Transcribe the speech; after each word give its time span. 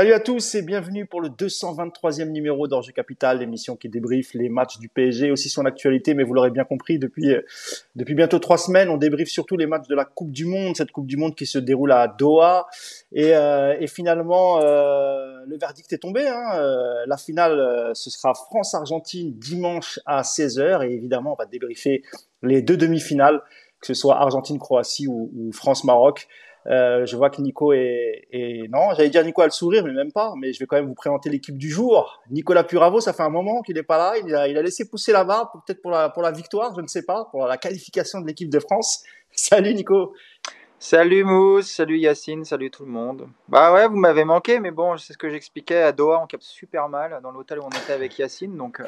Salut 0.00 0.14
à 0.14 0.20
tous 0.20 0.54
et 0.54 0.62
bienvenue 0.62 1.04
pour 1.04 1.20
le 1.20 1.28
223e 1.28 2.30
numéro 2.30 2.66
d'Orge 2.66 2.90
Capital, 2.94 3.40
l'émission 3.40 3.76
qui 3.76 3.90
débriefe 3.90 4.32
les 4.32 4.48
matchs 4.48 4.78
du 4.78 4.88
PSG, 4.88 5.30
aussi 5.30 5.50
son 5.50 5.66
actualité, 5.66 6.14
mais 6.14 6.22
vous 6.22 6.32
l'aurez 6.32 6.50
bien 6.50 6.64
compris, 6.64 6.98
depuis, 6.98 7.30
euh, 7.34 7.42
depuis 7.96 8.14
bientôt 8.14 8.38
trois 8.38 8.56
semaines, 8.56 8.88
on 8.88 8.96
débriefe 8.96 9.28
surtout 9.28 9.58
les 9.58 9.66
matchs 9.66 9.88
de 9.88 9.94
la 9.94 10.06
Coupe 10.06 10.30
du 10.30 10.46
Monde, 10.46 10.74
cette 10.74 10.90
Coupe 10.90 11.06
du 11.06 11.18
Monde 11.18 11.34
qui 11.34 11.44
se 11.44 11.58
déroule 11.58 11.92
à 11.92 12.08
Doha. 12.08 12.66
Et, 13.12 13.36
euh, 13.36 13.86
finalement, 13.88 14.62
euh, 14.62 15.44
le 15.46 15.58
verdict 15.58 15.92
est 15.92 15.98
tombé. 15.98 16.26
Hein. 16.26 17.04
La 17.06 17.18
finale, 17.18 17.90
ce 17.92 18.08
sera 18.08 18.32
France-Argentine 18.32 19.34
dimanche 19.38 20.00
à 20.06 20.22
16h. 20.22 20.82
Et 20.82 20.94
évidemment, 20.94 21.34
on 21.34 21.36
va 21.36 21.44
débriefer 21.44 22.04
les 22.42 22.62
deux 22.62 22.78
demi-finales, 22.78 23.42
que 23.82 23.86
ce 23.86 23.92
soit 23.92 24.16
Argentine-Croatie 24.16 25.08
ou 25.08 25.50
France-Maroc. 25.52 26.26
Euh, 26.66 27.06
je 27.06 27.16
vois 27.16 27.30
que 27.30 27.40
Nico 27.40 27.72
est, 27.72 28.28
est... 28.32 28.68
non, 28.70 28.90
j'allais 28.94 29.08
dire 29.08 29.24
Nico 29.24 29.40
a 29.42 29.46
le 29.46 29.50
sourire, 29.50 29.84
mais 29.84 29.92
même 29.92 30.12
pas. 30.12 30.34
Mais 30.36 30.52
je 30.52 30.58
vais 30.58 30.66
quand 30.66 30.76
même 30.76 30.86
vous 30.86 30.94
présenter 30.94 31.30
l'équipe 31.30 31.56
du 31.56 31.70
jour. 31.70 32.20
Nicolas 32.30 32.64
Puravo, 32.64 33.00
ça 33.00 33.12
fait 33.12 33.22
un 33.22 33.30
moment 33.30 33.62
qu'il 33.62 33.76
n'est 33.76 33.82
pas 33.82 33.98
là. 33.98 34.18
Il 34.24 34.34
a, 34.34 34.48
il 34.48 34.56
a 34.56 34.62
laissé 34.62 34.88
pousser 34.88 35.12
la 35.12 35.24
barre, 35.24 35.52
peut-être 35.52 35.80
pour 35.80 35.90
la, 35.90 36.10
pour 36.10 36.22
la 36.22 36.32
victoire, 36.32 36.74
je 36.76 36.80
ne 36.80 36.86
sais 36.86 37.02
pas, 37.02 37.26
pour 37.30 37.46
la 37.46 37.56
qualification 37.56 38.20
de 38.20 38.26
l'équipe 38.26 38.50
de 38.50 38.60
France. 38.60 39.04
Salut 39.32 39.74
Nico. 39.74 40.12
Salut 40.82 41.24
Mousse, 41.24 41.70
salut 41.70 41.98
Yacine, 41.98 42.42
salut 42.46 42.70
tout 42.70 42.86
le 42.86 42.90
monde. 42.90 43.28
Bah 43.48 43.70
ouais, 43.70 43.86
vous 43.86 43.96
m'avez 43.96 44.24
manqué, 44.24 44.60
mais 44.60 44.70
bon, 44.70 44.96
c'est 44.96 45.12
ce 45.12 45.18
que 45.18 45.28
j'expliquais 45.28 45.82
à 45.82 45.92
Doha, 45.92 46.18
on 46.22 46.26
capte 46.26 46.42
super 46.42 46.88
mal 46.88 47.20
dans 47.22 47.32
l'hôtel 47.32 47.58
où 47.58 47.64
on 47.64 47.68
était 47.68 47.92
avec 47.92 48.18
Yacine, 48.18 48.56
donc 48.56 48.80
euh, 48.80 48.84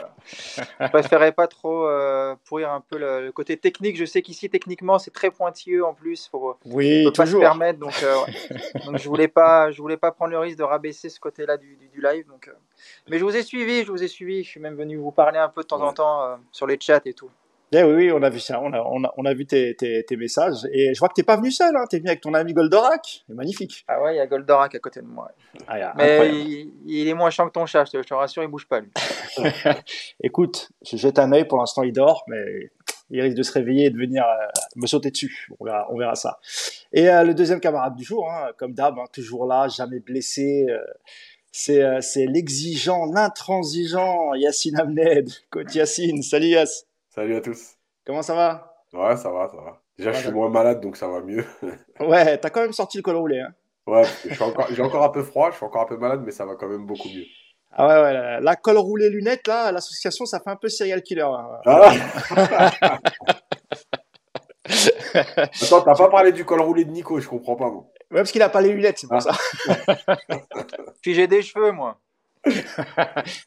je 0.80 0.88
préférais 0.88 1.32
pas 1.32 1.46
trop 1.48 1.86
euh, 1.86 2.34
pourrir 2.46 2.70
un 2.72 2.80
peu 2.80 2.96
le, 2.96 3.26
le, 3.26 3.30
côté 3.30 3.58
technique. 3.58 3.98
Je 3.98 4.06
sais 4.06 4.22
qu'ici 4.22 4.48
techniquement 4.48 4.98
c'est 4.98 5.10
très 5.10 5.30
pointilleux 5.30 5.84
en 5.84 5.92
plus, 5.92 6.28
faut, 6.28 6.56
oui, 6.64 7.04
faut 7.04 7.12
pas 7.12 7.26
se 7.26 7.36
permettre, 7.36 7.78
donc, 7.78 8.02
euh, 8.02 8.16
donc 8.86 8.96
je 8.96 9.06
voulais 9.06 9.28
pas, 9.28 9.70
je 9.70 9.82
voulais 9.82 9.98
pas 9.98 10.12
prendre 10.12 10.30
le 10.30 10.38
risque 10.38 10.56
de 10.56 10.64
rabaisser 10.64 11.10
ce 11.10 11.20
côté-là 11.20 11.58
du, 11.58 11.76
du, 11.76 11.88
du, 11.88 12.00
live, 12.00 12.26
donc. 12.26 12.48
euh, 12.48 12.52
mais 13.10 13.18
je 13.18 13.24
vous 13.24 13.36
ai 13.36 13.42
suivi, 13.42 13.84
je 13.84 13.92
vous 13.92 14.02
ai 14.02 14.08
suivi, 14.08 14.42
je 14.42 14.48
suis 14.48 14.60
même 14.60 14.76
venu 14.76 14.96
vous 14.96 15.12
parler 15.12 15.38
un 15.38 15.50
peu 15.50 15.60
de 15.60 15.66
temps 15.66 15.82
en 15.82 15.92
temps 15.92 16.22
euh, 16.22 16.36
sur 16.52 16.66
les 16.66 16.78
chats 16.80 17.02
et 17.04 17.12
tout. 17.12 17.28
Eh 17.74 17.82
oui, 17.82 17.92
oui, 17.94 18.12
on 18.12 18.22
a 18.22 18.28
vu 18.28 18.38
ça, 18.38 18.60
on 18.60 18.72
a, 18.72 18.80
on 18.80 19.02
a, 19.04 19.14
on 19.16 19.24
a 19.24 19.32
vu 19.32 19.46
tes, 19.46 19.74
tes, 19.74 20.04
tes 20.04 20.16
messages. 20.16 20.66
Et 20.72 20.92
je 20.92 20.98
vois 20.98 21.08
que 21.08 21.14
t'es 21.14 21.22
pas 21.22 21.36
venu 21.36 21.50
seul, 21.50 21.74
hein. 21.74 21.84
t'es 21.88 21.98
venu 21.98 22.10
avec 22.10 22.20
ton 22.20 22.34
ami 22.34 22.52
Goldorak. 22.52 23.24
C'est 23.26 23.34
magnifique. 23.34 23.84
Ah 23.88 24.02
ouais, 24.02 24.14
il 24.14 24.18
y 24.18 24.20
a 24.20 24.26
Goldorak 24.26 24.74
à 24.74 24.78
côté 24.78 25.00
de 25.00 25.06
moi. 25.06 25.30
Ah, 25.66 25.78
yeah, 25.78 25.94
Mais 25.96 26.28
il, 26.28 26.72
il, 26.86 27.08
est 27.08 27.14
moins 27.14 27.30
chiant 27.30 27.46
que 27.46 27.52
ton 27.52 27.64
chat, 27.64 27.86
je 27.86 27.92
te, 27.92 28.02
je 28.02 28.08
te 28.08 28.14
rassure, 28.14 28.42
il 28.42 28.48
bouge 28.48 28.66
pas 28.66 28.80
lui. 28.80 28.90
Écoute, 30.22 30.70
je 30.84 30.96
jette 30.98 31.18
un 31.18 31.32
œil, 31.32 31.46
pour 31.46 31.58
l'instant 31.58 31.82
il 31.82 31.92
dort, 31.92 32.24
mais 32.28 32.70
il 33.10 33.20
risque 33.22 33.36
de 33.36 33.42
se 33.42 33.52
réveiller 33.52 33.86
et 33.86 33.90
de 33.90 33.96
venir 33.96 34.24
euh, 34.24 34.46
me 34.76 34.86
sauter 34.86 35.10
dessus. 35.10 35.48
On 35.58 35.64
verra, 35.64 35.86
on 35.90 35.96
verra 35.96 36.14
ça. 36.14 36.40
Et 36.92 37.08
euh, 37.08 37.24
le 37.24 37.34
deuxième 37.34 37.60
camarade 37.60 37.94
du 37.94 38.04
jour, 38.04 38.30
hein, 38.30 38.50
comme 38.58 38.74
d'hab, 38.74 38.98
hein, 38.98 39.04
toujours 39.12 39.46
là, 39.46 39.68
jamais 39.68 40.00
blessé. 40.00 40.66
Euh, 40.68 40.78
c'est 41.52 41.82
euh, 41.82 42.00
l'exigeant, 42.28 43.04
l'intransigeant 43.04 44.34
Yacine 44.34 44.78
Amned. 44.80 45.30
Coach 45.50 45.74
Yacine, 45.74 46.22
salut 46.22 46.48
Yass. 46.48 46.86
Salut 47.14 47.36
à 47.36 47.42
tous. 47.42 47.76
Comment 48.06 48.22
ça 48.22 48.34
va? 48.34 48.74
Ouais, 48.94 49.18
ça 49.18 49.30
va, 49.30 49.46
ça 49.46 49.56
va. 49.58 49.82
Déjà, 49.98 50.12
ouais, 50.12 50.16
je 50.16 50.22
suis 50.22 50.32
moins 50.32 50.48
malade, 50.48 50.80
donc 50.80 50.96
ça 50.96 51.08
va 51.08 51.20
mieux. 51.20 51.44
ouais, 52.00 52.38
t'as 52.38 52.48
quand 52.48 52.62
même 52.62 52.72
sorti 52.72 52.96
le 52.96 53.02
col 53.02 53.16
roulé. 53.16 53.38
Hein 53.38 53.52
ouais, 53.86 54.04
j'ai 54.24 54.42
encore, 54.42 54.66
encore 54.80 55.04
un 55.04 55.10
peu 55.10 55.22
froid, 55.22 55.50
je 55.50 55.56
suis 55.56 55.66
encore 55.66 55.82
un 55.82 55.86
peu 55.86 55.98
malade, 55.98 56.22
mais 56.24 56.30
ça 56.30 56.46
va 56.46 56.54
quand 56.54 56.68
même 56.68 56.86
beaucoup 56.86 57.08
mieux. 57.10 57.26
Ah 57.70 57.86
ouais, 57.86 58.00
ouais, 58.02 58.40
la 58.40 58.56
col 58.56 58.78
roulé 58.78 59.10
lunettes, 59.10 59.46
là, 59.46 59.70
l'association, 59.72 60.24
ça 60.24 60.40
fait 60.40 60.48
un 60.48 60.56
peu 60.56 60.70
serial 60.70 61.02
killer. 61.02 61.20
Hein. 61.20 61.60
Ah 61.66 61.92
Attends, 65.14 65.82
t'as 65.82 65.94
pas 65.94 66.08
parlé 66.08 66.32
du 66.32 66.46
col 66.46 66.62
roulé 66.62 66.86
de 66.86 66.92
Nico, 66.92 67.20
je 67.20 67.28
comprends 67.28 67.56
pas, 67.56 67.68
moi. 67.68 67.90
Ouais, 68.10 68.20
parce 68.20 68.32
qu'il 68.32 68.40
a 68.40 68.48
pas 68.48 68.62
les 68.62 68.72
lunettes, 68.72 68.96
c'est 68.98 69.06
pour 69.06 69.18
ah. 69.18 69.20
ça. 69.20 70.16
Puis 71.02 71.12
j'ai 71.12 71.26
des 71.26 71.42
cheveux, 71.42 71.72
moi. 71.72 71.98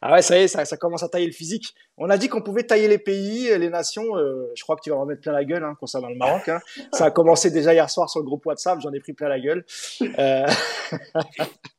ah 0.01 0.13
ouais, 0.13 0.21
ça 0.21 0.37
y 0.37 0.43
est, 0.43 0.47
ça, 0.47 0.63
ça, 0.63 0.77
commence 0.77 1.03
à 1.03 1.09
tailler 1.09 1.25
le 1.25 1.33
physique. 1.33 1.73
On 1.97 2.09
a 2.09 2.17
dit 2.17 2.29
qu'on 2.29 2.41
pouvait 2.41 2.63
tailler 2.63 2.87
les 2.87 2.97
pays, 2.97 3.49
les 3.57 3.69
nations. 3.69 4.17
Euh, 4.17 4.51
je 4.55 4.63
crois 4.63 4.75
que 4.75 4.81
tu 4.81 4.89
vas 4.89 4.97
en 4.97 5.05
mettre 5.05 5.21
plein 5.21 5.33
la 5.33 5.43
gueule 5.43 5.63
hein, 5.63 5.75
concernant 5.79 6.09
le 6.09 6.15
Maroc. 6.15 6.47
Hein. 6.47 6.59
Ça 6.93 7.05
a 7.05 7.11
commencé 7.11 7.51
déjà 7.51 7.73
hier 7.73 7.89
soir 7.89 8.09
sur 8.09 8.21
le 8.21 8.25
groupe 8.25 8.45
WhatsApp. 8.45 8.79
J'en 8.81 8.93
ai 8.93 8.99
pris 8.99 9.13
plein 9.13 9.27
la 9.27 9.39
gueule. 9.39 9.65
Euh... 10.17 10.45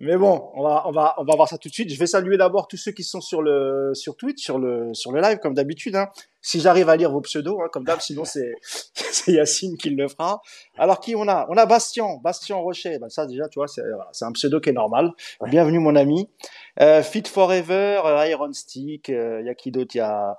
Mais 0.00 0.16
bon, 0.16 0.50
on 0.54 0.62
va, 0.62 0.82
on 0.86 0.92
va, 0.92 1.14
on 1.18 1.24
va 1.24 1.36
voir 1.36 1.48
ça 1.48 1.58
tout 1.58 1.68
de 1.68 1.74
suite. 1.74 1.92
Je 1.92 1.98
vais 1.98 2.06
saluer 2.06 2.36
d'abord 2.36 2.66
tous 2.66 2.76
ceux 2.76 2.92
qui 2.92 3.04
sont 3.04 3.20
sur 3.20 3.42
le, 3.42 3.92
sur 3.94 4.16
Twitch, 4.16 4.42
sur 4.42 4.58
le, 4.58 4.92
sur 4.94 5.12
le 5.12 5.20
live, 5.20 5.38
comme 5.38 5.54
d'habitude. 5.54 5.96
Hein. 5.96 6.08
Si 6.40 6.60
j'arrive 6.60 6.88
à 6.88 6.96
lire 6.96 7.10
vos 7.10 7.20
pseudos, 7.20 7.58
hein, 7.62 7.68
comme 7.72 7.84
d'hab, 7.84 8.00
sinon 8.00 8.24
c'est, 8.24 8.52
c'est 8.94 9.32
Yacine 9.32 9.76
qui 9.76 9.90
le 9.90 10.08
fera. 10.08 10.42
Alors 10.76 11.00
qui 11.00 11.14
on 11.14 11.28
a? 11.28 11.46
On 11.48 11.56
a 11.56 11.64
Bastien, 11.66 12.18
Bastien 12.22 12.56
Rocher. 12.56 12.98
Ben, 12.98 13.08
ça 13.08 13.26
déjà, 13.26 13.48
tu 13.48 13.58
vois, 13.58 13.68
c'est, 13.68 13.82
voilà, 13.82 14.08
c'est 14.12 14.24
un 14.24 14.32
pseudo 14.32 14.60
qui 14.60 14.70
est 14.70 14.74
normal. 14.74 15.12
Bienvenue 15.46 15.78
mon 15.78 15.96
ami. 15.96 16.28
Euh, 16.80 17.02
Fit 17.02 17.22
Forever, 17.26 18.02
euh, 18.04 18.26
Iron 18.26 18.52
Stick, 18.52 19.08
il 19.08 19.14
euh, 19.14 19.42
y 19.42 19.48
a 19.48 19.54
qui 19.54 19.70
d'autre? 19.70 19.94
Il 19.94 19.98
y 19.98 20.00
a 20.00 20.36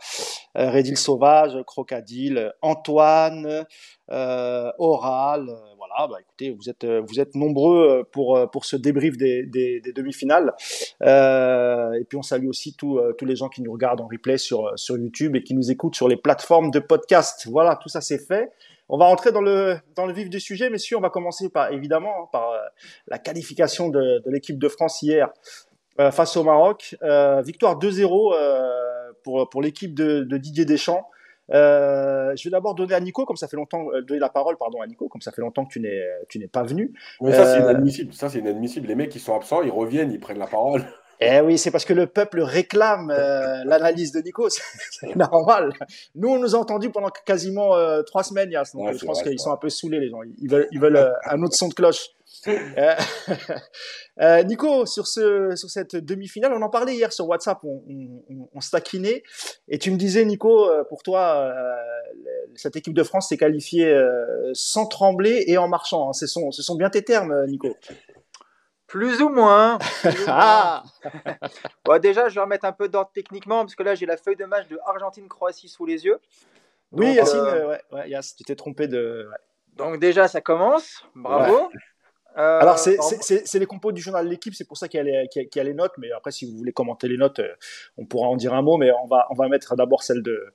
euh, 0.57 0.69
Redil 0.69 0.97
Sauvage, 0.97 1.57
Crocodile, 1.65 2.53
Antoine, 2.61 3.65
euh, 4.11 4.71
Oral. 4.77 5.49
Voilà, 5.97 6.13
bah, 6.13 6.17
écoutez, 6.21 6.51
vous 6.51 6.69
êtes 6.69 6.85
vous 6.85 7.19
êtes 7.19 7.35
nombreux 7.35 8.07
pour 8.11 8.49
pour 8.51 8.65
ce 8.65 8.75
débrief 8.75 9.17
des, 9.17 9.45
des, 9.45 9.81
des 9.81 9.93
demi-finales. 9.93 10.53
et 11.01 12.03
puis 12.07 12.17
on 12.17 12.21
salue 12.21 12.47
aussi 12.47 12.75
tous 12.75 12.99
tous 13.17 13.25
les 13.25 13.35
gens 13.35 13.49
qui 13.49 13.61
nous 13.61 13.71
regardent 13.71 14.01
en 14.01 14.07
replay 14.07 14.37
sur 14.37 14.71
sur 14.77 14.97
YouTube 14.97 15.35
et 15.35 15.43
qui 15.43 15.53
nous 15.53 15.71
écoutent 15.71 15.95
sur 15.95 16.07
les 16.07 16.17
plateformes 16.17 16.71
de 16.71 16.79
podcast. 16.79 17.47
Voilà, 17.49 17.75
tout 17.75 17.89
ça 17.89 18.01
c'est 18.01 18.19
fait. 18.19 18.51
On 18.87 18.97
va 18.97 19.05
entrer 19.05 19.31
dans 19.31 19.41
le 19.41 19.77
dans 19.95 20.05
le 20.05 20.13
vif 20.13 20.29
du 20.29 20.39
sujet, 20.39 20.69
messieurs. 20.69 20.97
On 20.97 21.01
va 21.01 21.09
commencer 21.09 21.49
par 21.49 21.71
évidemment 21.71 22.13
hein, 22.23 22.29
par 22.31 22.51
la 23.07 23.17
qualification 23.17 23.89
de, 23.89 24.21
de 24.23 24.31
l'équipe 24.31 24.59
de 24.59 24.69
France 24.69 25.01
hier 25.01 25.31
euh, 25.99 26.11
face 26.11 26.35
au 26.35 26.43
Maroc. 26.43 26.97
Euh, 27.03 27.41
victoire 27.41 27.79
2-0 27.79 28.33
euh, 28.35 29.11
pour, 29.23 29.49
pour 29.49 29.61
l'équipe 29.61 29.93
de, 29.93 30.23
de, 30.23 30.37
Didier 30.37 30.65
Deschamps. 30.65 31.07
Euh, 31.51 32.35
je 32.35 32.43
vais 32.45 32.51
d'abord 32.51 32.75
donner 32.75 32.93
à 32.93 32.99
Nico, 32.99 33.25
comme 33.25 33.37
ça 33.37 33.47
fait 33.47 33.57
longtemps, 33.57 33.87
donner 34.07 34.19
la 34.19 34.29
parole, 34.29 34.57
pardon, 34.57 34.81
à 34.81 34.87
Nico, 34.87 35.07
comme 35.07 35.21
ça 35.21 35.31
fait 35.31 35.41
longtemps 35.41 35.65
que 35.65 35.73
tu 35.73 35.79
n'es, 35.79 36.01
tu 36.29 36.39
n'es 36.39 36.47
pas 36.47 36.63
venu. 36.63 36.93
Mais 37.21 37.31
ça, 37.31 37.45
c'est 37.45 37.59
inadmissible. 37.59 38.13
Ça, 38.13 38.29
c'est 38.29 38.39
inadmissible. 38.39 38.87
Les 38.87 38.95
mecs 38.95 39.09
qui 39.09 39.19
sont 39.19 39.35
absents, 39.35 39.61
ils 39.61 39.71
reviennent, 39.71 40.11
ils 40.11 40.19
prennent 40.19 40.39
la 40.39 40.47
parole. 40.47 40.83
Eh 41.21 41.39
oui, 41.39 41.57
c'est 41.57 41.71
parce 41.71 41.85
que 41.85 41.93
le 41.93 42.07
peuple 42.07 42.41
réclame 42.41 43.11
euh, 43.11 43.63
l'analyse 43.65 44.11
de 44.11 44.19
Nico, 44.19 44.49
c'est 44.49 45.15
normal. 45.15 45.71
Nous, 46.15 46.29
on 46.29 46.39
nous 46.39 46.55
a 46.55 46.59
entendu 46.59 46.89
pendant 46.89 47.09
quasiment 47.09 47.75
euh, 47.75 48.01
trois 48.03 48.23
semaines, 48.23 48.51
Yass, 48.51 48.73
donc 48.73 48.87
ouais, 48.87 48.97
je 48.97 49.05
pense 49.05 49.23
qu'ils 49.23 49.39
sont 49.39 49.51
un 49.51 49.57
peu 49.57 49.69
saoulés, 49.69 49.99
les 49.99 50.09
gens. 50.09 50.19
Ils 50.41 50.49
veulent, 50.49 50.67
ils 50.71 50.79
veulent 50.79 50.97
euh, 50.97 51.11
un 51.25 51.41
autre 51.41 51.55
son 51.55 51.69
de 51.69 51.73
cloche. 51.73 52.09
euh, 54.21 54.43
Nico, 54.43 54.85
sur, 54.85 55.07
ce, 55.07 55.55
sur 55.55 55.69
cette 55.69 55.95
demi-finale, 55.95 56.53
on 56.53 56.61
en 56.61 56.69
parlait 56.69 56.95
hier 56.95 57.11
sur 57.11 57.27
WhatsApp, 57.27 57.59
on, 57.63 57.83
on, 58.29 58.49
on 58.53 58.61
se 58.61 58.71
taquinait, 58.71 59.23
et 59.67 59.77
tu 59.77 59.91
me 59.91 59.97
disais, 59.97 60.25
Nico, 60.25 60.69
pour 60.89 61.03
toi, 61.03 61.53
cette 62.55 62.75
équipe 62.75 62.93
de 62.93 63.03
France 63.03 63.29
s'est 63.29 63.37
qualifiée 63.37 63.95
sans 64.53 64.85
trembler 64.85 65.45
et 65.47 65.57
en 65.57 65.67
marchant. 65.67 66.09
Hein. 66.09 66.13
Ce, 66.13 66.27
sont, 66.27 66.51
ce 66.51 66.61
sont 66.61 66.75
bien 66.75 66.89
tes 66.89 67.03
termes, 67.03 67.45
Nico. 67.47 67.75
Plus 68.87 69.21
ou 69.21 69.29
moins. 69.29 69.77
Plus 70.01 70.23
ou 70.23 70.27
ah 70.29 70.83
bon, 71.83 71.99
déjà, 71.99 72.29
je 72.29 72.35
vais 72.35 72.41
remettre 72.41 72.65
un 72.65 72.71
peu 72.71 72.87
d'ordre 72.87 73.11
techniquement, 73.13 73.61
parce 73.61 73.75
que 73.75 73.83
là, 73.83 73.95
j'ai 73.95 74.05
la 74.05 74.17
feuille 74.17 74.35
de 74.35 74.45
match 74.45 74.67
de 74.67 74.79
Argentine-Croatie 74.85 75.69
sous 75.69 75.85
les 75.85 76.05
yeux. 76.05 76.19
Oui, 76.91 77.13
Yacine, 77.13 77.39
euh... 77.39 77.67
ouais, 77.67 77.81
ouais, 77.91 78.09
Yass, 78.09 78.35
tu 78.35 78.43
t'es 78.43 78.55
trompé 78.55 78.87
de. 78.87 79.27
Ouais. 79.29 79.37
Donc, 79.73 79.99
déjà, 79.99 80.27
ça 80.27 80.39
commence. 80.39 81.03
Bravo. 81.15 81.69
Euh, 82.37 82.59
Alors, 82.59 82.77
c'est 82.79 82.99
en... 82.99 83.59
les 83.59 83.65
compos 83.65 83.91
du 83.91 84.01
journal 84.01 84.25
de 84.25 84.29
l'équipe, 84.29 84.53
c'est 84.53 84.67
pour 84.67 84.77
ça 84.77 84.87
qu'il 84.87 84.99
y, 84.99 85.29
qu 85.29 85.57
y, 85.57 85.59
a 85.59 85.63
les 85.63 85.73
notes, 85.73 85.93
mais 85.97 86.11
après, 86.11 86.31
si 86.31 86.45
vous 86.45 86.57
voulez 86.57 86.73
commenter 86.73 87.07
les 87.07 87.17
notes, 87.17 87.39
euh, 87.39 87.53
on 87.97 88.05
pourra 88.05 88.27
en 88.27 88.35
dire 88.35 88.53
un 88.53 88.61
mot, 88.61 88.77
mais 88.77 88.91
on 89.03 89.07
va, 89.07 89.27
on 89.29 89.35
va 89.35 89.47
mettre 89.47 89.75
d'abord 89.75 90.03
celle 90.03 90.21
de, 90.21 90.45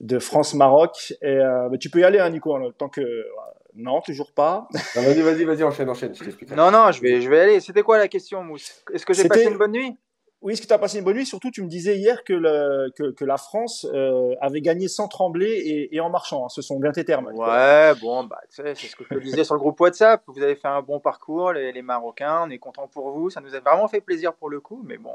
de 0.00 0.18
France-Maroc. 0.18 1.14
Et 1.22 1.26
euh, 1.28 1.68
tu 1.78 1.90
peux 1.90 2.00
y 2.00 2.04
aller, 2.04 2.18
hein, 2.18 2.30
Nico, 2.30 2.54
hein, 2.54 2.70
tant 2.76 2.88
que. 2.88 3.26
Non, 3.74 4.00
toujours 4.00 4.32
pas. 4.32 4.66
Vas-y, 4.96 5.20
vas-y, 5.22 5.44
vas-y, 5.44 5.62
enchaîne, 5.62 5.88
enchaîne, 5.88 6.12
je. 6.14 6.54
Non, 6.54 6.70
non, 6.72 6.90
je 6.90 7.00
vais, 7.00 7.20
je 7.20 7.28
vais 7.28 7.40
aller. 7.40 7.60
C'était 7.60 7.82
quoi 7.82 7.98
la 7.98 8.08
question, 8.08 8.42
Mousse? 8.42 8.82
Est-ce 8.92 9.06
que 9.06 9.12
j'ai 9.12 9.28
passé 9.28 9.44
une 9.44 9.58
bonne 9.58 9.72
nuit? 9.72 9.96
Oui, 10.40 10.52
est-ce 10.52 10.62
que 10.62 10.68
tu 10.68 10.72
as 10.72 10.78
passé 10.78 10.98
une 10.98 11.04
bonne 11.04 11.16
nuit? 11.16 11.26
Surtout, 11.26 11.50
tu 11.50 11.62
me 11.62 11.68
disais 11.68 11.96
hier 11.96 12.22
que, 12.22 12.32
la 12.32 13.36
France 13.38 13.84
euh, 13.92 14.36
avait 14.40 14.60
gagné 14.60 14.86
sans 14.86 15.08
trembler 15.08 15.88
et, 15.90 16.00
en 16.00 16.10
marchant. 16.10 16.44
Hein. 16.44 16.48
Ce 16.48 16.62
sont 16.62 16.78
bien 16.78 16.92
tes 16.92 17.04
termes. 17.04 17.26
Ouais, 17.34 17.92
bon, 18.00 18.22
bah, 18.22 18.38
c'est 18.48 18.74
ce 18.76 18.94
que 18.94 19.02
je 19.02 19.16
te 19.16 19.20
disais 19.20 19.42
sur 19.42 19.54
le 19.54 19.60
groupe 19.60 19.80
WhatsApp. 19.80 20.22
Vous 20.28 20.40
avez 20.40 20.54
fait 20.54 20.68
un 20.68 20.80
bon 20.80 21.00
parcours, 21.00 21.52
les, 21.52 21.82
Marocains. 21.82 22.44
On 22.46 22.50
est 22.50 22.58
content 22.58 22.86
pour 22.86 23.10
vous. 23.10 23.30
Ça 23.30 23.40
nous 23.40 23.52
a 23.56 23.60
vraiment 23.60 23.88
fait 23.88 24.00
plaisir 24.00 24.32
pour 24.32 24.48
le 24.48 24.60
coup. 24.60 24.80
Mais 24.86 24.96
bon, 24.96 25.14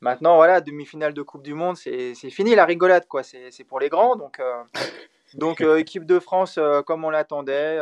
maintenant, 0.00 0.36
voilà, 0.36 0.60
demi-finale 0.60 1.12
de 1.12 1.22
Coupe 1.22 1.42
du 1.42 1.54
Monde, 1.54 1.76
c'est 1.76 2.14
fini 2.30 2.54
la 2.54 2.66
rigolade, 2.66 3.06
quoi. 3.08 3.24
C'est 3.24 3.64
pour 3.64 3.80
les 3.80 3.88
grands. 3.88 4.14
Donc, 4.14 4.38
euh, 4.38 4.62
euh, 5.60 5.76
équipe 5.76 6.06
de 6.06 6.20
France, 6.20 6.60
comme 6.86 7.04
on 7.04 7.10
l'attendait. 7.10 7.80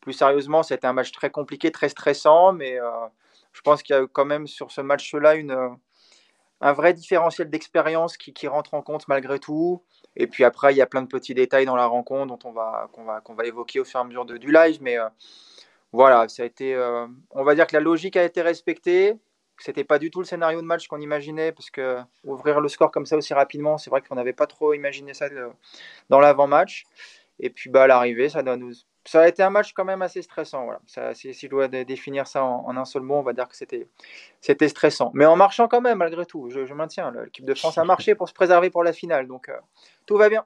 Plus 0.00 0.14
sérieusement, 0.14 0.64
c'était 0.64 0.88
un 0.88 0.92
match 0.92 1.12
très 1.12 1.30
compliqué, 1.30 1.70
très 1.70 1.88
stressant, 1.88 2.52
mais 2.52 2.76
je 3.58 3.62
pense 3.62 3.82
qu'il 3.82 3.96
y 3.96 3.98
a 3.98 4.06
quand 4.06 4.24
même 4.24 4.46
sur 4.46 4.70
ce 4.70 4.80
match-là 4.80 5.34
une, 5.34 5.76
un 6.60 6.72
vrai 6.72 6.94
différentiel 6.94 7.50
d'expérience 7.50 8.16
qui, 8.16 8.46
rentre 8.46 8.74
en 8.74 8.82
compte 8.82 9.08
malgré 9.08 9.40
tout. 9.40 9.82
Et 10.14 10.28
puis 10.28 10.44
après, 10.44 10.72
il 10.72 10.76
y 10.76 10.80
a 10.80 10.86
plein 10.86 11.02
de 11.02 11.08
petits 11.08 11.34
détails 11.34 11.66
dans 11.66 11.74
la 11.74 11.86
rencontre 11.86 12.28
dont 12.28 12.38
on 12.48 12.52
va, 12.52 13.44
évoquer 13.44 13.80
au 13.80 13.84
fur 13.84 13.98
et 13.98 14.02
à 14.02 14.04
mesure 14.04 14.24
du 14.26 14.52
live. 14.52 14.78
Mais 14.80 14.96
euh, 14.96 15.08
voilà, 15.90 16.28
ça 16.28 16.44
a 16.44 16.46
été, 16.46 16.76
on 17.32 17.42
va 17.42 17.56
dire 17.56 17.66
que 17.66 17.74
la 17.74 17.80
logique 17.80 18.16
a 18.16 18.22
été 18.22 18.42
respectée. 18.42 19.16
C'était 19.58 19.82
pas 19.82 19.98
du 19.98 20.12
tout 20.12 20.20
le 20.20 20.24
scénario 20.24 20.60
de 20.60 20.66
match 20.66 20.86
qu'on 20.86 21.00
imaginait, 21.00 21.50
parce 21.50 21.68
que 21.68 21.98
ouvrir 22.22 22.60
le 22.60 22.68
score 22.68 22.92
comme 22.92 23.06
ça 23.06 23.16
aussi 23.16 23.34
rapidement, 23.34 23.76
c'est 23.76 23.90
vrai 23.90 24.02
qu'on 24.02 24.14
n'avait 24.14 24.32
pas 24.32 24.46
trop 24.46 24.72
imaginé 24.72 25.14
ça 25.14 25.28
dans 26.10 26.20
l'avant-match. 26.20 26.84
Et 27.40 27.50
puis 27.50 27.70
bah, 27.70 27.82
à 27.82 27.86
l'arrivée, 27.88 28.28
ça, 28.28 28.44
ça 29.08 29.22
a 29.22 29.28
été 29.28 29.42
un 29.42 29.48
match 29.48 29.72
quand 29.72 29.86
même 29.86 30.02
assez 30.02 30.20
stressant. 30.20 30.64
Voilà. 30.64 30.80
Ça, 30.86 31.14
si, 31.14 31.32
je 31.32 31.48
dois 31.48 31.66
définir 31.66 32.26
ça 32.26 32.44
en, 32.44 32.76
un 32.76 32.84
seul 32.84 33.02
mot, 33.02 33.14
on 33.14 33.22
va 33.22 33.32
dire 33.32 33.48
que 33.48 33.56
c'était, 33.56 34.68
stressant. 34.68 35.10
Mais 35.14 35.24
en 35.24 35.34
marchant 35.34 35.66
quand 35.66 35.80
même, 35.80 35.98
malgré 35.98 36.26
tout, 36.26 36.50
je, 36.50 36.74
maintiens. 36.74 37.10
L'équipe 37.24 37.46
de 37.46 37.54
France 37.54 37.78
a 37.78 37.84
marché 37.84 38.14
pour 38.14 38.28
se 38.28 38.34
préserver 38.34 38.68
pour 38.68 38.84
la 38.84 38.92
finale. 38.92 39.26
Donc 39.26 39.48
euh, 39.48 39.56
tout 40.04 40.18
va 40.18 40.28
bien. 40.28 40.44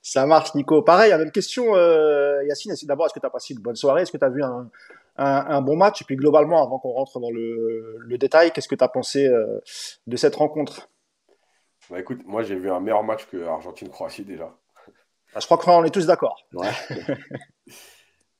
Ça 0.00 0.24
marche, 0.24 0.54
Nico. 0.54 0.82
Pareil, 0.82 1.10
la 1.10 1.18
même 1.18 1.32
question, 1.32 1.74
euh, 1.74 2.44
Yacine. 2.44 2.74
D'abord, 2.84 3.06
est-ce 3.06 3.14
que 3.14 3.20
tu 3.20 3.26
as 3.26 3.30
passé 3.30 3.54
une 3.54 3.60
bonne 3.60 3.74
soirée? 3.74 4.02
Est-ce 4.02 4.12
que 4.12 4.18
tu 4.18 4.24
as 4.24 4.30
vu 4.30 4.44
un, 4.44 4.70
un, 5.16 5.60
bon 5.60 5.76
match? 5.76 6.00
Et 6.00 6.04
puis 6.04 6.14
globalement, 6.14 6.62
avant 6.62 6.78
qu'on 6.78 6.92
rentre 6.92 7.18
dans 7.18 7.30
le, 7.30 8.16
détail, 8.18 8.52
qu'est-ce 8.52 8.68
que 8.68 8.76
tu 8.76 8.84
as 8.84 8.88
pensé 8.88 9.26
euh, 9.26 9.58
de 10.06 10.16
cette 10.16 10.36
rencontre? 10.36 10.88
Bah, 11.90 11.98
Écoute, 11.98 12.20
moi 12.24 12.44
j'ai 12.44 12.54
vu 12.54 12.70
un 12.70 12.78
meilleur 12.78 13.02
match 13.02 13.26
que 13.26 13.44
Argentine-Croatie 13.44 14.24
déjà. 14.24 14.54
Je 15.36 15.44
crois 15.44 15.58
qu'on 15.58 15.84
est 15.84 15.90
tous 15.90 16.06
d'accord. 16.06 16.46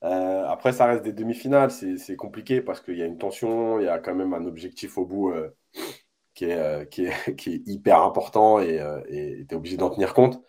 Euh, 0.01 0.45
après, 0.47 0.71
ça 0.71 0.85
reste 0.85 1.03
des 1.03 1.11
demi-finales, 1.11 1.71
c'est 1.71 2.15
compliqué 2.15 2.61
parce 2.61 2.79
qu'il 2.79 2.97
y 2.97 3.01
a 3.01 3.05
une 3.05 3.17
tension, 3.17 3.81
il 3.81 3.85
y 3.85 3.89
a 3.89 3.99
quand 3.99 4.15
même 4.15 4.33
un 4.33 4.45
objectif 4.45 4.97
au 4.97 5.05
bout 5.05 5.31
euh, 5.31 5.49
qui, 6.33 6.45
est, 6.45 6.89
qui, 6.89 7.05
est, 7.05 7.67
hyper 7.67 8.01
important 8.03 8.61
et 8.61 8.79
tu 9.09 9.45
es 9.51 9.53
obligé 9.53 9.75
d'en 9.75 9.89
tenir 9.89 10.13
compte. 10.13 10.41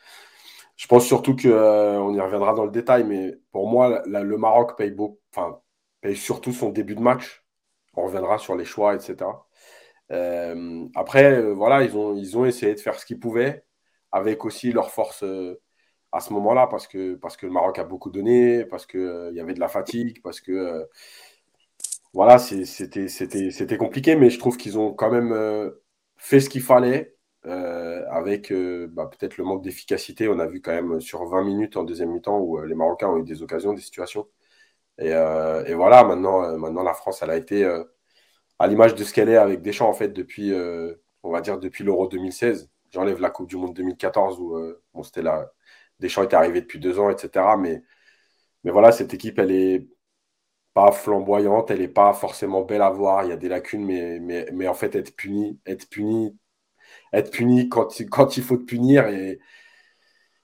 Je 0.76 0.86
pense 0.86 1.04
surtout 1.04 1.34
qu'on 1.34 2.14
y 2.14 2.20
reviendra 2.20 2.54
dans 2.54 2.64
le 2.64 2.70
détail, 2.70 3.02
mais 3.02 3.40
pour 3.50 3.68
moi, 3.68 4.02
le 4.06 4.36
Maroc 4.38 4.78
paye, 4.78 4.94
et 6.02 6.14
surtout 6.14 6.52
son 6.52 6.70
début 6.70 6.94
de 6.94 7.00
match. 7.00 7.44
On 7.94 8.04
reviendra 8.04 8.38
sur 8.38 8.56
les 8.56 8.64
choix, 8.64 8.94
etc. 8.94 9.16
Euh, 10.12 10.88
après, 10.94 11.34
euh, 11.34 11.52
voilà, 11.52 11.82
ils 11.84 11.96
ont, 11.96 12.44
essayé 12.46 12.74
de 12.74 12.80
faire 12.80 12.98
ce 12.98 13.06
qu'ils 13.06 13.20
pouvaient, 13.20 13.64
avec 14.12 14.44
aussi 14.44 14.72
leur 14.72 14.90
force 14.90 15.22
euh, 15.22 15.60
à 16.12 16.20
ce 16.20 16.32
moment-là, 16.34 16.66
parce 16.66 16.86
que, 16.86 17.14
parce 17.14 17.36
que 17.36 17.46
le 17.46 17.52
Maroc 17.52 17.78
a 17.78 17.84
beaucoup 17.84 18.10
donné, 18.10 18.64
parce 18.64 18.86
qu'il 18.86 19.32
y 19.34 19.40
avait 19.40 19.54
de 19.54 19.60
la 19.60 19.68
fatigue, 19.68 20.20
parce 20.22 20.40
que 20.40 20.88
voilà, 22.12 22.38
c'était 22.38 23.76
compliqué, 23.78 24.16
mais 24.16 24.30
je 24.30 24.38
trouve 24.38 24.56
qu'ils 24.56 24.78
ont 24.78 24.92
quand 24.92 25.10
même 25.10 25.72
fait 26.16 26.40
ce 26.40 26.50
qu'il 26.50 26.62
fallait. 26.62 27.16
avec 27.44 28.52
bah, 28.52 29.06
peut-être 29.06 29.38
le 29.38 29.44
manque 29.44 29.62
d'efficacité, 29.62 30.28
on 30.28 30.38
a 30.40 30.46
vu 30.46 30.60
quand 30.60 30.72
même 30.72 31.00
sur 31.00 31.24
20 31.26 31.44
minutes 31.44 31.76
en 31.76 31.84
deuxième 31.84 32.10
mi-temps 32.12 32.38
où 32.40 32.60
les 32.62 32.74
Marocains 32.74 33.08
ont 33.08 33.18
eu 33.18 33.24
des 33.24 33.42
occasions, 33.42 33.72
des 33.72 33.80
situations. 33.82 34.26
Euh, 35.00 35.64
et, 35.64 35.74
voilà, 35.74 36.04
maintenant, 36.04 36.42
euh, 36.44 36.56
maintenant, 36.56 36.82
la 36.82 36.94
France, 36.94 37.22
elle 37.22 37.30
a 37.30 37.36
été 37.36 37.64
euh, 37.64 37.84
à 38.58 38.66
l'image 38.66 38.94
de 38.94 39.04
ce 39.04 39.12
qu'elle 39.14 39.28
est 39.28 39.36
avec 39.36 39.62
Deschamps, 39.62 39.88
en 39.88 39.92
fait, 39.94 40.08
depuis, 40.10 40.52
on 41.22 41.30
va 41.32 41.40
dire, 41.40 41.58
depuis 41.58 41.84
l'Euro 41.84 42.08
2016. 42.08 42.70
J'enlève 42.90 43.20
la 43.20 43.30
Coupe 43.30 43.48
du 43.48 43.56
Monde 43.56 43.74
2014 43.74 44.38
où 44.40 45.04
c'était 45.04 45.22
là. 45.22 45.50
Deschamps 46.00 46.24
était 46.24 46.36
arrivé 46.36 46.60
depuis 46.62 46.80
deux 46.80 46.98
ans, 46.98 47.10
etc. 47.10 47.56
Mais, 47.56 47.82
voilà, 48.64 48.92
cette 48.92 49.14
équipe, 49.14 49.38
elle 49.38 49.52
est 49.52 49.86
pas 50.74 50.92
flamboyante, 50.92 51.70
elle 51.70 51.80
n'est 51.80 51.88
pas 51.88 52.12
forcément 52.14 52.62
belle 52.62 52.82
à 52.82 52.90
voir. 52.90 53.24
Il 53.24 53.30
y 53.30 53.32
a 53.32 53.36
des 53.36 53.48
lacunes, 53.48 53.84
mais, 53.86 54.68
en 54.68 54.74
fait, 54.74 54.94
être 54.96 55.16
puni, 55.16 55.60
être 55.66 55.88
puni, 55.90 56.36
être 57.12 57.30
puni 57.32 57.68
quand, 57.70 57.88
quand 58.10 58.36
il 58.38 58.44
faut 58.44 58.58
te 58.58 58.64
punir 58.64 59.08
et, 59.08 59.40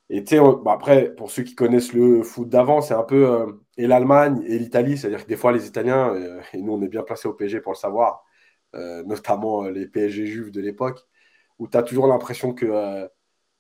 et 0.09 0.23
bah, 0.65 0.73
après, 0.73 1.15
pour 1.15 1.31
ceux 1.31 1.43
qui 1.43 1.55
connaissent 1.57 1.93
le 1.93 2.23
foot 2.23 2.49
d'avant, 2.49 2.81
c'est 2.81 2.95
un 2.95 3.03
peu. 3.03 3.29
Euh, 3.29 3.53
et 3.77 3.87
l'Allemagne 3.89 4.43
et 4.47 4.59
l'Italie, 4.59 4.97
c'est-à-dire 4.97 5.25
que 5.25 5.29
des 5.29 5.37
fois, 5.37 5.53
les 5.53 5.67
Italiens, 5.67 6.15
euh, 6.15 6.41
et 6.53 6.63
nous, 6.63 6.73
on 6.75 6.83
est 6.83 6.89
bien 6.89 7.03
placés 7.03 7.27
au 7.29 7.35
PSG 7.35 7.61
pour 7.61 7.73
le 7.73 7.77
savoir, 7.77 8.25
euh, 8.77 9.03
notamment 9.05 9.65
les 9.65 9.87
PSG 9.89 10.27
juifs 10.27 10.53
de 10.53 10.61
l'époque, 10.61 11.01
où 11.59 11.69
tu 11.69 11.77
as 11.77 11.83
toujours 11.83 12.07
l'impression 12.07 12.55
que. 12.55 13.09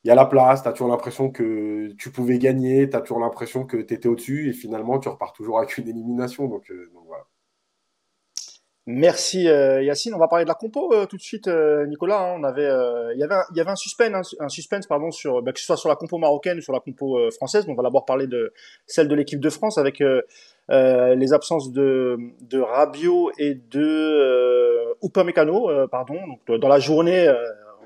Il 0.06 0.08
y 0.08 0.12
a 0.12 0.14
la 0.14 0.25
place, 0.25 0.62
tu 0.62 0.69
as 0.69 0.73
toujours 0.73 0.87
l'impression 0.87 1.32
que 1.32 1.93
tu 1.99 2.12
pouvais 2.12 2.38
gagner, 2.38 2.88
tu 2.88 2.94
as 2.97 3.00
toujours 3.00 3.19
l'impression 3.19 3.67
que 3.67 3.76
tu 3.76 3.93
étais 3.93 4.06
au-dessus, 4.06 4.49
et 4.49 4.53
finalement, 4.53 5.00
tu 5.00 5.08
repars 5.08 5.32
toujours 5.32 5.58
avec 5.58 5.76
une 5.79 5.88
élimination. 5.88 6.47
Donc, 6.47 6.70
donc 6.94 7.03
voilà. 7.08 7.25
Merci 8.87 9.49
euh, 9.49 9.82
Yacine. 9.82 10.14
On 10.14 10.19
va 10.19 10.29
parler 10.29 10.44
de 10.44 10.49
la 10.49 10.55
compo 10.55 10.94
euh, 10.94 11.06
tout 11.06 11.17
de 11.17 11.23
suite, 11.23 11.49
euh, 11.49 11.87
Nicolas. 11.87 12.20
Hein. 12.20 12.37
on 12.38 12.44
avait, 12.44 12.70
il 13.14 13.19
y 13.19 13.25
avait, 13.25 13.35
un, 13.35 13.43
il 13.50 13.56
y 13.56 13.61
avait 13.61 13.70
un 13.70 13.75
suspense, 13.75 14.37
un, 14.38 14.49
suspense 14.49 14.87
pardon 14.87 15.11
sur, 15.11 15.43
bah, 15.43 15.53
que 15.53 15.58
ce 15.58 15.67
soit 15.67 15.76
sur 15.76 15.88
la 15.88 15.97
compo 15.97 16.19
marocaine 16.19 16.59
ou 16.59 16.61
sur 16.61 16.73
la 16.73 16.79
compo 16.79 17.19
française. 17.32 17.64
on 17.67 17.75
va 17.75 17.82
d'abord 17.82 18.05
parler 18.05 18.29
de 18.29 18.52
celle 18.87 19.09
de 19.09 19.17
l'équipe 19.17 19.41
de 19.41 19.50
France 19.50 19.76
avec 19.76 20.00
les 20.69 21.32
absences 21.32 21.73
de, 21.73 22.17
de 22.43 22.61
Rabiot 22.61 23.32
et 23.38 23.56
de 23.56 24.94
Upamecano, 25.05 25.88
pardon. 25.88 26.20
Donc 26.29 26.61
dans 26.61 26.69
la 26.69 26.79
journée, 26.79 27.29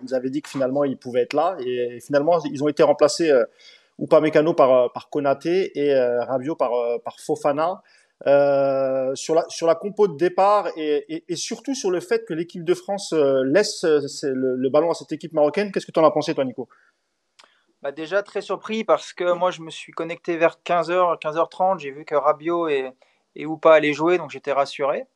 on 0.00 0.04
nous 0.04 0.14
avait 0.14 0.30
dit 0.30 0.42
que 0.42 0.48
finalement 0.48 0.84
ils 0.84 0.96
pouvaient 0.96 1.22
être 1.22 1.34
là 1.34 1.56
et, 1.64 2.00
finalement 2.00 2.40
ils 2.44 2.62
ont 2.64 2.68
été 2.68 2.82
remplacés. 2.82 3.32
Upamecano 4.02 4.54
par, 4.54 4.90
par 4.94 5.10
Konaté 5.10 5.78
et 5.78 5.94
Rabiot 5.94 6.56
par, 6.56 6.70
par 7.04 7.20
Fofana. 7.20 7.82
Euh, 8.26 9.14
sur 9.14 9.34
la 9.34 9.48
sur 9.48 9.66
la 9.66 9.74
compo 9.74 10.06
de 10.06 10.14
départ 10.14 10.68
et, 10.76 11.24
surtout 11.36 11.74
sur 11.74 11.90
le 11.90 12.00
fait 12.00 12.26
que 12.26 12.34
l'équipe 12.34 12.64
de 12.64 12.74
France 12.74 13.14
euh, 13.14 13.42
laisse 13.46 13.84
euh, 13.84 13.98
le, 14.22 14.68
ballon 14.68 14.90
à 14.90 14.94
cette 14.94 15.12
équipe 15.12 15.32
marocaine. 15.32 15.72
Qu'est-ce 15.72 15.86
que 15.86 15.92
tu 15.92 16.00
en 16.00 16.04
as 16.04 16.10
pensé, 16.10 16.34
toi, 16.34 16.44
Nico? 16.44 16.68
Bah 17.80 17.92
déjà 17.92 18.22
très 18.22 18.42
surpris 18.42 18.84
parce 18.84 19.14
que 19.14 19.32
moi 19.32 19.50
je 19.50 19.62
me 19.62 19.70
suis 19.70 19.92
connecté 19.92 20.36
vers 20.36 20.58
15h, 20.66 21.18
15h30, 21.18 21.78
j'ai 21.78 21.90
vu 21.92 22.04
que 22.04 22.14
Rabiot 22.14 22.68
et, 22.68 22.90
et 23.36 23.46
Oupa 23.46 23.72
allaient 23.72 23.94
jouer, 23.94 24.18
donc 24.18 24.28
j'étais 24.28 24.52
rassuré. 24.52 25.06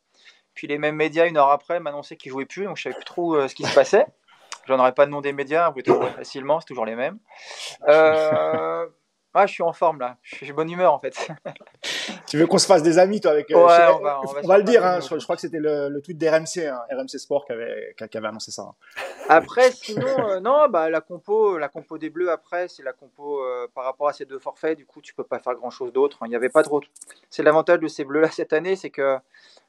Puis 0.55 0.67
les 0.67 0.79
mêmes 0.79 0.97
médias, 0.97 1.27
une 1.27 1.37
heure 1.37 1.51
après, 1.51 1.79
m'annonçaient 1.81 2.17
qu'ils 2.17 2.33
jouaient 2.33 2.47
plus, 2.47 2.65
donc 2.65 2.79
je 2.79 2.85
savais 2.85 2.95
plus 2.95 3.05
trop 3.05 3.47
ce 3.47 3.55
qui 3.55 3.65
se 3.65 3.75
passait. 3.75 4.07
J'en 4.67 4.79
aurais 4.79 4.93
pas 4.93 5.07
de 5.07 5.11
nom 5.11 5.21
des 5.21 5.33
médias, 5.33 5.71
vous 5.71 5.83
pouvez 5.83 6.11
facilement, 6.17 6.61
c'est 6.61 6.67
toujours 6.67 6.87
les 6.87 6.97
mêmes. 6.97 7.19
Euh, 7.89 8.87
ah, 9.35 9.47
je 9.47 9.53
suis 9.53 9.63
en 9.63 9.73
forme 9.73 10.01
là. 10.01 10.17
Je 10.23 10.37
suis 10.37 10.53
bonne 10.53 10.71
humeur 10.71 10.93
en 10.93 10.99
fait. 10.99 11.29
tu 12.27 12.39
veux 12.39 12.47
qu'on 12.47 12.59
se 12.59 12.67
fasse 12.67 12.83
des 12.83 12.99
amis 12.99 13.21
toi 13.21 13.33
avec. 13.33 13.51
Euh, 13.51 13.55
ouais, 13.55 13.95
on, 13.95 14.03
va, 14.03 14.21
on, 14.43 14.47
va, 14.47 14.59
le 14.59 14.65
dire. 14.65 14.85
Hein, 14.85 15.01
je, 15.01 15.23
crois 15.25 15.37
que 15.37 15.43
c'était 15.43 15.59
le, 15.59 15.89
le, 15.89 16.01
tweet 16.01 16.19
d'RMC, 16.19 16.67
hein, 16.67 16.81
RMC 16.91 17.19
Sport 17.19 17.45
qui 17.45 17.53
avait, 17.53 17.95
qui 18.11 18.17
avait 18.17 18.29
annoncé 18.29 18.51
ça. 18.51 18.63
Hein. 18.63 18.75
Après, 19.29 19.73
sinon, 19.73 20.31
euh, 20.31 20.41
non, 20.41 20.69
bah 20.69 20.91
la 20.91 21.01
compo, 21.01 21.59
la 21.59 21.69
compo 21.69 21.99
des 21.99 22.11
Bleus 22.11 22.31
après, 22.31 22.69
c'est 22.69 22.83
la 22.83 22.93
compo 22.93 23.41
euh, 23.41 23.67
par 23.75 23.85
rapport 23.85 24.09
à 24.09 24.13
ces 24.13 24.25
deux 24.25 24.39
forfaits. 24.39 24.77
Du 24.77 24.87
coup, 24.87 25.01
tu 25.01 25.15
peux 25.15 25.25
pas 25.25 25.39
faire 25.39 25.55
grand 25.55 25.71
chose 25.71 25.93
d'autre. 25.93 26.19
Il 26.25 26.29
n'y 26.29 26.37
avait 26.37 26.49
pas 26.49 26.63
trop. 26.63 26.81
C'est 27.31 27.43
l'avantage 27.43 27.81
de 27.81 27.89
ces 27.89 28.05
Bleus 28.05 28.21
là 28.21 28.31
cette 28.31 28.53
année, 28.53 28.77
c'est 28.77 28.91
que 28.91 29.17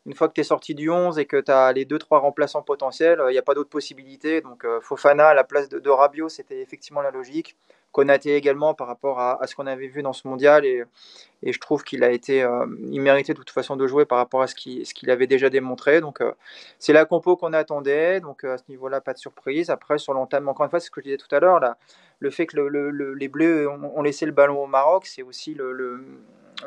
une 0.06 0.14
fois 0.14 0.28
que 0.28 0.34
tu 0.34 0.42
es 0.42 0.44
sorti 0.44 0.76
du 0.76 0.90
11 0.90 1.18
et 1.20 1.26
que 1.26 1.38
tu 1.38 1.52
as 1.52 1.72
les 1.74 1.86
deux 1.86 2.00
trois 2.00 2.20
remplaçants 2.20 2.62
potentiels, 2.62 3.22
il 3.28 3.32
n'y 3.32 3.38
a 3.38 3.42
pas 3.42 3.54
d'autres 3.56 3.70
possibilités. 3.70 4.42
Donc 4.42 4.66
Fofana 4.82 5.30
à 5.30 5.34
la 5.34 5.44
place 5.44 5.70
de, 5.70 5.80
de 5.80 5.90
Rabiot, 5.90 6.30
c'était 6.30 6.62
effectivement 6.62 7.02
la 7.02 7.12
logique. 7.12 7.56
Konaté 7.96 8.36
également 8.36 8.74
par 8.74 8.88
rapport 8.88 9.22
à, 9.22 9.40
ce 9.48 9.56
qu'on 9.56 9.68
avait 9.68 9.88
vu 9.88 10.04
dans 10.04 10.12
ce 10.12 10.28
mondial 10.28 10.66
et, 10.66 10.84
je 11.44 11.60
trouve 11.60 11.86
qu'il 11.86 12.04
a 12.04 12.12
été, 12.12 12.44
euh, 12.44 12.66
il 12.92 13.00
méritait 13.00 13.34
de 13.34 13.38
toute 13.38 13.52
façon 13.52 13.78
de 13.78 13.88
jouer 13.88 14.04
par 14.04 14.18
rapport 14.18 14.42
à 14.42 14.48
ce 14.48 14.56
qu'il 14.56 15.10
avait 15.10 15.28
déjà 15.28 15.50
démontré. 15.50 16.02
Donc 16.02 16.20
euh, 16.20 16.34
c'est 16.78 16.92
la 16.92 17.06
compo 17.06 17.38
qu'on 17.38 17.54
attendait. 17.54 18.20
Donc 18.20 18.44
euh, 18.44 18.56
à 18.56 18.58
ce 18.58 18.64
niveau-là, 18.68 19.00
pas 19.00 19.14
de 19.14 19.18
surprise. 19.18 19.70
Après 19.70 19.98
sur 19.98 20.14
l'entame, 20.14 20.50
encore 20.50 20.66
une 20.66 20.70
fois, 20.70 20.82
c'est 20.82 20.88
ce 20.88 20.92
que 20.92 21.00
je 21.00 21.06
disais 21.06 21.18
tout 21.18 21.34
à 21.34 21.40
l'heure, 21.40 21.62
le 22.20 22.30
fait 22.32 22.48
que 22.48 22.58
les 22.58 23.28
Bleus 23.30 23.70
ont, 23.70 24.02
laissé 24.02 24.26
le 24.26 24.34
ballon 24.34 24.62
au 24.62 24.68
Maroc, 24.68 25.06
c'est 25.06 25.24
aussi 25.24 25.54
le 25.54 26.04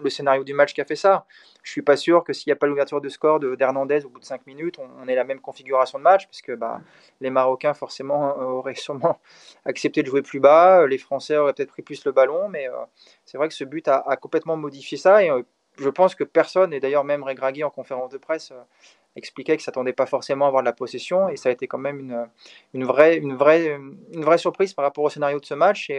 le 0.00 0.10
scénario 0.10 0.44
du 0.44 0.54
match 0.54 0.74
qui 0.74 0.80
a 0.80 0.84
fait 0.84 0.96
ça. 0.96 1.26
Je 1.62 1.70
suis 1.70 1.82
pas 1.82 1.96
sûr 1.96 2.24
que 2.24 2.32
s'il 2.32 2.50
n'y 2.50 2.52
a 2.52 2.56
pas 2.56 2.66
l'ouverture 2.66 3.00
de 3.00 3.08
score 3.08 3.40
d'Hernandez 3.40 4.04
au 4.04 4.08
bout 4.08 4.20
de 4.20 4.24
5 4.24 4.46
minutes, 4.46 4.78
on, 4.78 5.06
ait 5.08 5.14
la 5.14 5.24
même 5.24 5.40
configuration 5.40 5.98
de 5.98 6.04
match, 6.04 6.26
puisque 6.26 6.54
bah, 6.54 6.80
les 7.20 7.30
Marocains 7.30 7.74
forcément 7.74 8.36
auraient 8.38 8.74
sûrement 8.74 9.20
accepté 9.64 10.02
de 10.02 10.08
jouer 10.08 10.22
plus 10.22 10.40
bas, 10.40 10.86
les 10.86 10.98
Français 10.98 11.36
auraient 11.36 11.52
peut-être 11.52 11.70
pris 11.70 11.82
plus 11.82 12.04
le 12.04 12.12
ballon, 12.12 12.48
mais 12.48 12.68
euh, 12.68 12.72
c'est 13.24 13.38
vrai 13.38 13.48
que 13.48 13.54
ce 13.54 13.64
but 13.64 13.88
a, 13.88 14.16
complètement 14.16 14.56
modifié 14.56 14.96
ça, 14.96 15.22
et 15.22 15.30
euh, 15.30 15.42
je 15.78 15.88
pense 15.88 16.14
que 16.14 16.24
personne, 16.24 16.72
et 16.72 16.80
d'ailleurs 16.80 17.04
même 17.04 17.22
Regragui 17.22 17.62
en 17.64 17.70
conférence 17.70 18.10
de 18.10 18.18
presse, 18.18 18.50
euh, 18.52 18.62
expliquait 19.16 19.56
que 19.56 19.62
s'attendait 19.62 19.92
pas 19.92 20.06
forcément 20.06 20.46
à 20.46 20.48
avoir 20.48 20.62
de 20.62 20.68
la 20.68 20.72
possession, 20.72 21.28
et 21.28 21.36
ça 21.36 21.48
a 21.48 21.52
été 21.52 21.66
quand 21.66 21.78
même 21.78 22.28
une, 22.72 22.84
vraie, 22.84 23.20
surprise 24.38 24.74
par 24.74 24.84
rapport 24.84 25.04
au 25.04 25.10
scénario 25.10 25.40
de 25.40 25.44
ce 25.44 25.54
match, 25.54 25.90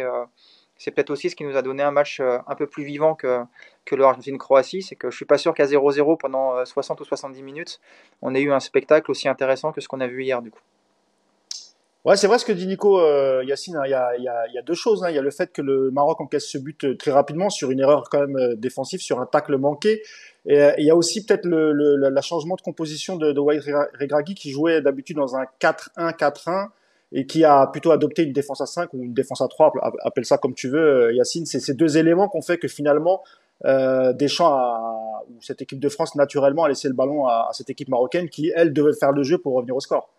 c'est 0.79 0.91
peut-être 0.91 1.09
aussi 1.09 1.29
ce 1.29 1.35
qui 1.35 1.43
nous 1.43 1.57
a 1.57 1.61
donné 1.61 1.83
un 1.83 1.91
match 1.91 2.21
euh, 2.21 2.37
un 2.47 2.55
peu 2.55 2.65
plus 2.65 2.85
vivant 2.85 3.13
que, 3.13 3.41
que 3.85 3.95
l'Argentine-Croatie. 3.95 4.81
C'est 4.81 4.95
que 4.95 5.11
je 5.11 5.15
suis 5.15 5.25
pas 5.25 5.37
sûr 5.37 5.53
qu'à 5.53 5.65
0-0 5.65 6.17
pendant 6.17 6.65
60 6.65 6.99
euh, 6.99 7.03
ou 7.03 7.05
70 7.05 7.43
minutes, 7.43 7.81
on 8.21 8.33
ait 8.33 8.41
eu 8.41 8.53
un 8.53 8.61
spectacle 8.61 9.11
aussi 9.11 9.27
intéressant 9.27 9.73
que 9.73 9.81
ce 9.81 9.89
qu'on 9.89 9.99
a 9.99 10.07
vu 10.07 10.23
hier 10.23 10.41
du 10.41 10.51
coup. 10.51 10.61
Ouais, 12.05 12.15
c'est 12.15 12.27
vrai 12.27 12.39
ce 12.39 12.45
que 12.45 12.53
dit 12.53 12.65
Nico 12.65 12.97
euh, 12.97 13.43
Yacine. 13.45 13.75
Hein. 13.75 13.81
Il, 13.85 14.23
y 14.23 14.57
a, 14.57 14.61
deux 14.61 14.73
choses. 14.73 15.03
Hein. 15.03 15.09
Il 15.09 15.15
y 15.15 15.19
a 15.19 15.21
le 15.21 15.31
fait 15.31 15.51
que 15.51 15.61
le 15.61 15.91
Maroc 15.91 16.21
encaisse 16.21 16.49
ce 16.49 16.57
but 16.57 16.97
très 16.97 17.11
rapidement 17.11 17.49
sur 17.49 17.71
une 17.71 17.81
erreur 17.81 18.09
quand 18.09 18.25
même 18.25 18.55
défensive, 18.55 19.01
sur 19.01 19.19
un 19.19 19.25
tacle 19.25 19.57
manqué. 19.57 20.01
Et 20.45 20.71
il 20.77 20.85
y 20.85 20.89
a 20.89 20.95
aussi 20.95 21.25
peut-être 21.25 21.43
le, 21.43 21.73
le, 21.73 22.21
changement 22.21 22.55
de 22.55 22.61
composition 22.61 23.17
de, 23.17 23.33
de 23.33 23.39
White 23.41 23.65
Regragui 23.99 24.33
qui 24.33 24.49
jouait 24.49 24.81
d'habitude 24.81 25.17
dans 25.17 25.35
un 25.35 25.43
4-1-4-1 25.59 26.69
et 27.11 27.25
qui 27.25 27.43
a 27.43 27.67
plutôt 27.67 27.91
adopté 27.91 28.23
une 28.23 28.33
défense 28.33 28.61
à 28.61 28.65
5 28.65 28.93
ou 28.93 29.03
une 29.03 29.13
défense 29.13 29.41
à 29.41 29.47
3, 29.47 29.73
appelle 30.03 30.25
ça 30.25 30.37
comme 30.37 30.53
tu 30.53 30.69
veux, 30.69 31.07
euh, 31.07 31.13
Yacine. 31.13 31.45
C'est 31.45 31.59
ces 31.59 31.73
deux 31.73 31.97
éléments 31.97 32.29
qu'on 32.29 32.41
fait 32.41 32.57
que 32.57 32.67
finalement, 32.67 33.23
euh, 33.65 34.13
Deschamps 34.13 35.25
où 35.29 35.41
cette 35.41 35.61
équipe 35.61 35.79
de 35.79 35.89
France 35.89 36.15
naturellement 36.15 36.63
a 36.63 36.69
laissé 36.69 36.87
le 36.87 36.93
ballon 36.93 37.25
à, 37.25 37.49
cette 37.53 37.69
équipe 37.69 37.89
marocaine 37.89 38.29
qui 38.29 38.51
elle 38.55 38.73
devait 38.73 38.93
faire 38.93 39.11
le 39.11 39.23
jeu 39.23 39.37
pour 39.37 39.53
revenir 39.53 39.75
au 39.75 39.79
score. 39.79 40.09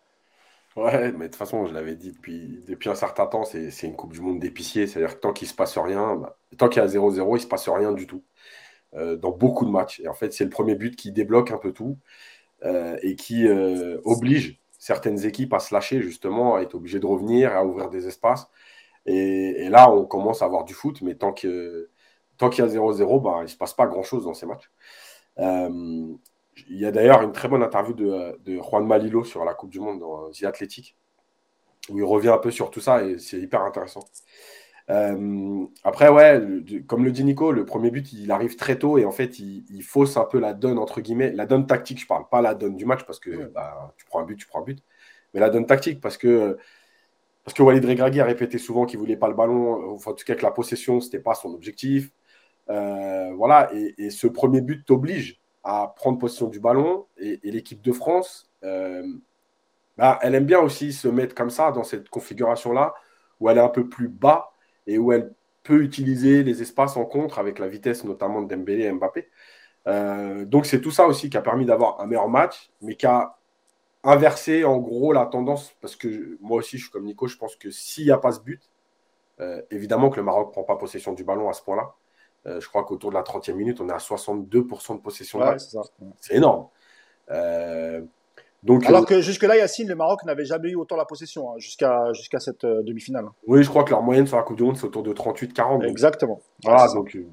Ouais, 0.77 1.11
mais 1.13 1.25
de 1.27 1.31
toute 1.31 1.37
façon, 1.37 1.67
je 1.67 1.75
l'avais 1.75 1.97
dit 1.97 2.13
depuis, 2.13 2.63
depuis 2.69 2.89
un 2.89 2.95
certain 2.95 3.27
temps, 3.27 3.45
c'est 3.45 3.83
une 3.83 3.97
Coupe 3.97 4.13
du 4.13 4.21
Monde 4.21 4.39
d'épicier. 4.39 4.87
C'est-à-dire 4.87 5.17
que 5.17 5.21
tant 5.21 5.33
qu'il 5.33 5.49
se 5.49 5.55
passe 5.55 5.77
rien, 5.79 6.15
bah, 6.15 6.37
tant 6.59 6.69
qu'il 6.69 6.81
y 6.81 6.85
a 6.85 6.89
0-0, 6.89 7.37
il 7.37 7.41
se 7.41 7.47
passe 7.47 7.69
rien 7.69 7.93
du 7.93 8.07
tout. 8.07 8.23
Euh, 8.95 9.17
dans 9.17 9.31
beaucoup 9.31 9.65
de 9.65 9.71
matchs. 9.71 10.01
Et 10.01 10.09
en 10.09 10.15
fait, 10.15 10.33
c'est 10.33 10.45
le 10.45 10.51
premier 10.51 10.75
but 10.77 10.95
qui 10.97 11.13
débloque 11.13 11.51
un 11.51 11.59
peu 11.59 11.73
tout 11.73 11.97
euh, 12.65 12.97
et 13.03 13.17
qui 13.17 13.49
oblige 14.05 14.60
certaines 14.81 15.25
équipes 15.25 15.55
à 15.55 15.61
se 15.61 15.75
lâcher, 15.75 16.03
justement, 16.03 16.57
à 16.57 16.63
être 16.63 16.75
obligées 16.75 16.99
de 17.01 17.07
revenir, 17.07 17.55
à 17.55 17.65
ouvrir 17.65 17.91
des 17.91 18.09
espaces. 18.09 18.49
Et, 19.07 19.69
là, 19.71 19.91
on 19.93 20.07
commence 20.07 20.43
à 20.43 20.47
avoir 20.47 20.65
du 20.65 20.75
foot, 20.75 21.03
mais 21.03 21.15
tant 21.17 21.33
qu'il 21.33 21.89
tant 22.39 22.51
qu'il 22.51 22.65
y 22.65 22.69
a 22.69 22.71
0-0, 22.71 23.21
bah, 23.23 23.37
il 23.41 23.43
ne 23.45 23.47
se 23.49 23.57
passe 23.57 23.75
pas 23.75 23.87
grand-chose 23.87 24.25
dans 24.25 24.35
ces 24.35 24.47
matchs. 24.47 24.71
il 25.39 26.19
y 26.79 26.87
a 26.87 26.91
d'ailleurs 26.93 27.23
une 27.23 27.33
très 27.33 27.49
bonne 27.49 27.63
interview 27.63 27.95
de, 27.95 28.39
de, 28.45 28.61
Juan 28.61 28.87
Malilo 28.87 29.25
sur 29.25 29.45
la 29.45 29.55
Coupe 29.55 29.71
du 29.71 29.81
Monde 29.81 30.01
dans 30.01 30.31
The 30.31 30.45
Athletic, 30.45 30.97
où 31.91 31.99
il 31.99 32.05
revient 32.05 32.29
un 32.31 32.39
peu 32.39 32.51
sur 32.51 32.71
tout 32.71 32.81
ça 32.81 33.05
et 33.05 33.19
c'est 33.19 33.39
hyper 33.39 33.63
intéressant. 33.63 34.01
Euh, 34.91 35.67
après, 35.85 36.09
ouais, 36.09 36.43
comme 36.89 37.05
le 37.05 37.13
dit 37.13 37.25
Nico, 37.25 37.53
le 37.53 37.65
premier 37.65 37.91
but, 37.91 38.13
il 38.13 38.31
arrive 38.33 38.57
très 38.57 38.77
tôt 38.79 38.99
et 38.99 39.05
en 39.05 39.13
fait, 39.13 39.39
il, 39.39 39.83
fausse 39.83 40.17
un 40.17 40.25
peu 40.25 40.41
la 40.41 40.53
donne, 40.53 40.79
entre 40.79 41.01
guillemets, 41.01 41.31
la 41.33 41.47
donne 41.47 41.67
tactique, 41.67 42.01
je 42.01 42.07
parle 42.07 42.29
pas 42.29 42.43
la 42.43 42.55
donne 42.55 42.77
du 42.77 42.85
match 42.87 43.05
parce 43.05 43.21
que 43.21 43.47
bah, 43.47 43.95
tu 43.97 44.05
prends 44.07 44.21
un 44.21 44.25
but, 44.25 44.37
tu 44.37 44.47
prends 44.47 44.61
un 44.61 44.65
but, 44.65 44.83
mais 45.33 45.41
la 45.41 45.51
donne 45.51 45.67
tactique 45.67 46.01
parce 46.01 46.17
que, 46.17 46.59
parce 47.45 47.57
que 47.57 47.63
Walid 47.63 47.85
Regragui 47.85 48.21
a 48.21 48.25
répété 48.25 48.59
souvent 48.59 48.85
qu'il 48.85 48.99
voulait 48.99 49.17
pas 49.17 49.29
le 49.29 49.35
ballon, 49.35 49.95
enfin, 49.95 50.11
en 50.13 50.15
tout 50.15 50.25
cas 50.25 50.35
que 50.35 50.43
la 50.43 50.51
possession, 50.51 51.01
c'était 51.01 51.21
pas 51.21 51.35
son 51.35 51.55
objectif. 51.55 52.11
Euh, 52.69 53.33
voilà, 53.37 53.71
et, 53.75 54.11
ce 54.11 54.27
premier 54.27 54.61
but 54.61 54.85
t'oblige 54.85 55.41
à 55.65 55.93
prendre 55.97 56.19
possession 56.19 56.49
du 56.49 56.61
ballon 56.61 57.07
et, 57.17 57.39
l'équipe 57.45 57.83
de 57.83 57.93
France, 57.93 58.51
euh, 58.65 59.05
bah, 59.97 60.19
elle 60.23 60.35
aime 60.35 60.47
bien 60.47 60.61
aussi 60.61 60.93
se 60.93 61.09
mettre 61.09 61.35
comme 61.35 61.51
ça 61.51 61.73
dans 61.73 61.85
cette 61.85 62.09
configuration-là 62.09 62.95
où 63.41 63.49
elle 63.49 63.59
est 63.59 63.63
un 63.63 63.69
peu 63.69 63.89
plus 63.89 64.09
bas 64.09 64.51
et 64.87 64.99
où 64.99 65.13
elle 65.13 65.33
peut 65.63 65.83
utiliser 65.83 66.43
les 66.43 66.63
espaces 66.63 66.97
en 66.97 67.05
contre 67.05 67.39
avec 67.39 67.59
la 67.59 67.69
vitesse 67.69 68.05
notamment 68.05 68.43
de 68.43 68.55
Dembélé 68.55 68.85
et 68.85 68.93
Mbappé. 68.93 69.29
Euh, 69.87 70.45
donc 70.45 70.67
c'est 70.67 70.81
tout 70.81 70.91
ça 70.91 71.07
aussi 71.07 71.31
qui 71.31 71.37
a 71.37 71.43
permis 71.43 71.65
d'avoir 71.65 72.01
un 72.01 72.07
meilleur 72.07 72.29
match, 72.29 72.71
mais 72.81 72.97
qui 72.97 73.07
a 73.07 73.37
inversé 74.03 74.65
en 74.65 74.79
gros 74.79 75.13
la 75.13 75.27
tendance, 75.27 75.75
parce 75.81 75.97
que 75.97 76.39
moi 76.41 76.59
aussi 76.59 76.79
je 76.79 76.85
suis 76.85 76.91
comme 76.91 77.05
Nico, 77.05 77.27
je 77.27 77.37
pense 77.37 77.57
que 77.57 77.71
s'il 77.71 78.05
n'y 78.05 78.11
a 78.11 78.19
pas 78.19 78.33
ce 78.33 78.41
but, 78.41 78.63
euh, 79.41 79.63
évidemment 79.71 80.11
que 80.11 80.17
le 80.17 80.23
Maroc 80.23 80.49
ne 80.49 80.53
prend 80.53 80.65
pas 80.65 80.77
possession 80.77 81.13
du 81.13 81.25
ballon 81.25 81.49
à 81.49 81.53
ce 81.53 81.63
point-là. 81.63 81.95
Euh, 82.47 82.61
je 82.61 82.69
crois 82.69 82.85
qu'autour 82.85 83.11
de 83.11 83.15
la 83.15 83.23
30e 83.23 83.53
minute, 83.53 83.81
on 83.81 83.89
est 83.89 83.93
à 83.93 83.99
62% 83.99 84.95
de 84.97 85.01
possession. 85.01 85.41
c'est 86.19 86.35
énorme. 86.35 86.69
Alors 88.69 89.02
euh, 89.02 89.05
que 89.05 89.21
jusque-là, 89.23 89.57
Yacine, 89.57 89.88
le 89.88 89.95
Maroc 89.95 90.25
n'avait 90.25 90.45
jamais 90.45 90.71
eu 90.71 90.75
autant 90.75 90.97
la 90.97 91.07
possession 91.07 91.50
hein, 91.50 91.55
jusqu'à 91.59 92.12
jusqu'à 92.12 92.40
cette 92.40 92.64
euh, 92.64 92.83
demi-finale. 92.83 93.26
Oui, 93.47 93.62
je 93.62 93.69
crois 93.69 93.85
que 93.85 93.90
leur 93.90 94.02
moyenne 94.02 94.26
sur 94.26 94.37
la 94.37 94.43
Coupe 94.43 94.57
du 94.57 94.62
Monde, 94.62 94.76
c'est 94.76 94.85
autour 94.85 95.02
de 95.02 95.12
38-40. 95.12 95.87
Exactement. 95.87 96.40
Voilà, 96.62 96.93
donc 96.93 97.17
euh, 97.17 97.26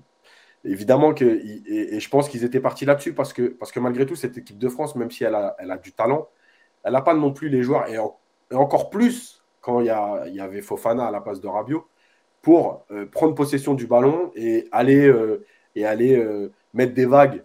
évidemment 0.63 1.13
que. 1.13 1.25
Et, 1.25 1.99
je 1.99 2.09
pense 2.09 2.29
qu'ils 2.29 2.43
étaient 2.43 2.61
partis 2.61 2.85
là-dessus 2.85 3.13
parce 3.13 3.33
que, 3.33 3.43
parce 3.43 3.71
que 3.71 3.79
malgré 3.79 4.05
tout, 4.05 4.15
cette 4.15 4.37
équipe 4.37 4.57
de 4.57 4.69
France, 4.69 4.95
même 4.95 5.11
si 5.11 5.25
elle 5.25 5.35
a, 5.35 5.55
elle 5.59 5.71
a 5.71 5.77
du 5.77 5.91
talent, 5.91 6.29
elle 6.83 6.93
n'a 6.93 7.01
pas 7.01 7.13
non 7.13 7.33
plus 7.33 7.49
les 7.49 7.61
joueurs, 7.61 7.87
et, 7.89 7.97
encore 8.55 8.89
plus 8.89 9.43
quand 9.59 9.81
il 9.81 9.87
y, 9.87 9.89
a, 9.89 10.25
y, 10.27 10.39
avait 10.39 10.61
Fofana 10.61 11.07
à 11.07 11.11
la 11.11 11.19
place 11.19 11.41
de 11.41 11.47
Rabiot, 11.49 11.85
pour 12.41 12.85
prendre 13.11 13.35
possession 13.35 13.73
du 13.73 13.85
ballon 13.85 14.31
et 14.33 14.69
aller, 14.71 15.13
et 15.75 15.85
aller 15.85 16.47
mettre 16.73 16.93
des 16.93 17.05
vagues 17.05 17.43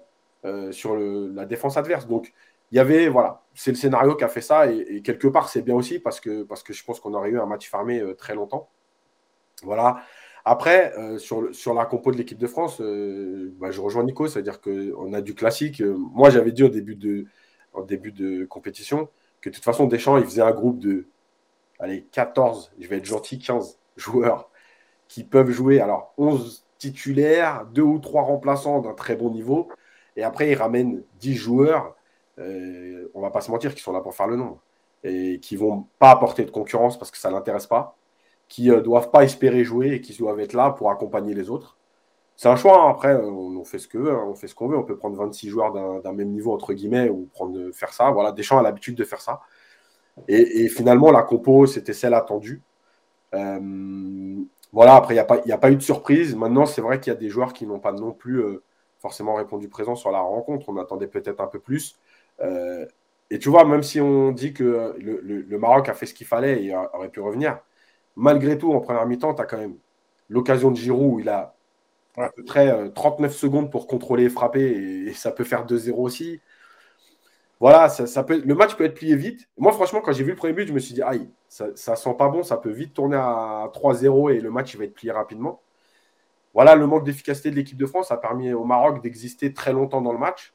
sur 0.70 0.94
le, 0.94 1.32
la 1.34 1.44
défense 1.46 1.76
adverse. 1.76 2.06
Donc 2.06 2.32
il 2.72 2.76
y 2.76 2.78
avait, 2.78 3.08
voilà, 3.08 3.42
c'est 3.54 3.70
le 3.70 3.76
scénario 3.76 4.16
qui 4.16 4.24
a 4.24 4.28
fait 4.28 4.40
ça, 4.40 4.72
et, 4.72 5.02
quelque 5.02 5.28
part, 5.28 5.50
c'est 5.50 5.62
bien 5.62 5.74
aussi 5.74 5.98
parce 5.98 6.20
que, 6.20 6.42
parce 6.42 6.62
que 6.62 6.72
je 6.72 6.82
pense 6.84 7.00
qu'on 7.00 7.12
aurait 7.12 7.28
eu 7.28 7.38
un 7.38 7.44
match 7.46 7.68
fermé 7.70 8.00
euh, 8.00 8.14
très 8.14 8.34
longtemps. 8.34 8.70
Voilà. 9.62 10.02
Après, 10.44 10.92
euh, 10.98 11.18
sur, 11.18 11.54
sur 11.54 11.74
la 11.74 11.84
compo 11.84 12.12
de 12.12 12.16
l'équipe 12.16 12.38
de 12.38 12.46
France, 12.46 12.80
euh, 12.80 13.52
bah, 13.60 13.70
je 13.70 13.80
rejoins 13.80 14.04
Nico, 14.04 14.26
c'est-à-dire 14.26 14.60
qu'on 14.60 15.12
a 15.12 15.20
du 15.20 15.34
classique. 15.34 15.82
moi, 15.82 16.30
j'avais 16.30 16.52
dit 16.52 16.62
au 16.64 16.68
début, 16.68 16.96
de, 16.96 17.26
début 17.86 18.12
de 18.12 18.46
compétition 18.46 19.08
que 19.42 19.50
de 19.50 19.54
toute 19.54 19.64
façon, 19.64 19.86
Deschamps, 19.86 20.16
il 20.16 20.24
faisait 20.24 20.42
un 20.42 20.52
groupe 20.52 20.78
de 20.78 21.06
allez, 21.78 22.04
14, 22.12 22.72
je 22.80 22.88
vais 22.88 22.98
être 22.98 23.04
gentil, 23.04 23.38
15 23.38 23.78
joueurs 23.96 24.50
qui 25.08 25.24
peuvent 25.24 25.50
jouer. 25.50 25.80
Alors, 25.80 26.14
11 26.16 26.64
titulaires, 26.78 27.66
2 27.74 27.82
ou 27.82 27.98
3 27.98 28.22
remplaçants 28.22 28.80
d'un 28.80 28.94
très 28.94 29.16
bon 29.16 29.30
niveau. 29.30 29.68
Et 30.16 30.22
après, 30.24 30.50
il 30.50 30.54
ramène 30.54 31.02
10 31.20 31.34
joueurs 31.34 31.96
euh, 32.42 33.10
on 33.14 33.20
va 33.20 33.30
pas 33.30 33.40
se 33.40 33.50
mentir, 33.50 33.74
qui 33.74 33.82
sont 33.82 33.92
là 33.92 34.00
pour 34.00 34.14
faire 34.14 34.26
le 34.26 34.36
nombre 34.36 34.60
et 35.04 35.40
qui 35.40 35.56
vont 35.56 35.86
pas 35.98 36.10
apporter 36.10 36.44
de 36.44 36.50
concurrence 36.50 36.98
parce 36.98 37.10
que 37.10 37.18
ça 37.18 37.30
l'intéresse 37.30 37.66
pas, 37.66 37.96
qui 38.48 38.70
euh, 38.70 38.80
doivent 38.80 39.10
pas 39.10 39.24
espérer 39.24 39.64
jouer 39.64 39.92
et 39.92 40.00
qui 40.00 40.16
doivent 40.16 40.40
être 40.40 40.52
là 40.52 40.70
pour 40.70 40.90
accompagner 40.90 41.34
les 41.34 41.50
autres. 41.50 41.76
C'est 42.36 42.48
un 42.48 42.56
choix, 42.56 42.82
hein. 42.84 42.90
après, 42.90 43.14
on, 43.14 43.64
fait 43.64 43.78
ce 43.78 43.88
que 43.88 43.98
hein. 43.98 44.24
on 44.26 44.34
fait 44.34 44.48
ce 44.48 44.54
qu'on 44.54 44.68
veut, 44.68 44.76
on 44.76 44.82
peut 44.84 44.96
prendre 44.96 45.16
26 45.16 45.48
joueurs 45.48 45.72
d'un 46.02 46.12
même 46.12 46.30
niveau, 46.30 46.52
entre 46.52 46.72
guillemets, 46.72 47.08
ou 47.08 47.28
prendre, 47.32 47.70
faire 47.72 47.92
ça. 47.92 48.10
Voilà, 48.10 48.32
Deschamps 48.32 48.58
a 48.58 48.62
l'habitude 48.62 48.96
de 48.96 49.04
faire 49.04 49.20
ça. 49.20 49.40
Et, 50.28 50.68
finalement, 50.68 51.10
la 51.10 51.22
compo, 51.22 51.66
c'était 51.66 51.92
celle 51.92 52.14
attendue. 52.14 52.62
Euh, 53.34 54.42
voilà, 54.72 54.96
après, 54.96 55.14
il 55.14 55.22
n'y 55.46 55.52
a, 55.52 55.54
a 55.54 55.58
pas 55.58 55.70
eu 55.70 55.76
de 55.76 55.82
surprise. 55.82 56.34
Maintenant, 56.34 56.66
c'est 56.66 56.80
vrai 56.80 57.00
qu'il 57.00 57.12
y 57.12 57.16
a 57.16 57.18
des 57.18 57.28
joueurs 57.28 57.52
qui 57.52 57.66
n'ont 57.66 57.80
pas 57.80 57.92
non 57.92 58.12
plus 58.12 58.42
forcément 58.98 59.34
répondu 59.34 59.68
présent 59.68 59.94
sur 59.94 60.10
la 60.10 60.20
rencontre. 60.20 60.68
On 60.68 60.76
attendait 60.78 61.06
peut-être 61.06 61.40
un 61.40 61.46
peu 61.46 61.60
plus. 61.60 61.98
Euh, 62.42 62.86
et 63.30 63.38
tu 63.38 63.48
vois, 63.48 63.64
même 63.64 63.82
si 63.82 64.00
on 64.00 64.32
dit 64.32 64.52
que 64.52 64.94
le, 64.98 65.58
Maroc 65.58 65.88
a 65.88 65.94
fait 65.94 66.06
ce 66.06 66.14
qu'il 66.14 66.26
fallait 66.26 66.64
et 66.64 66.74
aurait 66.74 67.08
pu 67.08 67.20
revenir, 67.20 67.58
malgré 68.16 68.58
tout, 68.58 68.72
en 68.72 68.80
première 68.80 69.06
mi-temps, 69.06 69.34
tu 69.34 69.42
as 69.42 69.46
quand 69.46 69.58
même 69.58 69.76
l'occasion 70.28 70.70
de 70.70 70.76
Giroud 70.76 71.14
où 71.14 71.20
il 71.20 71.28
a 71.28 71.54
à 72.16 72.30
peu 72.30 72.44
près 72.44 72.92
39 72.94 73.30
euh, 73.30 73.34
secondes 73.34 73.70
pour 73.70 73.86
contrôler 73.86 74.24
et 74.24 74.28
frapper, 74.28 75.06
et, 75.08 75.14
ça 75.14 75.32
peut 75.32 75.44
faire 75.44 75.66
2-0 75.66 75.92
aussi. 75.94 76.40
Voilà, 77.60 77.88
ça, 77.88 78.24
peut, 78.24 78.42
le 78.44 78.54
match 78.54 78.74
peut 78.74 78.84
être 78.84 78.94
plié 78.94 79.14
vite. 79.14 79.48
Moi, 79.56 79.72
franchement, 79.72 80.00
quand 80.00 80.12
j'ai 80.12 80.24
vu 80.24 80.30
le 80.30 80.36
premier 80.36 80.52
but, 80.52 80.66
je 80.66 80.72
me 80.72 80.80
suis 80.80 80.94
dit, 80.94 81.02
aïe, 81.02 81.30
ça, 81.48 81.68
ça 81.76 81.94
sent 81.96 82.14
pas 82.18 82.28
bon, 82.28 82.42
ça 82.42 82.56
peut 82.56 82.70
vite 82.70 82.92
tourner 82.92 83.16
à 83.16 83.70
3-0 83.72 84.34
et 84.34 84.40
le 84.40 84.50
match 84.50 84.74
il 84.74 84.78
va 84.78 84.84
être 84.84 84.94
plié 84.94 85.12
rapidement. 85.12 85.60
Voilà, 86.54 86.74
le 86.74 86.86
manque 86.86 87.04
d'efficacité 87.04 87.50
de 87.50 87.56
l'équipe 87.56 87.78
de 87.78 87.86
France 87.86 88.10
a 88.10 88.16
permis 88.16 88.52
au 88.52 88.64
Maroc 88.64 89.02
d'exister 89.02 89.54
très 89.54 89.72
longtemps 89.72 90.02
dans 90.02 90.12
le 90.12 90.18
match. 90.18 90.52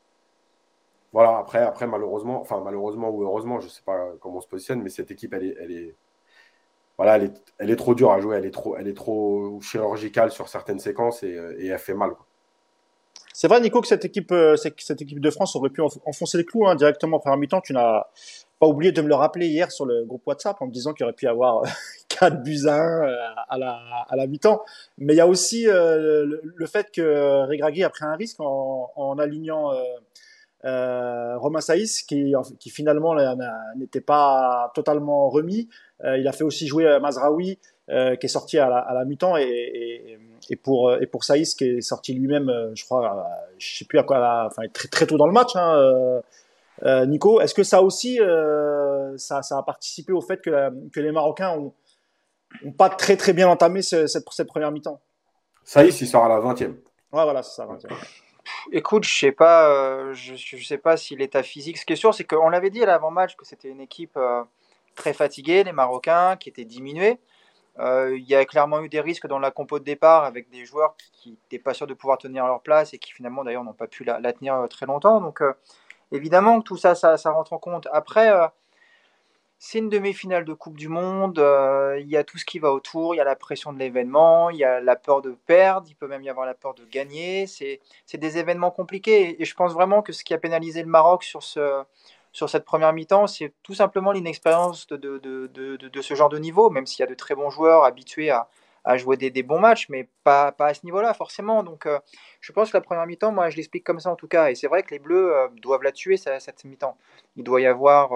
Voilà, 1.13 1.37
après, 1.37 1.59
après 1.59 1.87
malheureusement, 1.87 2.41
enfin 2.41 2.61
malheureusement 2.63 3.09
ou 3.09 3.23
heureusement, 3.23 3.59
je 3.59 3.65
ne 3.65 3.71
sais 3.71 3.81
pas 3.85 4.11
comment 4.19 4.37
on 4.37 4.41
se 4.41 4.47
positionne, 4.47 4.81
mais 4.81 4.89
cette 4.89 5.11
équipe, 5.11 5.33
elle 5.33 5.45
est, 5.45 5.55
elle 5.59 5.71
est, 5.71 5.95
voilà, 6.97 7.17
elle 7.17 7.23
est, 7.25 7.33
elle 7.59 7.69
est 7.71 7.75
trop 7.75 7.95
dure 7.95 8.11
à 8.11 8.19
jouer, 8.19 8.37
elle 8.37 8.45
est 8.45 8.51
trop, 8.51 8.75
elle 8.77 8.87
est 8.87 8.93
trop 8.93 9.59
chirurgicale 9.61 10.31
sur 10.31 10.49
certaines 10.49 10.79
séquences 10.79 11.23
et, 11.23 11.37
et 11.59 11.67
elle 11.67 11.79
fait 11.79 11.93
mal. 11.93 12.11
C'est 13.39 13.47
vrai, 13.47 13.61
Nico, 13.61 13.81
que 13.81 13.87
cette 13.87 14.03
équipe, 14.03 14.31
euh, 14.31 14.55
cette 14.55 14.99
équipe 14.99 15.19
de 15.19 15.29
France 15.29 15.55
aurait 15.55 15.69
pu 15.69 15.79
enfoncer 16.07 16.39
le 16.39 16.43
clou 16.43 16.67
hein, 16.67 16.73
directement 16.73 17.17
en 17.17 17.19
première 17.19 17.37
mi-temps. 17.37 17.61
Tu 17.61 17.71
n'as 17.71 18.05
pas 18.59 18.65
oublié 18.65 18.91
de 18.91 18.99
me 18.99 19.07
le 19.07 19.13
rappeler 19.13 19.45
hier 19.45 19.71
sur 19.71 19.85
le 19.85 20.05
groupe 20.05 20.25
WhatsApp 20.25 20.59
en 20.59 20.65
me 20.65 20.71
disant 20.71 20.91
qu'il 20.93 21.03
aurait 21.03 21.13
pu 21.13 21.25
y 21.25 21.27
avoir 21.27 21.61
4 22.09 22.41
buts 22.41 22.65
à 22.65 22.73
1 22.73 23.03
euh, 23.03 23.15
à 23.47 23.57
la, 23.59 23.79
à 24.09 24.15
la 24.15 24.25
mi-temps. 24.25 24.63
Mais 24.97 25.13
il 25.13 25.17
y 25.17 25.21
a 25.21 25.27
aussi 25.27 25.67
euh, 25.67 26.25
le, 26.41 26.65
fait 26.65 26.89
que 26.91 27.45
Regragui 27.47 27.83
a 27.83 27.91
pris 27.91 28.05
un 28.05 28.15
risque 28.15 28.39
en, 28.39 29.19
alignant 29.19 29.71
euh, 29.71 29.83
Romain 30.63 31.61
Saïs, 31.61 32.03
qui, 32.03 32.33
qui 32.59 32.69
finalement 32.69 33.15
n'était 33.75 34.01
pas 34.01 34.71
totalement 34.73 35.29
remis. 35.29 35.69
Euh, 36.03 36.17
il 36.17 36.27
a 36.27 36.31
fait 36.31 36.43
aussi 36.43 36.67
jouer 36.67 36.85
euh, 36.85 36.99
Mazraoui, 36.99 37.59
qui 37.87 37.93
est 37.93 38.27
sorti 38.27 38.59
à 38.59 38.69
la, 38.69 38.77
à 38.79 38.93
la 38.93 39.05
mi-temps, 39.05 39.37
et, 39.37 40.19
et, 40.49 40.55
pour, 40.57 40.93
et 40.93 41.07
pour 41.07 41.23
Saïs, 41.23 41.55
qui 41.55 41.65
est 41.65 41.81
sorti 41.81 42.13
lui-même, 42.13 42.51
je 42.75 42.83
crois, 42.83 43.25
je 43.57 43.77
sais 43.77 43.85
plus 43.85 43.97
à 43.97 44.03
quoi, 44.03 44.45
enfin, 44.45 44.63
très, 44.73 44.89
très 44.89 45.07
tôt 45.07 45.17
dans 45.17 45.27
le 45.27 45.31
match. 45.31 45.55
Hein, 45.55 46.21
Nico, 47.05 47.39
est-ce 47.39 47.53
que 47.53 47.63
ça 47.63 47.81
aussi, 47.81 48.19
ça, 49.15 49.41
ça, 49.41 49.57
a 49.57 49.63
participé 49.63 50.11
au 50.11 50.21
fait 50.21 50.41
que, 50.41 50.89
que 50.89 50.99
les 50.99 51.13
Marocains 51.13 51.57
ont, 51.57 51.73
ont, 52.65 52.71
pas 52.73 52.89
très 52.89 53.15
très 53.15 53.31
bien 53.31 53.47
entamé 53.47 53.81
cette, 53.81 54.09
cette 54.09 54.47
première 54.47 54.71
mi-temps? 54.71 54.99
Saïs, 55.63 55.99
il 56.01 56.07
sort 56.07 56.25
à 56.25 56.29
la 56.29 56.39
20e. 56.39 56.65
Ouais, 56.67 56.75
voilà, 57.23 57.41
c'est 57.41 57.55
ça, 57.55 57.65
20e. 57.65 57.87
Écoute, 58.71 59.03
je 59.03 59.17
sais 59.17 59.31
pas, 59.31 59.69
euh, 59.69 60.13
je, 60.13 60.57
sais 60.57 60.77
pas 60.77 60.97
si 60.97 61.15
l'état 61.15 61.43
physique. 61.43 61.77
Ce 61.77 61.85
qui 61.85 61.93
est 61.93 61.97
sûr, 61.97 62.13
c'est 62.13 62.23
qu'on 62.23 62.49
l'avait 62.49 62.69
dit 62.69 62.83
à 62.83 62.85
l'avant-match 62.85 63.35
que 63.35 63.45
c'était 63.45 63.69
une 63.69 63.81
équipe 63.81 64.17
euh, 64.17 64.43
très 64.95 65.13
fatiguée, 65.13 65.63
les 65.63 65.71
Marocains, 65.71 66.35
qui 66.37 66.49
étaient 66.49 66.65
diminués. 66.65 67.19
Euh, 67.79 68.17
il 68.17 68.27
y 68.27 68.35
a 68.35 68.43
clairement 68.45 68.81
eu 68.81 68.89
des 68.89 69.01
risques 69.01 69.27
dans 69.27 69.39
la 69.39 69.51
compo 69.51 69.79
de 69.79 69.83
départ 69.83 70.23
avec 70.23 70.49
des 70.49 70.65
joueurs 70.65 70.95
qui 71.13 71.31
n'étaient 71.31 71.63
pas 71.63 71.73
sûrs 71.73 71.87
de 71.87 71.93
pouvoir 71.93 72.17
tenir 72.17 72.45
leur 72.47 72.61
place 72.61 72.93
et 72.93 72.97
qui 72.97 73.13
finalement 73.13 73.43
d'ailleurs 73.43 73.63
n'ont 73.63 73.73
pas 73.73 73.87
pu 73.87 74.03
la, 74.03 74.33
tenir 74.33 74.67
très 74.69 74.87
longtemps. 74.87 75.21
Donc 75.21 75.41
évidemment 76.11 76.61
tout 76.61 76.75
ça, 76.77 76.95
ça, 76.95 77.15
rentre 77.31 77.53
en 77.53 77.59
compte. 77.59 77.87
Après, 77.91 78.31
c'est 79.59 79.79
une 79.79 79.89
demi-finale 79.89 80.45
de 80.45 80.53
Coupe 80.53 80.77
du 80.77 80.87
Monde, 80.87 81.39
euh, 81.39 81.97
il 81.99 82.07
y 82.07 82.15
a 82.15 82.23
tout 82.23 82.37
ce 82.37 82.45
qui 82.45 82.59
va 82.59 82.71
autour, 82.71 83.15
il 83.15 83.17
y 83.17 83.21
a 83.21 83.23
la 83.23 83.35
pression 83.35 83.73
de 83.73 83.79
l'événement, 83.79 84.51
il 84.51 84.57
y 84.57 84.63
a 84.63 84.79
la 84.79 84.95
peur 84.95 85.21
de 85.21 85.31
perdre, 85.47 85.87
il 85.89 85.95
peut 85.95 86.07
même 86.07 86.21
y 86.21 86.29
avoir 86.29 86.45
la 86.45 86.53
peur 86.53 86.75
de 86.75 86.85
gagner. 86.85 87.47
C'est 87.47 87.79
des 88.13 88.37
événements 88.37 88.69
compliqués 88.69 89.41
et 89.41 89.45
je 89.45 89.55
pense 89.55 89.73
vraiment 89.73 90.03
que 90.03 90.13
ce 90.13 90.23
qui 90.23 90.33
a 90.35 90.37
pénalisé 90.37 90.83
le 90.83 90.89
Maroc 90.89 91.23
sur, 91.23 91.41
ce, 91.41 91.83
sur 92.31 92.49
cette 92.49 92.65
première 92.65 92.93
mi-temps, 92.93 93.25
c'est 93.25 93.51
tout 93.63 93.73
simplement 93.73 94.11
l'inexpérience 94.11 94.85
de, 94.87 94.97
de, 94.97 95.17
de, 95.17 95.75
de, 95.77 96.01
ce 96.01 96.13
genre 96.13 96.29
de 96.29 96.37
niveau, 96.37 96.69
même 96.69 96.85
s'il 96.85 96.99
y 96.99 97.03
a 97.03 97.09
de 97.09 97.15
très 97.15 97.33
bons 97.33 97.49
joueurs 97.49 97.83
habitués 97.83 98.29
à, 98.29 98.47
à 98.83 98.95
jouer 98.97 99.17
des, 99.17 99.31
des, 99.31 99.43
bons 99.43 99.59
matchs, 99.59 99.89
mais 99.89 100.07
pas, 100.23 100.51
pas 100.51 100.67
à 100.67 100.73
ce 100.75 100.85
niveau-là 100.85 101.15
forcément. 101.15 101.63
Donc 101.63 101.87
euh, 101.87 101.97
je 102.41 102.51
pense 102.51 102.69
que 102.69 102.77
la 102.77 102.81
première 102.81 103.07
mi-temps, 103.07 103.31
moi 103.31 103.49
je 103.49 103.55
l'explique 103.55 103.83
comme 103.83 103.99
ça 103.99 104.11
en 104.11 104.15
tout 104.15 104.27
cas, 104.27 104.51
et 104.51 104.55
c'est 104.55 104.67
vrai 104.67 104.83
que 104.83 104.91
les 104.91 104.99
Bleus 104.99 105.35
euh, 105.35 105.47
doivent 105.63 105.83
la 105.83 105.91
tuer 105.91 106.15
cette 106.17 106.63
mi-temps. 106.63 106.95
Il 107.35 107.43
doit 107.43 107.59
y 107.59 107.65
avoir 107.65 108.13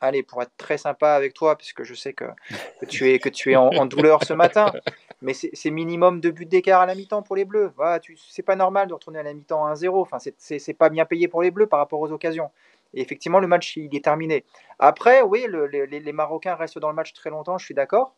allez, 0.00 0.22
pour 0.22 0.42
être 0.42 0.52
très 0.56 0.78
sympa 0.78 1.12
avec 1.12 1.34
toi, 1.34 1.56
puisque 1.56 1.82
je 1.82 1.94
sais 1.94 2.12
que, 2.12 2.24
tu 2.88 3.10
es, 3.10 3.18
que 3.18 3.28
tu 3.28 3.52
es 3.52 3.56
en, 3.56 3.86
douleur 3.86 4.24
ce 4.24 4.32
matin, 4.32 4.72
mais 5.22 5.34
c'est 5.34 5.70
minimum 5.70 6.20
deux 6.20 6.30
buts 6.30 6.46
d'écart 6.46 6.80
à 6.80 6.86
la 6.86 6.94
mi-temps 6.94 7.22
pour 7.22 7.36
les 7.36 7.44
Bleus. 7.44 7.72
Voilà, 7.76 8.00
c'est 8.16 8.42
pas 8.42 8.56
normal 8.56 8.88
de 8.88 8.94
retourner 8.94 9.18
à 9.18 9.22
la 9.22 9.34
mi-temps 9.34 9.66
à 9.66 9.74
1-0. 9.74 10.00
Enfin, 10.00 10.18
c'est 10.18 10.74
pas 10.74 10.88
bien 10.88 11.04
payé 11.04 11.28
pour 11.28 11.42
les 11.42 11.50
Bleus 11.50 11.66
par 11.66 11.78
rapport 11.78 12.00
aux 12.00 12.12
occasions. 12.12 12.50
Et 12.94 13.02
effectivement, 13.02 13.40
le 13.40 13.46
match, 13.46 13.76
il 13.76 13.94
est 13.94 14.04
terminé. 14.04 14.44
Après, 14.78 15.22
oui, 15.22 15.46
les, 15.72 16.12
Marocains 16.12 16.54
restent 16.54 16.78
dans 16.78 16.88
le 16.88 16.94
match 16.94 17.12
très 17.12 17.30
longtemps, 17.30 17.58
je 17.58 17.64
suis 17.64 17.74
d'accord. 17.74 18.14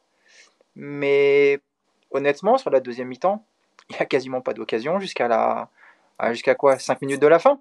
Mais 0.76 1.60
honnêtement, 2.10 2.58
sur 2.58 2.70
la 2.70 2.80
deuxième 2.80 3.08
mi-temps, 3.08 3.44
il 3.90 3.94
n'y 3.94 4.00
a 4.00 4.06
quasiment 4.06 4.40
pas 4.40 4.54
d'occasion 4.54 5.00
jusqu'à 5.00 5.26
la 5.26 5.68
jusqu'à 6.32 6.54
quoi? 6.54 6.78
5 6.78 7.00
minutes 7.00 7.20
de 7.20 7.26
la 7.26 7.38
fin? 7.38 7.58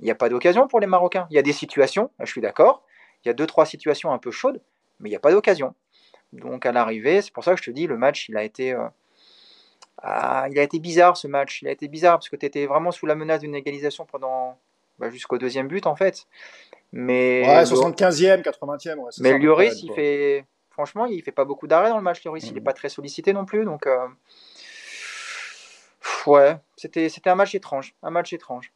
Il 0.00 0.04
n'y 0.04 0.10
a 0.10 0.14
pas 0.14 0.28
d'occasion 0.28 0.68
pour 0.68 0.80
les 0.80 0.86
Marocains. 0.86 1.26
Il 1.30 1.36
y 1.36 1.38
a 1.38 1.42
des 1.42 1.54
situations, 1.54 2.10
je 2.20 2.26
suis 2.26 2.40
d'accord. 2.40 2.82
Il 3.26 3.28
y 3.28 3.30
a 3.30 3.34
deux, 3.34 3.46
trois 3.46 3.66
situations 3.66 4.12
un 4.12 4.18
peu 4.18 4.30
chaudes, 4.30 4.60
mais 5.00 5.08
il 5.08 5.12
n'y 5.12 5.16
a 5.16 5.20
pas 5.20 5.32
d'occasion. 5.32 5.74
Donc 6.32 6.64
à 6.64 6.70
l'arrivée, 6.70 7.22
c'est 7.22 7.32
pour 7.32 7.42
ça 7.42 7.54
que 7.54 7.58
je 7.58 7.64
te 7.64 7.70
dis, 7.72 7.88
le 7.88 7.96
match, 7.96 8.28
il 8.28 8.36
a 8.36 8.44
été, 8.44 8.72
euh, 8.72 8.86
ah, 9.98 10.46
il 10.48 10.56
a 10.60 10.62
été 10.62 10.78
bizarre 10.78 11.16
ce 11.16 11.26
match. 11.26 11.60
Il 11.62 11.68
a 11.68 11.72
été 11.72 11.88
bizarre 11.88 12.18
parce 12.18 12.28
que 12.28 12.36
tu 12.36 12.46
étais 12.46 12.66
vraiment 12.66 12.92
sous 12.92 13.04
la 13.04 13.16
menace 13.16 13.40
d'une 13.40 13.56
égalisation 13.56 14.06
pendant 14.06 14.56
bah, 15.00 15.10
jusqu'au 15.10 15.38
deuxième 15.38 15.66
but 15.66 15.88
en 15.88 15.96
fait. 15.96 16.28
Mais 16.92 17.42
ouais, 17.44 17.64
75e, 17.64 18.42
80e. 18.42 19.20
mais 19.20 19.38
Lloris, 19.40 19.82
il 19.82 19.92
fait, 19.92 20.44
franchement, 20.70 21.06
il 21.06 21.20
fait 21.22 21.32
pas 21.32 21.44
beaucoup 21.44 21.66
d'arrêts 21.66 21.88
dans 21.88 21.96
le 21.96 22.02
match. 22.04 22.22
Lloris, 22.24 22.46
il 22.46 22.54
n'est 22.54 22.60
mm. 22.60 22.64
pas 22.64 22.74
très 22.74 22.88
sollicité 22.88 23.32
non 23.32 23.44
plus, 23.44 23.64
donc 23.64 23.88
euh, 23.88 24.06
ouais, 26.26 26.56
c'était, 26.76 27.08
c'était 27.08 27.30
un 27.30 27.34
match 27.34 27.56
étrange, 27.56 27.96
un 28.04 28.10
match 28.10 28.32
étrange. 28.32 28.72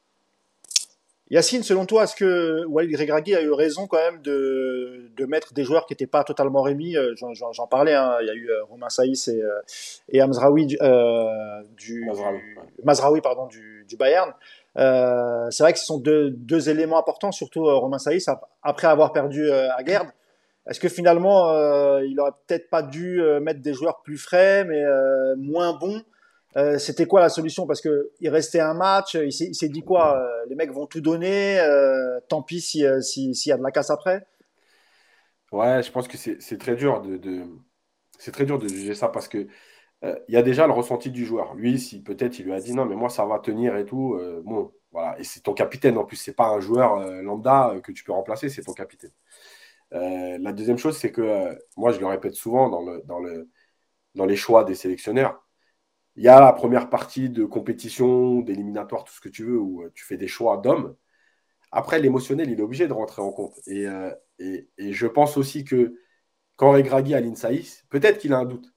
Yacine, 1.31 1.63
selon 1.63 1.87
toi, 1.87 2.05
est-ce 2.05 2.17
que 2.17 2.65
Walid 2.67 2.99
Regragui 2.99 3.37
a 3.37 3.41
eu 3.41 3.53
raison 3.53 3.87
quand 3.87 3.99
même 3.99 4.21
de, 4.21 5.13
de 5.17 5.27
mettre 5.27 5.55
des 5.55 5.63
joueurs 5.63 5.87
qui 5.87 5.93
n'étaient 5.93 6.09
pas 6.09 6.25
totalement 6.25 6.61
remis 6.61 6.97
euh, 6.97 7.15
J'en 7.17 7.69
parlais, 7.69 7.95
hein, 7.95 8.17
il 8.21 8.27
y 8.27 8.31
a 8.31 8.35
eu 8.35 8.51
euh, 8.51 8.65
Romain 8.65 8.89
Saïs 8.89 9.29
et, 9.29 9.41
euh, 9.41 9.61
et 10.09 10.21
Amzraoui 10.21 10.77
euh, 10.83 11.63
du 11.77 12.05
Mazraoui, 12.83 13.21
pardon, 13.21 13.47
du, 13.47 13.85
du 13.89 13.97
Bayern. 13.97 14.33
Euh, 14.77 15.47
c'est 15.51 15.63
vrai 15.63 15.73
que 15.73 15.79
ce 15.79 15.85
sont 15.85 15.99
deux, 15.99 16.31
deux 16.31 16.69
éléments 16.69 16.99
importants, 16.99 17.31
surtout 17.31 17.63
Romain 17.63 17.99
Saïs 17.99 18.29
après 18.65 18.89
avoir 18.89 19.13
perdu 19.13 19.53
à 19.53 19.79
Gerd. 19.87 20.09
Est-ce 20.69 20.81
que 20.81 20.89
finalement, 20.89 21.99
il 22.01 22.19
aurait 22.19 22.33
peut-être 22.49 22.71
pas 22.71 22.83
dû 22.83 23.21
mettre 23.41 23.61
des 23.61 23.73
joueurs 23.73 24.03
plus 24.03 24.19
frais, 24.19 24.65
mais 24.65 24.83
moins 25.37 25.75
bons 25.75 26.03
euh, 26.57 26.79
c'était 26.79 27.07
quoi 27.07 27.21
la 27.21 27.29
solution? 27.29 27.67
Parce 27.67 27.81
que 27.81 28.11
il 28.21 28.29
restait 28.29 28.61
un 28.61 28.75
match, 28.75 29.15
il 29.15 29.33
s'est 29.33 29.69
dit 29.69 29.83
quoi 29.83 30.19
euh, 30.19 30.47
Les 30.49 30.57
mecs 30.57 30.73
vont 30.73 30.87
tout 30.87 31.01
donner, 31.01 31.61
euh, 31.61 32.19
tant 32.29 32.43
pis 32.43 32.61
s'il 32.61 33.03
si, 33.03 33.49
y 33.49 33.53
a 33.53 33.57
de 33.57 33.63
la 33.63 33.71
casse 33.71 33.91
après? 33.91 34.27
Ouais, 35.53 35.83
je 35.83 35.91
pense 35.91 36.09
que 36.09 36.17
c'est 36.17 36.59
très 36.59 36.77
dur 36.77 37.01
de, 37.03 37.17
de 37.17 37.45
c'est 38.19 38.33
très 38.33 38.45
dur 38.45 38.59
de 38.59 38.69
juger 38.69 38.95
ça 38.95 39.09
parce 39.09 39.29
que 39.29 39.49
il 40.03 40.35
y 40.35 40.37
a 40.37 40.43
déjà 40.43 40.67
le 40.67 40.73
ressenti 40.73 41.11
du 41.11 41.27
joueur. 41.27 41.55
Lui, 41.55 41.79
si 41.79 42.03
peut-être 42.03 42.39
il 42.39 42.47
lui 42.47 42.55
a 42.55 42.61
dit 42.61 42.73
non, 42.73 42.87
mais 42.87 42.97
moi 42.97 43.11
ça 43.11 43.27
va 43.27 43.39
tenir 43.39 43.77
et 43.77 43.85
tout, 43.85 44.19
bon, 44.45 44.73
voilà. 44.93 45.19
Et 45.21 45.25
c'est 45.25 45.41
ton 45.41 45.53
capitaine 45.53 45.99
en 45.99 46.05
plus, 46.05 46.17
c'est 46.17 46.35
pas 46.35 46.49
un 46.49 46.61
joueur 46.61 46.99
lambda 47.23 47.75
que 47.83 47.93
tu 47.93 48.03
peux 48.05 48.13
remplacer, 48.13 48.49
c'est 48.49 48.63
ton 48.63 48.73
capitaine. 48.73 49.11
la 49.91 50.53
deuxième 50.53 50.79
chose, 50.79 50.97
c'est 50.97 51.13
que 51.13 51.59
moi 51.77 51.93
je 51.93 52.01
le 52.01 52.07
répète 52.07 52.35
souvent 52.35 52.71
dans, 52.71 52.83
le, 52.83 53.03
dans, 53.05 53.19
le, 53.19 53.51
dans 54.15 54.25
les 54.27 54.37
choix 54.37 54.65
des 54.65 54.75
sélectionneurs, 54.75 55.43
il 56.21 56.25
y 56.25 56.29
a 56.29 56.39
la 56.39 56.53
première 56.53 56.91
partie 56.91 57.31
de 57.31 57.47
compétition, 57.47 58.43
d'éliminatoire, 58.43 59.05
tout 59.05 59.13
ce 59.15 59.23
que 59.23 59.31
tu 59.31 59.43
veux, 59.43 59.59
où 59.59 59.85
euh, 59.85 59.91
tu 59.95 60.05
fais 60.05 60.19
des 60.19 60.29
choix 60.29 60.59
d'hommes. 60.59 60.95
Après, 61.73 61.99
l'émotionnel, 61.99 62.51
il 62.51 62.61
est 62.61 62.63
obligé 62.63 62.87
de 62.87 62.93
rentrer 62.93 63.23
en 63.23 63.33
compte. 63.33 63.55
Et, 63.67 63.87
euh, 63.89 64.11
je 64.79 65.07
pense 65.07 65.39
aussi 65.39 65.65
que 65.65 65.97
quand 66.57 66.73
Regragui 66.73 67.15
aligne 67.15 67.37
Saïs, 67.37 67.87
peut-être 67.89 68.19
qu'il 68.19 68.35
a 68.35 68.39
un 68.39 68.45
doute. 68.45 68.75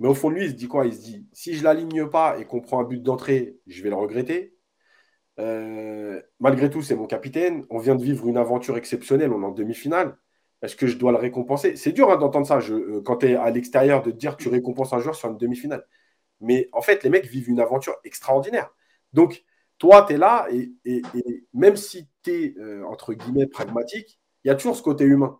Mais 0.00 0.08
au 0.08 0.14
fond 0.14 0.28
de 0.30 0.34
lui, 0.34 0.44
il 0.44 0.50
se 0.50 0.54
dit 0.54 0.68
quoi? 0.68 0.86
Il 0.86 0.92
se 0.94 1.00
dit 1.00 1.26
si 1.32 1.54
je 1.54 1.60
ne 1.60 1.64
l'aligne 1.64 2.06
pas 2.08 2.38
et 2.38 2.44
qu'on 2.44 2.60
prend 2.60 2.80
un 2.80 2.84
but 2.84 3.02
d'entrée, 3.02 3.58
je 3.66 3.82
vais 3.82 3.88
le 3.88 3.96
regretter. 3.96 4.54
Euh, 5.38 6.20
malgré 6.40 6.68
tout, 6.68 6.82
c'est 6.82 6.96
mon 6.96 7.06
capitaine. 7.06 7.64
On 7.70 7.78
vient 7.78 7.94
de 7.96 8.02
vivre 8.02 8.28
une 8.28 8.36
aventure 8.36 8.76
exceptionnelle. 8.76 9.32
On 9.32 9.42
est 9.42 9.46
en 9.46 9.52
demi-finale. 9.52 10.18
Est-ce 10.60 10.76
que 10.76 10.86
je 10.86 10.98
dois 10.98 11.12
le 11.12 11.18
récompenser? 11.18 11.76
C'est 11.76 11.92
dur 11.92 12.10
hein, 12.10 12.18
d'entendre 12.18 12.46
ça 12.46 12.58
quand 13.04 13.18
tu 13.18 13.28
es 13.28 13.36
à 13.36 13.50
l'extérieur 13.50 14.02
de 14.02 14.10
dire 14.10 14.36
que 14.36 14.42
tu 14.42 14.50
récompenses 14.50 14.92
un 14.92 15.00
joueur 15.00 15.14
sur 15.14 15.30
une 15.30 15.38
demi-finale. 15.38 15.86
Mais 16.40 16.68
en 16.72 16.82
fait, 16.82 17.02
les 17.02 17.10
mecs 17.10 17.26
vivent 17.26 17.48
une 17.48 17.60
aventure 17.60 17.96
extraordinaire. 18.04 18.70
Donc, 19.12 19.44
toi, 19.78 20.04
tu 20.06 20.14
es 20.14 20.18
là 20.18 20.46
et, 20.50 20.72
même 21.52 21.76
si 21.76 22.08
tu 22.22 22.30
es, 22.30 22.54
euh, 22.58 22.84
entre 22.86 23.14
guillemets, 23.14 23.46
pragmatique, 23.46 24.18
il 24.44 24.48
y 24.48 24.50
a 24.50 24.54
toujours 24.54 24.76
ce 24.76 24.82
côté 24.82 25.04
humain. 25.04 25.38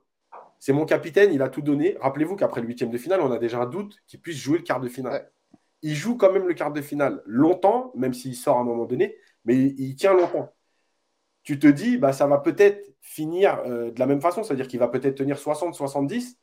C'est 0.58 0.72
mon 0.72 0.84
capitaine, 0.84 1.32
il 1.32 1.42
a 1.42 1.48
tout 1.48 1.62
donné. 1.62 1.96
Rappelez-vous 2.00 2.36
qu'après 2.36 2.60
le 2.60 2.66
huitième 2.66 2.90
de 2.90 2.98
finale, 2.98 3.20
on 3.20 3.30
a 3.30 3.38
déjà 3.38 3.60
un 3.60 3.66
doute 3.66 3.96
qu'il 4.06 4.20
puisse 4.20 4.36
jouer 4.36 4.58
le 4.58 4.64
quart 4.64 4.80
de 4.80 4.88
finale. 4.88 5.30
Il 5.82 5.94
joue 5.94 6.16
quand 6.16 6.32
même 6.32 6.46
le 6.48 6.54
quart 6.54 6.72
de 6.72 6.80
finale 6.80 7.22
longtemps, 7.26 7.92
même 7.94 8.14
s'il 8.14 8.34
sort 8.34 8.58
à 8.58 8.60
un 8.60 8.64
moment 8.64 8.86
donné, 8.86 9.16
mais 9.44 9.56
il, 9.56 9.94
tient 9.94 10.14
longtemps. 10.14 10.52
Tu 11.44 11.58
te 11.58 11.66
dis, 11.68 11.98
bah, 11.98 12.12
ça 12.12 12.26
va 12.26 12.38
peut-être 12.38 12.92
finir 13.00 13.60
euh, 13.66 13.92
de 13.92 14.00
la 14.00 14.06
même 14.06 14.20
façon, 14.20 14.42
c'est-à-dire 14.42 14.66
qu'il 14.68 14.80
va 14.80 14.88
peut-être 14.88 15.16
tenir 15.16 15.36
60-70. 15.36 16.36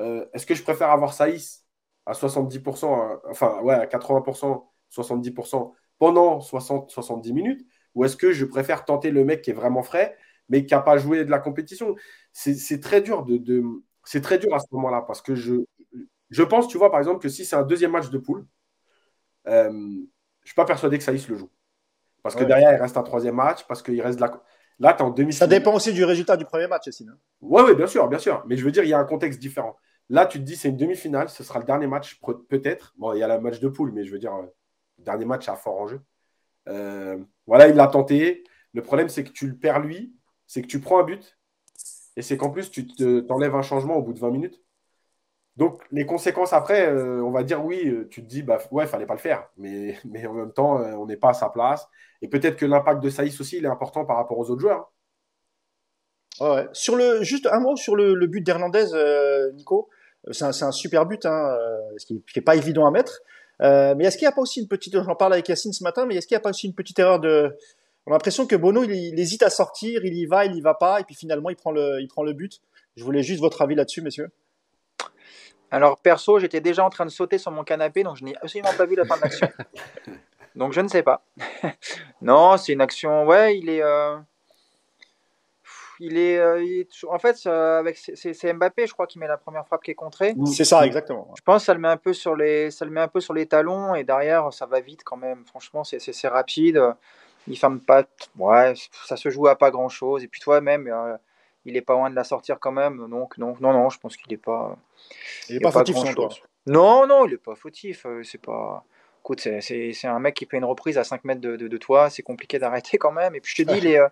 Euh, 0.00 0.26
est-ce 0.32 0.46
que 0.46 0.54
je 0.54 0.62
préfère 0.62 0.90
avoir 0.90 1.12
Saïs 1.12 1.63
à 2.06 2.12
70%, 2.12 3.20
enfin 3.30 3.60
ouais, 3.62 3.74
à 3.74 3.86
80%, 3.86 4.64
70% 4.90 5.72
pendant 5.98 6.38
60-70 6.40 7.32
minutes 7.32 7.66
Ou 7.94 8.04
est-ce 8.04 8.16
que 8.16 8.32
je 8.32 8.44
préfère 8.44 8.84
tenter 8.84 9.10
le 9.10 9.24
mec 9.24 9.42
qui 9.42 9.50
est 9.50 9.54
vraiment 9.54 9.82
frais, 9.82 10.16
mais 10.48 10.66
qui 10.66 10.74
n'a 10.74 10.80
pas 10.80 10.98
joué 10.98 11.24
de 11.24 11.30
la 11.30 11.38
compétition? 11.38 11.94
C'est 12.32 12.80
très 12.80 13.00
dur 13.00 13.24
de, 13.24 13.62
c'est 14.04 14.20
très 14.20 14.38
dur 14.38 14.54
à 14.54 14.58
ce 14.58 14.66
moment-là 14.72 15.02
parce 15.02 15.22
que 15.22 15.34
je, 15.34 15.54
je 16.30 16.42
pense, 16.42 16.68
tu 16.68 16.78
vois, 16.78 16.90
par 16.90 17.00
exemple, 17.00 17.20
que 17.20 17.28
si 17.28 17.44
c'est 17.44 17.56
un 17.56 17.62
deuxième 17.62 17.92
match 17.92 18.10
de 18.10 18.18
poule, 18.18 18.46
euh, 19.46 19.70
je 19.70 19.76
ne 19.76 20.06
suis 20.44 20.54
pas 20.54 20.64
persuadé 20.64 20.98
que 20.98 21.04
Saïs 21.04 21.28
le 21.28 21.36
joue. 21.36 21.50
Parce 22.22 22.36
que 22.36 22.44
derrière, 22.44 22.72
il 22.72 22.80
reste 22.80 22.96
un 22.96 23.02
troisième 23.02 23.34
match, 23.34 23.66
parce 23.68 23.82
qu'il 23.82 24.00
reste 24.00 24.16
de 24.18 24.24
la. 24.24 24.42
Là, 24.80 24.94
tu 24.94 25.00
es 25.00 25.02
en 25.02 25.10
demi 25.10 25.32
Ça 25.32 25.46
dépend 25.46 25.74
aussi 25.74 25.92
du 25.92 26.04
résultat 26.04 26.36
du 26.36 26.44
premier 26.44 26.66
match, 26.66 26.88
Essine. 26.88 27.14
Oui, 27.40 27.62
oui, 27.66 27.74
bien 27.74 27.86
sûr, 27.86 28.08
bien 28.08 28.18
sûr. 28.18 28.42
Mais 28.46 28.56
je 28.56 28.64
veux 28.64 28.72
dire, 28.72 28.82
il 28.82 28.88
y 28.88 28.94
a 28.94 28.98
un 28.98 29.04
contexte 29.04 29.38
différent. 29.38 29.76
Là, 30.10 30.26
tu 30.26 30.38
te 30.38 30.44
dis, 30.44 30.56
c'est 30.56 30.68
une 30.68 30.76
demi-finale, 30.76 31.28
ce 31.28 31.42
sera 31.42 31.58
le 31.58 31.64
dernier 31.64 31.86
match, 31.86 32.20
peut-être. 32.48 32.94
Bon, 32.98 33.14
il 33.14 33.20
y 33.20 33.22
a 33.22 33.28
le 33.28 33.40
match 33.40 33.60
de 33.60 33.68
poule, 33.68 33.92
mais 33.92 34.04
je 34.04 34.12
veux 34.12 34.18
dire, 34.18 34.34
euh, 34.34 34.46
dernier 34.98 35.24
match 35.24 35.48
à 35.48 35.56
fort 35.56 35.80
enjeu. 35.80 36.00
Euh, 36.68 37.18
voilà, 37.46 37.68
il 37.68 37.74
l'a 37.74 37.86
tenté. 37.86 38.44
Le 38.74 38.82
problème, 38.82 39.08
c'est 39.08 39.24
que 39.24 39.30
tu 39.30 39.46
le 39.46 39.56
perds 39.56 39.80
lui, 39.80 40.14
c'est 40.46 40.62
que 40.62 40.66
tu 40.66 40.80
prends 40.80 41.00
un 41.00 41.04
but, 41.04 41.38
et 42.16 42.22
c'est 42.22 42.36
qu'en 42.36 42.50
plus, 42.50 42.70
tu 42.70 42.86
t'enlèves 43.26 43.54
un 43.54 43.62
changement 43.62 43.96
au 43.96 44.02
bout 44.02 44.12
de 44.12 44.20
20 44.20 44.30
minutes. 44.30 44.60
Donc, 45.56 45.82
les 45.92 46.04
conséquences 46.04 46.52
après, 46.52 46.88
euh, 46.88 47.22
on 47.22 47.30
va 47.30 47.44
dire 47.44 47.64
oui, 47.64 47.92
tu 48.10 48.22
te 48.22 48.26
dis, 48.26 48.42
bah 48.42 48.58
ouais, 48.72 48.86
fallait 48.86 49.06
pas 49.06 49.14
le 49.14 49.20
faire. 49.20 49.48
Mais, 49.56 49.96
en 50.28 50.34
même 50.34 50.52
temps, 50.52 50.76
on 50.76 51.06
n'est 51.06 51.16
pas 51.16 51.30
à 51.30 51.34
sa 51.34 51.48
place. 51.48 51.88
Et 52.22 52.28
peut-être 52.28 52.56
que 52.56 52.66
l'impact 52.66 53.02
de 53.02 53.10
Saïs 53.10 53.40
aussi, 53.40 53.58
il 53.58 53.64
est 53.64 53.68
important 53.68 54.04
par 54.04 54.16
rapport 54.16 54.38
aux 54.38 54.50
autres 54.50 54.60
joueurs. 54.60 54.92
Ouais. 56.40 56.68
Sur 56.72 56.96
le, 56.96 57.22
juste 57.22 57.46
un 57.46 57.60
mot 57.60 57.76
sur 57.76 57.96
le, 57.96 58.26
but 58.26 58.42
d'Hernandez, 58.42 58.86
Nico. 59.54 59.88
C'est 60.30 60.44
un, 60.44 60.72
super 60.72 61.04
but, 61.06 61.26
hein, 61.26 61.56
euh, 61.60 61.78
ce 61.98 62.06
qui 62.06 62.22
n'est 62.36 62.42
pas 62.42 62.56
évident 62.56 62.86
à 62.86 62.90
mettre. 62.90 63.20
Euh, 63.62 63.94
mais 63.96 64.04
est-ce 64.04 64.16
qu'il 64.16 64.26
n'y 64.26 64.32
a 64.32 64.34
pas 64.34 64.40
aussi 64.40 64.60
une 64.60 64.68
petite, 64.68 64.94
j'en 65.00 65.14
parle 65.14 65.34
avec 65.34 65.48
Yacine 65.48 65.72
ce 65.72 65.84
matin, 65.84 66.06
mais 66.06 66.16
est-ce 66.16 66.26
qu'il 66.26 66.34
n'y 66.34 66.38
a 66.38 66.40
pas 66.40 66.50
aussi 66.50 66.66
une 66.66 66.74
petite 66.74 66.98
erreur 66.98 67.20
de, 67.20 67.56
on 68.06 68.10
a 68.10 68.14
l'impression 68.14 68.46
que 68.46 68.56
Bono, 68.56 68.82
il, 68.84 69.18
hésite 69.18 69.42
à 69.42 69.50
sortir, 69.50 70.04
il 70.04 70.14
y 70.14 70.26
va, 70.26 70.44
il 70.44 70.56
y 70.56 70.60
va 70.60 70.74
pas, 70.74 71.00
et 71.00 71.04
puis 71.04 71.14
finalement, 71.14 71.50
il 71.50 71.56
prend 71.56 71.70
le, 71.70 72.00
il 72.00 72.08
prend 72.08 72.22
le 72.22 72.32
but. 72.32 72.60
Je 72.96 73.04
voulais 73.04 73.22
juste 73.22 73.40
votre 73.40 73.62
avis 73.62 73.74
là-dessus, 73.74 74.02
messieurs. 74.02 74.30
Alors, 75.70 75.98
perso, 75.98 76.38
j'étais 76.38 76.60
déjà 76.60 76.84
en 76.84 76.90
train 76.90 77.04
de 77.04 77.10
sauter 77.10 77.38
sur 77.38 77.50
mon 77.50 77.64
canapé, 77.64 78.02
donc 78.02 78.16
je 78.16 78.24
n'ai 78.24 78.36
absolument 78.36 78.74
pas 78.76 78.86
vu 78.86 78.94
la 78.94 79.04
fin 79.04 79.16
de 79.16 79.22
l'action. 79.22 79.48
donc, 80.54 80.72
je 80.72 80.80
ne 80.80 80.88
sais 80.88 81.02
pas. 81.02 81.24
non, 82.22 82.56
c'est 82.56 82.72
une 82.72 82.80
action, 82.80 83.24
ouais, 83.24 83.58
il 83.58 83.68
est, 83.68 83.82
euh, 83.82 84.16
il 86.00 86.18
est, 86.18 86.38
euh, 86.38 86.84
en 87.08 87.18
fait, 87.18 87.46
avec 87.46 87.96
c'est 87.96 88.52
Mbappé, 88.52 88.86
je 88.86 88.92
crois, 88.92 89.06
qui 89.06 89.18
met 89.18 89.26
la 89.26 89.36
première 89.36 89.66
frappe 89.66 89.82
qui 89.82 89.90
est 89.90 89.94
contrée. 89.94 90.34
C'est 90.46 90.64
ça, 90.64 90.84
exactement. 90.84 91.32
Je 91.36 91.42
pense 91.42 91.62
que 91.62 91.66
ça 91.66 91.74
le 91.74 91.80
met 91.80 91.88
un 91.88 91.96
peu 91.96 92.12
sur 92.12 92.36
les, 92.36 92.70
ça 92.70 92.84
le 92.84 92.90
met 92.90 93.00
un 93.00 93.08
peu 93.08 93.20
sur 93.20 93.34
les 93.34 93.46
talons 93.46 93.94
et 93.94 94.04
derrière, 94.04 94.52
ça 94.52 94.66
va 94.66 94.80
vite 94.80 95.04
quand 95.04 95.16
même. 95.16 95.44
Franchement, 95.46 95.84
c'est 95.84 96.28
rapide. 96.28 96.80
Il 97.46 97.58
ferme 97.58 97.80
pas. 97.80 98.04
Ouais, 98.38 98.74
ça 99.06 99.16
se 99.16 99.28
joue 99.28 99.48
à 99.48 99.56
pas 99.56 99.70
grand 99.70 99.88
chose. 99.88 100.24
Et 100.24 100.28
puis 100.28 100.40
toi-même, 100.40 100.86
euh, 100.86 101.16
il 101.64 101.76
est 101.76 101.82
pas 101.82 101.94
loin 101.94 102.10
de 102.10 102.14
la 102.14 102.24
sortir 102.24 102.58
quand 102.58 102.72
même. 102.72 103.08
Donc, 103.08 103.36
non, 103.38 103.56
non, 103.60 103.72
non, 103.72 103.90
je 103.90 103.98
pense 103.98 104.16
qu'il 104.16 104.30
n'est 104.30 104.38
pas. 104.38 104.76
Il 105.48 105.56
n'est 105.56 105.60
pas, 105.60 105.70
fautif, 105.70 105.96
toi. 106.14 106.28
Non, 106.66 107.06
non, 107.06 107.26
il 107.26 107.32
n'est 107.32 107.36
pas 107.36 107.54
fautif. 107.54 108.06
Euh, 108.06 108.22
c'est 108.22 108.40
pas. 108.40 108.84
Écoute, 109.22 109.40
c'est 109.40 110.04
un 110.04 110.18
mec 110.18 110.34
qui 110.34 110.44
fait 110.44 110.58
une 110.58 110.66
reprise 110.66 110.98
à 110.98 111.04
5 111.04 111.24
mètres 111.24 111.40
de, 111.40 111.56
de, 111.56 111.76
toi. 111.78 112.10
C'est 112.10 112.22
compliqué 112.22 112.58
d'arrêter 112.58 112.98
quand 112.98 113.12
même. 113.12 113.34
Et 113.34 113.40
puis, 113.40 113.54
je 113.56 113.62
te 113.62 113.72
dis, 113.72 113.78
il 113.82 113.86
est, 113.86 113.98
euh, 113.98 114.08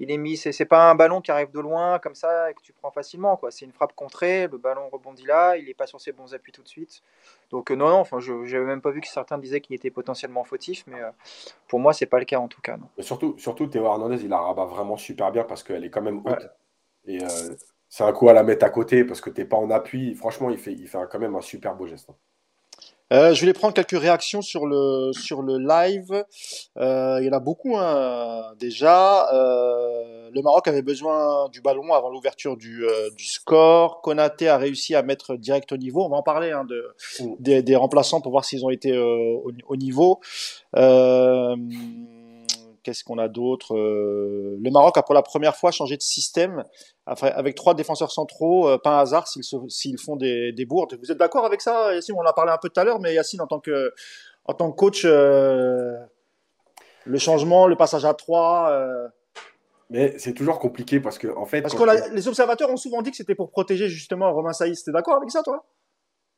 il 0.00 0.10
est 0.10 0.16
mis. 0.16 0.36
C'est 0.36 0.64
pas 0.64 0.90
un 0.90 0.94
ballon 0.96 1.20
qui 1.20 1.30
arrive 1.30 1.52
de 1.52 1.60
loin 1.60 1.98
comme 2.00 2.16
ça 2.16 2.50
et 2.50 2.54
que 2.54 2.62
tu 2.62 2.72
prends 2.72 2.90
facilement. 2.90 3.36
quoi. 3.36 3.50
C'est 3.50 3.64
une 3.64 3.72
frappe 3.72 3.94
contrée. 3.94 4.48
Le 4.48 4.58
ballon 4.58 4.88
rebondit 4.88 5.26
là. 5.26 5.56
Il 5.56 5.66
n'est 5.66 5.74
pas 5.74 5.86
sur 5.86 6.00
ses 6.00 6.10
bons 6.10 6.34
appuis 6.34 6.52
tout 6.52 6.62
de 6.62 6.68
suite. 6.68 7.02
Donc, 7.50 7.70
euh, 7.70 7.76
non, 7.76 7.88
non. 7.88 7.98
Enfin, 7.98 8.18
je 8.18 8.32
n'avais 8.32 8.64
même 8.64 8.80
pas 8.80 8.90
vu 8.90 9.00
que 9.00 9.08
certains 9.08 9.38
disaient 9.38 9.60
qu'il 9.60 9.76
était 9.76 9.90
potentiellement 9.90 10.42
fautif. 10.42 10.84
Mais 10.88 10.98
pour 11.68 11.78
moi, 11.78 11.92
c'est 11.92 12.06
pas 12.06 12.18
le 12.18 12.24
cas 12.24 12.38
en 12.38 12.48
tout 12.48 12.60
cas. 12.60 12.76
Non. 12.76 12.88
surtout, 12.98 13.34
surtout, 13.38 13.66
Théo 13.66 13.84
Hernandez, 13.84 14.22
il 14.22 14.30
la 14.30 14.40
rabat 14.40 14.64
vraiment 14.64 14.96
super 14.96 15.30
bien 15.30 15.44
parce 15.44 15.62
qu'elle 15.62 15.84
est 15.84 15.90
quand 15.90 16.02
même 16.02 16.22
haute. 16.24 16.50
Et 17.06 17.22
euh, 17.22 17.54
c'est 17.88 18.04
un 18.04 18.12
coup 18.12 18.28
à 18.28 18.32
la 18.32 18.42
mettre 18.42 18.64
à 18.64 18.70
côté 18.70 19.04
parce 19.04 19.20
que 19.20 19.30
tu 19.30 19.40
n'es 19.40 19.46
pas 19.46 19.56
en 19.56 19.70
appui. 19.70 20.14
Franchement, 20.14 20.50
il 20.50 20.58
fait, 20.58 20.72
il 20.72 20.88
fait 20.88 20.98
quand 21.10 21.18
même 21.18 21.34
un 21.34 21.40
super 21.40 21.74
beau 21.74 21.86
geste. 21.86 22.10
Hein. 22.10 22.14
Euh, 23.12 23.34
je 23.34 23.40
voulais 23.40 23.52
prendre 23.52 23.74
quelques 23.74 23.98
réactions 23.98 24.42
sur 24.42 24.66
le 24.66 25.12
sur 25.12 25.42
le 25.42 25.58
live. 25.58 26.24
Euh, 26.78 27.18
il 27.20 27.26
y 27.26 27.28
en 27.28 27.32
a 27.32 27.40
beaucoup 27.40 27.76
hein, 27.76 28.52
déjà. 28.58 29.28
le 29.32 30.42
Maroc 30.42 30.68
avait 30.68 30.82
besoin 30.82 31.48
du 31.48 31.60
ballon 31.60 31.92
avant 31.92 32.08
l'ouverture 32.10 32.56
du, 32.56 32.84
du 33.16 33.24
score. 33.24 34.00
Konaté 34.02 34.48
a 34.48 34.58
réussi 34.58 34.94
à 34.94 35.02
mettre 35.02 35.36
direct 35.36 35.72
au 35.72 35.76
niveau. 35.76 36.04
On 36.04 36.08
va 36.08 36.16
en 36.18 36.22
parler 36.22 36.52
hein, 36.52 36.64
de, 36.64 36.94
mm. 37.20 37.34
des, 37.40 37.62
des, 37.62 37.76
remplaçants 37.76 38.20
pour 38.20 38.30
voir 38.30 38.44
s'ils 38.44 38.64
ont 38.64 38.70
été 38.70 38.96
au, 38.96 39.50
au, 39.66 39.76
niveau. 39.76 40.20
Qu'est-ce 42.82 43.04
qu'on 43.04 43.18
a 43.18 43.28
d'autre 43.28 43.76
euh, 43.76 44.56
Le 44.60 44.70
Maroc 44.70 44.96
a 44.96 45.02
pour 45.02 45.14
la 45.14 45.22
première 45.22 45.56
fois 45.56 45.70
changé 45.70 45.96
de 45.96 46.02
système 46.02 46.64
avec 47.06 47.56
trois 47.56 47.74
défenseurs 47.74 48.12
centraux, 48.12 48.68
euh, 48.68 48.78
pas 48.78 48.98
un 48.98 49.00
hasard 49.00 49.26
s'ils 49.26 49.98
font 49.98 50.16
des, 50.16 50.66
bourdes. 50.66 50.96
Vous 51.02 51.10
êtes 51.10 51.18
d'accord 51.18 51.44
avec 51.44 51.60
ça, 51.60 51.94
Yacine 51.94 52.14
On 52.16 52.20
en 52.20 52.26
a 52.26 52.32
parlé 52.32 52.52
un 52.52 52.58
peu 52.58 52.68
tout 52.68 52.80
à 52.80 52.84
l'heure, 52.84 53.00
mais 53.00 53.14
Yacine, 53.14 53.40
en 53.40 53.46
tant 53.46 53.58
que, 53.58 53.92
en 54.44 54.54
tant 54.54 54.70
que 54.70 54.76
coach, 54.76 55.02
euh, 55.04 55.96
le 57.04 57.18
changement, 57.18 57.66
le 57.66 57.76
passage 57.76 58.04
à 58.04 58.14
trois. 58.14 58.72
Mais 59.90 60.14
c'est 60.18 60.34
toujours 60.34 60.60
compliqué 60.60 61.00
parce 61.00 61.18
que, 61.18 61.26
en 61.36 61.46
fait. 61.46 61.62
Parce 61.62 61.74
que 61.74 62.14
les 62.14 62.28
observateurs 62.28 62.70
ont 62.70 62.76
souvent 62.76 63.02
dit 63.02 63.10
que 63.10 63.16
c'était 63.16 63.34
pour 63.34 63.50
protéger 63.50 63.88
justement 63.88 64.32
Romain 64.32 64.52
Saïs. 64.52 64.84
T'es 64.84 64.92
d'accord 64.92 65.16
avec 65.16 65.30
ça, 65.30 65.42
toi? 65.42 65.66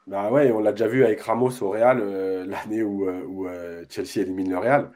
Bah 0.07 0.31
ouais, 0.31 0.51
on 0.51 0.59
l'a 0.59 0.73
déjà 0.73 0.89
vu 0.89 1.05
avec 1.05 1.21
Ramos 1.21 1.63
au 1.63 1.71
Real 1.71 1.99
l'année 2.47 2.83
où, 2.83 3.09
où 3.09 3.47
Chelsea 3.91 4.23
élimine 4.23 4.51
le 4.51 4.59
Real. 4.59 4.91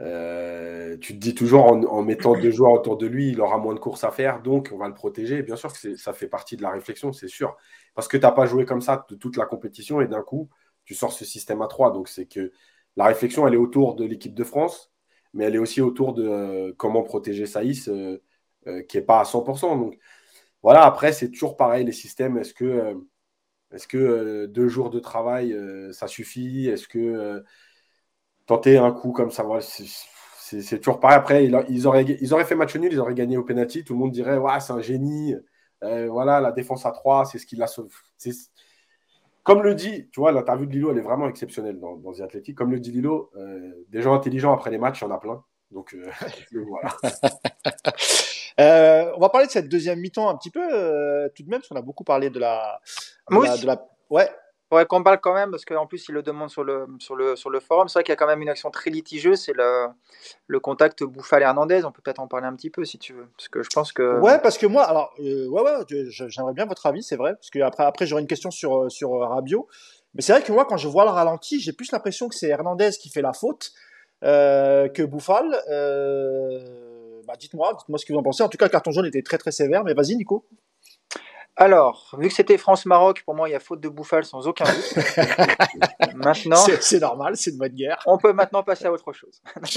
Euh, 0.00 0.96
tu 0.98 1.14
te 1.14 1.18
dis 1.18 1.34
toujours 1.34 1.64
en, 1.66 2.02
mettant 2.02 2.38
deux 2.38 2.52
joueurs 2.52 2.72
autour 2.72 2.96
de 2.96 3.06
lui, 3.06 3.30
il 3.30 3.40
aura 3.40 3.58
moins 3.58 3.74
de 3.74 3.80
courses 3.80 4.04
à 4.04 4.10
faire, 4.10 4.42
donc 4.42 4.70
on 4.72 4.78
va 4.78 4.88
le 4.88 4.94
protéger. 4.94 5.42
Bien 5.42 5.56
sûr 5.56 5.72
que 5.72 5.96
ça 5.96 6.12
fait 6.12 6.28
partie 6.28 6.56
de 6.56 6.62
la 6.62 6.70
réflexion, 6.70 7.12
c'est 7.12 7.28
sûr. 7.28 7.56
Parce 7.94 8.06
que 8.06 8.16
tu 8.16 8.22
n'as 8.22 8.32
pas 8.32 8.46
joué 8.46 8.64
comme 8.64 8.80
ça 8.80 9.04
de 9.10 9.16
toute 9.16 9.36
la 9.36 9.46
compétition 9.46 10.00
et 10.00 10.06
d'un 10.06 10.22
coup, 10.22 10.48
tu 10.84 10.94
sors 10.94 11.12
ce 11.12 11.24
système 11.24 11.62
à 11.62 11.66
3. 11.66 11.92
Donc 11.92 12.08
c'est 12.08 12.26
que 12.26 12.52
la 12.96 13.06
réflexion, 13.06 13.46
elle 13.46 13.54
est 13.54 13.58
autour 13.58 13.96
de 13.96 14.04
l'équipe 14.04 14.34
de 14.34 14.44
France, 14.44 14.92
mais 15.34 15.44
elle 15.44 15.56
est 15.56 15.58
aussi 15.58 15.80
autour 15.80 16.14
de 16.14 16.26
euh, 16.28 16.72
comment 16.76 17.02
protéger 17.02 17.46
Saïs, 17.46 17.88
euh, 17.88 18.18
qui 18.88 18.96
n'est 18.98 19.02
pas 19.04 19.20
à 19.20 19.24
100%. 19.24 19.76
Donc 19.78 19.98
voilà, 20.62 20.84
après, 20.84 21.12
c'est 21.12 21.30
toujours 21.30 21.56
pareil, 21.56 21.84
les 21.84 21.92
systèmes. 21.92 22.38
Est-ce 22.38 22.54
que, 22.54 22.94
est-ce 23.72 23.88
que 23.88 24.46
deux 24.46 24.68
jours 24.68 24.90
de 24.90 25.00
travail, 25.00 25.56
ça 25.92 26.06
suffit? 26.08 26.68
Est-ce 26.68 26.88
que 26.88 27.44
tenter 28.48 28.78
un 28.78 28.90
coup 28.90 29.12
comme 29.12 29.30
ça. 29.30 29.44
c'est 29.60 30.78
toujours 30.78 30.98
pareil. 30.98 31.16
Après, 31.16 31.44
ils, 31.44 31.86
auraient, 31.86 32.04
ils 32.04 32.34
auraient 32.34 32.44
fait 32.44 32.56
match 32.56 32.74
nul, 32.74 32.92
ils 32.92 32.98
auraient 32.98 33.14
gagné 33.14 33.36
au 33.36 33.44
penalty. 33.44 33.84
Tout 33.84 33.92
le 33.92 34.00
monde 34.00 34.10
dirait 34.10 34.38
ouais, 34.38 34.58
c'est 34.58 34.72
un 34.72 34.80
génie. 34.80 35.36
Euh, 35.84 36.08
voilà, 36.10 36.40
la 36.40 36.50
défense 36.50 36.84
à 36.84 36.90
3, 36.90 37.26
c'est 37.26 37.38
ce 37.38 37.46
qui 37.46 37.54
l'a 37.54 37.68
sauvé. 37.68 37.90
Comme 39.44 39.62
le 39.62 39.74
dit, 39.74 40.08
tu 40.10 40.18
vois, 40.20 40.32
l'interview 40.32 40.66
de 40.66 40.72
Lilo, 40.72 40.90
elle 40.90 40.98
est 40.98 41.02
vraiment 41.02 41.28
exceptionnelle 41.28 41.78
dans, 41.78 41.96
dans 41.96 42.12
The 42.12 42.22
Athletic. 42.22 42.56
Comme 42.56 42.72
le 42.72 42.80
dit 42.80 42.90
Lilo, 42.90 43.30
euh, 43.36 43.84
des 43.90 44.02
gens 44.02 44.14
intelligents 44.14 44.52
après 44.52 44.70
les 44.70 44.78
matchs, 44.78 45.02
il 45.02 45.04
y 45.04 45.06
en 45.06 45.14
a 45.14 45.18
plein. 45.18 45.44
Donc, 45.70 45.94
euh, 45.94 46.10
voilà. 46.66 46.96
on 49.14 49.20
va 49.20 49.28
parler 49.28 49.46
de 49.46 49.52
cette 49.52 49.68
deuxième 49.68 50.00
mi-temps 50.00 50.28
un 50.28 50.36
petit 50.36 50.50
peu, 50.50 50.60
tout 51.34 51.42
de 51.42 51.50
même, 51.50 51.60
parce 51.60 51.68
qu'on 51.68 51.76
a 51.76 51.82
beaucoup 51.82 52.04
parlé 52.04 52.30
de 52.30 52.38
la. 52.40 52.80
De 53.30 53.60
de 53.60 53.66
la... 53.66 53.86
Ouais, 54.10 54.28
Ouais, 54.70 54.84
qu'on 54.84 55.02
parle 55.02 55.18
quand 55.20 55.32
même, 55.32 55.50
parce 55.50 55.64
qu'en 55.64 55.86
plus, 55.86 56.08
il 56.08 56.12
le 56.12 56.22
demande 56.22 56.50
sur 56.50 56.62
le, 56.62 56.86
sur 56.98 57.16
le, 57.16 57.36
sur 57.36 57.48
le 57.48 57.58
forum. 57.58 57.88
C'est 57.88 57.98
vrai 57.98 58.04
qu'il 58.04 58.12
y 58.12 58.14
a 58.14 58.16
quand 58.16 58.26
même 58.26 58.42
une 58.42 58.50
action 58.50 58.70
très 58.70 58.90
litigieuse, 58.90 59.40
c'est 59.40 59.54
le, 59.54 59.86
le 60.46 60.60
contact 60.60 61.02
Bouffal-Hernandez. 61.04 61.84
On 61.86 61.92
peut 61.92 62.02
peut-être 62.02 62.18
en 62.18 62.28
parler 62.28 62.46
un 62.46 62.54
petit 62.54 62.68
peu 62.68 62.84
si 62.84 62.98
tu 62.98 63.14
veux. 63.14 63.28
Parce 63.36 63.48
que 63.48 63.62
je 63.62 63.70
pense 63.72 63.92
que. 63.92 64.20
Ouais, 64.20 64.38
parce 64.40 64.58
que 64.58 64.66
moi, 64.66 64.82
alors, 64.84 65.14
euh, 65.20 65.48
ouais, 65.48 65.62
ouais, 65.62 66.06
j'aimerais 66.10 66.52
bien 66.52 66.66
votre 66.66 66.84
avis, 66.84 67.02
c'est 67.02 67.16
vrai. 67.16 67.32
Parce 67.34 67.48
que 67.48 67.60
après, 67.60 67.84
après 67.84 68.06
j'aurais 68.06 68.20
une 68.20 68.28
question 68.28 68.50
sur, 68.50 68.76
euh, 68.76 68.88
sur 68.90 69.14
euh, 69.14 69.26
Rabio. 69.26 69.68
Mais 70.14 70.20
c'est 70.20 70.32
vrai 70.32 70.42
que 70.42 70.52
moi, 70.52 70.66
quand 70.66 70.76
je 70.76 70.88
vois 70.88 71.04
le 71.04 71.10
ralenti, 71.10 71.60
j'ai 71.60 71.72
plus 71.72 71.90
l'impression 71.90 72.28
que 72.28 72.34
c'est 72.34 72.48
Hernandez 72.48 72.90
qui 73.00 73.08
fait 73.08 73.22
la 73.22 73.32
faute 73.32 73.72
que 74.20 75.04
Bouffal. 75.04 75.48
Bah, 77.26 77.34
dites-moi, 77.38 77.74
dites-moi 77.78 77.98
ce 77.98 78.04
que 78.04 78.12
vous 78.12 78.18
en 78.18 78.22
pensez. 78.22 78.42
En 78.42 78.48
tout 78.48 78.58
cas, 78.58 78.64
le 78.66 78.70
carton 78.70 78.90
jaune 78.90 79.06
était 79.06 79.22
très 79.22 79.38
très 79.38 79.52
sévère. 79.52 79.84
Mais 79.84 79.94
vas-y, 79.94 80.16
Nico. 80.16 80.46
Alors, 81.60 82.14
vu 82.16 82.28
que 82.28 82.34
c'était 82.34 82.56
France-Maroc, 82.56 83.24
pour 83.24 83.34
moi, 83.34 83.48
il 83.48 83.52
y 83.52 83.54
a 83.56 83.60
faute 83.60 83.80
de 83.80 83.88
bouffal 83.88 84.24
sans 84.24 84.46
aucun 84.46 84.64
doute. 84.64 84.94
maintenant, 86.14 86.64
c'est 86.80 87.00
normal, 87.00 87.36
c'est 87.36 87.50
une 87.50 87.58
bonne 87.58 87.74
guerre. 87.74 88.00
On 88.06 88.16
peut 88.16 88.32
maintenant 88.32 88.62
passer 88.62 88.86
à 88.86 88.92
autre 88.92 89.12
chose. 89.12 89.42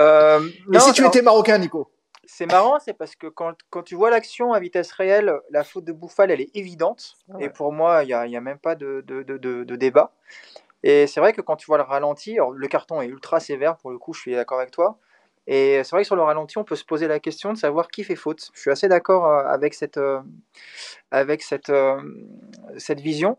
euh, 0.00 0.40
Et 0.74 0.78
si 0.80 0.92
tu 0.92 1.06
étais 1.06 1.22
marocain, 1.22 1.56
Nico? 1.58 1.92
C'est 2.24 2.46
marrant, 2.46 2.80
c'est 2.80 2.94
parce 2.94 3.14
que 3.14 3.28
quand, 3.28 3.54
quand 3.70 3.84
tu 3.84 3.94
vois 3.94 4.10
l'action 4.10 4.52
à 4.52 4.58
vitesse 4.58 4.90
réelle, 4.90 5.32
la 5.50 5.62
faute 5.62 5.84
de 5.84 5.92
bouffal, 5.92 6.32
elle 6.32 6.40
est 6.40 6.50
évidente. 6.54 7.14
Et 7.38 7.48
pour 7.48 7.72
moi, 7.72 8.02
il 8.02 8.08
n'y 8.08 8.12
a, 8.12 8.22
a, 8.22 8.40
même 8.40 8.58
pas 8.58 8.74
de, 8.74 9.04
de, 9.06 9.22
de, 9.22 9.36
de 9.38 9.76
débat. 9.76 10.10
Et 10.82 11.06
c'est 11.06 11.20
vrai 11.20 11.32
que 11.32 11.40
quand 11.40 11.54
tu 11.54 11.66
vois 11.66 11.78
le 11.78 11.84
ralenti, 11.84 12.38
le 12.52 12.66
carton 12.66 13.00
est 13.00 13.06
ultra 13.06 13.38
sévère, 13.38 13.76
pour 13.76 13.92
le 13.92 13.98
coup, 13.98 14.12
je 14.12 14.20
suis 14.20 14.34
d'accord 14.34 14.58
avec 14.58 14.72
toi. 14.72 14.98
Et 15.46 15.82
c'est 15.84 15.90
vrai 15.90 16.02
que 16.02 16.06
sur 16.06 16.16
le 16.16 16.22
ralenti, 16.22 16.58
on 16.58 16.64
peut 16.64 16.74
se 16.74 16.84
poser 16.84 17.06
la 17.06 17.20
question 17.20 17.52
de 17.52 17.58
savoir 17.58 17.88
qui 17.88 18.02
fait 18.02 18.16
faute. 18.16 18.50
Je 18.54 18.60
suis 18.60 18.70
assez 18.70 18.88
d'accord 18.88 19.26
euh, 19.26 19.44
avec 19.46 19.74
cette, 19.74 19.96
euh, 19.96 20.20
avec 21.10 21.42
cette, 21.42 21.70
euh, 21.70 22.00
cette 22.78 23.00
vision. 23.00 23.38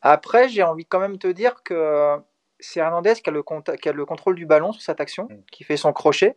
Après, 0.00 0.48
j'ai 0.48 0.62
envie 0.62 0.86
quand 0.86 1.00
même 1.00 1.14
de 1.14 1.18
te 1.18 1.26
dire 1.26 1.62
que 1.62 2.16
c'est 2.60 2.80
Hernandez 2.80 3.14
qui 3.14 3.28
a, 3.28 3.32
le 3.32 3.42
qui 3.76 3.88
a 3.88 3.92
le 3.92 4.06
contrôle 4.06 4.36
du 4.36 4.46
ballon 4.46 4.72
sur 4.72 4.82
cette 4.82 5.00
action, 5.00 5.24
mm. 5.24 5.42
qui 5.50 5.64
fait 5.64 5.76
son 5.76 5.92
crochet. 5.92 6.36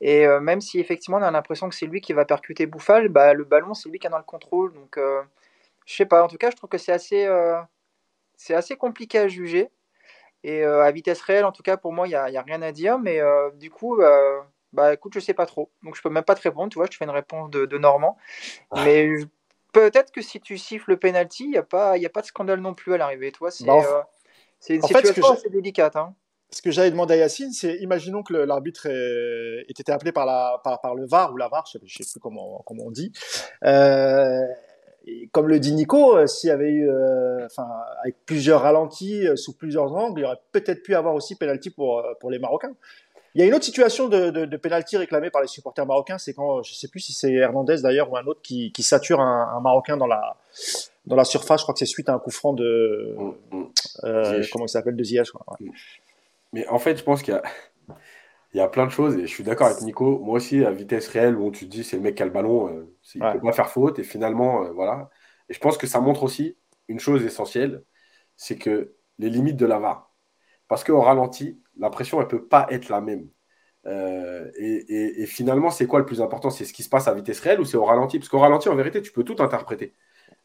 Et 0.00 0.26
même 0.40 0.60
si 0.60 0.80
effectivement 0.80 1.18
on 1.18 1.22
a 1.22 1.30
l'impression 1.30 1.68
que 1.68 1.76
c'est 1.76 1.86
lui 1.86 2.00
qui 2.00 2.12
va 2.12 2.24
percuter 2.24 2.66
Bouffal, 2.66 3.08
bah, 3.08 3.34
le 3.34 3.44
ballon 3.44 3.72
c'est 3.72 3.88
lui 3.88 4.00
qui 4.00 4.08
a 4.08 4.10
dans 4.10 4.18
le 4.18 4.24
contrôle. 4.24 4.72
Donc 4.72 4.98
je 4.98 5.94
sais 5.94 6.06
pas, 6.06 6.24
en 6.24 6.26
tout 6.26 6.38
cas 6.38 6.50
je 6.50 6.56
trouve 6.56 6.68
que 6.68 6.78
c'est 6.78 6.90
assez, 6.90 7.28
c'est 8.36 8.54
assez 8.54 8.74
compliqué 8.76 9.20
à 9.20 9.28
juger. 9.28 9.70
Et 10.44 10.64
euh, 10.64 10.82
à 10.82 10.90
vitesse 10.90 11.20
réelle, 11.20 11.44
en 11.44 11.52
tout 11.52 11.62
cas, 11.62 11.76
pour 11.76 11.92
moi, 11.92 12.06
il 12.06 12.10
n'y 12.10 12.16
a, 12.16 12.24
a, 12.24 12.42
rien 12.42 12.62
à 12.62 12.72
dire. 12.72 12.98
Mais 12.98 13.20
euh, 13.20 13.50
du 13.52 13.70
coup, 13.70 14.00
euh, 14.00 14.40
bah 14.72 14.94
écoute, 14.94 15.12
je 15.14 15.20
sais 15.20 15.34
pas 15.34 15.46
trop. 15.46 15.70
Donc 15.82 15.96
je 15.96 16.02
peux 16.02 16.10
même 16.10 16.24
pas 16.24 16.34
te 16.34 16.42
répondre. 16.42 16.70
Tu 16.70 16.78
vois, 16.78 16.86
je 16.86 16.90
te 16.90 16.96
fais 16.96 17.04
une 17.04 17.10
réponse 17.10 17.50
de, 17.50 17.66
de 17.66 17.78
Normand. 17.78 18.16
Ah. 18.70 18.84
Mais 18.84 19.08
peut-être 19.72 20.10
que 20.12 20.20
si 20.20 20.40
tu 20.40 20.58
siffles 20.58 20.90
le 20.90 20.96
penalty, 20.96 21.44
il 21.44 21.50
n'y 21.50 21.58
a, 21.58 21.62
pas, 21.62 21.96
y 21.96 22.06
a 22.06 22.10
pas 22.10 22.22
de 22.22 22.26
scandale 22.26 22.60
non 22.60 22.74
plus 22.74 22.94
à 22.94 22.98
l'arrivée. 22.98 23.32
Toi, 23.32 23.50
c'est 23.50 23.64
bah, 23.64 24.04
une 24.68 24.82
situation 24.82 25.30
assez 25.30 25.50
délicate. 25.50 25.96
Hein. 25.96 26.14
Ce 26.50 26.60
que 26.60 26.70
j'avais 26.70 26.90
demandé 26.90 27.14
à 27.14 27.16
Yacine, 27.16 27.52
c'est 27.52 27.76
imaginons 27.76 28.22
que 28.22 28.34
l'arbitre 28.34 28.86
ait 28.86 29.64
été 29.68 29.90
appelé 29.90 30.12
par, 30.12 30.26
la, 30.26 30.60
par, 30.62 30.82
par, 30.82 30.94
le 30.94 31.06
VAR 31.06 31.32
ou 31.32 31.38
la 31.38 31.48
VAR, 31.48 31.64
je 31.72 31.78
ne 31.78 31.88
sais, 31.88 32.04
plus 32.04 32.20
comment, 32.20 32.62
comment 32.66 32.84
on 32.84 32.90
dit. 32.90 33.10
Euh, 33.64 34.42
comme 35.32 35.48
le 35.48 35.58
dit 35.58 35.72
Nico, 35.72 36.16
euh, 36.16 36.26
s'il 36.26 36.48
y 36.48 36.52
avait 36.52 36.70
eu, 36.70 36.88
euh, 36.88 37.46
enfin, 37.46 37.68
avec 38.02 38.16
plusieurs 38.24 38.62
ralentis 38.62 39.26
euh, 39.26 39.36
sous 39.36 39.56
plusieurs 39.56 39.92
angles, 39.94 40.20
il 40.20 40.22
y 40.22 40.26
aurait 40.26 40.40
peut-être 40.52 40.82
pu 40.82 40.94
avoir 40.94 41.14
aussi 41.14 41.36
penalty 41.36 41.70
pour 41.70 42.04
pour 42.20 42.30
les 42.30 42.38
Marocains. 42.38 42.74
Il 43.34 43.40
y 43.40 43.44
a 43.44 43.46
une 43.46 43.54
autre 43.54 43.64
situation 43.64 44.08
de, 44.08 44.30
de, 44.30 44.44
de 44.44 44.56
penalty 44.58 44.98
réclamée 44.98 45.30
par 45.30 45.40
les 45.40 45.48
supporters 45.48 45.86
marocains, 45.86 46.18
c'est 46.18 46.34
quand, 46.34 46.62
je 46.62 46.74
sais 46.74 46.88
plus 46.88 47.00
si 47.00 47.14
c'est 47.14 47.32
Hernandez 47.32 47.78
d'ailleurs 47.82 48.12
ou 48.12 48.16
un 48.18 48.26
autre 48.26 48.42
qui, 48.42 48.72
qui 48.72 48.82
sature 48.82 49.20
un, 49.20 49.54
un, 49.56 49.60
Marocain 49.60 49.96
dans 49.96 50.06
la 50.06 50.36
dans 51.06 51.16
la 51.16 51.24
surface. 51.24 51.60
Je 51.60 51.64
crois 51.64 51.72
que 51.72 51.78
c'est 51.78 51.86
suite 51.86 52.10
à 52.10 52.14
un 52.14 52.18
coup 52.18 52.30
franc 52.30 52.52
de 52.52 53.16
mm, 53.16 53.56
mm. 53.56 53.66
euh, 54.04 54.44
comment 54.52 54.66
il 54.66 54.68
s'appelle 54.68 54.96
de 54.96 55.02
Ziyech. 55.02 55.32
Ouais. 55.34 55.70
Mais 56.52 56.68
en 56.68 56.78
fait, 56.78 56.96
je 56.96 57.02
pense 57.02 57.22
qu'il 57.22 57.32
y 57.32 57.36
a 57.36 57.42
il 58.52 58.58
y 58.58 58.60
a 58.60 58.68
plein 58.68 58.86
de 58.86 58.90
choses 58.90 59.16
et 59.16 59.22
je 59.22 59.26
suis 59.26 59.44
d'accord 59.44 59.68
avec 59.68 59.80
Nico. 59.82 60.18
Moi 60.18 60.36
aussi, 60.36 60.64
à 60.64 60.72
vitesse 60.72 61.08
réelle, 61.08 61.36
où 61.36 61.50
tu 61.50 61.66
te 61.66 61.70
dis 61.70 61.84
c'est 61.84 61.96
le 61.96 62.02
mec 62.02 62.16
qui 62.16 62.22
a 62.22 62.26
le 62.26 62.32
ballon, 62.32 62.68
euh, 62.68 62.96
il 63.14 63.22
ne 63.22 63.32
peut 63.32 63.40
pas 63.40 63.52
faire 63.52 63.70
faute 63.70 63.98
et 63.98 64.04
finalement, 64.04 64.64
euh, 64.64 64.72
voilà. 64.72 65.08
Et 65.48 65.54
je 65.54 65.58
pense 65.58 65.78
que 65.78 65.86
ça 65.86 66.00
montre 66.00 66.22
aussi 66.22 66.56
une 66.88 67.00
chose 67.00 67.24
essentielle, 67.24 67.82
c'est 68.36 68.58
que 68.58 68.94
les 69.18 69.30
limites 69.30 69.56
de 69.56 69.66
la 69.66 69.78
VAR. 69.78 70.12
Parce 70.68 70.84
qu'au 70.84 71.00
ralenti, 71.00 71.60
la 71.78 71.90
pression, 71.90 72.18
elle 72.18 72.26
ne 72.26 72.30
peut 72.30 72.46
pas 72.46 72.66
être 72.70 72.88
la 72.88 73.00
même. 73.00 73.28
Euh, 73.86 74.50
et, 74.56 75.22
et, 75.22 75.26
finalement, 75.26 75.70
c'est 75.70 75.86
quoi 75.86 75.98
le 75.98 76.06
plus 76.06 76.20
important? 76.20 76.50
C'est 76.50 76.64
ce 76.64 76.72
qui 76.72 76.82
se 76.82 76.88
passe 76.88 77.08
à 77.08 77.14
vitesse 77.14 77.40
réelle 77.40 77.60
ou 77.60 77.64
c'est 77.64 77.76
au 77.76 77.84
ralenti? 77.84 78.18
Parce 78.18 78.28
qu'au 78.28 78.38
ralenti, 78.38 78.68
en 78.68 78.76
vérité, 78.76 79.02
tu 79.02 79.12
peux 79.12 79.24
tout 79.24 79.36
interpréter. 79.42 79.94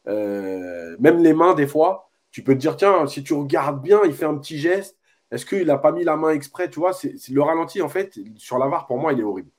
même 0.06 1.22
les 1.22 1.34
mains, 1.34 1.54
des 1.54 1.66
fois, 1.66 2.10
tu 2.30 2.42
peux 2.42 2.54
te 2.54 2.58
dire 2.58 2.76
tiens, 2.76 3.06
si 3.06 3.22
tu 3.22 3.34
regardes 3.34 3.82
bien, 3.82 4.00
il 4.04 4.12
fait 4.12 4.24
un 4.24 4.36
petit 4.38 4.58
geste 4.58 4.97
est-ce 5.30 5.44
qu'il 5.44 5.66
n'a 5.66 5.78
pas 5.78 5.92
mis 5.92 6.04
la 6.04 6.16
main 6.16 6.30
exprès 6.30 6.70
Tu 6.70 6.80
vois, 6.80 6.92
c'est 6.92 7.14
le 7.30 7.42
ralenti, 7.42 7.82
en 7.82 7.88
fait, 7.88 8.18
sur 8.36 8.58
la 8.58 8.68
VAR, 8.68 8.86
pour 8.86 8.98
moi, 8.98 9.12
il 9.12 9.20
est 9.20 9.24
horrible. 9.24 9.50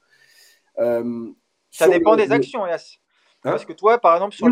Euh, 0.79 1.29
Ça 1.69 1.88
dépend 1.88 2.15
des 2.15 2.32
actions, 2.32 2.65
Yass. 2.65 2.99
Hein 3.43 3.51
Parce 3.51 3.65
que 3.65 3.73
toi, 3.73 3.97
par 3.99 4.15
exemple, 4.15 4.36
sur 4.36 4.49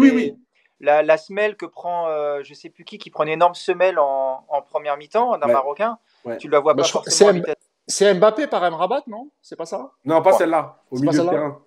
La, 0.80 1.02
la, 1.02 1.18
semelle 1.18 1.58
que 1.58 1.66
prend, 1.66 2.08
euh, 2.08 2.42
je 2.44 2.54
sais 2.54 2.70
plus 2.70 2.86
qui, 2.86 3.00
qui 3.00 3.10
prend 3.10 3.24
une 3.24 3.30
énorme 3.30 3.56
semelle 3.56 3.98
en, 3.98 4.46
en 4.48 4.62
première 4.62 4.98
mi-temps 4.98 5.38
d'un 5.38 5.48
Marocain, 5.48 5.98
tu 6.40 6.48
ne 6.48 6.52
la 6.52 6.60
vois 6.60 6.74
bah, 6.74 6.84
pas 6.84 6.90
forcément. 6.90 7.42
C'est 7.90 8.14
Mbappé 8.14 8.48
par 8.48 8.70
Mrabat, 8.70 9.04
non? 9.08 9.32
C'est 9.42 9.56
pas 9.56 9.66
ça? 9.66 9.92
Non, 10.04 10.22
pas 10.22 10.34
celle-là, 10.34 10.84
au 10.92 11.00
milieu 11.00 11.24
de 11.24 11.30
terrain. 11.30 11.62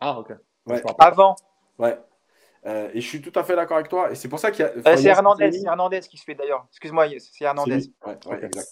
Ah, 0.00 0.18
ok. 0.18 0.32
Avant. 0.98 1.36
Ouais. 1.78 1.98
Euh, 2.64 2.90
et 2.94 3.00
je 3.00 3.06
suis 3.06 3.20
tout 3.20 3.36
à 3.38 3.42
fait 3.42 3.56
d'accord 3.56 3.76
avec 3.76 3.88
toi. 3.88 4.12
Et 4.12 4.14
c'est 4.14 4.28
pour 4.28 4.38
ça 4.38 4.50
qu'il 4.50 4.64
y 4.64 4.68
a. 4.68 4.72
Euh, 4.72 4.96
c'est 4.96 5.08
Hernandez, 5.08 5.50
Hernandez 5.64 6.00
qui 6.00 6.16
se 6.16 6.24
fait 6.24 6.34
d'ailleurs. 6.34 6.66
Excuse-moi, 6.70 7.06
c'est 7.18 7.44
Hernandez. 7.44 7.92
Ouais, 8.06 8.18
ouais, 8.26 8.44
exact. 8.44 8.68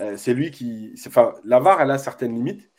Euh, 0.00 0.16
c'est 0.16 0.34
lui 0.34 0.50
qui. 0.50 0.94
Enfin, 1.06 1.34
la 1.44 1.58
VAR, 1.58 1.80
elle 1.80 1.90
a 1.90 1.98
certaines 1.98 2.34
limites. 2.34 2.70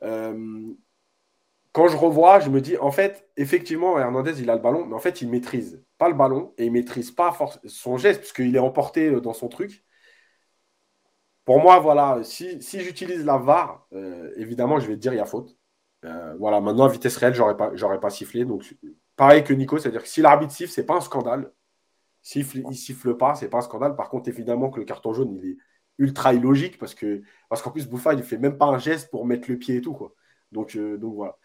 quand 0.00 1.88
je 1.88 1.96
revois, 1.96 2.40
je 2.40 2.50
me 2.50 2.60
dis, 2.60 2.76
en 2.78 2.90
fait, 2.90 3.28
effectivement, 3.36 3.98
Hernandez, 3.98 4.40
il 4.40 4.48
a 4.48 4.54
le 4.54 4.62
ballon, 4.62 4.86
mais 4.86 4.94
en 4.94 5.00
fait, 5.00 5.22
il 5.22 5.28
maîtrise 5.28 5.84
pas 5.98 6.08
le 6.08 6.14
ballon 6.14 6.54
et 6.56 6.66
il 6.66 6.72
maîtrise 6.72 7.10
pas 7.10 7.36
son 7.66 7.98
geste, 7.98 8.20
puisqu'il 8.20 8.54
est 8.54 8.60
emporté 8.60 9.20
dans 9.20 9.34
son 9.34 9.48
truc. 9.48 9.84
Pour 11.44 11.60
moi, 11.60 11.78
voilà, 11.78 12.24
si, 12.24 12.60
si 12.62 12.80
j'utilise 12.80 13.24
la 13.24 13.38
VAR, 13.38 13.88
évidemment, 14.36 14.78
je 14.78 14.86
vais 14.86 14.94
te 14.94 15.00
dire, 15.00 15.12
il 15.12 15.16
y 15.16 15.20
a 15.20 15.26
faute. 15.26 15.56
voilà, 16.38 16.60
maintenant, 16.60 16.84
à 16.84 16.88
vitesse 16.88 17.16
réelle, 17.16 17.34
j'aurais 17.34 17.56
pas, 17.56 17.98
pas 17.98 18.10
sifflé. 18.10 18.44
Donc, 18.44 18.62
pareil 19.16 19.44
que 19.44 19.52
Nico, 19.52 19.78
c'est-à-dire 19.78 20.02
que 20.02 20.08
si 20.08 20.20
l'arbitre 20.20 20.52
siffle, 20.52 20.72
c'est 20.72 20.86
pas 20.86 20.94
un 20.94 21.00
scandale. 21.00 21.52
S'il 22.22 22.44
ne 22.66 22.72
siffle 22.72 23.16
pas, 23.16 23.34
c'est 23.34 23.48
pas 23.48 23.58
un 23.58 23.62
scandale. 23.62 23.94
Par 23.96 24.08
contre, 24.08 24.28
évidemment 24.28 24.70
que 24.70 24.80
le 24.80 24.84
carton 24.84 25.12
jaune, 25.12 25.32
il 25.32 25.50
est 25.50 25.56
ultra 25.98 26.34
illogique 26.34 26.78
parce 26.78 26.94
que 26.94 27.22
parce 27.48 27.62
qu'en 27.62 27.70
plus 27.70 27.88
Bouffa, 27.88 28.14
il 28.14 28.22
fait 28.22 28.38
même 28.38 28.58
pas 28.58 28.66
un 28.66 28.78
geste 28.78 29.10
pour 29.10 29.26
mettre 29.26 29.50
le 29.50 29.58
pied 29.58 29.76
et 29.76 29.80
tout 29.80 29.94
quoi. 29.94 30.12
Donc 30.52 30.76
euh, 30.76 30.96
donc 30.96 31.14
voilà. 31.14 31.36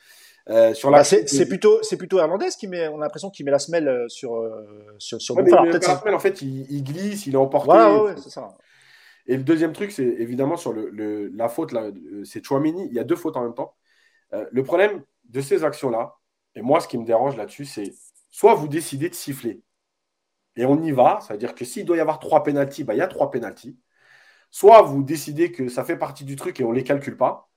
Euh, 0.50 0.74
sur 0.74 0.90
la... 0.90 1.00
Bah, 1.00 1.04
c'est 1.04 1.48
plutôt 1.48 1.82
c'est 1.84 1.98
plutôt 1.98 2.18
Hernandez 2.18 2.50
qui 2.60 2.68
met 2.68 2.88
on 2.88 2.98
a 2.98 3.04
l'impression 3.04 3.30
qu'il 3.30 3.46
met 3.46 3.52
la 3.52 3.60
semelle 3.60 3.88
euh, 3.88 4.10
sur 4.10 4.44
sur, 4.98 5.22
sur 5.22 5.36
Bouffa. 5.36 5.64
la 5.66 5.80
semelle, 5.80 6.16
en 6.16 6.20
fait 6.20 6.42
il, 6.42 6.84
glisse 6.84 7.28
il 7.28 7.36
est 7.36 7.38
emporté 7.38 7.70
ouais, 7.70 8.16
c'est 8.18 8.32
ça. 8.32 8.58
et 9.28 9.38
le 9.38 9.44
deuxième 9.44 9.72
truc 9.72 9.92
c'est 9.92 10.04
évidemment 10.04 10.58
sur 10.58 10.74
le, 10.74 11.28
la 11.28 11.48
faute 11.48 11.74
là 11.74 11.92
c'est 12.24 12.44
Chouamini 12.44 12.88
il 12.88 12.94
y 12.94 13.00
a 13.00 13.04
deux 13.04 13.16
fautes 13.16 13.38
en 13.38 13.44
même 13.44 13.54
temps 13.54 13.76
le 14.32 14.64
problème 14.64 15.04
de 15.26 15.42
ces 15.42 15.64
actions 15.64 15.92
là 15.92 16.16
et 16.56 16.62
moi, 16.62 16.80
ce 16.82 16.88
qui 16.88 16.98
me 16.98 17.06
dérange 17.06 17.38
là-dessus, 17.38 17.66
c'est 17.66 17.94
soit 18.30 18.56
vous 18.56 18.68
décidez 18.68 19.10
de 19.10 19.16
siffler 19.16 19.62
et 20.56 20.66
on 20.66 20.82
y 20.82 20.92
va, 20.92 21.20
c'est-à-dire 21.22 21.56
que 21.56 21.66
s'il 21.66 21.86
doit 21.86 21.98
y 21.98 22.00
avoir 22.00 22.20
trois 22.20 22.44
pénalties, 22.44 22.84
bah, 22.84 22.94
il 22.94 22.98
y 22.98 23.02
a 23.02 23.08
trois 23.08 23.32
pénalties. 23.32 23.78
Soit 24.52 24.82
vous 24.84 25.04
décidez 25.04 25.52
que 25.52 25.70
ça 25.70 25.84
fait 25.84 25.98
partie 25.98 26.26
du 26.26 26.36
truc 26.36 26.60
et 26.60 26.64
on 26.66 26.72
ne 26.72 26.76
les 26.76 26.84
calcule 26.84 27.18
pas, 27.18 27.50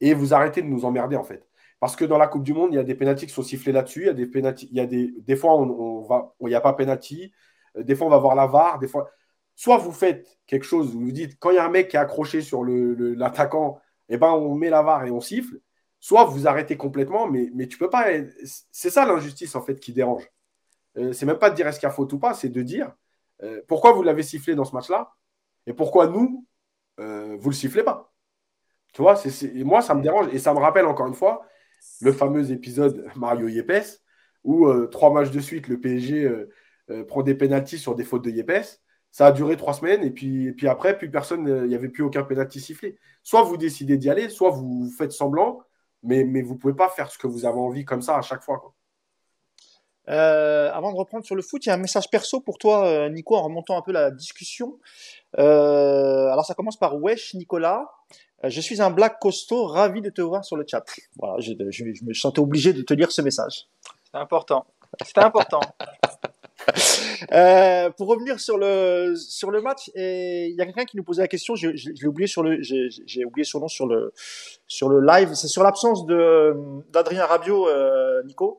et 0.00 0.14
vous 0.14 0.34
arrêtez 0.34 0.62
de 0.62 0.68
nous 0.68 0.84
emmerder 0.84 1.16
en 1.16 1.24
fait. 1.24 1.48
Parce 1.80 1.96
que 1.96 2.04
dans 2.04 2.18
la 2.18 2.28
Coupe 2.28 2.44
du 2.44 2.54
Monde, 2.54 2.72
il 2.72 2.76
y 2.76 2.78
a 2.78 2.84
des 2.84 2.94
pénalties 2.94 3.26
qui 3.26 3.32
sont 3.32 3.42
sifflés 3.42 3.72
là-dessus, 3.72 4.02
il 4.02 4.06
y 4.06 4.10
a 4.10 4.14
des 4.14 4.24
il 4.24 4.76
y 4.76 4.80
a 4.80 4.86
des, 4.86 5.14
des 5.18 5.36
fois 5.36 5.54
on, 5.56 6.02
va, 6.02 6.34
il 6.40 6.48
n'y 6.48 6.54
a 6.54 6.60
pas 6.60 6.72
pénalty, 6.74 7.32
euh, 7.76 7.82
des 7.82 7.94
fois 7.96 8.06
on 8.06 8.10
va 8.10 8.18
voir 8.18 8.34
la 8.34 8.46
VAR, 8.46 8.78
des 8.78 8.88
fois. 8.88 9.10
Soit 9.56 9.78
vous 9.78 9.92
faites 9.92 10.38
quelque 10.46 10.64
chose, 10.64 10.92
vous 10.94 11.00
vous 11.00 11.12
dites 11.12 11.38
quand 11.38 11.50
il 11.50 11.56
y 11.56 11.58
a 11.58 11.64
un 11.66 11.70
mec 11.70 11.88
qui 11.88 11.96
est 11.96 12.00
accroché 12.00 12.40
sur 12.40 12.64
l'attaquant, 12.64 13.80
eh 14.08 14.16
ben 14.16 14.30
on 14.32 14.54
met 14.54 14.70
la 14.70 14.82
VAR 14.82 15.04
et 15.04 15.10
on 15.10 15.20
siffle 15.20 15.60
soit 16.02 16.24
vous 16.24 16.48
arrêtez 16.48 16.76
complètement, 16.76 17.28
mais, 17.28 17.48
mais 17.54 17.68
tu 17.68 17.78
peux 17.78 17.88
pas. 17.88 18.06
C'est 18.72 18.90
ça 18.90 19.06
l'injustice 19.06 19.54
en 19.54 19.62
fait 19.62 19.78
qui 19.78 19.92
dérange. 19.92 20.28
Euh, 20.98 21.12
c'est 21.12 21.26
même 21.26 21.38
pas 21.38 21.48
de 21.48 21.54
dire 21.54 21.66
est-ce 21.68 21.78
qu'il 21.78 21.86
y 21.86 21.90
a 21.90 21.94
faute 21.94 22.12
ou 22.12 22.18
pas, 22.18 22.34
c'est 22.34 22.48
de 22.48 22.60
dire 22.60 22.92
euh, 23.44 23.62
pourquoi 23.68 23.92
vous 23.92 24.02
l'avez 24.02 24.24
sifflé 24.24 24.56
dans 24.56 24.64
ce 24.64 24.74
match-là 24.74 25.14
et 25.66 25.72
pourquoi 25.72 26.08
nous, 26.08 26.44
euh, 26.98 27.36
vous 27.38 27.50
le 27.50 27.54
sifflez 27.54 27.84
pas. 27.84 28.12
Tu 28.92 29.00
vois, 29.00 29.14
moi 29.64 29.80
ça 29.80 29.94
me 29.94 30.02
dérange 30.02 30.26
et 30.34 30.40
ça 30.40 30.52
me 30.52 30.58
rappelle 30.58 30.86
encore 30.86 31.06
une 31.06 31.14
fois 31.14 31.46
le 32.00 32.12
fameux 32.12 32.50
épisode 32.50 33.08
Mario 33.14 33.46
Yepes 33.46 34.02
où 34.42 34.70
trois 34.88 35.12
matchs 35.12 35.30
de 35.30 35.40
suite 35.40 35.68
le 35.68 35.80
PSG 35.80 36.28
prend 37.06 37.22
des 37.22 37.36
pénalties 37.36 37.78
sur 37.78 37.94
des 37.94 38.04
fautes 38.04 38.24
de 38.24 38.30
Yepes. 38.30 38.80
Ça 39.12 39.26
a 39.26 39.32
duré 39.32 39.56
trois 39.56 39.72
semaines 39.72 40.02
et 40.02 40.10
puis, 40.10 40.48
et 40.48 40.52
puis 40.52 40.68
après, 40.68 40.98
plus 40.98 41.10
personne, 41.10 41.46
il 41.46 41.68
n'y 41.68 41.74
avait 41.74 41.88
plus 41.88 42.02
aucun 42.02 42.24
pénalty 42.24 42.60
sifflé. 42.60 42.98
Soit 43.22 43.42
vous 43.44 43.56
décidez 43.56 43.96
d'y 43.96 44.10
aller, 44.10 44.28
soit 44.28 44.50
vous 44.50 44.90
faites 44.98 45.12
semblant 45.12 45.62
mais, 46.02 46.24
mais 46.24 46.42
vous 46.42 46.54
ne 46.54 46.58
pouvez 46.58 46.74
pas 46.74 46.88
faire 46.88 47.10
ce 47.10 47.18
que 47.18 47.26
vous 47.26 47.44
avez 47.44 47.58
envie 47.58 47.84
comme 47.84 48.02
ça 48.02 48.16
à 48.16 48.22
chaque 48.22 48.42
fois. 48.42 48.74
Euh, 50.08 50.70
avant 50.72 50.92
de 50.92 50.96
reprendre 50.96 51.24
sur 51.24 51.36
le 51.36 51.42
foot, 51.42 51.64
il 51.64 51.68
y 51.68 51.72
a 51.72 51.74
un 51.74 51.78
message 51.78 52.10
perso 52.10 52.40
pour 52.40 52.58
toi, 52.58 52.86
euh, 52.86 53.08
Nico, 53.08 53.36
en 53.36 53.42
remontant 53.42 53.78
un 53.78 53.82
peu 53.82 53.92
la 53.92 54.10
discussion. 54.10 54.78
Euh, 55.38 56.28
alors 56.28 56.44
ça 56.44 56.54
commence 56.54 56.76
par 56.76 57.00
Wesh 57.00 57.34
Nicolas. 57.34 57.88
je 58.42 58.60
suis 58.60 58.82
un 58.82 58.90
black 58.90 59.20
costaud, 59.20 59.66
ravi 59.66 60.00
de 60.00 60.10
te 60.10 60.20
voir 60.20 60.44
sur 60.44 60.56
le 60.56 60.64
chat. 60.68 60.84
Voilà, 61.18 61.40
je, 61.40 61.52
je 61.70 62.04
me 62.04 62.14
sentais 62.14 62.40
obligé 62.40 62.72
de 62.72 62.82
te 62.82 62.94
lire 62.94 63.12
ce 63.12 63.22
message. 63.22 63.68
C'est 64.10 64.18
important. 64.18 64.66
C'est 65.04 65.18
important. 65.18 65.60
Euh, 67.30 67.88
pour 67.90 68.08
revenir 68.08 68.40
sur 68.40 68.58
le 68.58 69.14
sur 69.16 69.50
le 69.50 69.62
match, 69.62 69.90
il 69.94 70.54
y 70.56 70.60
a 70.60 70.64
quelqu'un 70.64 70.84
qui 70.84 70.96
nous 70.96 71.04
posait 71.04 71.22
la 71.22 71.28
question. 71.28 71.54
J'ai 71.54 71.70
oublié 72.06 72.26
oublié 73.24 73.44
son 73.44 73.60
nom 73.60 73.68
sur 73.68 73.86
le 73.86 74.12
sur 74.66 74.88
le 74.88 75.00
live. 75.00 75.32
C'est 75.34 75.48
sur 75.48 75.62
l'absence 75.62 76.04
d'Adrien 76.90 77.24
Rabiot, 77.24 77.68
euh, 77.68 78.22
Nico. 78.24 78.58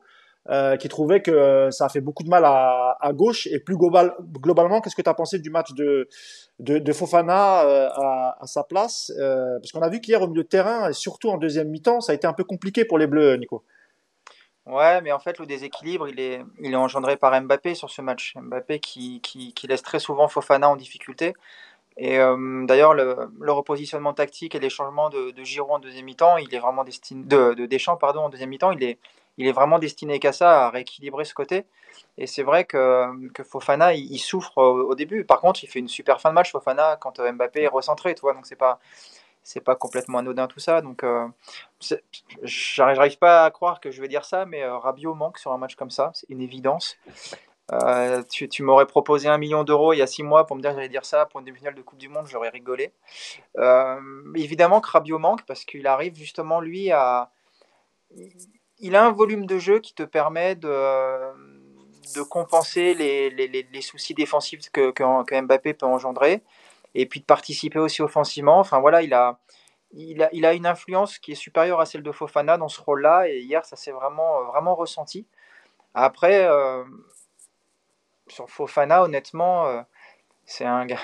Euh, 0.50 0.76
qui 0.76 0.88
trouvait 0.88 1.22
que 1.22 1.68
ça 1.70 1.86
a 1.86 1.88
fait 1.88 2.02
beaucoup 2.02 2.22
de 2.22 2.28
mal 2.28 2.44
à, 2.44 2.98
à 3.00 3.12
gauche 3.14 3.46
et 3.46 3.60
plus 3.60 3.78
global, 3.78 4.14
globalement, 4.42 4.82
qu'est-ce 4.82 4.94
que 4.94 5.00
tu 5.00 5.08
as 5.08 5.14
pensé 5.14 5.38
du 5.38 5.48
match 5.48 5.72
de, 5.72 6.06
de, 6.58 6.92
Fofana 6.92 7.60
à, 7.60 8.36
à, 8.38 8.46
sa 8.46 8.62
place 8.62 9.10
Parce 9.16 9.72
qu'on 9.72 9.80
a 9.80 9.88
vu 9.88 10.02
qu'hier 10.02 10.20
au 10.20 10.28
milieu 10.28 10.42
de 10.42 10.48
terrain 10.48 10.90
et 10.90 10.92
surtout 10.92 11.30
en 11.30 11.38
deuxième 11.38 11.70
mi-temps, 11.70 12.02
ça 12.02 12.12
a 12.12 12.14
été 12.14 12.26
un 12.26 12.34
peu 12.34 12.44
compliqué 12.44 12.84
pour 12.84 12.98
les 12.98 13.06
Bleus, 13.06 13.36
Nico. 13.36 13.62
Ouais, 14.66 15.02
mais 15.02 15.12
en 15.12 15.18
fait, 15.18 15.38
le 15.38 15.46
déséquilibre, 15.46 16.08
il 16.08 16.18
est, 16.18 16.42
il 16.60 16.72
est 16.72 16.76
engendré 16.76 17.16
par 17.16 17.38
Mbappé 17.38 17.74
sur 17.74 17.90
ce 17.90 18.00
match. 18.00 18.34
Mbappé 18.36 18.80
qui, 18.80 19.20
qui, 19.20 19.66
laisse 19.66 19.82
très 19.82 19.98
souvent 19.98 20.26
Fofana 20.26 20.70
en 20.70 20.76
difficulté. 20.76 21.34
Et 21.96 22.18
euh, 22.18 22.64
d'ailleurs, 22.66 22.94
le, 22.94 23.30
repositionnement 23.52 24.14
tactique 24.14 24.54
et 24.54 24.60
les 24.60 24.70
changements 24.70 25.10
de, 25.10 25.32
de 25.32 25.44
Giroud 25.44 25.70
en 25.76 25.78
deuxième 25.78 26.06
mi-temps, 26.06 26.38
il 26.38 26.54
est 26.54 26.58
vraiment 26.58 26.82
destiné 26.82 27.24
de, 27.24 27.54
de 27.54 27.66
Deschamps 27.66 27.96
pardon 27.96 28.22
en 28.22 28.28
deuxième 28.30 28.50
mi-temps, 28.50 28.72
il 28.72 28.82
est, 28.82 28.98
il 29.38 29.46
est 29.46 29.52
vraiment 29.52 29.78
destiné 29.78 30.18
qu'à 30.18 30.32
ça, 30.32 30.66
à 30.66 30.70
rééquilibrer 30.70 31.24
ce 31.24 31.34
côté. 31.34 31.66
Et 32.18 32.26
c'est 32.26 32.42
vrai 32.42 32.64
que, 32.64 33.28
que 33.32 33.42
Fofana, 33.44 33.94
il, 33.94 34.18
souffre 34.18 34.58
au, 34.58 34.94
début. 34.94 35.24
Par 35.24 35.40
contre, 35.40 35.62
il 35.64 35.66
fait 35.68 35.78
une 35.78 35.88
super 35.88 36.20
fin 36.20 36.30
de 36.30 36.34
match 36.34 36.52
Fofana 36.52 36.96
quand 37.00 37.20
euh, 37.20 37.32
Mbappé 37.32 37.62
est 37.62 37.68
recentré, 37.68 38.14
tu 38.14 38.22
vois. 38.22 38.34
Donc 38.34 38.46
c'est 38.46 38.56
pas 38.56 38.78
c'est 39.44 39.60
pas 39.60 39.76
complètement 39.76 40.18
anodin 40.18 40.48
tout 40.48 40.58
ça. 40.58 40.80
Donc, 40.80 41.04
euh, 41.04 41.28
j'arrive 42.42 43.18
pas 43.18 43.44
à 43.44 43.50
croire 43.50 43.78
que 43.78 43.90
je 43.90 44.00
vais 44.00 44.08
dire 44.08 44.24
ça, 44.24 44.46
mais 44.46 44.62
euh, 44.62 44.78
Rabiot 44.78 45.14
manque 45.14 45.38
sur 45.38 45.52
un 45.52 45.58
match 45.58 45.76
comme 45.76 45.90
ça, 45.90 46.10
c'est 46.14 46.28
une 46.30 46.40
évidence. 46.40 46.96
Euh, 47.72 48.22
tu, 48.30 48.62
m'aurais 48.62 48.86
proposé 48.86 49.28
un 49.28 49.38
million 49.38 49.64
d'euros 49.64 49.94
il 49.94 49.98
y 49.98 50.02
a 50.02 50.06
six 50.06 50.22
mois 50.22 50.46
pour 50.46 50.54
me 50.54 50.60
dire 50.60 50.72
que 50.72 50.76
j'allais 50.76 50.88
dire 50.90 51.06
ça 51.06 51.24
pour 51.24 51.40
une 51.40 51.46
demi-finale 51.46 51.74
de 51.74 51.80
Coupe 51.80 51.98
du 51.98 52.08
Monde, 52.08 52.26
j'aurais 52.26 52.50
rigolé. 52.50 52.92
Euh, 53.58 54.00
évidemment 54.34 54.80
que 54.80 54.90
Rabiot 54.90 55.18
manque 55.18 55.46
parce 55.46 55.64
qu'il 55.64 55.86
arrive 55.86 56.14
justement 56.14 56.60
lui 56.60 56.90
à. 56.90 57.30
Il 58.78 58.96
a 58.96 59.06
un 59.06 59.12
volume 59.12 59.46
de 59.46 59.58
jeu 59.58 59.78
qui 59.78 59.94
te 59.94 60.02
permet 60.02 60.56
de, 60.56 60.68
de 62.14 62.22
compenser 62.22 62.94
les, 62.94 63.30
les, 63.30 63.48
les, 63.48 63.80
soucis 63.80 64.14
défensifs 64.14 64.70
que, 64.70 64.90
que, 64.90 65.24
que 65.24 65.40
Mbappé 65.40 65.74
peut 65.74 65.86
engendrer 65.86 66.42
et 66.94 67.06
puis 67.06 67.20
de 67.20 67.24
participer 67.24 67.78
aussi 67.78 68.02
offensivement. 68.02 68.58
Enfin 68.58 68.80
voilà, 68.80 69.02
il 69.02 69.14
a, 69.14 69.38
il 69.92 70.22
a, 70.22 70.28
il 70.32 70.44
a 70.46 70.54
une 70.54 70.66
influence 70.66 71.18
qui 71.18 71.32
est 71.32 71.36
supérieure 71.36 71.80
à 71.80 71.86
celle 71.86 72.02
de 72.02 72.12
Fofana 72.12 72.56
dans 72.56 72.68
ce 72.68 72.80
rôle-là, 72.80 73.28
et 73.28 73.38
hier 73.40 73.64
ça 73.64 73.76
s'est 73.76 73.92
vraiment, 73.92 74.44
vraiment 74.44 74.74
ressenti. 74.74 75.26
Après, 75.94 76.44
euh, 76.48 76.84
sur 78.26 78.50
Fofana, 78.50 79.04
honnêtement, 79.04 79.66
euh, 79.66 79.82
c'est 80.44 80.64
un 80.64 80.86
gars. 80.86 80.98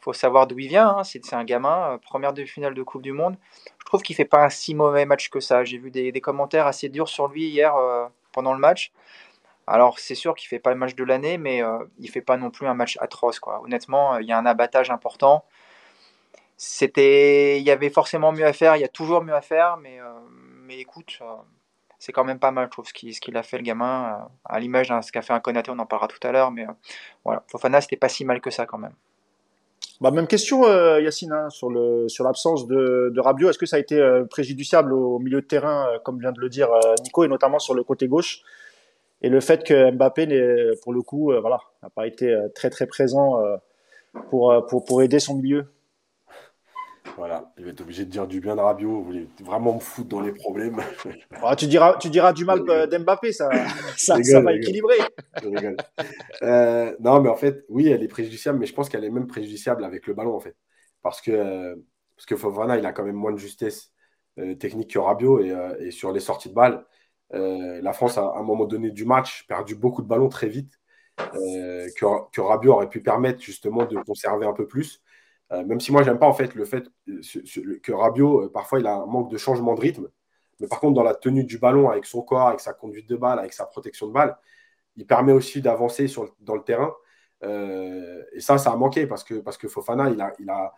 Faut 0.00 0.12
savoir 0.12 0.46
d'où 0.46 0.58
il 0.58 0.68
vient. 0.68 0.88
Hein. 0.88 1.04
C'est 1.04 1.34
un 1.34 1.44
gamin, 1.44 1.94
euh, 1.94 1.98
première 1.98 2.32
demi-finale 2.32 2.72
de 2.72 2.82
Coupe 2.82 3.02
du 3.02 3.12
Monde. 3.12 3.36
Je 3.78 3.84
trouve 3.84 4.02
qu'il 4.02 4.16
fait 4.16 4.24
pas 4.24 4.44
un 4.44 4.48
si 4.48 4.74
mauvais 4.74 5.04
match 5.04 5.28
que 5.28 5.40
ça. 5.40 5.64
J'ai 5.64 5.78
vu 5.78 5.90
des, 5.90 6.12
commentaires 6.20 6.66
assez 6.66 6.88
durs 6.88 7.08
sur 7.08 7.28
lui 7.28 7.48
hier 7.48 7.74
pendant 8.32 8.52
le 8.52 8.60
match. 8.60 8.92
Alors 9.68 9.98
c'est 9.98 10.14
sûr 10.14 10.34
qu'il 10.34 10.48
fait 10.48 10.58
pas 10.58 10.70
le 10.70 10.76
match 10.76 10.94
de 10.94 11.04
l'année, 11.04 11.36
mais 11.36 11.62
euh, 11.62 11.78
il 11.98 12.10
fait 12.10 12.22
pas 12.22 12.38
non 12.38 12.50
plus 12.50 12.66
un 12.66 12.74
match 12.74 12.96
atroce. 13.00 13.38
Quoi. 13.38 13.60
Honnêtement, 13.62 14.14
euh, 14.14 14.22
il 14.22 14.28
y 14.28 14.32
a 14.32 14.38
un 14.38 14.46
abattage 14.46 14.90
important. 14.90 15.44
C'était, 16.56 17.60
il 17.60 17.64
y 17.64 17.70
avait 17.70 17.90
forcément 17.90 18.32
mieux 18.32 18.46
à 18.46 18.52
faire. 18.54 18.76
Il 18.76 18.80
y 18.80 18.84
a 18.84 18.88
toujours 18.88 19.22
mieux 19.22 19.34
à 19.34 19.42
faire, 19.42 19.76
mais 19.76 20.00
euh, 20.00 20.70
écoute, 20.70 21.18
c'est 21.98 22.12
quand 22.12 22.24
même 22.24 22.38
pas 22.38 22.50
mal, 22.50 22.66
je 22.66 22.70
trouve, 22.70 22.86
ce 22.86 22.92
qu'il 22.92 23.36
a 23.36 23.42
fait 23.42 23.58
le 23.58 23.62
gamin. 23.62 24.28
à 24.44 24.58
l'image 24.58 24.88
de 24.88 25.00
ce 25.02 25.12
qu'a 25.12 25.22
fait 25.22 25.34
un 25.34 25.40
Konaté, 25.40 25.70
on 25.70 25.78
en 25.78 25.86
parlera 25.86 26.08
tout 26.08 26.26
à 26.26 26.32
l'heure, 26.32 26.50
mais 26.50 26.66
voilà, 27.24 27.44
Fofana, 27.48 27.80
c'était 27.80 27.96
pas 27.96 28.08
si 28.08 28.24
mal 28.24 28.40
que 28.40 28.50
ça 28.50 28.66
quand 28.66 28.78
même. 28.78 28.94
Bah, 30.00 30.10
même 30.10 30.26
question, 30.26 30.66
Yacine, 30.98 31.32
hein, 31.32 31.48
sur 31.50 31.70
l'absence 31.70 32.66
de, 32.66 33.12
de. 33.14 33.48
Est-ce 33.48 33.58
que 33.58 33.66
ça 33.66 33.76
a 33.76 33.80
été 33.80 34.00
préjudiciable 34.30 34.92
au 34.92 35.18
milieu 35.18 35.40
de 35.40 35.46
terrain, 35.46 35.86
comme 36.04 36.18
vient 36.18 36.32
de 36.32 36.40
le 36.40 36.48
dire 36.48 36.70
Nico, 37.02 37.24
et 37.24 37.28
notamment 37.28 37.58
sur 37.58 37.74
le 37.74 37.84
côté 37.84 38.08
gauche? 38.08 38.42
Et 39.22 39.28
le 39.28 39.40
fait 39.40 39.64
que 39.64 39.90
Mbappé, 39.90 40.72
pour 40.82 40.92
le 40.92 41.02
coup, 41.02 41.32
euh, 41.32 41.40
voilà, 41.40 41.60
n'a 41.82 41.90
pas 41.90 42.06
été 42.06 42.28
euh, 42.30 42.48
très 42.54 42.70
très 42.70 42.86
présent 42.86 43.42
euh, 43.42 43.56
pour, 44.30 44.66
pour, 44.68 44.84
pour 44.84 45.02
aider 45.02 45.18
son 45.18 45.36
milieu. 45.36 45.66
Voilà, 47.16 47.52
il 47.58 47.64
va 47.64 47.70
être 47.70 47.80
obligé 47.80 48.04
de 48.04 48.10
dire 48.10 48.26
du 48.26 48.40
bien 48.40 48.54
de 48.54 48.60
Rabiot. 48.60 48.90
Vous 48.90 49.04
voulez 49.04 49.28
vraiment 49.42 49.74
me 49.74 49.80
foutre 49.80 50.08
dans 50.08 50.20
les 50.20 50.32
problèmes? 50.32 50.80
Ah, 51.42 51.56
tu, 51.56 51.66
diras, 51.66 51.96
tu 51.98 52.10
diras 52.10 52.32
du 52.32 52.44
mal 52.44 52.62
d'Mbappé, 52.88 53.32
ça, 53.32 53.48
ça, 53.96 54.22
ça, 54.22 54.40
va 54.40 54.52
équilibrer. 54.52 54.98
Euh, 56.42 56.94
non, 57.00 57.20
mais 57.20 57.28
en 57.28 57.36
fait, 57.36 57.64
oui, 57.68 57.88
elle 57.88 58.02
est 58.02 58.08
préjudiciable, 58.08 58.58
mais 58.58 58.66
je 58.66 58.74
pense 58.74 58.88
qu'elle 58.88 59.04
est 59.04 59.10
même 59.10 59.26
préjudiciable 59.26 59.84
avec 59.84 60.06
le 60.06 60.14
ballon, 60.14 60.34
en 60.34 60.40
fait. 60.40 60.56
Parce 61.02 61.20
que, 61.20 61.30
euh, 61.30 61.76
parce 62.16 62.26
que 62.26 62.36
Fofana, 62.36 62.76
il 62.76 62.86
a 62.86 62.92
quand 62.92 63.04
même 63.04 63.14
moins 63.14 63.32
de 63.32 63.38
justesse 63.38 63.92
euh, 64.38 64.54
technique 64.54 64.90
que 64.92 64.98
Rabiot 64.98 65.40
et, 65.40 65.54
et, 65.80 65.90
sur 65.90 66.12
les 66.12 66.20
sorties 66.20 66.50
de 66.50 66.54
balles. 66.54 66.84
La 67.30 67.92
France 67.92 68.18
a 68.18 68.22
à 68.22 68.38
un 68.38 68.42
moment 68.42 68.64
donné 68.64 68.90
du 68.90 69.04
match 69.04 69.46
perdu 69.46 69.74
beaucoup 69.74 70.02
de 70.02 70.08
ballons 70.08 70.28
très 70.28 70.48
vite 70.48 70.80
que, 71.16 72.30
que 72.30 72.40
Rabiot 72.40 72.72
aurait 72.72 72.88
pu 72.88 73.02
permettre 73.02 73.40
justement 73.40 73.84
de 73.84 73.98
conserver 73.98 74.46
un 74.46 74.52
peu 74.52 74.66
plus. 74.66 75.02
Euh, 75.52 75.64
même 75.64 75.80
si 75.80 75.92
moi, 75.92 76.02
j'aime 76.02 76.18
pas 76.18 76.26
en 76.26 76.32
fait 76.34 76.54
le 76.54 76.64
fait 76.64 76.84
que 77.82 77.92
Rabiot, 77.92 78.44
euh, 78.44 78.52
parfois, 78.52 78.80
il 78.80 78.86
a 78.86 78.94
un 78.94 79.06
manque 79.06 79.30
de 79.30 79.38
changement 79.38 79.74
de 79.74 79.80
rythme. 79.80 80.08
Mais 80.60 80.66
par 80.68 80.80
contre, 80.80 80.94
dans 80.94 81.02
la 81.02 81.14
tenue 81.14 81.44
du 81.44 81.58
ballon, 81.58 81.88
avec 81.88 82.04
son 82.04 82.22
corps, 82.22 82.48
avec 82.48 82.60
sa 82.60 82.72
conduite 82.74 83.08
de 83.08 83.16
balle, 83.16 83.38
avec 83.38 83.52
sa 83.52 83.64
protection 83.64 84.08
de 84.08 84.12
balle, 84.12 84.36
il 84.96 85.06
permet 85.06 85.32
aussi 85.32 85.62
d'avancer 85.62 86.06
dans 86.40 86.56
le 86.56 86.62
terrain. 86.62 86.92
Euh, 87.44 88.22
et 88.32 88.40
ça, 88.40 88.58
ça 88.58 88.72
a 88.72 88.76
manqué 88.76 89.06
parce 89.06 89.24
que, 89.24 89.34
parce 89.34 89.56
que 89.56 89.68
Fofana, 89.68 90.10
il 90.10 90.20
a, 90.20 90.32
il, 90.40 90.50
a, 90.50 90.74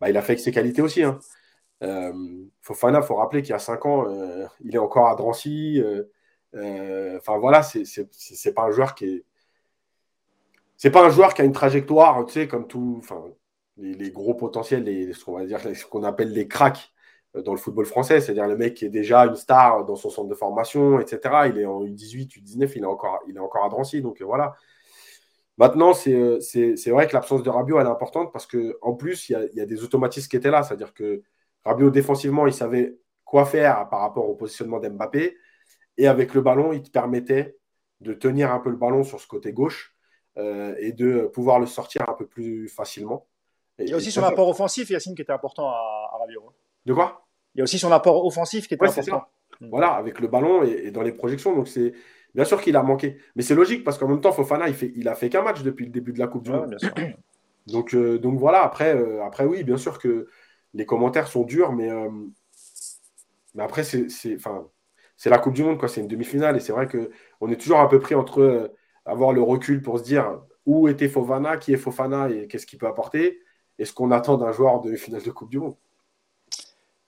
bah, 0.00 0.10
il 0.10 0.16
a 0.16 0.22
fait 0.22 0.32
avec 0.32 0.40
ses 0.40 0.52
qualités 0.52 0.82
aussi. 0.82 1.02
Hein. 1.02 1.18
Fofana, 2.60 3.00
il 3.00 3.04
faut 3.04 3.16
rappeler 3.16 3.42
qu'il 3.42 3.50
y 3.50 3.54
a 3.54 3.58
5 3.58 3.84
ans, 3.86 4.06
il 4.60 4.74
est 4.74 4.78
encore 4.78 5.08
à 5.08 5.16
Drancy. 5.16 5.82
Enfin 6.54 7.38
voilà, 7.38 7.62
c'est 7.62 8.54
pas 8.54 8.62
un 8.64 8.70
joueur 8.70 8.94
qui 8.94 9.06
est. 9.06 9.24
C'est 10.76 10.90
pas 10.90 11.04
un 11.04 11.10
joueur 11.10 11.32
qui 11.34 11.40
a 11.42 11.44
une 11.44 11.52
trajectoire, 11.52 12.24
tu 12.26 12.34
sais, 12.34 12.48
comme 12.48 12.66
tout. 12.66 13.00
Les, 13.78 14.10
gros 14.10 14.34
potentiels, 14.34 14.84
les, 14.84 15.12
ce 15.12 15.24
qu'on 15.24 15.38
va 15.38 15.44
dire, 15.44 15.60
ce 15.60 15.84
qu'on 15.84 16.02
appelle 16.02 16.32
les 16.32 16.48
cracks 16.48 16.94
euh, 17.36 17.42
dans 17.42 17.52
le 17.52 17.58
football 17.58 17.86
français, 17.86 18.20
c'est-à-dire 18.20 18.46
le 18.46 18.56
mec 18.56 18.74
qui 18.74 18.84
est 18.84 18.90
déjà 18.90 19.26
une 19.26 19.36
star 19.36 19.84
dans 19.84 19.96
son 19.96 20.10
centre 20.10 20.28
de 20.28 20.34
formation, 20.34 21.00
etc. 21.00 21.20
Il 21.48 21.58
est 21.58 21.66
en 21.66 21.82
U18, 21.84 22.42
U19, 22.42 22.72
il 22.76 22.82
est 22.82 22.86
encore, 22.86 23.20
il 23.28 23.36
est 23.36 23.40
encore 23.40 23.64
à 23.64 23.68
Drancy, 23.68 24.00
donc 24.02 24.20
euh, 24.20 24.24
voilà. 24.24 24.54
Maintenant, 25.58 25.92
euh, 26.08 26.40
c'est 26.40 26.90
vrai 26.90 27.06
que 27.06 27.14
l'absence 27.14 27.42
de 27.42 27.50
Rabiot, 27.50 27.80
elle 27.80 27.86
est 27.86 27.90
importante 27.90 28.32
parce 28.32 28.46
qu'en 28.46 28.94
plus, 28.94 29.28
il 29.30 29.32
y, 29.32 29.34
a, 29.36 29.44
il 29.44 29.56
y, 29.56 29.60
a, 29.60 29.66
des 29.66 29.82
automatismes 29.84 30.28
qui 30.28 30.36
étaient 30.36 30.50
là. 30.50 30.62
C'est-à-dire 30.62 30.92
que 30.92 31.22
Rabiot, 31.66 31.90
défensivement, 31.90 32.46
il 32.46 32.52
savait 32.52 32.96
quoi 33.24 33.44
faire 33.44 33.88
par 33.88 34.00
rapport 34.00 34.28
au 34.28 34.34
positionnement 34.34 34.80
d'Mbappé. 34.80 35.36
Et 35.98 36.06
avec 36.06 36.34
le 36.34 36.40
ballon, 36.40 36.72
il 36.72 36.82
te 36.82 36.90
permettait 36.90 37.56
de 38.00 38.12
tenir 38.12 38.52
un 38.52 38.58
peu 38.58 38.70
le 38.70 38.76
ballon 38.76 39.04
sur 39.04 39.20
ce 39.20 39.26
côté 39.26 39.52
gauche 39.52 39.94
et 40.36 40.92
de 40.92 41.30
pouvoir 41.32 41.58
le 41.58 41.66
sortir 41.66 42.08
un 42.08 42.12
peu 42.12 42.26
plus 42.26 42.68
facilement. 42.68 43.26
Il 43.78 43.88
y 43.88 43.92
a 43.92 43.96
aussi 43.96 44.10
son 44.10 44.22
apport 44.22 44.48
offensif, 44.48 44.90
Yacine, 44.90 45.14
qui 45.14 45.22
était 45.22 45.32
important 45.32 45.68
à, 45.68 46.10
à 46.12 46.18
Rabiot. 46.18 46.44
Hein. 46.46 46.52
De 46.84 46.94
quoi? 46.94 47.26
Il 47.54 47.58
y 47.58 47.60
a 47.62 47.64
aussi 47.64 47.78
son 47.78 47.90
apport 47.90 48.24
offensif 48.24 48.68
qui 48.68 48.74
était 48.74 48.86
important. 48.86 49.24
Voilà, 49.60 49.92
avec 49.92 50.20
le 50.20 50.28
ballon 50.28 50.62
et, 50.62 50.90
dans 50.90 51.02
les 51.02 51.12
projections. 51.12 51.56
Donc 51.56 51.68
c'est 51.68 51.94
bien 52.34 52.44
sûr 52.44 52.60
qu'il 52.60 52.76
a 52.76 52.82
manqué, 52.82 53.16
mais 53.34 53.42
c'est 53.42 53.54
logique 53.54 53.82
parce 53.82 53.96
qu'en 53.96 54.08
même 54.08 54.20
temps, 54.20 54.32
Fofana, 54.32 54.68
il 54.68 54.74
fait, 54.74 54.92
il 54.94 55.08
a 55.08 55.14
fait 55.14 55.30
qu'un 55.30 55.42
match 55.42 55.62
depuis 55.62 55.86
le 55.86 55.90
début 55.90 56.12
de 56.12 56.18
la 56.18 56.26
Coupe 56.26 56.44
du 56.44 56.50
Monde. 56.50 56.76
Donc, 57.66 57.94
euh, 57.94 58.18
donc 58.18 58.38
voilà. 58.38 58.62
Après, 58.62 58.94
euh, 58.94 59.24
après, 59.24 59.46
oui, 59.46 59.64
bien 59.64 59.78
sûr 59.78 59.98
que 59.98 60.28
les 60.76 60.86
commentaires 60.86 61.26
sont 61.26 61.44
durs, 61.44 61.72
mais 61.72 61.90
euh, 61.90 62.10
mais 63.54 63.62
après, 63.62 63.84
c'est, 63.84 64.08
c'est 64.10 65.30
la 65.30 65.38
Coupe 65.38 65.54
du 65.54 65.64
Monde. 65.64 65.80
C'est 65.88 66.02
une 66.02 66.08
demi-finale 66.08 66.56
et 66.56 66.60
c'est 66.60 66.72
vrai 66.72 66.86
que 66.86 67.10
on 67.40 67.50
est 67.50 67.56
toujours 67.56 67.80
un 67.80 67.86
peu 67.86 67.98
pris 67.98 68.14
entre 68.14 68.70
avoir 69.06 69.32
le 69.32 69.42
recul 69.42 69.80
pour 69.82 69.98
se 69.98 70.04
dire 70.04 70.40
où 70.66 70.88
était 70.88 71.08
Fofana, 71.08 71.56
qui 71.56 71.72
est 71.72 71.76
Fofana 71.78 72.28
et 72.28 72.48
qu'est-ce 72.48 72.66
qu'il 72.66 72.78
peut 72.78 72.86
apporter 72.86 73.40
et 73.78 73.84
ce 73.84 73.92
qu'on 73.92 74.10
attend 74.10 74.36
d'un 74.36 74.52
joueur 74.52 74.80
de 74.80 74.94
finale 74.96 75.22
de 75.22 75.30
Coupe 75.30 75.50
du 75.50 75.58
Monde. 75.58 75.76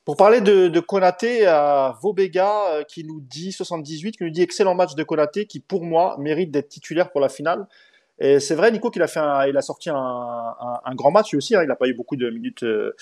Pour 0.04 0.16
parler 0.16 0.40
de, 0.40 0.68
de 0.68 0.80
Konaté, 0.80 1.44
à 1.44 1.98
Vobega 2.00 2.70
euh, 2.70 2.84
qui 2.84 3.04
nous 3.04 3.20
dit 3.20 3.52
78, 3.52 4.16
qui 4.16 4.24
nous 4.24 4.30
dit 4.30 4.40
excellent 4.40 4.74
match 4.74 4.94
de 4.94 5.02
Konaté 5.02 5.44
qui 5.44 5.60
pour 5.60 5.84
moi 5.84 6.16
mérite 6.18 6.50
d'être 6.50 6.68
titulaire 6.68 7.10
pour 7.10 7.20
la 7.20 7.28
finale. 7.28 7.66
Et 8.20 8.40
c'est 8.40 8.54
vrai, 8.54 8.70
Nico, 8.70 8.90
qu'il 8.90 9.02
a 9.02 9.06
fait, 9.06 9.20
il 9.48 9.56
a 9.56 9.62
sorti 9.62 9.90
un, 9.90 9.96
un, 9.96 10.80
un, 10.84 10.94
grand 10.94 11.10
match 11.10 11.34
aussi. 11.34 11.54
Hein. 11.54 11.62
Il 11.62 11.68
n'a 11.68 11.76
pas 11.76 11.86
eu 11.86 11.94
beaucoup 11.94 12.16
de 12.16 12.30
minutes 12.30 12.62
euh, 12.62 12.92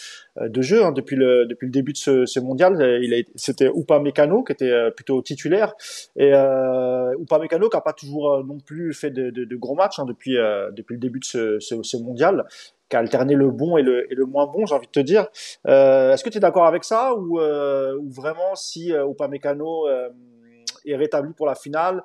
de 0.41 0.63
jeu 0.63 0.85
hein, 0.85 0.93
depuis 0.93 1.17
le 1.17 1.47
depuis 1.47 1.67
le 1.67 1.73
début 1.73 1.93
de 1.93 1.99
ce, 1.99 2.27
ce 2.27 2.41
mondial. 2.41 2.75
Il 3.03 3.15
a, 3.15 3.19
c'était 3.35 3.71
Upa 3.75 3.99
Mécano 3.99 4.43
qui 4.43 4.53
était 4.53 4.71
euh, 4.71 4.91
plutôt 4.91 5.23
titulaire 5.23 5.75
et 6.17 6.33
euh, 6.35 7.15
Upa 7.21 7.39
Mécano 7.39 7.69
qui 7.69 7.77
a 7.77 7.81
pas 7.81 7.93
toujours 7.93 8.45
non 8.45 8.59
plus 8.59 8.93
fait 8.93 9.11
de, 9.11 9.31
de, 9.31 9.45
de 9.45 9.57
gros 9.57 9.75
matchs 9.75 9.99
hein, 9.99 10.05
depuis 10.07 10.37
depuis 10.73 10.95
le 10.95 11.01
début 11.01 11.21
de 11.21 11.25
ce, 11.25 11.59
ce, 11.61 11.83
ce 11.83 11.97
mondial 11.97 12.45
qui 12.89 12.97
a 12.97 13.01
alterné 13.01 13.35
le 13.35 13.51
bon 13.51 13.77
et 13.77 13.83
le, 13.83 14.11
et 14.13 14.15
le 14.15 14.27
moins 14.27 14.47
bon, 14.47 14.67
j'ai 14.67 14.75
envie 14.75 14.87
de 14.87 14.93
te 14.93 15.01
dire. 15.01 15.27
Euh, 15.67 16.13
Est-ce 16.13 16.23
que 16.23 16.31
tu 16.31 16.37
es 16.39 16.41
d'accord 16.41 16.67
avec 16.67 16.85
ça 16.85 17.15
ou, 17.15 17.41
euh, 17.41 17.97
ou 17.97 18.11
vraiment 18.11 18.55
si 18.55 18.93
euh, 18.93 19.09
Upamecano 19.09 19.89
euh, 19.89 20.09
est 20.85 20.97
rétabli 20.97 21.33
pour 21.33 21.47
la 21.47 21.55
finale, 21.55 21.97
euh, 21.97 22.01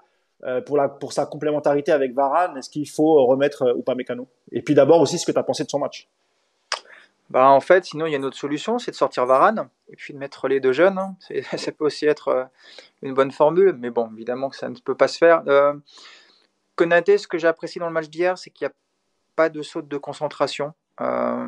pour, 0.65 0.77
la, 0.77 0.89
pour 0.89 1.13
sa 1.13 1.25
complémentarité 1.25 1.91
avec 1.91 2.13
Varane, 2.13 2.57
est-ce 2.57 2.69
qu'il 2.69 2.89
faut 2.89 3.25
remettre 3.25 3.63
euh, 3.63 3.77
Upamecano? 3.77 4.27
Et 4.51 4.61
puis 4.61 4.73
d'abord 4.73 5.01
aussi 5.01 5.19
ce 5.19 5.25
que 5.25 5.31
tu 5.31 5.39
as 5.39 5.43
pensé 5.43 5.63
de 5.63 5.69
son 5.69 5.79
match? 5.79 6.07
Bah 7.29 7.47
en 7.47 7.61
fait, 7.61 7.85
sinon 7.85 8.07
il 8.07 8.11
y 8.11 8.13
a 8.13 8.17
une 8.17 8.25
autre 8.25 8.37
solution, 8.37 8.77
c'est 8.77 8.91
de 8.91 8.95
sortir 8.95 9.25
Varane 9.25 9.69
et 9.89 9.95
puis 9.95 10.13
de 10.13 10.19
mettre 10.19 10.47
les 10.47 10.59
deux 10.59 10.73
jeunes. 10.73 10.97
Hein. 10.97 11.15
Ça 11.57 11.71
peut 11.71 11.85
aussi 11.85 12.05
être 12.05 12.27
euh, 12.27 12.43
une 13.01 13.13
bonne 13.13 13.31
formule, 13.31 13.75
mais 13.79 13.89
bon, 13.89 14.09
évidemment 14.13 14.49
que 14.49 14.57
ça 14.57 14.67
ne 14.67 14.75
peut 14.75 14.95
pas 14.95 15.07
se 15.07 15.17
faire. 15.17 15.43
Euh, 15.47 15.73
ce 16.79 17.27
que 17.27 17.37
j'ai 17.37 17.47
apprécié 17.47 17.79
dans 17.79 17.87
le 17.87 17.93
match 17.93 18.09
d'hier, 18.09 18.37
c'est 18.37 18.49
qu'il 18.49 18.65
y 18.65 18.67
a 18.67 18.73
pas 19.35 19.49
de 19.49 19.61
saute 19.61 19.87
de 19.87 19.97
concentration. 19.97 20.73
Euh, 20.99 21.45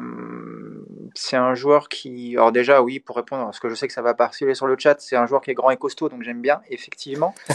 c'est 1.16 1.38
un 1.38 1.54
joueur 1.56 1.90
qui, 1.90 2.36
alors 2.36 2.52
déjà, 2.52 2.82
oui, 2.82 3.00
pour 3.00 3.16
répondre, 3.16 3.46
parce 3.46 3.60
que 3.60 3.70
je 3.70 3.76
sais 3.76 3.88
que 3.88 3.94
ça 3.94 4.02
va 4.02 4.14
partir 4.14 4.56
sur 4.56 4.68
le 4.68 4.76
chat, 4.78 5.00
c'est 5.00 5.16
un 5.16 5.26
joueur 5.26 5.42
qui 5.42 5.52
est 5.52 5.54
grand 5.54 5.70
et 5.70 5.78
costaud, 5.78 6.10
donc 6.10 6.24
j'aime 6.24 6.42
bien, 6.42 6.62
effectivement. 6.70 7.34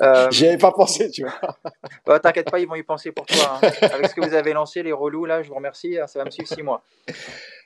Euh, 0.00 0.30
J'y 0.30 0.46
avais 0.46 0.58
pas 0.58 0.70
pensé, 0.70 1.10
tu 1.10 1.22
vois. 1.22 1.34
bah, 2.06 2.20
T'inquiète 2.20 2.50
pas, 2.50 2.60
ils 2.60 2.68
vont 2.68 2.76
y 2.76 2.84
penser 2.84 3.10
pour 3.10 3.26
toi. 3.26 3.58
Hein. 3.60 3.70
Avec 3.92 4.06
ce 4.06 4.14
que 4.14 4.20
vous 4.20 4.34
avez 4.34 4.52
lancé, 4.52 4.82
les 4.82 4.92
relous, 4.92 5.24
là, 5.24 5.42
je 5.42 5.48
vous 5.48 5.56
remercie, 5.56 5.98
hein, 5.98 6.06
ça 6.06 6.20
va 6.20 6.24
me 6.24 6.30
suivre 6.30 6.48
six 6.48 6.62
mois. 6.62 6.82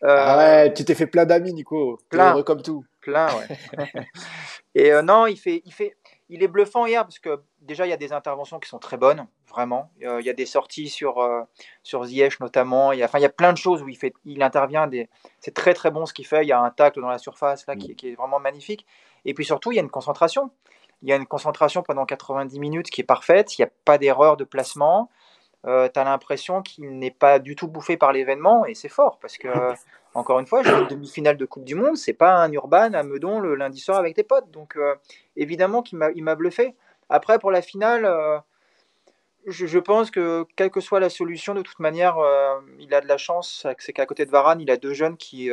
Euh, 0.04 0.16
ah 0.18 0.38
ouais, 0.38 0.72
tu 0.72 0.84
t'es 0.84 0.94
fait 0.94 1.06
plein 1.06 1.26
d'amis, 1.26 1.52
Nico. 1.52 1.98
Plein. 2.08 2.42
comme 2.42 2.62
tout. 2.62 2.84
Plein, 3.02 3.28
ouais. 3.36 3.92
et 4.74 4.92
euh, 4.92 5.02
non, 5.02 5.26
il 5.26 5.36
fait, 5.36 5.62
il 5.66 5.72
fait, 5.72 5.94
il 6.32 6.42
est 6.42 6.48
bluffant 6.48 6.86
hier 6.86 7.02
parce 7.02 7.18
que 7.18 7.42
déjà 7.60 7.86
il 7.86 7.90
y 7.90 7.92
a 7.92 7.98
des 7.98 8.14
interventions 8.14 8.58
qui 8.58 8.66
sont 8.66 8.78
très 8.78 8.96
bonnes, 8.96 9.26
vraiment. 9.50 9.90
Euh, 10.02 10.18
il 10.18 10.26
y 10.26 10.30
a 10.30 10.32
des 10.32 10.46
sorties 10.46 10.88
sur, 10.88 11.18
euh, 11.18 11.42
sur 11.82 12.04
Ziyech 12.04 12.40
notamment. 12.40 12.90
Il 12.92 13.00
y, 13.00 13.02
a, 13.02 13.04
enfin, 13.04 13.18
il 13.18 13.22
y 13.22 13.26
a 13.26 13.30
plein 13.30 13.52
de 13.52 13.58
choses 13.58 13.82
où 13.82 13.88
il, 13.90 13.96
fait, 13.96 14.14
il 14.24 14.42
intervient. 14.42 14.86
Des... 14.86 15.10
C'est 15.40 15.52
très 15.52 15.74
très 15.74 15.90
bon 15.90 16.06
ce 16.06 16.14
qu'il 16.14 16.26
fait. 16.26 16.42
Il 16.42 16.48
y 16.48 16.52
a 16.52 16.58
un 16.58 16.70
tacle 16.70 17.02
dans 17.02 17.10
la 17.10 17.18
surface 17.18 17.66
là 17.66 17.76
qui, 17.76 17.94
qui, 17.94 18.08
est 18.08 18.14
vraiment 18.14 18.40
magnifique. 18.40 18.86
Et 19.26 19.34
puis 19.34 19.44
surtout, 19.44 19.72
il 19.72 19.74
y 19.76 19.78
a 19.78 19.82
une 19.82 19.90
concentration. 19.90 20.50
Il 21.02 21.10
y 21.10 21.12
a 21.12 21.16
une 21.16 21.26
concentration 21.26 21.82
pendant 21.82 22.06
90 22.06 22.58
minutes 22.58 22.88
qui 22.88 23.02
est 23.02 23.04
parfaite. 23.04 23.58
Il 23.58 23.60
n'y 23.60 23.66
a 23.66 23.70
pas 23.84 23.98
d'erreur 23.98 24.38
de 24.38 24.44
placement. 24.44 25.10
Euh, 25.66 25.90
tu 25.92 26.00
as 26.00 26.04
l'impression 26.04 26.62
qu'il 26.62 26.98
n'est 26.98 27.10
pas 27.10 27.40
du 27.40 27.56
tout 27.56 27.68
bouffé 27.68 27.98
par 27.98 28.12
l'événement 28.12 28.64
et 28.64 28.74
c'est 28.74 28.88
fort 28.88 29.18
parce 29.20 29.36
que 29.36 29.48
encore 30.14 30.40
une 30.40 30.46
fois, 30.46 30.62
j'ai 30.62 30.72
une 30.72 30.88
demi-finale 30.88 31.36
de 31.36 31.44
Coupe 31.46 31.64
du 31.64 31.74
Monde, 31.74 31.96
c'est 31.96 32.12
pas 32.12 32.36
un 32.36 32.52
Urban 32.52 32.92
à 32.92 33.02
Meudon 33.02 33.40
le 33.40 33.54
lundi 33.54 33.80
soir 33.80 33.98
avec 33.98 34.14
tes 34.14 34.22
potes. 34.22 34.50
Donc 34.50 34.76
euh, 34.76 34.94
évidemment 35.36 35.82
qu'il 35.82 35.98
m'a 35.98 36.34
bluffé. 36.34 36.74
Après, 37.08 37.38
pour 37.38 37.50
la 37.50 37.62
finale, 37.62 38.04
euh, 38.04 38.38
je, 39.46 39.78
pense 39.78 40.10
que 40.10 40.44
quelle 40.56 40.70
que 40.70 40.80
soit 40.80 41.00
la 41.00 41.08
solution, 41.08 41.54
de 41.54 41.62
toute 41.62 41.78
manière, 41.78 42.18
euh, 42.18 42.60
il 42.78 42.92
a 42.94 43.00
de 43.00 43.08
la 43.08 43.16
chance. 43.16 43.66
C'est 43.78 43.92
qu'à 43.92 44.06
côté 44.06 44.26
de 44.26 44.30
Varane, 44.30 44.60
il 44.60 44.70
a 44.70 44.76
deux 44.76 44.92
jeunes 44.92 45.16
qui, 45.16 45.50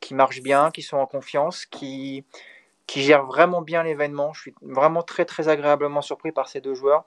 qui 0.00 0.14
marchent 0.14 0.42
bien, 0.42 0.70
qui 0.70 0.82
sont 0.82 0.96
en 0.96 1.06
confiance, 1.06 1.64
qui, 1.64 2.24
qui 2.88 3.02
gèrent 3.02 3.26
vraiment 3.26 3.62
bien 3.62 3.84
l'événement. 3.84 4.32
Je 4.32 4.40
suis 4.40 4.54
vraiment 4.62 5.02
très 5.04 5.24
très 5.24 5.48
agréablement 5.48 6.02
surpris 6.02 6.32
par 6.32 6.48
ces 6.48 6.60
deux 6.60 6.74
joueurs. 6.74 7.04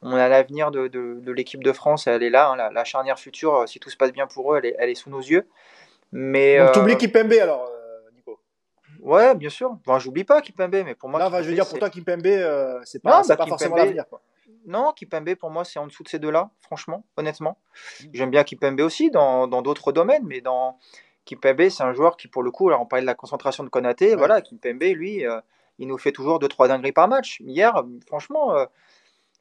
On 0.00 0.14
a 0.14 0.28
l'avenir 0.28 0.70
de, 0.70 0.88
de, 0.88 1.18
de 1.20 1.32
l'équipe 1.32 1.62
de 1.62 1.72
France, 1.72 2.06
elle 2.06 2.22
est 2.22 2.30
là, 2.30 2.50
hein, 2.50 2.56
la, 2.56 2.70
la, 2.70 2.84
charnière 2.84 3.18
future, 3.18 3.66
si 3.66 3.80
tout 3.80 3.88
se 3.88 3.96
passe 3.96 4.12
bien 4.12 4.26
pour 4.26 4.52
eux, 4.52 4.58
elle 4.58 4.66
est, 4.66 4.76
elle 4.78 4.90
est 4.90 4.94
sous 4.94 5.08
nos 5.08 5.20
yeux. 5.20 5.48
Mais, 6.12 6.58
Donc, 6.58 6.68
euh... 6.68 6.72
t'oublies 6.72 6.96
Kipembe 6.96 7.32
alors, 7.32 7.66
euh, 7.66 8.10
Nico 8.14 8.38
Ouais, 9.00 9.34
bien 9.34 9.50
sûr. 9.50 9.76
Bon, 9.84 9.98
j'oublie 9.98 10.24
pas 10.24 10.40
Kipembe, 10.40 10.82
mais 10.84 10.94
pour 10.94 11.08
moi. 11.08 11.18
Là, 11.18 11.26
Kipembe, 11.26 11.42
je 11.42 11.48
veux 11.48 11.54
dire, 11.54 11.68
pour 11.68 11.78
toi, 11.78 11.90
Kipembe, 11.90 12.26
euh, 12.26 12.80
c'est 12.84 13.02
pas, 13.02 13.22
non, 13.22 13.28
bah, 13.28 13.36
pas 13.36 13.46
forcément 13.46 13.76
l'avenir. 13.76 14.04
Non, 14.66 14.92
Kipembe, 14.92 15.34
pour 15.36 15.50
moi, 15.50 15.64
c'est 15.64 15.78
en 15.78 15.86
dessous 15.86 16.02
de 16.02 16.08
ces 16.08 16.18
deux-là, 16.18 16.50
franchement, 16.60 17.04
honnêtement. 17.16 17.58
J'aime 18.12 18.30
bien 18.30 18.42
Kipembe 18.42 18.80
aussi 18.80 19.10
dans 19.10 19.46
d'autres 19.46 19.92
domaines, 19.92 20.24
mais 20.24 20.40
dans 20.40 20.78
Kipembe, 21.26 21.68
c'est 21.68 21.82
un 21.82 21.92
joueur 21.92 22.16
qui, 22.16 22.28
pour 22.28 22.42
le 22.42 22.50
coup, 22.50 22.68
alors 22.68 22.80
on 22.80 22.86
parlait 22.86 23.02
de 23.02 23.06
la 23.06 23.14
concentration 23.14 23.64
de 23.64 23.68
Konaté, 23.68 24.10
ouais. 24.10 24.16
voilà, 24.16 24.40
Kipembe, 24.40 24.82
lui, 24.82 25.26
euh, 25.26 25.40
il 25.78 25.88
nous 25.88 25.98
fait 25.98 26.12
toujours 26.12 26.38
2-3 26.38 26.68
dingueries 26.68 26.92
par 26.92 27.08
match. 27.08 27.40
Hier, 27.40 27.84
franchement, 28.06 28.56
euh, 28.56 28.64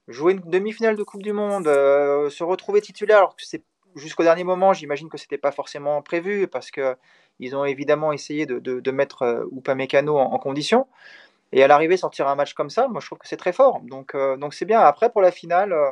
jouer 0.08 0.34
une 0.34 0.42
demi-finale 0.42 0.98
de 0.98 1.04
Coupe 1.04 1.22
du 1.22 1.32
Monde, 1.32 1.68
euh, 1.68 2.30
se 2.30 2.44
retrouver 2.44 2.82
titulaire, 2.82 3.18
alors 3.18 3.36
que 3.36 3.46
c'est 3.46 3.64
jusqu'au 3.96 4.24
dernier 4.24 4.44
moment, 4.44 4.74
j'imagine 4.74 5.10
que 5.10 5.18
c'était 5.18 5.38
pas 5.38 5.52
forcément 5.52 6.02
prévu 6.02 6.48
parce 6.48 6.72
que 6.72 6.96
ils 7.40 7.56
ont 7.56 7.66
évidemment 7.66 8.12
essayé 8.14 8.46
de, 8.46 8.92
mettre 8.92 9.24
euh, 9.24 9.46
Upamecano 9.52 10.18
en, 10.18 10.38
condition. 10.38 10.88
Et 11.52 11.64
à 11.64 11.68
l'arrivée, 11.68 11.98
sortir 11.98 12.28
un 12.28 12.36
match 12.36 12.54
comme 12.54 12.70
ça, 12.70 12.88
moi 12.88 13.02
je 13.02 13.06
trouve 13.08 13.20
que 13.20 13.28
c'est 13.28 13.38
très 13.38 13.54
fort. 13.54 13.82
Donc 13.82 14.16
euh, 14.16 14.38
donc 14.38 14.54
c'est 14.54 14.66
bien. 14.66 14.82
Après 14.82 15.10
pour 15.12 15.22
la 15.22 15.32
finale, 15.32 15.74
euh, 15.74 15.92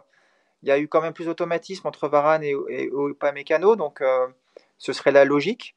il 0.64 0.70
y 0.70 0.72
a 0.72 0.80
eu 0.80 0.88
quand 0.88 1.02
même 1.02 1.14
plus 1.14 1.26
d'automatisme 1.26 1.88
entre 1.88 2.08
Varane 2.08 2.44
et, 2.44 2.56
et, 2.70 2.90
Upamecano, 2.94 3.76
donc 3.76 4.02
ce 4.78 4.94
serait 4.94 5.12
la 5.12 5.26
logique. 5.26 5.76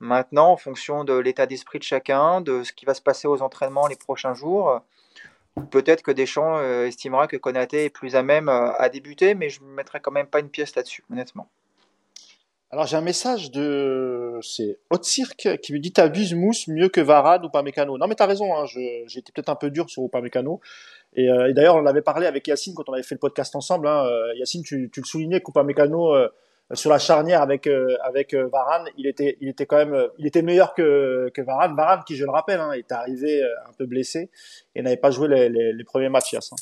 Maintenant, 0.00 0.52
en 0.52 0.56
fonction 0.56 1.04
de 1.04 1.14
l'état 1.14 1.46
d'esprit 1.46 1.78
de 1.78 1.84
chacun, 1.84 2.40
de 2.42 2.62
ce 2.62 2.72
qui 2.72 2.84
va 2.84 2.94
se 2.94 3.00
passer 3.02 3.26
aux 3.26 3.42
entraînements 3.42 3.86
les 3.86 3.96
prochains 3.96 4.34
jours, 4.34 4.82
peut-être 5.70 6.02
que 6.02 6.10
Deschamps 6.10 6.60
estimera 6.84 7.26
que 7.26 7.38
Konaté 7.38 7.86
est 7.86 7.90
plus 7.90 8.16
à 8.16 8.22
même 8.22 8.50
à 8.50 8.88
débuter, 8.90 9.34
mais 9.34 9.48
je 9.48 9.62
ne 9.62 9.68
mettrai 9.68 10.00
quand 10.00 10.12
même 10.12 10.26
pas 10.26 10.40
une 10.40 10.50
pièce 10.50 10.76
là-dessus, 10.76 11.04
honnêtement. 11.10 11.48
Alors 12.70 12.86
j'ai 12.86 12.98
un 12.98 13.02
message 13.02 13.50
de 13.50 14.38
c'est 14.42 14.78
Cirque 15.00 15.56
qui 15.62 15.72
me 15.72 15.78
dit 15.78 15.90
t'abuses 15.90 16.34
Mousse 16.34 16.68
mieux 16.68 16.90
que 16.90 17.00
Varane 17.00 17.42
ou 17.44 17.48
Pamecano. 17.48 17.96
Non 17.96 18.06
mais 18.06 18.14
t'as 18.14 18.26
raison, 18.26 18.54
hein, 18.54 18.66
j'ai 18.66 19.06
peut-être 19.34 19.48
un 19.48 19.54
peu 19.54 19.70
dur 19.70 19.88
sur 19.88 20.04
Upamecano. 20.04 20.60
Et, 21.14 21.30
euh, 21.30 21.48
et 21.48 21.54
d'ailleurs 21.54 21.76
on 21.76 21.86
avait 21.86 22.02
parlé 22.02 22.26
avec 22.26 22.46
Yacine 22.46 22.74
quand 22.74 22.86
on 22.88 22.92
avait 22.92 23.02
fait 23.02 23.14
le 23.14 23.20
podcast 23.20 23.56
ensemble. 23.56 23.88
Hein, 23.88 24.04
euh, 24.04 24.34
Yacine, 24.34 24.62
tu, 24.62 24.90
tu 24.92 25.00
le 25.00 25.06
soulignais 25.06 25.40
qu'Upamecano 25.40 26.14
euh, 26.14 26.28
sur 26.74 26.90
la 26.90 26.98
charnière 26.98 27.40
avec 27.40 27.66
euh, 27.66 27.96
avec 28.02 28.34
euh, 28.34 28.48
Varane, 28.52 28.86
il 28.98 29.06
était 29.06 29.38
il 29.40 29.48
était 29.48 29.64
quand 29.64 29.78
même 29.78 30.08
il 30.18 30.26
était 30.26 30.42
meilleur 30.42 30.74
que 30.74 31.30
que 31.32 31.40
Varane. 31.40 31.74
Varane 31.74 32.02
qui 32.06 32.16
je 32.16 32.26
le 32.26 32.30
rappelle, 32.30 32.60
hein, 32.60 32.72
est 32.72 32.92
arrivé 32.92 33.42
un 33.42 33.72
peu 33.78 33.86
blessé 33.86 34.30
et 34.74 34.82
n'avait 34.82 34.98
pas 34.98 35.10
joué 35.10 35.28
les, 35.28 35.48
les, 35.48 35.72
les 35.72 35.84
premiers 35.84 36.10
matchs 36.10 36.34
Yacine. 36.34 36.58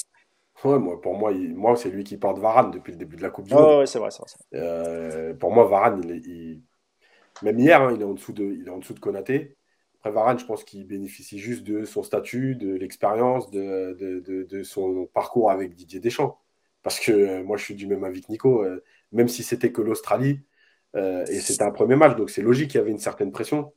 Ouais, 0.66 0.78
moi, 0.78 1.00
pour 1.00 1.16
moi, 1.16 1.32
moi 1.32 1.76
c'est 1.76 1.90
lui 1.90 2.02
qui 2.04 2.16
porte 2.16 2.38
Varane 2.38 2.70
depuis 2.70 2.92
le 2.92 2.98
début 2.98 3.16
de 3.16 3.22
la 3.22 3.30
Coupe 3.30 3.46
du 3.46 3.54
Monde. 3.54 3.64
Oh, 3.66 3.78
ouais, 3.78 3.86
c'est 3.86 3.98
vrai, 3.98 4.10
c'est 4.10 4.20
vrai. 4.20 4.30
Euh, 4.54 5.34
pour 5.34 5.52
moi, 5.52 5.66
Varane, 5.66 6.02
il 6.04 6.62
même 7.42 7.58
hier, 7.58 7.82
hein, 7.82 7.92
il, 7.94 8.00
est 8.00 8.04
en 8.04 8.14
dessous 8.14 8.32
de, 8.32 8.44
il 8.44 8.66
est 8.66 8.70
en 8.70 8.78
dessous 8.78 8.94
de 8.94 8.98
Konaté. 8.98 9.56
Après, 9.98 10.10
Varane, 10.10 10.38
je 10.38 10.46
pense 10.46 10.64
qu'il 10.64 10.86
bénéficie 10.86 11.38
juste 11.38 11.64
de 11.64 11.84
son 11.84 12.02
statut, 12.02 12.56
de 12.56 12.74
l'expérience, 12.74 13.50
de, 13.50 13.94
de, 13.98 14.42
de, 14.44 14.62
son 14.62 15.06
parcours 15.12 15.50
avec 15.50 15.74
Didier 15.74 16.00
Deschamps. 16.00 16.38
Parce 16.82 16.98
que 16.98 17.12
euh, 17.12 17.44
moi, 17.44 17.56
je 17.56 17.64
suis 17.64 17.74
du 17.74 17.86
même 17.86 18.04
avis 18.04 18.22
que 18.22 18.32
Nico. 18.32 18.64
Euh, 18.64 18.82
même 19.12 19.28
si 19.28 19.42
c'était 19.42 19.70
que 19.70 19.82
l'Australie, 19.82 20.40
et 20.94 21.40
c'était 21.40 21.62
un 21.62 21.72
premier 21.72 21.94
match, 21.94 22.16
donc 22.16 22.30
c'est 22.30 22.40
logique 22.40 22.70
qu'il 22.70 22.78
y 22.78 22.80
avait 22.80 22.90
une 22.90 22.98
certaine 22.98 23.30
pression 23.30 23.74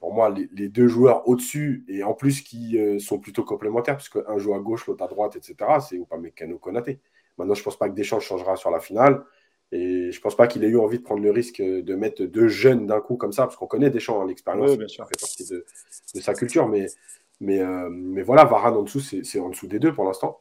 pour 0.00 0.14
moi, 0.14 0.34
les, 0.52 0.68
deux 0.68 0.88
joueurs 0.88 1.28
au-dessus, 1.28 1.84
et 1.88 2.02
en 2.02 2.14
plus 2.14 2.40
qui 2.40 2.78
euh, 2.78 2.98
sont 2.98 3.18
plutôt 3.18 3.44
complémentaires, 3.44 3.96
puisque 3.96 4.18
un 4.26 4.38
joue 4.38 4.54
à 4.54 4.58
gauche, 4.58 4.86
l'autre 4.86 5.04
à 5.04 5.08
droite, 5.08 5.36
etc., 5.36 5.56
c'est 5.86 5.96
Upamecano 5.96 6.58
Konaté. 6.58 7.00
Maintenant, 7.38 7.54
je 7.54 7.60
ne 7.60 7.64
pense 7.64 7.78
pas 7.78 7.88
que 7.88 7.94
Deschamps 7.94 8.20
changera 8.20 8.56
sur 8.56 8.70
la 8.70 8.80
finale. 8.80 9.24
Et 9.72 10.12
je 10.12 10.18
ne 10.18 10.22
pense 10.22 10.36
pas 10.36 10.46
qu'il 10.46 10.62
ait 10.62 10.68
eu 10.68 10.78
envie 10.78 10.98
de 10.98 11.02
prendre 11.02 11.22
le 11.22 11.30
risque 11.30 11.60
de 11.60 11.94
mettre 11.94 12.22
deux 12.22 12.48
jeunes 12.48 12.86
d'un 12.86 13.00
coup 13.00 13.16
comme 13.16 13.32
ça, 13.32 13.42
parce 13.42 13.56
qu'on 13.56 13.66
connaît 13.66 13.90
Deschamps, 13.90 14.22
hein, 14.22 14.26
l'expérience, 14.26 14.70
ça 14.70 15.04
fait 15.06 15.20
partie 15.20 15.46
de, 15.48 15.64
sa 16.20 16.34
culture. 16.34 16.68
Mais, 16.68 16.86
mais, 17.40 17.60
euh, 17.60 17.88
mais 17.90 18.22
voilà, 18.22 18.44
Varane 18.44 18.74
en 18.74 18.82
dessous, 18.82 19.00
c'est 19.00 19.40
en 19.40 19.48
dessous 19.48 19.66
des 19.66 19.78
deux 19.78 19.92
pour 19.92 20.04
l'instant. 20.04 20.40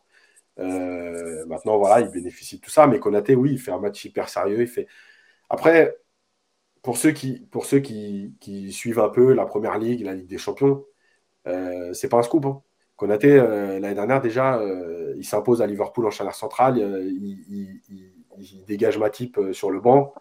Euh, 0.60 1.46
maintenant, 1.48 1.78
voilà, 1.78 2.02
il 2.02 2.12
bénéficie 2.12 2.58
de 2.58 2.62
tout 2.62 2.70
ça. 2.70 2.86
Mais 2.86 3.00
Konaté, 3.00 3.36
oui, 3.36 3.54
il 3.54 3.60
fait 3.60 3.72
un 3.72 3.80
match 3.80 4.06
hyper 4.06 4.30
sérieux. 4.30 4.62
Il 4.62 4.68
fait... 4.68 4.88
Après, 5.50 5.98
pour 6.84 6.98
ceux 6.98 7.12
qui, 7.12 7.40
pour 7.52 7.66
ceux 7.66 7.80
qui, 7.80 8.36
suivent 8.72 9.00
un 9.00 9.10
peu 9.10 9.34
la 9.34 9.46
première 9.46 9.80
ligue, 9.80 10.02
la 10.02 10.14
Ligue 10.14 10.28
des 10.28 10.38
Champions, 10.38 10.86
euh, 11.48 11.94
c'est 11.94 12.10
pas 12.10 12.18
un 12.18 12.24
scoop. 12.24 12.46
Hein. 12.46 12.62
Konaté, 12.96 13.32
euh, 13.32 13.80
l'année 13.80 13.96
dernière, 13.96 14.22
déjà, 14.22 14.58
euh, 14.60 15.14
il 15.18 15.26
s'impose 15.26 15.62
à 15.62 15.68
Liverpool 15.68 16.06
en 16.06 16.12
chaleur 16.12 16.36
centrale. 16.36 16.80
Euh, 16.80 17.04
il, 17.04 17.82
dégage 18.68 18.98
Matip 18.98 19.40
sur 19.52 19.70
le 19.72 19.80
banc. 19.80 20.14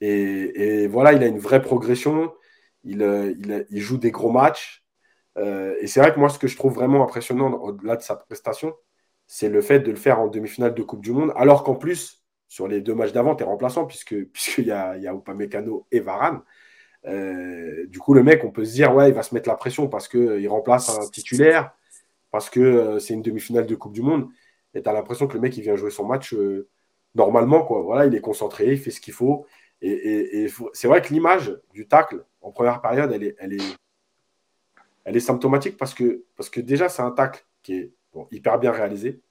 Et, 0.00 0.86
voilà, 0.88 1.12
il 1.12 1.22
a 1.22 1.26
une 1.26 1.38
vraie 1.38 1.62
progression. 1.62 2.32
Il, 2.84 3.02
il 3.70 3.80
joue 3.80 3.96
des 3.96 4.10
gros 4.10 4.30
matchs. 4.30 4.84
et 5.36 5.86
c'est 5.86 6.00
vrai 6.00 6.12
que 6.12 6.18
moi, 6.20 6.28
ce 6.28 6.38
que 6.38 6.48
je 6.48 6.56
trouve 6.56 6.74
vraiment 6.74 7.02
impressionnant 7.02 7.52
au-delà 7.54 7.96
de 7.96 8.02
sa 8.02 8.16
prestation, 8.16 8.74
c'est 9.26 9.48
le 9.48 9.62
fait 9.62 9.80
de 9.80 9.90
le 9.90 9.96
faire 9.96 10.20
en 10.20 10.28
demi-finale 10.28 10.74
de 10.74 10.82
Coupe 10.82 11.02
du 11.02 11.12
Monde, 11.12 11.32
alors 11.36 11.64
qu'en 11.64 11.76
plus, 11.76 12.21
sur 12.52 12.68
les 12.68 12.82
deux 12.82 12.94
matchs 12.94 13.12
d'avant, 13.12 13.34
tu 13.34 13.44
es 13.44 13.46
remplaçant 13.46 13.86
puisque 13.86 14.14
puisqu'il 14.32 14.66
y 14.66 14.72
a, 14.72 14.98
y 14.98 15.06
a 15.06 15.14
Upamecano 15.14 15.86
et 15.90 16.00
Varane. 16.00 16.42
Euh, 17.06 17.86
du 17.86 17.98
coup, 17.98 18.12
le 18.12 18.22
mec, 18.22 18.44
on 18.44 18.50
peut 18.50 18.66
se 18.66 18.74
dire, 18.74 18.94
ouais, 18.94 19.08
il 19.08 19.14
va 19.14 19.22
se 19.22 19.34
mettre 19.34 19.48
la 19.48 19.56
pression 19.56 19.88
parce 19.88 20.06
qu'il 20.06 20.46
remplace 20.48 20.90
un 20.90 21.08
titulaire, 21.08 21.74
parce 22.30 22.50
que 22.50 22.60
euh, 22.60 22.98
c'est 22.98 23.14
une 23.14 23.22
demi-finale 23.22 23.66
de 23.66 23.74
Coupe 23.74 23.94
du 23.94 24.02
Monde. 24.02 24.28
Et 24.74 24.82
tu 24.82 24.88
as 24.88 24.92
l'impression 24.92 25.26
que 25.26 25.32
le 25.32 25.40
mec, 25.40 25.56
il 25.56 25.62
vient 25.62 25.76
jouer 25.76 25.90
son 25.90 26.04
match 26.04 26.34
euh, 26.34 26.68
normalement. 27.14 27.64
Quoi. 27.64 27.80
Voilà, 27.80 28.04
il 28.04 28.14
est 28.14 28.20
concentré, 28.20 28.72
il 28.72 28.78
fait 28.78 28.90
ce 28.90 29.00
qu'il 29.00 29.14
faut. 29.14 29.46
Et, 29.80 30.46
c'est 30.74 30.88
vrai 30.88 31.00
que 31.00 31.08
l'image 31.08 31.58
du 31.72 31.88
tacle 31.88 32.22
en 32.42 32.52
première 32.52 32.82
période, 32.82 33.10
elle 33.12 35.16
est, 35.16 35.20
symptomatique 35.20 35.78
parce 35.78 35.94
que, 35.94 36.24
parce 36.36 36.50
que 36.50 36.60
déjà, 36.60 36.90
c'est 36.90 37.02
un 37.02 37.12
tacle 37.12 37.46
qui 37.62 37.76
est 37.76 37.92
hyper 38.30 38.58
bien 38.58 38.72
réalisé. 38.72 39.22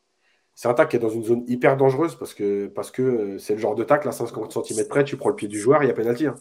C'est 0.55 0.67
un 0.67 0.73
tac 0.73 0.89
qui 0.89 0.95
est 0.97 0.99
dans 0.99 1.09
une 1.09 1.23
zone 1.23 1.43
hyper 1.47 1.77
dangereuse 1.77 2.15
parce 2.15 2.33
que 2.33 2.73
euh, 3.01 3.37
c'est 3.39 3.53
le 3.53 3.59
genre 3.59 3.75
de 3.75 3.83
tacle 3.83 4.07
à 4.07 4.11
50 4.11 4.65
cm 4.65 4.87
près, 4.87 5.03
tu 5.03 5.17
prends 5.17 5.29
le 5.29 5.35
pied 5.35 5.47
du 5.47 5.59
joueur, 5.59 5.83
il 5.83 5.87
y 5.87 5.89
a 5.91 5.93
pénalty. 5.93 6.27
Hein. 6.27 6.35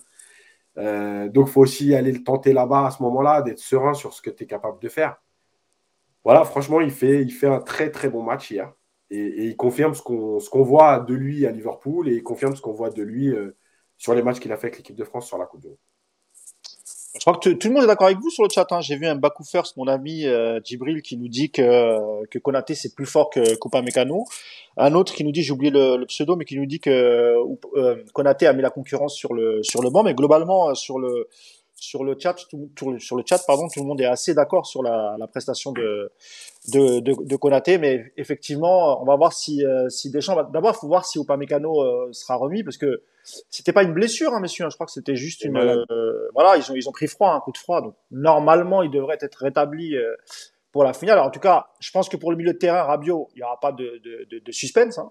Euh, 0.79 1.29
donc 1.29 1.49
il 1.49 1.53
faut 1.53 1.61
aussi 1.63 1.95
aller 1.95 2.13
le 2.13 2.23
tenter 2.23 2.53
là-bas 2.53 2.87
à 2.87 2.91
ce 2.91 3.03
moment-là, 3.03 3.43
d'être 3.43 3.59
serein 3.59 3.95
sur 3.95 4.13
ce 4.13 4.23
que 4.23 4.31
tu 4.31 4.45
es 4.45 4.47
capable 4.47 4.81
de 4.81 4.89
faire. 4.89 5.17
Voilà, 6.25 6.45
franchement, 6.45 6.81
il 6.81 6.91
fait, 6.91 7.23
il 7.23 7.31
fait 7.31 7.47
un 7.47 7.61
très 7.61 7.91
très 7.91 8.09
bon 8.11 8.23
match 8.23 8.51
hier. 8.51 8.73
Et, 9.11 9.47
il 9.49 9.57
confirme 9.57 9.95
ce 9.95 10.03
qu'on 10.03 10.63
voit 10.63 11.01
de 11.01 11.15
lui 11.15 11.47
à 11.47 11.51
Liverpool 11.51 12.09
et 12.09 12.15
il 12.17 12.23
confirme 12.23 12.55
ce 12.55 12.61
qu'on 12.63 12.73
voit 12.73 12.91
de 12.91 13.03
lui 13.03 13.29
euh, 13.31 13.57
sur 13.97 14.15
les 14.15 14.23
matchs 14.23 14.41
qu'il 14.41 14.53
a 14.53 14.57
fait 14.57 14.69
avec 14.69 14.79
l'équipe 14.79 14.97
de 14.97 15.05
France 15.05 15.27
sur 15.27 15.39
la 15.39 15.47
Coupe 15.47 15.61
du 15.61 15.69
Monde. 15.69 15.79
Je 17.15 17.21
crois 17.21 17.37
que 17.37 17.51
tout 17.51 17.69
le 17.69 17.75
monde 17.75 17.85
est 17.85 17.87
d'accord 17.89 18.07
avec 18.07 18.21
vous 18.21 18.31
sur 18.31 18.45
le 18.45 18.49
chat. 18.49 18.67
Hein. 18.71 18.81
J'ai 18.81 18.97
vu 18.97 19.07
un 19.07 19.17
Bakou 19.17 19.43
First, 19.43 19.77
mon 19.77 19.89
ami 19.89 20.27
euh, 20.27 20.61
Djibril, 20.63 21.03
qui 21.03 21.17
nous 21.17 21.27
dit 21.27 21.51
que, 21.51 22.25
que 22.27 22.39
Konaté 22.39 22.77
c'est 22.77 22.95
plus 22.95 23.07
fort 23.07 23.31
que 23.31 23.57
Coupa 23.57 23.83
Mécano. 23.83 24.25
Un 24.77 24.95
autre 24.95 25.13
qui 25.13 25.25
nous 25.25 25.33
dit, 25.33 25.43
j'ai 25.43 25.53
oublié 25.53 25.73
le, 25.73 26.05
pseudo, 26.07 26.37
mais 26.37 26.45
qui 26.45 26.57
nous 26.57 26.67
dit 26.67 26.79
que 26.79 27.35
euh, 27.77 27.97
Konaté 28.15 28.47
a 28.47 28.53
mis 28.53 28.63
la 28.63 28.71
concurrence 28.71 29.17
sur 29.17 29.35
le 29.35 29.61
sur 29.65 29.83
le 29.83 29.91
banc, 29.91 30.05
mais 30.05 30.15
globalement 30.15 30.73
sur 30.77 31.01
le 31.01 31.29
sur 31.81 32.05
le 32.05 32.15
chat, 32.19 32.37
tout, 32.77 32.99
sur 32.99 33.17
le 33.17 33.23
chat, 33.27 33.43
pardon, 33.47 33.67
tout 33.73 33.81
le 33.81 33.87
monde 33.87 34.01
est 34.03 34.07
assez 34.07 34.35
d'accord 34.35 34.67
sur 34.67 34.83
la, 34.83 35.17
la, 35.19 35.27
prestation 35.27 35.73
de, 35.73 36.13
de, 36.69 37.01
de, 37.01 37.15
de, 37.25 37.37
Konaté, 37.37 37.79
mais 37.79 38.13
effectivement, 38.19 39.03
on 39.03 39.07
va 39.07 39.17
voir 39.17 39.33
si, 39.33 39.65
euh, 39.65 39.89
si 39.89 40.11
Deschamps 40.11 40.37
va, 40.37 40.45
d'abord, 40.45 40.75
il 40.77 40.79
faut 40.79 40.87
voir 40.87 41.07
si 41.07 41.19
Upamecano 41.19 41.83
euh, 41.83 42.13
sera 42.13 42.37
remis, 42.37 42.63
parce 42.63 42.77
que 42.77 43.03
c'était 43.49 43.73
pas 43.73 43.83
une 43.83 43.95
blessure, 43.95 44.35
hein, 44.35 44.41
messieurs, 44.41 44.67
hein, 44.67 44.69
je 44.71 44.77
crois 44.77 44.87
que 44.87 44.93
c'était 44.93 45.17
juste 45.17 45.43
une, 45.43 45.57
euh, 45.57 46.29
voilà, 46.35 46.59
ils 46.59 46.71
ont, 46.71 46.75
ils 46.75 46.87
ont 46.87 46.93
pris 46.93 47.07
froid, 47.07 47.33
un 47.33 47.41
coup 47.41 47.53
de 47.53 47.59
froid, 47.59 47.81
donc 47.81 47.95
normalement, 48.11 48.83
il 48.83 48.91
devrait 48.91 49.19
être 49.19 49.37
rétabli 49.37 49.97
euh, 49.97 50.15
pour 50.73 50.85
la 50.85 50.93
finale. 50.93 51.15
Alors, 51.15 51.29
en 51.29 51.31
tout 51.31 51.41
cas, 51.41 51.69
je 51.81 51.91
pense 51.93 52.11
que 52.11 52.19
pour 52.19 52.31
le 52.31 52.37
milieu 52.37 52.53
de 52.53 52.59
terrain, 52.59 52.83
Rabiot, 52.83 53.31
il 53.35 53.39
n'y 53.39 53.43
aura 53.43 53.59
pas 53.59 53.73
de, 53.73 54.03
de, 54.05 54.39
de 54.39 54.53
suspense, 54.53 54.99
hein. 54.99 55.11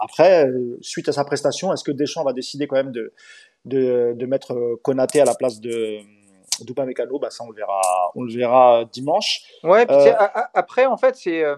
après, 0.00 0.48
suite 0.80 1.10
à 1.10 1.12
sa 1.12 1.24
prestation, 1.24 1.74
est-ce 1.74 1.84
que 1.84 1.92
Deschamps 1.92 2.24
va 2.24 2.32
décider 2.32 2.66
quand 2.66 2.76
même 2.76 2.92
de, 2.92 3.12
de, 3.64 4.12
de 4.14 4.26
mettre 4.26 4.52
euh, 4.52 4.80
Konaté 4.82 5.20
à 5.20 5.24
la 5.24 5.34
place 5.34 5.60
de 5.60 6.00
Mécano, 6.84 7.18
bah 7.18 7.30
ça 7.30 7.44
on 7.44 7.50
le 7.50 7.56
verra, 7.56 7.80
on 8.14 8.22
le 8.22 8.32
verra 8.32 8.84
dimanche. 8.84 9.40
Ouais, 9.62 9.86
euh, 9.90 10.12
après 10.54 10.86
en 10.86 10.96
fait 10.96 11.16
c'est 11.16 11.42
euh, 11.42 11.56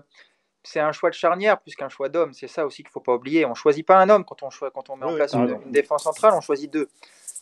c'est 0.62 0.80
un 0.80 0.92
choix 0.92 1.11
de 1.11 1.14
charnière 1.14 1.61
plus 1.61 1.74
qu'un 1.74 1.88
choix 1.88 2.09
d'homme. 2.09 2.32
C'est 2.32 2.46
ça 2.46 2.64
aussi 2.64 2.84
qu'il 2.84 2.92
faut 2.92 3.00
pas 3.00 3.14
oublier. 3.14 3.44
On 3.44 3.55
choisit 3.55 3.84
pas 3.84 3.98
un 3.98 4.09
homme 4.09 4.24
quand 4.24 4.44
on, 4.44 4.48
quand 4.70 4.90
on 4.90 4.96
met 4.96 5.07
en 5.07 5.14
place 5.14 5.34
une, 5.34 5.59
défense 5.72 6.05
centrale, 6.05 6.34
on 6.36 6.40
choisit 6.40 6.72
deux. 6.72 6.88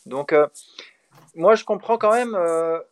Donc 0.07 0.33
moi 1.35 1.53
je 1.53 1.63
comprends 1.63 1.99
quand 1.99 2.13
même, 2.13 2.35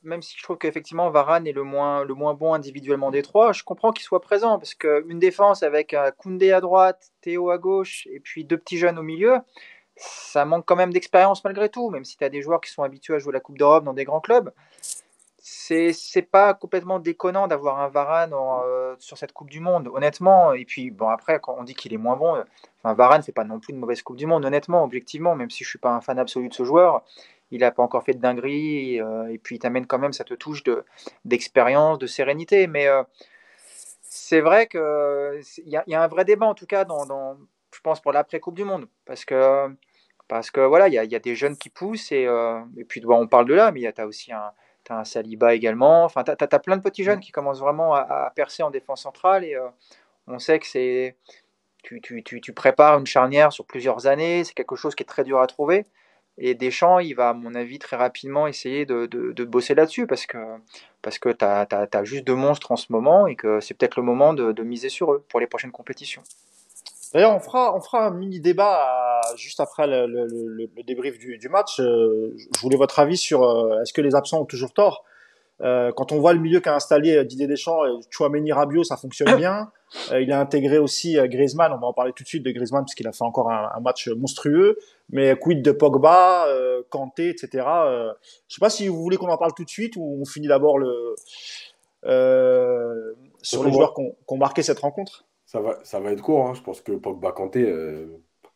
même 0.03 0.22
si 0.22 0.38
je 0.38 0.43
trouve 0.43 0.59
qu'effectivement 0.59 1.09
Varane 1.09 1.47
est 1.47 1.51
le 1.51 1.63
moins, 1.63 2.03
le 2.03 2.13
moins 2.13 2.36
bon 2.36 2.53
individuellement 2.53 3.09
des 3.09 3.24
trois, 3.24 3.53
je 3.53 3.63
comprends 3.63 3.91
qu'il 3.91 4.03
soit 4.03 4.22
présent 4.22 4.59
parce 4.59 4.76
qu'une 4.76 5.17
défense 5.17 5.63
avec 5.63 5.95
Koundé 6.20 6.51
à 6.51 6.61
droite, 6.61 7.11
Théo 7.22 7.49
à 7.49 7.57
gauche 7.57 8.07
et 8.11 8.20
puis 8.20 8.45
deux 8.45 8.57
petits 8.57 8.78
jeunes 8.78 8.99
au 8.99 9.03
milieu, 9.03 9.39
ça 10.00 10.45
manque 10.45 10.66
quand 10.66 10.76
même 10.76 10.93
d'expérience 10.93 11.43
malgré 11.43 11.70
tout, 11.70 11.89
même 11.89 12.06
si 12.06 12.18
tu 12.18 12.24
as 12.24 12.30
des 12.30 12.41
joueurs 12.41 12.62
qui 12.62 12.72
sont 12.72 12.84
habitués 12.84 13.16
à 13.16 13.20
jouer 13.20 13.34
la 13.34 13.39
Coupe 13.39 13.58
d'Europe 13.58 13.84
dans 13.84 13.93
des 13.93 14.06
grands 14.06 14.22
clubs. 14.22 14.52
C'est 15.41 16.22
pas 16.30 16.54
complètement 16.54 17.00
déconnant 17.00 17.47
d'avoir 17.47 17.80
un 17.80 17.88
Varane 17.89 18.34
euh, 18.34 18.95
sur 19.00 19.18
cette 19.18 19.34
Coupe 19.34 19.50
du 19.50 19.60
Monde, 19.60 19.89
honnêtement. 19.93 20.54
Et 20.54 20.64
puis, 20.64 20.91
bon, 20.91 21.10
après, 21.10 21.39
quand 21.39 21.56
on 21.58 21.64
dit 21.64 21.74
qu'il 21.74 21.93
est 21.93 21.97
moins 21.97 22.16
bon, 22.16 22.43
enfin, 22.84 22.93
Varane, 22.93 23.24
c'est 23.24 23.32
pas 23.32 23.43
non 23.43 23.60
plus 23.60 23.74
une 23.74 23.80
mauvaise 23.80 24.02
Coupe 24.02 24.18
du 24.18 24.26
Monde, 24.26 24.45
honnêtement, 24.45 24.84
objectivement, 24.84 25.36
même 25.36 25.50
si 25.50 25.64
je 25.64 25.70
suis 25.70 25.80
pas 25.80 25.91
un 25.91 26.02
fan 26.02 26.20
absolu 26.20 26.50
de 26.50 26.54
ce 26.54 26.64
joueur. 26.64 27.04
Il 27.52 27.62
n'a 27.62 27.72
pas 27.72 27.82
encore 27.82 28.04
fait 28.04 28.14
de 28.14 28.20
dinguerie, 28.20 29.02
euh, 29.02 29.28
et 29.34 29.39
puis 29.39 29.56
il 29.56 29.60
t'amène 29.60 29.88
quand 29.88 29.97
même 29.97 30.14
cette 30.14 30.38
touche 30.38 30.64
d'expérience, 31.26 31.97
de, 31.97 32.06
sérénité. 32.06 32.68
Mais 32.68 32.88
euh, 32.88 33.04
c'est 34.02 34.41
vrai 34.41 34.68
qu'il 34.68 34.82
y, 35.66 35.78
y, 35.88 35.95
a 35.95 36.04
un 36.04 36.08
vrai 36.08 36.26
débat, 36.26 36.45
en 36.45 36.54
tout 36.54 36.68
cas, 36.68 36.86
dans, 36.86 37.06
dans 37.06 37.38
je 37.74 37.82
pense, 37.82 38.02
pour 38.02 38.12
l'après-Coupe 38.12 38.56
du 38.56 38.66
Monde. 38.66 38.88
Parce 39.06 39.26
que 39.26 39.74
parce 40.30 40.52
que 40.52 40.62
voilà, 40.62 40.88
il 40.88 40.94
y, 40.94 41.08
y 41.08 41.16
a, 41.16 41.20
des 41.20 41.36
jeunes 41.36 41.58
qui 41.58 41.70
poussent 41.70 42.12
et, 42.14 42.26
euh, 42.26 42.62
et 42.78 42.86
puis 42.86 43.02
on 43.06 43.28
parle 43.28 43.48
de 43.48 43.56
là, 43.56 43.72
mais 43.72 43.92
tu 43.92 44.02
as 44.02 44.06
aussi 44.06 44.32
un, 44.32 44.52
as 44.90 45.00
un 45.00 45.04
Saliba 45.04 45.56
également. 45.56 46.06
Enfin, 46.06 46.24
tu 46.24 46.32
as, 46.32 46.60
plein 46.60 46.78
de 46.78 46.84
petits 46.84 47.04
jeunes 47.04 47.20
qui 47.20 47.32
commencent 47.32 47.60
vraiment 47.60 47.96
à, 47.96 48.32
percer 48.36 48.64
en 48.64 48.70
défense 48.70 49.02
centrale 49.02 49.44
et 49.44 49.56
euh, 49.56 49.68
on 50.28 50.40
sait 50.40 50.60
que 50.60 50.68
c'est. 50.68 51.18
Tu, 51.84 52.00
tu, 52.02 52.24
tu, 52.24 52.42
tu, 52.42 52.54
prépares 52.54 53.00
une 53.00 53.06
charnière 53.06 53.52
sur 53.54 53.66
plusieurs 53.66 54.06
années, 54.06 54.44
c'est 54.44 54.54
quelque 54.54 54.76
chose 54.76 54.96
qui 54.96 55.04
est 55.04 55.06
très 55.06 55.24
dur 55.24 55.40
à 55.40 55.48
trouver. 55.48 55.86
Et 56.38 56.54
Deschamps, 56.54 57.00
il 57.00 57.16
va, 57.16 57.30
à 57.30 57.34
mon 57.34 57.56
avis, 57.56 57.80
très 57.80 57.96
rapidement 57.98 58.48
essayer 58.48 58.86
de, 58.86 59.08
de, 59.08 59.32
de 59.32 59.44
bosser 59.46 59.76
là-dessus 59.76 60.06
parce 60.06 60.26
que, 60.26 60.38
parce 61.02 61.20
que 61.20 61.30
tu 61.30 61.44
as, 61.44 61.68
as, 61.72 62.04
juste 62.04 62.26
deux 62.26 62.36
monstres 62.36 62.72
en 62.72 62.76
ce 62.76 62.92
moment 62.92 63.28
et 63.28 63.36
que 63.36 63.60
c'est 63.62 63.74
peut-être 63.74 63.98
le 63.98 64.04
moment 64.04 64.34
de, 64.34 64.52
de 64.52 64.64
miser 64.64 64.90
sur 64.90 65.14
eux 65.14 65.26
pour 65.30 65.40
les 65.40 65.48
prochaines 65.48 65.72
compétitions. 65.72 66.22
D'ailleurs, 67.14 67.36
on 67.36 67.39
fera, 67.39 67.76
on 67.76 67.82
fera 67.82 68.05
un 68.05 68.12
mini 68.12 68.39
débat 68.39 69.22
juste 69.36 69.60
après 69.60 69.88
le, 69.88 70.05
le, 70.05 70.28
le, 70.28 70.84
débrief 70.84 71.18
du, 71.18 71.38
du 71.38 71.49
match. 71.49 71.80
Euh, 71.80 72.36
je 72.38 72.60
voulais 72.62 72.78
votre 72.78 72.99
avis 72.99 73.18
sur 73.18 73.43
euh, 73.43 73.82
est-ce 73.82 73.93
que 73.93 74.01
les 74.01 74.16
absents 74.16 74.41
ont 74.41 74.45
toujours 74.45 74.74
tort? 74.74 75.03
Euh, 75.62 75.91
Quand 75.95 76.12
on 76.12 76.20
voit 76.20 76.34
le 76.34 76.39
milieu 76.39 76.60
qu'a 76.60 76.76
installé 76.76 77.26
Didier 77.26 77.47
Deschamps, 77.47 77.82
Chouameni 78.10 78.51
Rabiot, 78.51 78.84
ça 78.84 78.95
fonctionne 78.95 79.36
bien. 79.36 79.72
il 80.12 80.32
a 80.32 80.39
intégré 80.39 80.78
aussi 80.78 81.18
Griezmann. 81.26 81.74
On 81.74 81.80
va 81.80 81.88
en 81.88 81.93
parler 81.93 82.14
tout 82.14 82.24
de 82.24 82.28
suite 82.28 82.43
de 82.43 82.51
Griezmann 82.51 82.84
parce 82.84 82.95
qu'il 82.95 83.07
a 83.07 83.12
fait 83.12 83.26
encore 83.26 83.51
un, 83.51 83.70
un, 83.76 83.80
match 83.80 84.07
monstrueux. 84.10 84.78
Mais 85.10 85.36
quid 85.36 85.62
de 85.62 85.72
Pogba, 85.72 86.47
Kanté, 86.89 87.30
etc. 87.30 87.66
je 88.47 88.55
sais 88.55 88.60
pas 88.60 88.70
si 88.70 88.88
vous 88.88 89.01
voulez 89.01 89.18
qu'on 89.18 89.30
en 89.30 89.38
parle 89.38 89.53
tout 89.53 89.66
de 89.66 89.70
suite 89.70 89.95
ou 89.97 90.20
on 90.22 90.26
finit 90.26 90.47
d'abord 90.47 90.78
le 90.78 91.16
sur 93.41 93.64
les 93.64 93.74
joueurs 93.74 93.93
qui 93.95 94.03
ont 94.28 94.38
marqué 94.38 94.64
cette 94.64 94.80
rencontre 94.80 95.26
ça 95.50 95.62
va, 95.62 95.80
ça 95.84 96.00
va 96.00 96.12
être 96.12 96.22
court. 96.22 96.47
Hein. 96.47 96.54
Je 96.54 96.62
pense 96.62 96.82
que 96.82 96.91
Pogba 96.91 97.32
Kanté, 97.32 97.64
euh, 97.64 98.06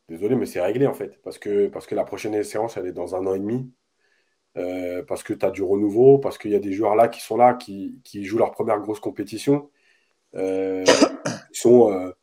désolé, 0.10 0.36
mais 0.36 0.46
c'est 0.46 0.62
réglé 0.62 0.86
en 0.86 0.94
fait. 0.94 1.20
Parce 1.24 1.39
que, 1.39 1.68
parce 1.68 1.88
que 1.88 1.96
la 1.96 2.04
prochaine 2.04 2.44
séance, 2.44 2.78
elle 2.78 2.86
est 2.86 2.91
dans 2.94 3.16
un 3.16 3.26
an 3.26 3.34
et 3.34 3.39
demi. 3.39 3.74
Euh, 4.58 5.04
parce 5.04 5.24
que 5.24 5.34
tu 5.34 5.44
as 5.44 5.50
du 5.50 5.64
renouveau, 5.64 6.20
parce 6.20 6.38
qu'il 6.38 6.52
y 6.52 6.56
a 6.56 6.60
des 6.60 6.72
joueurs 6.74 6.96
là 6.96 7.08
qui 7.08 7.20
sont 7.22 7.36
là, 7.36 7.56
qui, 7.56 8.00
qui 8.04 8.24
jouent 8.24 8.38
leur 8.38 8.52
première 8.52 8.80
grosse 8.80 9.00
compétition, 9.00 9.72
euh, 10.36 10.84
qui 11.54 11.60
sont 11.60 12.14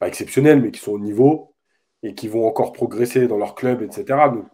pas 0.00 0.08
exceptionnels, 0.08 0.60
mais 0.60 0.72
qui 0.72 0.80
sont 0.80 0.92
au 0.92 0.98
niveau 0.98 1.54
et 2.02 2.14
qui 2.14 2.28
vont 2.28 2.48
encore 2.48 2.72
progresser 2.72 3.28
dans 3.28 3.38
leur 3.38 3.54
club, 3.54 3.82
etc. 3.82 4.04
Donc, 4.32 4.46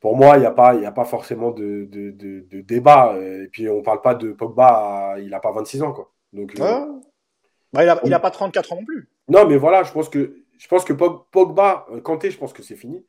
pour 0.00 0.16
moi, 0.16 0.36
il 0.36 0.40
n'y 0.40 0.46
a, 0.46 0.50
pas, 0.50 0.74
a 0.74 0.92
pas 0.92 1.04
forcément 1.06 1.52
de, 1.52 1.88
de, 1.90 2.60
débat. 2.60 3.16
Et 3.18 3.48
puis, 3.50 3.68
on 3.70 3.78
ne 3.78 3.82
parle 3.82 4.02
pas 4.02 4.14
de 4.14 4.32
Pogba, 4.32 5.16
il 5.20 5.30
n'a 5.30 5.40
pas 5.40 5.52
26 5.52 5.82
ans. 5.82 5.92
Quoi. 5.92 6.12
Donc, 6.34 6.54
bah, 7.76 8.00
il 8.04 8.10
n'a 8.10 8.20
pas 8.20 8.30
34 8.30 8.72
ans 8.72 8.76
non 8.76 8.84
plus. 8.84 9.08
Non, 9.28 9.46
mais 9.46 9.56
voilà, 9.56 9.82
je 9.82 9.92
pense 9.92 10.08
que, 10.08 10.36
je 10.58 10.68
pense 10.68 10.84
que 10.84 10.92
Pogba, 10.92 11.86
euh, 11.90 12.00
Kanté, 12.00 12.30
je 12.30 12.38
pense 12.38 12.52
que 12.52 12.62
c'est 12.62 12.76
fini. 12.76 13.04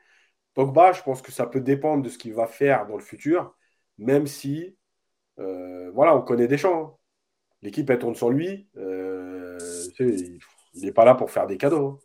Pogba, 0.53 0.91
je 0.91 1.01
pense 1.03 1.21
que 1.21 1.31
ça 1.31 1.45
peut 1.45 1.61
dépendre 1.61 2.03
de 2.03 2.09
ce 2.09 2.17
qu'il 2.17 2.33
va 2.33 2.47
faire 2.47 2.87
dans 2.87 2.95
le 2.95 3.03
futur, 3.03 3.55
même 3.97 4.27
si, 4.27 4.75
euh, 5.39 5.91
voilà, 5.93 6.15
on 6.15 6.21
connaît 6.21 6.47
des 6.47 6.57
champs. 6.57 6.83
Hein. 6.83 6.93
L'équipe, 7.61 7.89
elle 7.89 7.99
tourne 7.99 8.15
sur 8.15 8.29
lui. 8.29 8.67
Euh, 8.77 9.57
il 9.99 10.39
n'est 10.75 10.91
pas 10.91 11.05
là 11.05 11.15
pour 11.15 11.31
faire 11.31 11.47
des 11.47 11.57
cadeaux. 11.57 11.87
Hein. 11.87 11.99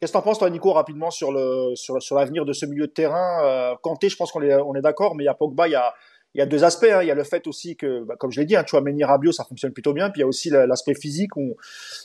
Qu'est-ce 0.00 0.12
que 0.12 0.18
tu 0.18 0.20
en 0.20 0.22
penses, 0.22 0.38
toi, 0.38 0.50
Nico, 0.50 0.72
rapidement 0.72 1.12
sur 1.12 1.30
l'avenir 1.30 1.76
sur, 1.76 2.02
sur 2.02 2.44
de 2.44 2.52
ce 2.52 2.66
milieu 2.66 2.88
de 2.88 2.92
terrain? 2.92 3.76
Kanté, 3.82 4.08
je 4.08 4.16
pense 4.16 4.32
qu'on 4.32 4.42
est, 4.42 4.52
on 4.54 4.74
est 4.74 4.80
d'accord, 4.80 5.14
mais 5.14 5.22
il 5.22 5.26
y 5.26 5.28
a 5.28 5.34
Pogba, 5.34 5.68
il 5.68 5.72
y 5.72 5.76
a, 5.76 5.94
il 6.34 6.38
y 6.38 6.42
a 6.42 6.46
deux 6.46 6.64
aspects. 6.64 6.84
Hein. 6.84 7.02
Il 7.02 7.08
y 7.08 7.10
a 7.10 7.14
le 7.14 7.24
fait 7.24 7.46
aussi 7.46 7.76
que, 7.76 8.04
bah, 8.04 8.16
comme 8.18 8.32
je 8.32 8.40
l'ai 8.40 8.46
dit, 8.46 8.56
hein, 8.56 8.64
Chouameni 8.66 9.04
Rabiot, 9.04 9.32
ça 9.32 9.44
fonctionne 9.44 9.72
plutôt 9.72 9.92
bien. 9.92 10.10
Puis 10.10 10.20
il 10.20 10.22
y 10.22 10.24
a 10.24 10.26
aussi 10.26 10.50
l'aspect 10.50 10.94
physique. 10.94 11.36
Où 11.36 11.56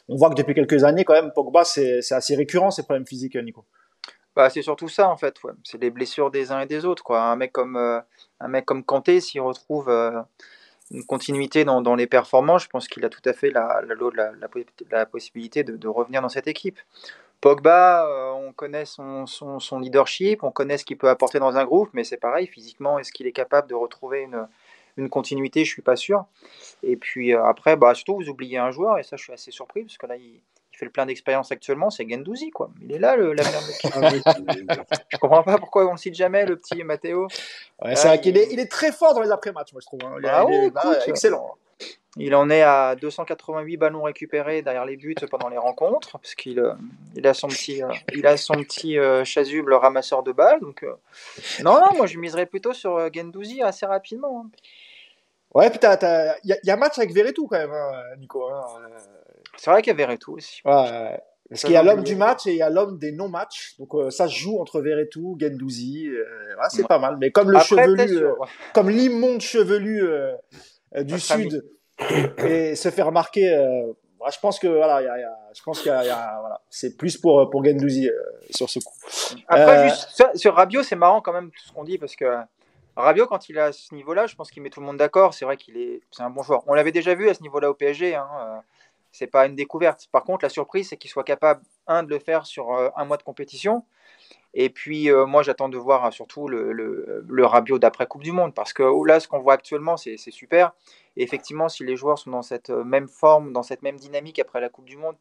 on 0.09 0.15
voit 0.15 0.29
que 0.29 0.35
depuis 0.35 0.53
quelques 0.53 0.83
années, 0.83 1.05
quand 1.05 1.13
même, 1.13 1.31
Pogba, 1.33 1.63
c'est 1.63 2.11
assez 2.11 2.35
récurrent 2.35 2.71
ces 2.71 2.83
problèmes 2.83 3.07
physiques, 3.07 3.35
Nico. 3.35 3.65
Bah, 4.37 4.51
c'est 4.51 4.61
surtout 4.61 4.87
ça 4.87 5.09
en 5.09 5.17
fait. 5.17 5.35
C'est 5.63 5.81
les 5.81 5.89
blessures 5.89 6.29
des 6.29 6.51
uns 6.51 6.59
et 6.59 6.67
des 6.67 6.85
autres. 6.85 7.03
Quoi. 7.03 7.23
Un 7.23 7.35
mec 7.35 7.51
comme 7.51 7.75
euh, 7.75 7.99
un 8.39 8.47
mec 8.47 8.65
comme 8.65 8.83
Kanté, 8.83 9.19
s'il 9.19 9.41
retrouve 9.41 9.89
euh, 9.89 10.21
une 10.91 11.03
continuité 11.05 11.65
dans, 11.65 11.95
les 11.95 12.05
performances, 12.05 12.63
je 12.63 12.69
pense 12.69 12.87
qu'il 12.87 13.03
a 13.03 13.09
tout 13.09 13.21
à 13.25 13.33
fait 13.33 13.49
la, 13.49 13.81
la, 13.87 14.31
la, 14.91 15.05
possibilité 15.07 15.63
de, 15.63 15.87
revenir 15.87 16.21
dans 16.21 16.29
cette 16.29 16.47
équipe. 16.47 16.79
Pogba, 17.41 18.07
euh, 18.07 18.31
on 18.31 18.51
connaît 18.51 18.85
son, 18.85 19.25
leadership, 19.79 20.43
on 20.43 20.51
connaît 20.51 20.77
ce 20.77 20.85
qu'il 20.85 20.97
peut 20.97 21.09
apporter 21.09 21.39
dans 21.39 21.55
un 21.55 21.65
groupe, 21.65 21.89
mais 21.93 22.03
c'est 22.03 22.17
pareil, 22.17 22.47
physiquement, 22.47 22.97
est-ce 22.97 23.11
qu'il 23.11 23.27
est 23.27 23.31
capable 23.31 23.69
de 23.69 23.75
retrouver 23.75 24.27
une, 24.97 25.09
continuité? 25.09 25.63
Je 25.63 25.69
suis 25.69 25.83
pas 25.83 25.95
sûr. 25.95 26.25
Et 26.81 26.97
puis 26.97 27.33
euh, 27.33 27.43
après, 27.43 27.75
bah, 27.75 27.93
surtout, 27.93 28.15
vous 28.15 28.29
oubliez 28.29 28.57
un 28.57 28.71
joueur, 28.71 28.97
et 28.97 29.03
ça, 29.03 29.17
je 29.17 29.23
suis 29.23 29.33
assez 29.33 29.51
surpris, 29.51 29.83
parce 29.83 29.97
que 29.97 30.07
là, 30.07 30.15
il, 30.15 30.41
fait 30.77 30.85
le 30.85 30.91
plein 30.91 31.05
d'expérience 31.05 31.51
actuellement, 31.51 31.89
c'est 31.89 32.07
Gendouzi, 32.07 32.51
quoi. 32.51 32.69
Il 32.81 32.91
est 32.91 32.99
là, 32.99 33.15
le, 33.15 33.33
la 33.33 33.43
Je 35.09 35.17
comprends 35.17 35.43
pas 35.43 35.57
pourquoi 35.57 35.87
on 35.87 35.91
le 35.91 35.97
cite 35.97 36.15
jamais, 36.15 36.45
le 36.45 36.55
petit 36.55 36.83
Matteo. 36.83 37.27
c'est 37.29 38.07
vrai 38.07 38.21
qu'il 38.21 38.37
est, 38.37 38.49
il 38.51 38.59
est 38.59 38.71
très 38.71 38.91
fort 38.91 39.13
dans 39.13 39.21
les 39.21 39.31
après-matchs, 39.31 39.73
moi, 39.73 39.81
je 39.81 39.87
trouve. 39.87 39.99
Hein. 40.05 40.17
Il, 40.19 40.27
ah 40.27 40.45
est, 40.49 40.69
bah, 40.69 40.99
excellent. 41.07 41.55
Il 42.19 42.33
en 42.33 42.49
est 42.49 42.63
à 42.63 42.95
288 42.95 43.77
ballons 43.77 44.03
récupérés 44.03 44.63
derrière 44.63 44.85
les 44.85 44.97
buts 44.97 45.15
pendant 45.29 45.49
les 45.49 45.57
rencontres, 45.57 46.17
parce 46.19 46.33
qu'il 46.33 46.59
euh, 46.59 46.73
il 47.15 47.27
a 47.27 47.35
son 47.35 47.47
petit, 47.47 47.83
euh, 47.83 47.89
il 48.13 48.25
a 48.25 48.37
son 48.37 48.55
petit 48.55 48.97
euh, 48.97 49.23
chasuble 49.23 49.73
ramasseur 49.73 50.23
de 50.23 50.31
balles. 50.31 50.59
Donc, 50.59 50.83
non, 51.63 51.79
non, 51.79 51.95
moi 51.95 52.07
je 52.07 52.17
miserais 52.17 52.47
plutôt 52.47 52.73
sur 52.73 53.13
Gendouzi 53.13 53.61
assez 53.61 53.85
rapidement. 53.85 54.45
Hein. 54.45 54.49
Ouais, 55.53 55.69
puis 55.69 55.79
il 55.81 56.57
y, 56.63 56.69
a 56.71 56.75
match 56.75 56.97
avec 56.97 57.13
Verretou 57.13 57.47
quand 57.47 57.57
même, 57.57 57.71
hein, 57.71 58.03
Nico. 58.17 58.47
Hein, 58.49 58.65
C'est 59.57 59.71
vrai 59.71 59.81
qu'il 59.81 59.91
y 59.91 59.95
a 59.95 59.97
Verretou 59.97 60.37
aussi. 60.37 60.61
Ouais, 60.65 61.19
Parce 61.49 61.61
qu'il 61.61 61.71
y 61.71 61.77
a 61.77 61.83
l'homme 61.83 62.03
du 62.03 62.15
match 62.15 62.47
et 62.47 62.51
il 62.51 62.57
y 62.57 62.61
a 62.61 62.69
l'homme 62.69 62.97
des 62.97 63.11
non-matchs. 63.11 63.75
Donc 63.79 63.89
ça 64.11 64.27
se 64.27 64.35
joue 64.35 64.59
entre 64.59 64.81
Verretou, 64.81 65.37
Gendouzi. 65.39 66.09
c'est 66.69 66.87
pas 66.87 66.99
mal. 66.99 67.17
Mais 67.19 67.31
comme 67.31 67.51
le 67.51 67.59
chevelu, 67.59 68.25
comme 68.73 68.89
l'immonde 68.89 69.41
chevelu 69.41 70.03
du 70.95 71.19
Sud 71.19 71.63
et 71.99 72.75
se 72.75 72.89
faire 72.89 73.07
remarquer. 73.07 73.53
Euh, 73.53 73.93
je 74.29 74.39
pense 74.39 74.59
que 74.59 74.67
voilà, 74.67 75.01
y 75.01 75.07
a, 75.07 75.19
y 75.19 75.23
a, 75.23 75.37
je 75.53 75.63
pense 75.63 75.81
qu'il 75.81 75.91
y 75.91 76.09
a, 76.09 76.37
voilà, 76.41 76.59
c'est 76.69 76.97
plus 76.97 77.17
pour 77.17 77.49
pour 77.49 77.63
Gendouzi 77.63 78.09
euh, 78.09 78.13
sur 78.49 78.69
ce 78.69 78.79
coup. 78.79 78.93
Après, 79.47 79.77
euh, 79.77 79.83
juste 79.89 80.35
sur, 80.35 80.55
Rabiot, 80.55 80.83
c'est 80.83 80.95
marrant 80.95 81.21
quand 81.21 81.31
même 81.31 81.49
tout 81.51 81.63
ce 81.65 81.71
qu'on 81.71 81.83
dit 81.83 81.97
parce 81.97 82.15
que 82.15 82.25
Rabiot, 82.95 83.27
quand 83.27 83.47
il 83.47 83.57
est 83.57 83.61
à 83.61 83.71
ce 83.71 83.93
niveau-là, 83.93 84.27
je 84.27 84.35
pense 84.35 84.51
qu'il 84.51 84.61
met 84.63 84.69
tout 84.69 84.81
le 84.81 84.85
monde 84.85 84.97
d'accord. 84.97 85.33
C'est 85.33 85.45
vrai 85.45 85.55
qu'il 85.55 85.77
est, 85.77 86.01
c'est 86.11 86.23
un 86.23 86.29
bon 86.29 86.41
joueur. 86.43 86.63
On 86.67 86.73
l'avait 86.73 86.91
déjà 86.91 87.13
vu 87.15 87.29
à 87.29 87.33
ce 87.33 87.41
niveau-là 87.41 87.69
au 87.69 87.73
PSG. 87.73 88.15
Hein, 88.15 88.27
c'est 89.17 89.27
pas 89.27 89.45
une 89.45 89.55
découverte. 89.55 90.07
Par 90.11 90.23
contre, 90.23 90.45
la 90.45 90.49
surprise, 90.49 90.89
c'est 90.89 90.97
qu'il 90.97 91.09
soit 91.09 91.23
capable 91.23 91.61
un 91.87 92.03
de 92.03 92.09
le 92.09 92.19
faire 92.19 92.45
sur 92.45 92.71
un 92.95 93.05
mois 93.05 93.17
de 93.17 93.23
compétition 93.23 93.83
et 94.59 94.69
puis, 94.69 95.11
euh, 95.11 95.25
moi, 95.25 95.43
j'attends 95.43 95.69
de 95.69 95.77
voir 95.77 96.05
hein, 96.05 96.11
surtout 96.11 96.47
le, 96.47 96.71
le, 96.71 97.45
Rabiot 97.45 97.79
d'après 97.79 98.07
Coupe 98.07 98.23
du 98.23 98.31
Monde, 98.31 98.53
parce 98.53 98.73
que 98.73 98.81
oh, 98.81 99.05
là, 99.05 99.19
ce 99.19 99.27
qu'on 99.27 99.39
voit 99.39 99.53
actuellement, 99.53 99.97
c'est 99.97 100.17
super. 100.17 100.73
Et 101.15 101.23
effectivement, 101.23 101.69
si 101.69 101.83
les 101.83 101.95
joueurs 101.95 102.17
sont 102.17 102.31
dans 102.31 102.41
cette 102.41 102.69
euh, 102.69 102.83
même 102.83 103.07
forme, 103.07 103.53
dans 103.53 103.63
cette 103.63 103.83
même 103.83 103.97
dynamique 103.97 104.39
après 104.39 104.59
la 104.59 104.69
Coupe 104.69 104.85
du 104.85 104.97
Monde, 104.97 105.15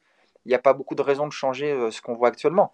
il 0.44 0.49
n'y 0.49 0.55
a 0.55 0.59
pas 0.59 0.72
beaucoup 0.72 0.94
de 0.94 1.03
raisons 1.03 1.26
de 1.26 1.32
changer 1.32 1.70
euh, 1.70 1.90
ce 1.90 2.01
qu'on 2.01 2.14
voit 2.14 2.28
actuellement. 2.28 2.72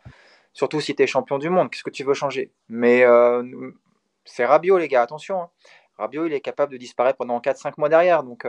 Surtout 0.53 0.81
si 0.81 0.95
tu 0.95 1.03
es 1.03 1.07
champion 1.07 1.39
du 1.39 1.49
monde, 1.49 1.71
qu'est-ce 1.71 1.83
que 1.83 1.91
tu 1.91 2.05
veux 2.05 2.15
changer? 2.15 2.53
Mais 2.69 3.05
c'est 4.27 4.45
Rabiot, 4.45 4.77
les 4.77 4.87
gars, 4.87 5.01
attention. 5.03 5.43
Hein. 5.43 5.51
Rabiot, 5.97 6.27
il 6.27 6.33
est 6.35 6.43
capable 6.43 6.73
de 6.73 6.77
disparaître 6.77 7.17
pendant 7.17 7.41
4-5 7.41 7.73
mois 7.79 7.89
derrière. 7.89 8.23
Donc, 8.23 8.47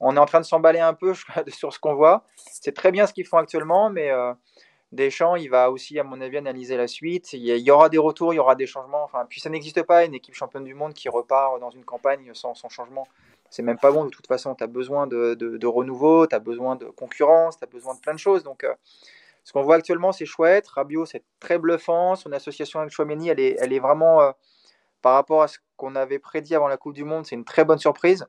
on 0.00 0.16
est 0.16 0.20
en 0.20 0.26
train 0.26 0.40
de 0.40 0.44
s'emballer 0.44 0.80
un 0.80 0.94
peu 0.94 1.14
sur 1.48 1.72
ce 1.72 1.78
qu'on 1.78 1.94
voit. 1.94 2.24
C'est 2.36 2.74
très 2.74 2.92
bien 2.92 3.06
ce 3.06 3.12
qu'ils 3.12 3.26
font 3.26 3.38
actuellement, 3.38 3.90
mais 3.90 4.10
Deschamps, 4.92 5.34
il 5.36 5.50
va 5.50 5.70
aussi, 5.70 5.98
à 5.98 6.04
mon 6.04 6.20
avis, 6.20 6.36
analyser 6.36 6.76
la 6.76 6.86
suite. 6.86 7.32
Il 7.32 7.44
y 7.44 7.70
aura 7.70 7.88
des 7.88 7.98
retours, 7.98 8.32
il 8.32 8.36
y 8.36 8.38
aura 8.40 8.54
des 8.54 8.66
changements. 8.66 9.02
Enfin, 9.02 9.26
puis 9.28 9.40
ça 9.40 9.50
n'existe 9.50 9.82
pas 9.82 10.04
une 10.04 10.14
équipe 10.14 10.34
championne 10.34 10.64
du 10.64 10.74
monde 10.74 10.94
qui 10.94 11.08
repart 11.08 11.58
dans 11.60 11.70
une 11.70 11.84
campagne 11.84 12.30
sans, 12.34 12.54
changement. 12.68 13.06
C'est 13.50 13.62
même 13.62 13.78
pas 13.78 13.90
bon 13.90 14.04
de 14.04 14.10
toute 14.10 14.26
façon. 14.26 14.54
Tu 14.54 14.62
as 14.62 14.68
besoin 14.68 15.06
de, 15.06 15.66
renouveau, 15.66 16.26
tu 16.26 16.34
as 16.36 16.38
besoin 16.38 16.76
de 16.76 16.86
concurrence, 16.86 17.58
tu 17.58 17.64
as 17.64 17.66
besoin 17.66 17.94
de 17.94 18.00
plein 18.00 18.14
de 18.14 18.18
choses. 18.18 18.44
Donc, 18.44 18.62
euh, 18.62 18.74
ce 19.42 19.52
qu'on 19.52 19.62
voit 19.62 19.76
actuellement, 19.76 20.12
c'est 20.12 20.26
chouette. 20.26 20.68
Rabiot, 20.68 21.04
c'est 21.04 21.24
très 21.40 21.58
bluffant. 21.58 22.14
Son 22.14 22.30
association 22.32 22.78
avec 22.78 22.92
Chouameni, 22.92 23.28
elle 23.28 23.40
est, 23.40 23.56
elle 23.58 23.72
est 23.72 23.80
vraiment, 23.80 24.20
euh, 24.22 24.30
par 25.02 25.14
rapport 25.14 25.42
à 25.42 25.48
ce 25.48 25.58
qu'on 25.76 25.96
avait 25.96 26.20
prédit 26.20 26.54
avant 26.54 26.68
la 26.68 26.76
Coupe 26.76 26.94
du 26.94 27.04
Monde, 27.04 27.26
c'est 27.26 27.34
une 27.34 27.44
très 27.44 27.64
bonne 27.64 27.78
surprise. 27.78 28.26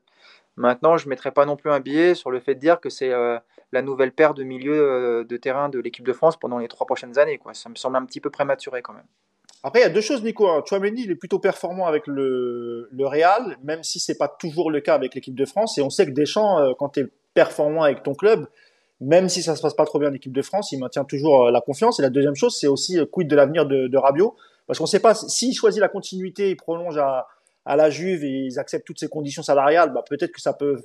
Maintenant, 0.58 0.96
je 0.96 1.06
ne 1.06 1.10
mettrai 1.10 1.30
pas 1.30 1.46
non 1.46 1.54
plus 1.56 1.70
un 1.70 1.78
billet 1.78 2.16
sur 2.16 2.32
le 2.32 2.40
fait 2.40 2.56
de 2.56 2.60
dire 2.60 2.80
que 2.80 2.90
c'est 2.90 3.12
euh, 3.12 3.38
la 3.70 3.80
nouvelle 3.80 4.10
paire 4.10 4.34
de 4.34 4.42
milieu 4.42 4.74
euh, 4.74 5.24
de 5.24 5.36
terrain 5.36 5.68
de 5.68 5.78
l'équipe 5.78 6.04
de 6.04 6.12
France 6.12 6.36
pendant 6.36 6.58
les 6.58 6.66
trois 6.66 6.84
prochaines 6.84 7.16
années. 7.16 7.38
Ça 7.52 7.68
me 7.68 7.76
semble 7.76 7.96
un 7.96 8.04
petit 8.04 8.20
peu 8.20 8.28
prématuré 8.28 8.82
quand 8.82 8.92
même. 8.92 9.06
Après, 9.62 9.78
il 9.78 9.82
y 9.82 9.86
a 9.86 9.90
deux 9.90 10.00
choses, 10.00 10.24
Nico. 10.24 10.48
Hein. 10.48 10.64
Chouameni, 10.66 11.02
il 11.04 11.12
est 11.12 11.16
plutôt 11.16 11.38
performant 11.38 11.86
avec 11.86 12.08
le, 12.08 12.88
Real, 12.98 13.56
même 13.62 13.84
si 13.84 14.00
c'est 14.00 14.18
pas 14.18 14.26
toujours 14.26 14.72
le 14.72 14.80
cas 14.80 14.94
avec 14.94 15.14
l'équipe 15.14 15.36
de 15.36 15.44
France. 15.44 15.78
Et 15.78 15.82
on 15.82 15.90
sait 15.90 16.06
que 16.06 16.10
Deschamps, 16.10 16.58
euh, 16.58 16.72
quand 16.76 16.88
tu 16.88 17.00
es 17.00 17.06
performant 17.34 17.84
avec 17.84 18.02
ton 18.02 18.14
club, 18.14 18.48
même 19.00 19.28
si 19.28 19.44
ça 19.44 19.54
se 19.54 19.62
passe 19.62 19.74
pas 19.74 19.84
trop 19.84 20.00
bien 20.00 20.10
en 20.10 20.14
équipe 20.14 20.32
de 20.32 20.42
France, 20.42 20.72
il 20.72 20.80
maintient 20.80 21.04
toujours 21.04 21.52
la 21.52 21.60
confiance. 21.60 22.00
Et 22.00 22.02
la 22.02 22.10
deuxième 22.10 22.34
chose, 22.34 22.58
c'est 22.58 22.66
aussi 22.66 22.98
quid 23.12 23.28
de 23.28 23.36
l'avenir 23.36 23.64
de, 23.64 23.86
de 23.86 23.96
Rabiot. 23.96 24.34
Parce 24.66 24.78
qu'on 24.78 24.84
ne 24.84 24.88
sait 24.88 25.00
pas 25.00 25.14
s'il 25.14 25.54
choisit 25.54 25.80
la 25.80 25.88
continuité, 25.88 26.50
il 26.50 26.56
prolonge 26.56 26.98
à, 26.98 27.28
à 27.68 27.76
la 27.76 27.90
Juve 27.90 28.24
et 28.24 28.46
ils 28.46 28.58
acceptent 28.58 28.86
toutes 28.86 28.98
ces 28.98 29.08
conditions 29.08 29.42
salariales, 29.42 29.92
bah, 29.92 30.02
peut-être 30.08 30.32
que 30.32 30.40
ça 30.40 30.54
peut 30.54 30.80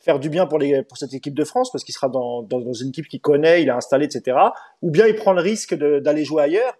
faire 0.00 0.18
du 0.18 0.30
bien 0.30 0.46
pour, 0.46 0.58
les, 0.58 0.82
pour 0.82 0.96
cette 0.96 1.12
équipe 1.12 1.34
de 1.34 1.44
France 1.44 1.70
parce 1.70 1.84
qu'il 1.84 1.94
sera 1.94 2.08
dans, 2.08 2.42
dans, 2.42 2.72
une 2.72 2.88
équipe 2.88 3.06
qu'il 3.06 3.20
connaît, 3.20 3.62
il 3.62 3.68
est 3.68 3.72
installé, 3.72 4.06
etc. 4.06 4.38
Ou 4.80 4.90
bien 4.90 5.06
il 5.06 5.14
prend 5.14 5.34
le 5.34 5.42
risque 5.42 5.74
d'aller 5.74 6.24
jouer 6.24 6.42
ailleurs 6.42 6.74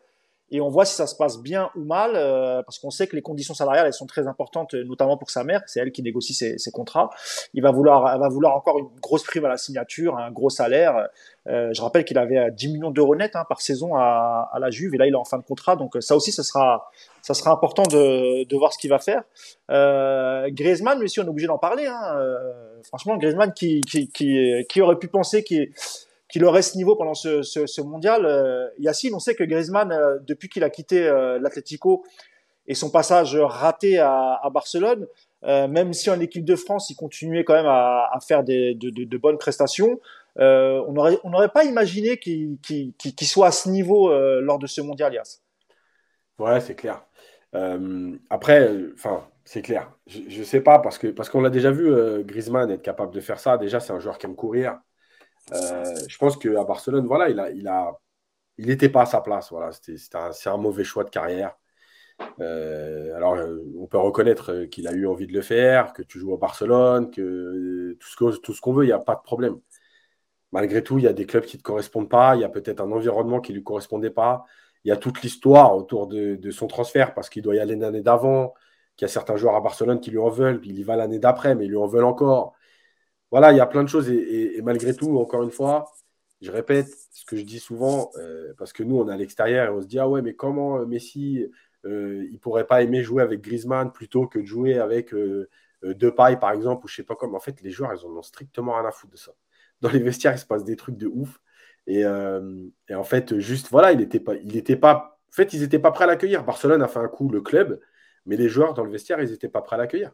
et 0.53 0.61
on 0.61 0.69
voit 0.69 0.85
si 0.85 0.95
ça 0.95 1.07
se 1.07 1.17
passe 1.17 1.41
bien 1.41 1.71
ou 1.75 1.85
mal, 1.85 2.13
euh, 2.15 2.63
parce 2.63 2.79
qu'on 2.79 2.91
sait 2.91 3.07
que 3.07 3.17
les 3.17 3.23
conditions 3.23 3.55
salariales 3.55 3.87
elles 3.87 3.95
sont 3.95 4.07
très 4.07 4.27
importantes, 4.29 4.75
notamment 4.75 5.17
pour 5.17 5.31
sa 5.31 5.45
mère, 5.45 5.63
c'est 5.67 5.81
elle 5.81 5.91
qui 5.91 6.03
négocie 6.03 6.35
ses, 6.35 6.59
ses, 6.59 6.71
contrats. 6.71 7.11
Il 7.55 7.63
va 7.63 7.73
vouloir, 7.73 8.13
elle 8.13 8.21
va 8.21 8.29
vouloir 8.29 8.55
encore 8.55 8.79
une 8.79 8.89
grosse 9.01 9.25
prime 9.25 9.47
à 9.47 9.49
la 9.49 9.57
signature, 9.57 10.19
un 10.19 10.31
gros 10.31 10.51
salaire. 10.51 11.09
Euh, 11.49 11.71
je 11.73 11.83
rappelle 11.83 12.05
qu'il 12.05 12.19
avait 12.19 12.51
10 12.53 12.69
millions 12.69 12.91
d'euros 12.91 13.17
net 13.17 13.35
hein, 13.35 13.45
par 13.49 13.63
saison 13.63 13.97
à, 13.97 14.51
à, 14.53 14.59
la 14.59 14.71
Juve, 14.71 14.95
et 14.95 14.99
là 14.99 15.07
il 15.07 15.13
est 15.13 15.17
en 15.17 15.25
fin 15.25 15.39
de 15.39 15.43
contrat, 15.43 15.75
donc 15.75 15.97
ça 16.01 16.15
aussi, 16.15 16.33
ça 16.33 16.43
sera, 16.43 16.91
ça 17.23 17.35
sera 17.35 17.51
important 17.51 17.85
de, 17.85 18.45
de 18.45 18.57
voir 18.57 18.73
ce 18.73 18.79
qu'il 18.79 18.91
va 18.91 18.99
faire. 18.99 19.23
Euh, 19.71 20.49
Griezmann, 20.51 20.99
mais 21.01 21.09
si 21.09 21.19
on 21.21 21.25
est 21.25 21.29
obligé 21.29 21.47
d'en 21.47 21.59
parler. 21.59 21.87
Hein, 21.87 22.15
euh, 22.17 22.83
franchement, 22.85 23.17
Griezmann 23.17 23.53
qui, 23.55 23.81
qui, 23.81 24.09
qui, 24.11 24.67
qui 24.69 24.81
aurait 24.81 24.99
pu 24.99 25.09
penser 25.09 25.43
qu'il 25.43 25.71
qu'il 26.33 26.47
aurait 26.47 26.63
ce 26.63 26.79
niveau 26.79 26.97
pendant 26.97 27.15
ce, 27.15 27.81
mondial. 27.83 28.25
Euh, 28.25 28.67
Yacine, 28.79 29.15
on 29.15 29.19
sait 29.19 29.35
que 29.35 29.45
Griezmann, 29.45 29.93
euh, 29.93 30.19
depuis 30.27 30.49
qu'il 30.49 30.65
a 30.65 30.71
quitté 30.71 31.07
euh, 31.07 31.39
l'Atlético 31.39 32.05
et 32.67 32.75
son 32.75 32.91
passage 32.91 33.37
raté 33.37 33.99
à, 33.99 34.41
Barcelone, 34.51 35.07
euh, 35.45 35.69
même 35.69 35.93
si 35.93 36.09
en 36.09 36.19
équipe 36.21 36.45
de 36.45 36.57
France, 36.57 36.89
il 36.89 36.95
continuait 36.95 37.45
quand 37.45 37.55
même 37.55 37.67
à, 37.67 38.19
faire 38.27 38.45
des, 38.45 38.75
de, 38.75 39.17
bonnes 39.19 39.37
prestations, 39.37 40.01
on 40.37 40.93
n'aurait 40.93 41.49
pas 41.53 41.65
imaginé 41.65 42.17
qu'il 42.17 42.57
qu 42.63 42.93
qu 42.97 43.25
soit 43.27 43.49
à 43.49 43.53
ce 43.53 43.69
niveau 43.69 44.11
lors 44.41 44.59
de 44.59 44.67
ce 44.67 44.81
mondial, 44.81 45.13
Yass. 45.13 45.43
Ouais, 46.39 46.61
c'est 46.61 46.77
clair. 46.77 47.05
après, 48.31 48.71
enfin, 48.95 49.27
c'est 49.45 49.61
clair. 49.63 49.91
Je, 50.07 50.21
je 50.29 50.43
sais 50.45 50.61
pas 50.61 50.79
parce 50.79 50.99
que 50.99 51.09
parce 51.09 51.29
qu'on 51.29 51.41
l'a 51.41 51.51
déjà 51.51 51.73
vu 51.73 51.93
Griezmann 52.25 52.71
être 52.71 52.81
capable 52.81 53.13
de 53.13 53.21
faire 53.21 53.41
ça. 53.41 53.59
Déjà, 53.59 53.81
c'est 53.81 53.93
un 53.93 54.01
joueur 54.01 54.19
qui 54.19 54.27
aime 54.27 54.37
courir. 54.37 54.79
Euh, 55.53 55.95
je 56.09 56.19
pense 56.19 56.37
qu'à 56.37 56.65
Barcelone, 56.65 57.09
il 58.59 58.67
n'était 58.67 58.89
pas 58.89 59.03
à 59.03 59.07
sa 59.07 59.21
place. 59.21 59.51
Voilà, 59.51 59.73
c'était 59.73 60.49
un, 60.49 60.57
mauvais 60.57 60.85
choix 60.85 61.05
de 61.05 61.11
carrière. 61.11 61.57
Euh, 62.41 63.15
alors, 63.17 63.37
on 63.79 63.87
peut 63.87 63.99
reconnaître 63.99 64.65
qu'il 64.67 64.87
a 64.89 64.93
eu 64.93 65.07
envie 65.07 65.27
de 65.27 65.33
le 65.33 65.43
faire, 65.43 65.93
que 65.93 66.03
tu 66.03 66.19
joues 66.19 66.35
à 66.35 66.37
Barcelone, 66.39 67.11
que 67.11 67.97
tout 67.99 68.53
ce 68.55 68.61
qu'on 68.61 68.73
veut, 68.73 68.85
il 68.85 68.89
n'y 68.89 68.93
a 68.93 68.99
pas 68.99 69.17
de 69.17 69.23
problème. 69.23 69.59
Malgré 70.53 70.83
tout, 70.83 70.99
il 70.99 71.05
y 71.05 71.09
a 71.09 71.13
des 71.13 71.27
clubs 71.27 71.45
qui 71.45 71.57
ne 71.57 71.61
te 71.61 71.65
correspondent 71.65 72.11
pas, 72.11 72.37
il 72.37 72.43
y 72.43 72.45
a 72.45 72.49
peut-être 72.49 72.81
un 72.81 72.93
environnement 72.93 73.41
qui 73.41 73.53
ne 73.53 73.57
lui 73.57 73.65
correspondait 73.65 74.11
pas, 74.11 74.45
il 74.85 74.89
y 74.89 74.93
a 74.93 74.97
toute 74.97 75.23
l'histoire 75.23 75.75
autour 75.77 76.07
de, 76.09 76.37
de, 76.37 76.51
son 76.51 76.67
transfert 76.67 77.15
parce 77.15 77.31
qu'il 77.31 77.43
doit 77.43 77.55
y 77.57 77.59
aller 77.59 77.77
l'année 77.77 78.03
d'avant, 78.03 78.55
qu'il 78.97 79.07
y 79.07 79.11
a 79.11 79.13
certains 79.13 79.37
joueurs 79.37 79.57
à 79.57 79.61
Barcelone 79.61 80.01
qui 80.01 80.11
lui 80.11 80.19
en 80.19 80.29
veulent, 80.29 80.61
il 80.65 80.79
y 80.79 80.83
va 80.83 80.97
l'année 80.97 81.19
d'après, 81.19 81.55
mais 81.55 81.65
ils 81.65 81.71
lui 81.71 81.77
en 81.77 81.87
veulent 81.87 82.05
encore 82.05 82.55
voilà, 83.33 83.51
il 83.53 83.57
y 83.57 83.61
a 83.61 83.67
plein 83.67 83.83
de 83.83 83.89
choses. 83.89 84.11
Et, 84.11 84.61
malgré 84.63 84.95
tout, 84.95 85.19
encore 85.19 85.43
une 85.43 85.51
fois, 85.51 85.91
je 86.43 86.53
répète 86.53 86.89
ce 87.13 87.25
que 87.25 87.37
je 87.37 87.43
dis 87.43 87.59
souvent, 87.59 88.11
euh, 88.19 88.53
parce 88.59 88.73
que 88.75 88.83
nous, 88.83 88.99
on 88.99 89.09
est 89.09 89.13
à 89.13 89.17
l'extérieur 89.17 89.67
et 89.67 89.71
on 89.71 89.81
se 89.81 89.87
dit, 89.87 89.99
ah 89.99 90.09
ouais, 90.09 90.21
mais 90.23 90.35
comment 90.35 90.79
euh, 90.79 90.87
Messi, 90.87 91.47
euh, 91.87 92.27
il 92.31 92.39
pourrait 92.39 92.67
pas 92.67 92.83
aimer 92.83 93.03
jouer 93.03 93.23
avec 93.23 93.41
Griezmann 93.41 93.91
plutôt 93.91 94.27
que 94.27 94.39
de 94.39 94.45
jouer 94.45 94.79
avec 94.79 95.15
euh, 95.15 95.49
euh 95.85 95.95
Depay, 95.95 96.37
par 96.39 96.53
exemple, 96.53 96.85
ou 96.85 96.89
je 96.89 96.97
sais 96.97 97.05
pas 97.05 97.17
comment. 97.17 97.39
En 97.39 97.41
fait, 97.41 97.63
les 97.63 97.71
joueurs, 97.71 97.93
ils 97.95 98.07
en 98.07 98.11
ont 98.11 98.23
strictement 98.23 98.75
rien 98.75 98.87
à 98.87 98.93
foutre 98.93 99.15
de 99.15 99.19
ça. 99.19 99.33
Dans 99.81 99.91
les 99.91 100.01
vestiaires, 100.01 100.35
il 100.35 100.39
se 100.39 100.47
passe 100.47 100.65
des 100.65 100.77
trucs 100.77 100.99
de 100.99 101.07
ouf. 101.07 101.41
Et, 101.87 102.03
et 102.03 102.95
en 102.95 103.05
fait, 103.05 103.39
juste, 103.41 103.69
voilà, 103.71 103.93
il 103.93 103.99
n'était 103.99 104.21
pas, 104.21 104.35
il 104.37 104.57
était 104.57 104.77
pas. 104.77 105.19
En 105.31 105.35
fait, 105.35 105.53
ils 105.55 105.63
n'étaient 105.63 105.81
pas 105.81 105.91
prêts 105.91 106.05
à 106.05 106.07
l'accueillir. 106.07 106.45
Barcelone 106.45 106.83
a 106.83 106.89
fait 106.89 107.01
un 107.01 107.09
coup, 107.09 107.29
le 107.29 107.41
club, 107.41 107.81
mais 108.27 108.37
les 108.37 108.49
joueurs 108.49 108.75
dans 108.75 108.85
le 108.85 108.91
vestiaire, 108.93 109.21
ils 109.21 109.31
n'étaient 109.31 109.49
pas 109.49 109.63
prêts 109.63 109.77
à 109.77 109.79
l'accueillir. 109.79 110.13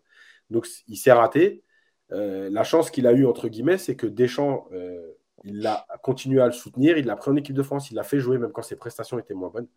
Donc, 0.50 0.66
il 0.86 0.96
s'est 0.96 1.12
raté. 1.12 1.64
Euh, 2.12 2.48
la 2.50 2.64
chance 2.64 2.90
qu'il 2.90 3.06
a 3.06 3.12
eue, 3.12 3.26
entre 3.26 3.48
guillemets, 3.48 3.78
c'est 3.78 3.96
que 3.96 4.06
Deschamps, 4.06 4.66
euh, 4.72 5.12
il 5.44 5.66
a 5.66 5.86
continué 6.02 6.40
à 6.40 6.46
le 6.46 6.52
soutenir, 6.52 6.98
il 6.98 7.06
l'a 7.06 7.16
pris 7.16 7.30
en 7.30 7.36
équipe 7.36 7.54
de 7.54 7.62
France, 7.62 7.90
il 7.90 7.94
l'a 7.94 8.02
fait 8.02 8.20
jouer 8.20 8.38
même 8.38 8.52
quand 8.52 8.62
ses 8.62 8.76
prestations 8.76 9.18
étaient 9.18 9.34
moins 9.34 9.50
bonnes. 9.50 9.68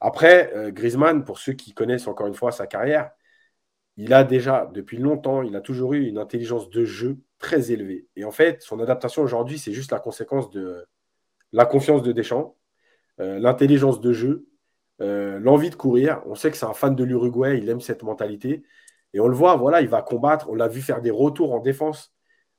Après, 0.00 0.52
euh, 0.54 0.70
Griezmann, 0.70 1.24
pour 1.24 1.38
ceux 1.38 1.52
qui 1.52 1.72
connaissent 1.74 2.06
encore 2.06 2.26
une 2.26 2.34
fois 2.34 2.52
sa 2.52 2.66
carrière, 2.66 3.10
il 3.96 4.14
a 4.14 4.24
déjà, 4.24 4.70
depuis 4.72 4.96
longtemps, 4.96 5.42
il 5.42 5.54
a 5.56 5.60
toujours 5.60 5.92
eu 5.94 6.06
une 6.06 6.18
intelligence 6.18 6.70
de 6.70 6.84
jeu 6.84 7.18
très 7.38 7.70
élevée. 7.72 8.06
Et 8.16 8.24
en 8.24 8.30
fait, 8.30 8.62
son 8.62 8.80
adaptation 8.80 9.22
aujourd'hui, 9.22 9.58
c'est 9.58 9.72
juste 9.72 9.92
la 9.92 10.00
conséquence 10.00 10.50
de 10.50 10.86
la 11.52 11.66
confiance 11.66 12.02
de 12.02 12.12
Deschamps, 12.12 12.56
l'intelligence 13.18 14.00
de 14.00 14.12
jeu, 14.12 14.46
l'envie 15.00 15.70
de 15.70 15.74
courir. 15.74 16.22
On 16.26 16.34
sait 16.34 16.50
que 16.50 16.56
c'est 16.56 16.66
un 16.66 16.72
fan 16.74 16.94
de 16.94 17.04
l'Uruguay, 17.04 17.58
il 17.58 17.68
aime 17.68 17.80
cette 17.80 18.02
mentalité. 18.02 18.62
Et 19.14 19.20
on 19.20 19.28
le 19.28 19.34
voit, 19.34 19.56
voilà, 19.56 19.80
il 19.80 19.88
va 19.88 20.02
combattre. 20.02 20.48
On 20.50 20.54
l'a 20.54 20.68
vu 20.68 20.80
faire 20.80 21.00
des 21.00 21.10
retours 21.10 21.52
en 21.52 21.60
défense 21.60 22.12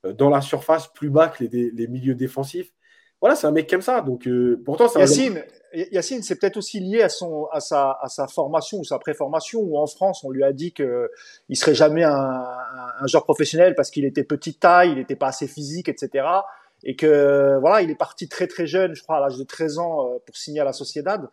euh, 0.04 0.12
dans 0.12 0.30
la 0.30 0.40
surface 0.40 0.88
plus 0.88 1.10
bas 1.10 1.28
que 1.28 1.44
les, 1.44 1.86
milieux 1.88 2.14
défensifs. 2.14 2.72
Voilà, 3.20 3.36
c'est 3.36 3.46
un 3.46 3.52
mec 3.52 3.70
comme 3.70 3.82
ça. 3.82 4.00
Donc, 4.00 4.26
euh, 4.26 4.60
pourtant, 4.64 4.88
Yacine. 4.96 5.42
Yacine, 5.74 6.22
c'est 6.22 6.38
peut-être 6.38 6.58
aussi 6.58 6.80
lié 6.80 7.02
à 7.02 7.08
son, 7.08 7.46
à 7.50 7.60
sa, 7.60 7.98
à 8.02 8.08
sa 8.08 8.26
formation 8.26 8.80
ou 8.80 8.84
sa 8.84 8.98
préformation. 8.98 9.60
Où 9.60 9.78
en 9.78 9.86
France, 9.86 10.22
on 10.24 10.30
lui 10.30 10.44
a 10.44 10.52
dit 10.52 10.72
que 10.72 11.10
il 11.48 11.56
serait 11.56 11.74
jamais 11.74 12.04
un 12.04 13.06
joueur 13.06 13.24
professionnel 13.24 13.74
parce 13.74 13.90
qu'il 13.90 14.04
était 14.04 14.24
petite 14.24 14.60
taille, 14.60 14.90
il 14.90 14.96
n'était 14.96 15.16
pas 15.16 15.28
assez 15.28 15.46
physique, 15.46 15.88
etc. 15.88 16.26
Et 16.84 16.96
que 16.96 17.58
voilà, 17.60 17.82
il 17.82 17.90
est 17.90 17.96
parti 17.96 18.28
très 18.28 18.46
très 18.46 18.66
jeune, 18.66 18.94
je 18.94 19.02
crois 19.02 19.18
à 19.18 19.20
l'âge 19.20 19.38
de 19.38 19.44
13 19.44 19.78
ans, 19.78 20.06
euh, 20.06 20.18
pour 20.26 20.36
signer 20.36 20.60
à 20.60 20.64
la 20.64 20.72
Sociedad. 20.72 21.28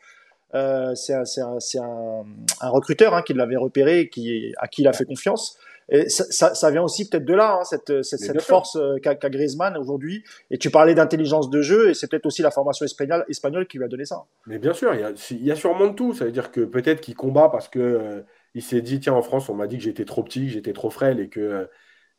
Euh, 0.55 0.95
c'est 0.95 1.13
un, 1.13 1.23
un, 1.43 2.25
un, 2.61 2.69
recruteur 2.69 3.13
hein, 3.13 3.21
qui 3.21 3.33
l'avait 3.33 3.55
repéré, 3.55 4.09
qui, 4.09 4.53
à 4.57 4.67
qui 4.67 4.81
il 4.81 4.87
a 4.87 4.93
fait 4.93 5.05
confiance. 5.05 5.57
Et 5.91 6.07
ça, 6.09 6.23
ça, 6.29 6.53
ça 6.53 6.69
vient 6.71 6.83
aussi 6.83 7.09
peut-être 7.09 7.25
de 7.25 7.33
là, 7.33 7.57
hein, 7.59 7.63
cette, 7.63 8.03
cette, 8.03 8.19
cette 8.19 8.41
force 8.41 8.75
euh, 8.75 8.97
qu'a 9.01 9.15
qu 9.15 9.29
Griezmann 9.29 9.75
aujourd'hui. 9.77 10.23
Et 10.51 10.57
tu 10.57 10.69
parlais 10.69 10.93
d'intelligence 10.93 11.49
de 11.49 11.61
jeu, 11.61 11.89
et 11.89 11.93
c'est 11.93 12.07
peut-être 12.07 12.27
aussi 12.27 12.41
la 12.41 12.51
formation 12.51 12.85
espagnole, 12.85 13.25
espagnole 13.27 13.67
qui 13.67 13.77
lui 13.77 13.85
a 13.85 13.87
donné 13.87 14.05
ça. 14.05 14.23
Mais 14.45 14.59
bien 14.59 14.73
sûr, 14.73 14.93
il 14.93 15.01
y 15.01 15.03
a, 15.03 15.11
il 15.31 15.45
y 15.45 15.51
a 15.51 15.55
sûrement 15.55 15.87
de 15.87 15.93
tout. 15.93 16.13
Ça 16.13 16.25
veut 16.25 16.31
dire 16.31 16.51
que 16.51 16.61
peut-être 16.61 17.01
qu'il 17.01 17.15
combat 17.15 17.49
parce 17.49 17.67
que 17.67 17.79
euh, 17.79 18.21
il 18.53 18.61
s'est 18.61 18.81
dit 18.81 18.99
tiens 18.99 19.13
en 19.13 19.21
France 19.21 19.49
on 19.49 19.55
m'a 19.55 19.67
dit 19.67 19.77
que 19.77 19.83
j'étais 19.83 20.05
trop 20.05 20.23
petit, 20.23 20.47
que 20.47 20.53
j'étais 20.53 20.73
trop 20.73 20.89
frêle 20.89 21.19
et 21.19 21.29
que 21.29 21.67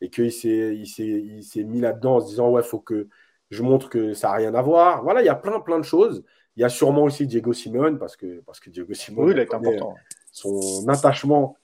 et 0.01 0.09
qu'il 0.09 0.31
s'est 0.31 1.63
mis 1.63 1.79
là-dedans 1.79 2.15
en 2.15 2.19
se 2.21 2.27
disant 2.27 2.49
ouais 2.49 2.63
faut 2.63 2.79
que 2.79 3.07
je 3.51 3.61
montre 3.63 3.89
que 3.89 4.13
ça 4.13 4.31
a 4.31 4.35
rien 4.35 4.55
à 4.55 4.61
voir. 4.61 5.03
Voilà, 5.03 5.21
il 5.21 5.25
y 5.25 5.29
a 5.29 5.35
plein 5.35 5.59
plein 5.59 5.77
de 5.77 5.85
choses. 5.85 6.23
Il 6.61 6.63
y 6.63 6.65
a 6.65 6.69
sûrement 6.69 7.05
aussi 7.05 7.25
Diego 7.25 7.53
Simone, 7.53 7.97
parce 7.97 8.15
que, 8.15 8.41
parce 8.41 8.59
que 8.59 8.69
Diego 8.69 8.93
oui, 9.17 9.31
il 9.31 9.39
est 9.39 9.51
important. 9.51 9.95
son 10.31 10.87
attachement 10.89 11.57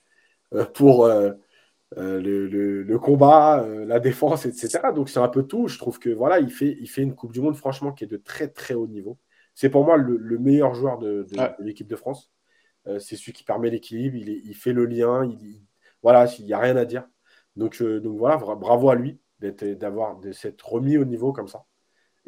euh, 0.54 0.64
pour 0.64 1.04
euh, 1.04 1.30
euh, 1.96 2.20
le, 2.20 2.48
le, 2.48 2.82
le, 2.82 2.98
combat, 2.98 3.62
euh, 3.62 3.84
la 3.84 4.00
défense, 4.00 4.44
etc. 4.44 4.80
Donc 4.92 5.08
c'est 5.08 5.20
un 5.20 5.28
peu 5.28 5.44
tout. 5.44 5.68
Je 5.68 5.78
trouve 5.78 6.00
que 6.00 6.10
voilà, 6.10 6.40
il 6.40 6.50
fait, 6.50 6.76
il 6.80 6.88
fait 6.88 7.02
une 7.02 7.14
Coupe 7.14 7.30
du 7.30 7.40
Monde, 7.40 7.54
franchement, 7.54 7.92
qui 7.92 8.02
est 8.02 8.08
de 8.08 8.16
très 8.16 8.48
très 8.48 8.74
haut 8.74 8.88
niveau. 8.88 9.20
C'est 9.54 9.70
pour 9.70 9.84
moi 9.84 9.96
le, 9.96 10.16
le, 10.16 10.38
meilleur 10.38 10.74
joueur 10.74 10.98
de, 10.98 11.28
de, 11.30 11.38
ouais. 11.38 11.54
de 11.60 11.64
l'équipe 11.64 11.86
de 11.86 11.94
France. 11.94 12.32
Euh, 12.88 12.98
c'est 12.98 13.14
celui 13.14 13.32
qui 13.34 13.44
permet 13.44 13.70
l'équilibre, 13.70 14.16
il, 14.16 14.28
il, 14.28 14.54
fait 14.56 14.72
le 14.72 14.84
lien, 14.84 15.24
il, 15.24 15.40
il 15.40 15.62
voilà, 16.02 16.26
il 16.40 16.44
n'y 16.44 16.52
a 16.52 16.58
rien 16.58 16.74
à 16.76 16.84
dire. 16.84 17.08
Donc, 17.54 17.80
donc 17.80 18.18
voilà, 18.18 18.36
bravo 18.36 18.90
à 18.90 18.96
lui 18.96 19.20
d'avoir 19.38 20.18
de 20.18 20.32
s'être 20.32 20.68
remis 20.68 20.98
au 20.98 21.04
niveau 21.04 21.32
comme 21.32 21.46
ça. 21.46 21.64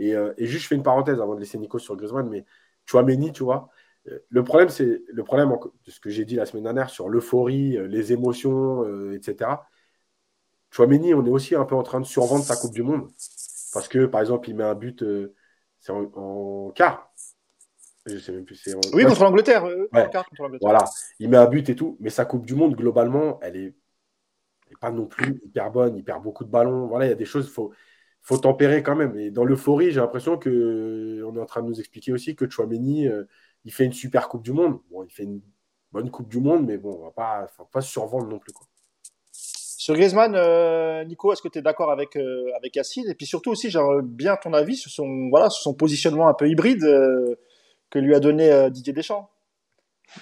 Et, 0.00 0.14
euh, 0.14 0.32
et, 0.38 0.46
juste, 0.46 0.64
je 0.64 0.68
fais 0.68 0.74
une 0.74 0.82
parenthèse 0.82 1.20
avant 1.20 1.34
de 1.34 1.40
laisser 1.40 1.58
Nico 1.58 1.78
sur 1.78 1.96
Griezmann, 1.96 2.28
mais 2.28 2.44
Chouameni, 2.86 3.32
tu 3.32 3.44
vois, 3.44 3.70
euh, 4.08 4.18
le 4.30 4.42
problème, 4.42 4.68
c'est 4.68 5.02
le 5.06 5.24
problème 5.24 5.52
de 5.84 5.90
ce 5.90 6.00
que 6.00 6.10
j'ai 6.10 6.24
dit 6.24 6.36
la 6.36 6.46
semaine 6.46 6.64
dernière 6.64 6.90
sur 6.90 7.08
l'euphorie, 7.08 7.76
euh, 7.76 7.86
les 7.86 8.12
émotions, 8.12 8.84
euh, 8.84 9.14
etc. 9.14 9.50
Chouameni, 10.70 11.14
on 11.14 11.24
est 11.24 11.30
aussi 11.30 11.54
un 11.54 11.64
peu 11.64 11.74
en 11.74 11.82
train 11.82 12.00
de 12.00 12.06
survendre 12.06 12.44
sa 12.44 12.56
Coupe 12.56 12.72
du 12.72 12.82
Monde. 12.82 13.08
Parce 13.72 13.88
que, 13.88 14.06
par 14.06 14.20
exemple, 14.20 14.48
il 14.48 14.56
met 14.56 14.64
un 14.64 14.74
but, 14.74 15.02
euh, 15.02 15.34
c'est 15.80 15.92
en, 15.92 16.10
en, 16.14 16.70
quart. 16.70 17.12
Je 18.06 18.18
sais 18.18 18.32
même 18.32 18.44
plus. 18.44 18.56
C'est 18.56 18.74
en... 18.74 18.80
Oui, 18.94 19.04
contre 19.04 19.22
l'Angleterre. 19.22 19.64
Euh, 19.64 19.88
ouais. 19.92 20.10
Voilà, 20.60 20.84
il 21.18 21.28
met 21.28 21.36
un 21.36 21.46
but 21.46 21.68
et 21.68 21.76
tout. 21.76 21.96
Mais 22.00 22.10
sa 22.10 22.24
Coupe 22.24 22.46
du 22.46 22.54
Monde, 22.54 22.74
globalement, 22.74 23.38
elle 23.42 23.56
est, 23.56 23.74
elle 24.66 24.72
est 24.72 24.80
pas 24.80 24.90
non 24.90 25.06
plus 25.06 25.40
hyper 25.44 25.70
bonne. 25.70 25.96
Il 25.96 26.04
perd 26.04 26.22
beaucoup 26.22 26.44
de 26.44 26.50
ballons. 26.50 26.86
Voilà, 26.86 27.06
il 27.06 27.08
y 27.10 27.12
a 27.12 27.16
des 27.16 27.24
choses, 27.24 27.46
il 27.46 27.52
faut 27.52 27.72
faut 28.22 28.38
tempérer 28.38 28.82
quand 28.82 28.96
même. 28.96 29.16
Et 29.18 29.30
dans 29.30 29.44
l'euphorie, 29.44 29.90
j'ai 29.90 30.00
l'impression 30.00 30.36
que 30.36 30.50
euh, 30.50 31.26
on 31.26 31.36
est 31.36 31.40
en 31.40 31.46
train 31.46 31.62
de 31.62 31.68
nous 31.68 31.80
expliquer 31.80 32.12
aussi 32.12 32.36
que 32.36 32.48
Chouameni, 32.48 33.08
euh, 33.08 33.24
il 33.64 33.72
fait 33.72 33.84
une 33.84 33.92
super 33.92 34.28
Coupe 34.28 34.42
du 34.42 34.52
Monde. 34.52 34.78
Bon, 34.90 35.02
il 35.04 35.10
fait 35.10 35.24
une 35.24 35.40
bonne 35.92 36.10
Coupe 36.10 36.28
du 36.28 36.40
Monde, 36.40 36.66
mais 36.66 36.78
bon, 36.78 36.98
on 37.00 37.04
va 37.04 37.10
pas, 37.10 37.46
faut 37.56 37.64
pas 37.64 37.80
se 37.80 37.90
survendre 37.90 38.26
non 38.26 38.38
plus. 38.38 38.52
Quoi. 38.52 38.66
Sur 39.32 39.94
Griezmann, 39.94 40.34
euh, 40.36 41.04
Nico, 41.04 41.32
est-ce 41.32 41.40
que 41.40 41.48
tu 41.48 41.58
es 41.58 41.62
d'accord 41.62 41.90
avec 41.90 42.14
euh, 42.16 42.50
avec 42.54 42.76
Yacine? 42.76 43.08
Et 43.08 43.14
puis 43.14 43.24
surtout 43.24 43.50
aussi, 43.50 43.70
j'aimerais 43.70 44.02
bien 44.02 44.36
ton 44.36 44.52
avis 44.52 44.76
sur 44.76 44.90
son 44.90 45.30
voilà 45.30 45.48
sur 45.48 45.62
son 45.62 45.74
positionnement 45.74 46.28
un 46.28 46.34
peu 46.34 46.48
hybride 46.48 46.84
euh, 46.84 47.36
que 47.88 47.98
lui 47.98 48.14
a 48.14 48.20
donné 48.20 48.70
Didier 48.70 48.92
Deschamps. 48.92 49.30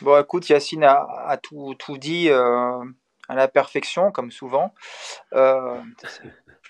Bon, 0.01 0.18
écoute, 0.20 0.49
Yacine 0.49 0.84
a, 0.84 1.07
a 1.26 1.36
tout, 1.38 1.74
tout 1.78 1.99
dit 1.99 2.30
à 2.30 3.34
la 3.34 3.49
perfection, 3.49 4.12
comme 4.12 4.30
souvent. 4.30 4.72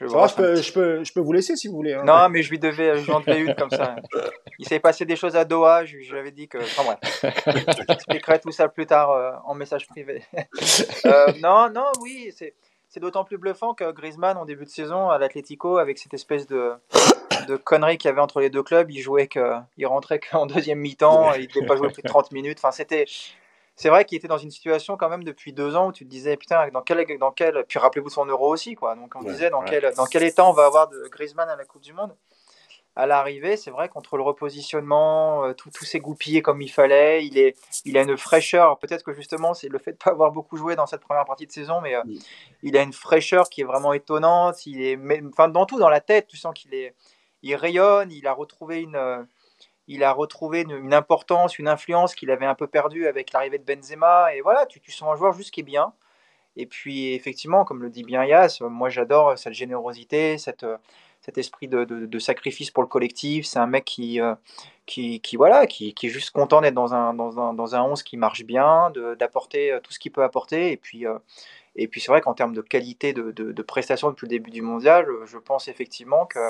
Je, 0.00 0.06
va, 0.06 0.28
je, 0.28 0.34
peux, 0.34 0.54
je, 0.54 0.72
peux, 0.72 1.04
je 1.04 1.12
peux 1.12 1.20
vous 1.20 1.32
laisser 1.32 1.56
si 1.56 1.66
vous 1.66 1.74
voulez. 1.74 1.94
Hein. 1.94 2.04
Non, 2.04 2.28
mais 2.28 2.42
je 2.42 2.50
lui 2.50 2.58
devais, 2.60 2.98
je 2.98 3.10
devais 3.10 3.40
une 3.40 3.54
comme 3.56 3.70
ça. 3.70 3.96
Il 4.58 4.68
s'est 4.68 4.78
passé 4.78 5.04
des 5.04 5.16
choses 5.16 5.34
à 5.34 5.44
Doha, 5.44 5.84
je, 5.84 6.00
je 6.00 6.12
lui 6.12 6.18
avais 6.20 6.30
dit 6.30 6.46
que. 6.46 6.58
Enfin 6.58 6.84
bref. 6.84 7.24
J'expliquerai 7.88 8.38
tout 8.38 8.52
ça 8.52 8.68
plus 8.68 8.86
tard 8.86 9.10
euh, 9.10 9.32
en 9.44 9.54
message 9.54 9.88
privé. 9.88 10.22
euh, 11.06 11.32
non, 11.42 11.68
non, 11.70 11.90
oui, 12.00 12.32
c'est. 12.36 12.54
C'est 12.90 13.00
d'autant 13.00 13.22
plus 13.22 13.36
bluffant 13.36 13.74
que 13.74 13.92
Griezmann, 13.92 14.38
en 14.38 14.46
début 14.46 14.64
de 14.64 14.70
saison, 14.70 15.10
à 15.10 15.18
l'Atlético, 15.18 15.76
avec 15.76 15.98
cette 15.98 16.14
espèce 16.14 16.46
de, 16.46 16.72
de 17.46 17.56
connerie 17.56 17.98
qu'il 17.98 18.08
y 18.08 18.12
avait 18.12 18.22
entre 18.22 18.40
les 18.40 18.48
deux 18.48 18.62
clubs, 18.62 18.90
il 18.90 19.00
jouait 19.00 19.26
que, 19.26 19.56
il 19.76 19.86
rentrait 19.86 20.18
qu'en 20.18 20.46
deuxième 20.46 20.78
mi-temps, 20.78 21.34
il 21.34 21.42
ne 21.42 21.46
devait 21.48 21.66
pas 21.66 21.76
jouer 21.76 21.90
plus 21.90 22.02
de 22.02 22.08
30 22.08 22.32
minutes. 22.32 22.58
Enfin, 22.58 22.70
c'était, 22.70 23.04
c'est 23.78 23.90
vrai 23.90 24.04
qu'il 24.04 24.18
était 24.18 24.28
dans 24.28 24.38
une 24.38 24.50
situation 24.50 24.96
quand 24.96 25.08
même 25.08 25.22
depuis 25.22 25.52
deux 25.52 25.76
ans 25.76 25.88
où 25.88 25.92
tu 25.92 26.04
te 26.04 26.10
disais 26.10 26.36
putain 26.36 26.68
dans 26.68 26.82
quel 26.82 27.06
dans 27.18 27.30
quel 27.30 27.64
puis 27.66 27.78
rappelez-vous 27.78 28.10
son 28.10 28.26
euro 28.26 28.52
aussi 28.52 28.74
quoi 28.74 28.96
donc 28.96 29.14
on 29.14 29.20
ouais, 29.20 29.32
disait 29.32 29.50
dans 29.50 29.60
ouais. 29.60 29.66
quel 29.68 29.94
dans 29.94 30.06
quel 30.06 30.24
état 30.24 30.44
on 30.44 30.52
va 30.52 30.66
avoir 30.66 30.88
de 30.88 31.08
Griezmann 31.10 31.48
à 31.48 31.56
la 31.56 31.64
Coupe 31.64 31.82
du 31.82 31.92
Monde 31.92 32.14
à 32.96 33.06
l'arrivée 33.06 33.56
c'est 33.56 33.70
vrai 33.70 33.88
contre 33.88 34.16
le 34.16 34.24
repositionnement 34.24 35.44
euh, 35.44 35.52
tout 35.52 35.70
tout 35.70 35.84
s'est 35.84 36.00
goupillé 36.00 36.42
comme 36.42 36.60
il 36.60 36.70
fallait 36.70 37.24
il 37.24 37.38
est 37.38 37.56
il 37.84 37.96
a 37.96 38.02
une 38.02 38.16
fraîcheur 38.16 38.78
peut-être 38.80 39.04
que 39.04 39.12
justement 39.12 39.54
c'est 39.54 39.68
le 39.68 39.78
fait 39.78 39.92
de 39.92 39.96
pas 39.96 40.10
avoir 40.10 40.32
beaucoup 40.32 40.56
joué 40.56 40.74
dans 40.74 40.86
cette 40.86 41.02
première 41.02 41.24
partie 41.24 41.46
de 41.46 41.52
saison 41.52 41.80
mais 41.80 41.94
euh, 41.94 42.02
oui. 42.04 42.20
il 42.64 42.76
a 42.76 42.82
une 42.82 42.92
fraîcheur 42.92 43.48
qui 43.48 43.60
est 43.60 43.64
vraiment 43.64 43.92
étonnante 43.92 44.66
il 44.66 44.82
est 44.82 44.98
enfin 45.28 45.48
dans 45.48 45.66
tout 45.66 45.78
dans 45.78 45.88
la 45.88 46.00
tête 46.00 46.26
tu 46.26 46.36
sens 46.36 46.52
qu'il 46.52 46.74
est 46.74 46.94
il 47.42 47.54
rayonne, 47.54 48.10
il 48.10 48.26
a 48.26 48.32
retrouvé 48.32 48.80
une, 48.80 48.96
il 49.88 50.04
a 50.04 50.12
retrouvé 50.12 50.60
une, 50.68 50.94
importance, 50.94 51.58
une 51.58 51.66
influence 51.66 52.14
qu'il 52.14 52.30
avait 52.30 52.46
un 52.46 52.54
peu 52.54 52.66
perdue 52.66 53.06
avec 53.06 53.32
l'arrivée 53.32 53.58
de 53.58 53.64
Benzema. 53.64 54.34
Et 54.34 54.42
voilà, 54.42 54.66
tu, 54.66 54.80
sens 54.92 55.14
un 55.14 55.16
joueur 55.16 55.32
juste 55.32 55.50
qui 55.50 55.60
est 55.60 55.64
bien. 55.64 55.92
Et 56.56 56.66
puis 56.66 57.14
effectivement, 57.14 57.64
comme 57.64 57.82
le 57.82 57.88
dit 57.88 58.04
bien 58.04 58.24
Yas, 58.24 58.58
moi 58.60 58.90
j'adore 58.90 59.38
cette 59.38 59.54
générosité, 59.54 60.36
cet 60.38 60.64
esprit 61.36 61.68
de, 61.68 61.84
de, 61.84 62.18
sacrifice 62.18 62.70
pour 62.70 62.82
le 62.82 62.88
collectif. 62.88 63.46
C'est 63.46 63.58
un 63.58 63.66
mec 63.66 63.84
qui, 63.84 64.20
euh, 64.20 64.34
qui, 64.86 65.20
voilà, 65.36 65.66
qui, 65.66 65.94
est 66.02 66.08
juste 66.08 66.30
content 66.30 66.60
d'être 66.60 66.74
dans 66.74 66.94
un, 66.94 67.14
dans, 67.14 67.38
un, 67.38 67.54
dans 67.54 67.74
un 67.74 67.82
11 67.82 68.02
qui 68.02 68.16
marche 68.16 68.44
bien, 68.44 68.92
d'apporter 69.18 69.72
euh, 69.72 69.80
tout 69.80 69.92
ce 69.92 69.98
qu'il 69.98 70.12
peut 70.12 70.22
apporter. 70.22 70.72
Et 70.72 70.76
puis, 70.76 71.06
euh, 71.06 71.18
et 71.76 71.86
puis 71.86 72.00
c'est 72.00 72.10
vrai 72.10 72.20
qu'en 72.20 72.34
termes 72.34 72.54
de 72.54 72.60
qualité 72.60 73.12
de, 73.12 73.30
de, 73.30 73.62
prestation 73.62 74.10
depuis 74.10 74.26
le 74.26 74.30
début 74.30 74.50
du 74.50 74.62
mondial, 74.62 75.06
je 75.26 75.38
pense 75.38 75.68
effectivement 75.68 76.26
que 76.26 76.40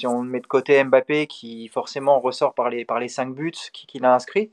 si 0.00 0.06
on 0.06 0.22
met 0.22 0.40
de 0.40 0.46
côté 0.46 0.82
Mbappé 0.82 1.26
qui 1.26 1.68
forcément 1.68 2.20
ressort 2.20 2.54
par 2.54 2.70
les, 2.70 2.84
par 2.84 2.98
les 2.98 3.08
5 3.08 3.34
buts 3.34 3.52
qu'il 3.72 4.04
a 4.04 4.14
inscrits, 4.14 4.50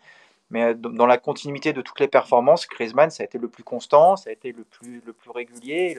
mais 0.49 0.63
euh, 0.63 0.73
dans 0.73 1.05
la 1.05 1.17
continuité 1.17 1.73
de 1.73 1.81
toutes 1.81 1.99
les 1.99 2.07
performances, 2.07 2.67
Griezmann, 2.67 3.09
ça 3.09 3.23
a 3.23 3.25
été 3.25 3.37
le 3.37 3.47
plus 3.47 3.63
constant, 3.63 4.15
ça 4.15 4.29
a 4.29 4.33
été 4.33 4.51
le 4.51 4.63
plus, 4.63 5.01
le 5.05 5.13
plus 5.13 5.29
régulier, 5.31 5.97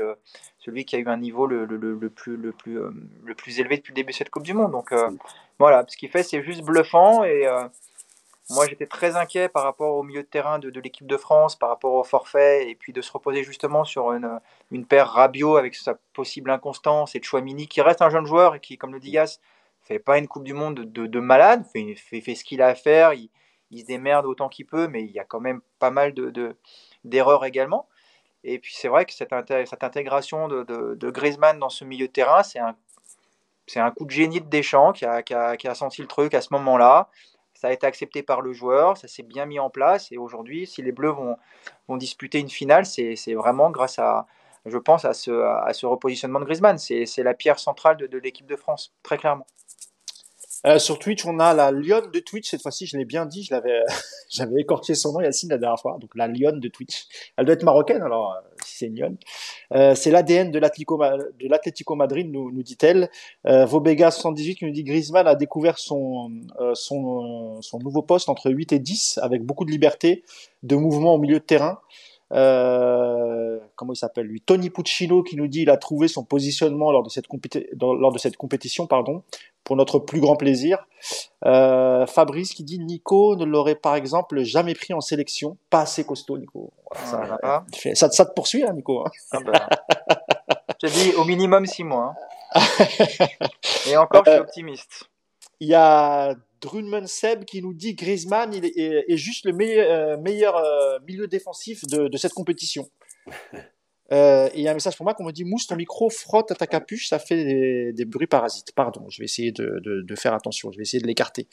celui 0.59 0.85
qui 0.85 0.97
a 0.97 0.99
eu 0.99 1.07
un 1.07 1.17
niveau 1.17 1.47
le, 1.47 1.65
le, 1.65 1.77
le 1.77 2.11
plus, 2.11 2.37
le, 2.37 2.53
plus, 2.53 2.79
euh, 2.79 2.91
le 3.25 3.35
plus 3.35 3.59
élevé 3.61 3.77
depuis 3.77 3.93
le 3.93 3.97
début 3.97 4.13
de 4.13 4.17
cette 4.17 4.31
Coupe 4.31 4.45
du 4.45 4.55
Monde. 4.55 4.73
Donc 4.73 4.93
euh, 4.93 5.11
voilà, 5.59 5.85
ce 5.89 5.97
qu'il 5.97 6.11
fait, 6.11 6.23
c'est 6.23 6.43
juste 6.43 6.63
bluffant. 6.63 7.25
Et 7.25 7.47
moi, 8.51 8.67
j'étais 8.67 8.87
très 8.87 9.17
inquiet 9.17 9.49
par 9.49 9.63
rapport 9.63 9.95
au 9.97 10.03
milieu 10.03 10.23
de 10.23 10.29
terrain 10.29 10.59
de, 10.59 10.71
de 10.71 10.81
l'équipe 10.81 11.07
de 11.07 11.17
France, 11.19 11.57
par 11.57 11.69
rapport 11.69 11.93
au 11.93 12.05
forfait, 12.05 12.71
et 12.71 12.75
puis 12.75 12.93
de 12.95 13.03
se 13.03 13.13
reposer 13.13 13.45
justement 13.45 13.85
sur 13.85 14.13
une, 14.13 14.41
une 14.71 14.87
paire 14.87 15.11
Rabiot 15.11 15.57
avec 15.57 15.75
sa 15.75 15.97
possible 16.15 16.51
inconstance 16.51 17.15
et 17.15 17.23
Chouamini, 17.23 17.69
qui 17.69 17.83
reste 17.83 18.01
un 18.01 18.09
jeune 18.09 18.25
joueur 18.25 18.55
et 18.55 18.61
qui, 18.61 18.79
comme 18.79 18.95
le 18.95 19.01
dit 19.01 19.11
Yass, 19.11 19.41
fait 19.83 19.99
pas 19.99 20.19
une 20.19 20.29
Coupe 20.29 20.45
du 20.45 20.55
Monde 20.55 20.81
de, 20.81 21.07
de, 21.07 21.21
malade, 21.21 21.65
fait, 21.73 21.95
fait, 21.95 22.35
ce 22.35 22.45
qu'il 22.45 22.63
a 22.63 22.69
à 22.69 22.75
faire. 22.75 23.13
Il, 23.13 23.31
se 23.81 23.85
démerde 23.85 24.25
autant 24.25 24.49
qu'il 24.49 24.65
peut, 24.65 24.89
mais 24.89 25.03
il 25.03 25.11
y 25.11 25.19
a 25.19 25.25
quand 25.25 25.41
même 25.41 25.61
pas 25.79 25.91
mal 25.91 26.15
de, 26.15 26.57
d'erreurs 27.05 27.45
également. 27.45 27.87
Et 28.45 28.59
puis 28.59 28.75
c'est 28.75 28.89
vrai 28.89 29.05
que 29.05 29.13
cette, 29.13 29.33
intégration 29.33 30.49
de, 30.49 30.63
de, 30.63 31.11
Griezmann 31.11 31.59
dans 31.59 31.69
ce 31.69 31.85
milieu 31.85 32.07
de 32.07 32.13
terrain, 32.13 32.43
c'est 32.43 32.61
un, 32.61 32.75
un 33.77 33.91
coup 33.91 34.07
de 34.07 34.11
génie 34.11 34.41
de 34.41 34.49
Deschamps 34.49 34.93
qui 34.93 35.05
a 35.05 35.75
senti 35.75 36.01
le 36.01 36.09
truc 36.09 36.33
à 36.33 36.41
ce 36.41 36.49
moment-là. 36.53 37.11
Ça 37.59 37.67
a 37.67 37.73
été 37.73 37.89
accepté 37.89 38.23
par 38.23 38.41
le 38.41 38.53
joueur, 38.53 38.97
ça 38.97 39.09
s'est 39.09 39.25
bien 39.25 39.45
mis 39.45 39.59
en 39.59 39.69
place. 39.69 40.13
Et 40.13 40.17
aujourd'hui, 40.17 40.65
si 40.65 40.81
les 40.81 40.93
Bleus 40.93 41.11
vont, 41.11 41.37
vont 41.89 41.97
disputer 41.97 42.39
une 42.39 42.49
finale, 42.49 42.87
c'est, 42.87 43.35
vraiment 43.35 43.73
grâce 43.73 43.99
à, 43.99 44.29
je 44.65 44.79
pense, 44.79 45.05
à 45.05 45.13
ce, 45.13 45.33
à 45.33 45.73
ce 45.73 45.85
repositionnement 45.85 46.39
de 46.39 46.45
Griezmann. 46.45 46.79
C'est, 46.79 47.05
la 47.17 47.35
pierre 47.35 47.59
centrale 47.59 47.97
de 47.97 48.19
l'équipe 48.19 48.47
de 48.47 48.55
France, 48.55 48.95
très 49.03 49.19
clairement. 49.19 49.45
Euh, 50.67 50.79
sur 50.79 50.99
Twitch, 50.99 51.25
on 51.25 51.39
a 51.39 51.55
la 51.55 51.71
lionne 51.71 52.11
de 52.11 52.19
Twitch. 52.19 52.51
Cette 52.51 52.63
fois-ci, 52.63 52.87
je 52.87 52.97
l'ai 52.97 53.05
bien 53.05 53.27
dit. 53.27 53.45
Je 53.45 53.55
l'avais, 53.55 53.83
j'avais 54.31 54.61
écorché 54.61 54.95
son 54.95 55.13
nom, 55.13 55.21
Yacine, 55.21 55.51
la 55.51 55.59
dernière 55.59 55.81
fois. 55.81 55.99
Donc, 56.01 56.11
la 56.15 56.27
lionne 56.27 56.61
de 56.61 56.69
Twitch. 56.69 57.07
Elle 57.37 57.45
doit 57.45 57.55
être 57.55 57.63
marocaine, 57.63 58.03
alors, 58.03 58.33
euh, 58.33 58.41
si 58.65 58.79
c'est 58.79 58.87
une 58.87 58.99
lionne. 58.99 59.17
Euh, 59.75 59.95
c'est 59.95 60.11
l'ADN 60.11 60.51
de 60.51 60.59
l'Atlético 60.59 61.95
Madrid, 61.95 62.31
nous, 62.31 62.51
nous 62.51 62.63
dit-elle. 62.63 63.11
Euh, 63.47 63.67
Vobega 63.67 64.11
78 64.11 64.57
qui 64.57 64.65
nous 64.65 64.73
dit 64.73 64.85
Griezmann 64.85 65.27
a 65.27 65.35
découvert 65.35 65.79
son, 65.79 66.31
euh, 66.61 66.75
son, 66.75 67.61
son 67.63 67.79
nouveau 67.79 68.03
poste 68.03 68.29
entre 68.29 68.51
8 68.51 68.73
et 68.73 68.79
10 68.79 69.21
avec 69.23 69.45
beaucoup 69.45 69.65
de 69.65 69.71
liberté, 69.71 70.25
de 70.63 70.77
mouvement 70.77 71.15
au 71.15 71.19
milieu 71.19 71.39
de 71.39 71.45
terrain. 71.45 71.81
Euh, 72.33 73.59
comment 73.75 73.95
il 73.95 73.97
s'appelle 73.97 74.27
lui? 74.27 74.43
Tony 74.43 74.69
Puccino 74.69 75.23
qui 75.23 75.37
nous 75.37 75.47
dit 75.47 75.63
il 75.63 75.71
a 75.71 75.79
trouvé 75.79 76.09
son 76.09 76.25
positionnement 76.25 76.93
lors 76.93 77.03
de 77.03 77.09
cette, 77.09 77.27
lors 77.81 78.13
de 78.13 78.19
cette 78.19 78.37
compétition 78.37 78.87
pardon 78.87 79.23
pour 79.69 79.77
notre 79.77 79.99
plus 79.99 80.21
grand 80.21 80.35
plaisir. 80.35 80.89
Euh, 81.45 82.07
Fabrice 82.07 82.55
qui 82.55 82.65
dit 82.65 82.79
Nico 82.79 83.37
ne 83.37 83.45
l'aurait 83.45 83.75
par 83.75 83.97
exemple 83.97 84.43
jamais 84.43 84.75
pris 84.75 84.95
en 84.95 85.03
sélection, 85.03 85.59
pas 85.69 85.83
assez 85.83 86.05
costaud 86.05 86.39
Nico. 86.39 86.73
ça, 86.95 88.11
ça, 88.11 88.25
te 88.25 88.33
poursuit 88.33 88.65
hein, 88.65 88.73
Nico 88.73 89.05
hein 89.07 89.11
ah 89.31 89.39
bah. 89.45 89.69
J'ai 90.83 90.89
dit 90.89 91.13
au 91.17 91.25
minimum 91.25 91.67
six 91.67 91.85
mois. 91.85 92.15
Hein. 92.55 92.63
Et 93.87 93.97
encore 93.99 94.23
je 94.25 94.31
suis 94.31 94.41
euh, 94.41 94.43
optimiste. 94.43 95.05
Il 95.61 95.69
y 95.69 95.75
a 95.75 96.35
Drunman 96.63 97.07
Seb 97.07 97.45
qui 97.45 97.61
nous 97.61 97.75
dit 97.75 97.95
Griezmann 97.95 98.55
il 98.55 98.65
est, 98.65 99.17
juste 99.19 99.45
le 99.45 99.53
meilleur, 99.53 100.19
meilleur 100.19 100.57
euh, 100.57 100.99
milieu 101.07 101.29
défensif 101.29 101.87
de, 101.87 102.17
cette 102.17 102.33
compétition. 102.33 102.89
Euh, 104.13 104.49
et 104.55 104.59
il 104.59 104.63
y 104.63 104.69
a 104.69 104.71
un 104.71 104.75
message 104.75 104.97
pour 104.97 105.05
moi 105.05 105.15
qu'on 105.15 105.25
me 105.25 105.33
dit 105.33 105.45
Mousse, 105.45 105.67
ton 105.67 105.77
micro 105.77 106.09
frotte 106.11 106.51
à 106.51 106.55
ta 106.55 106.67
capuche, 106.67 107.09
ça 107.09 107.19
fait 107.19 107.93
des, 107.93 108.05
bruits 108.05 108.27
parasites. 108.27 108.73
Pardon, 108.75 109.07
je 109.09 109.19
vais 109.19 109.25
essayer 109.25 109.53
de, 109.53 110.15
faire 110.17 110.35
attention, 110.35 110.71
je 110.73 110.79
vais 110.79 110.83
essayer 110.83 111.03
de 111.03 111.07
l'écarter. 111.07 111.47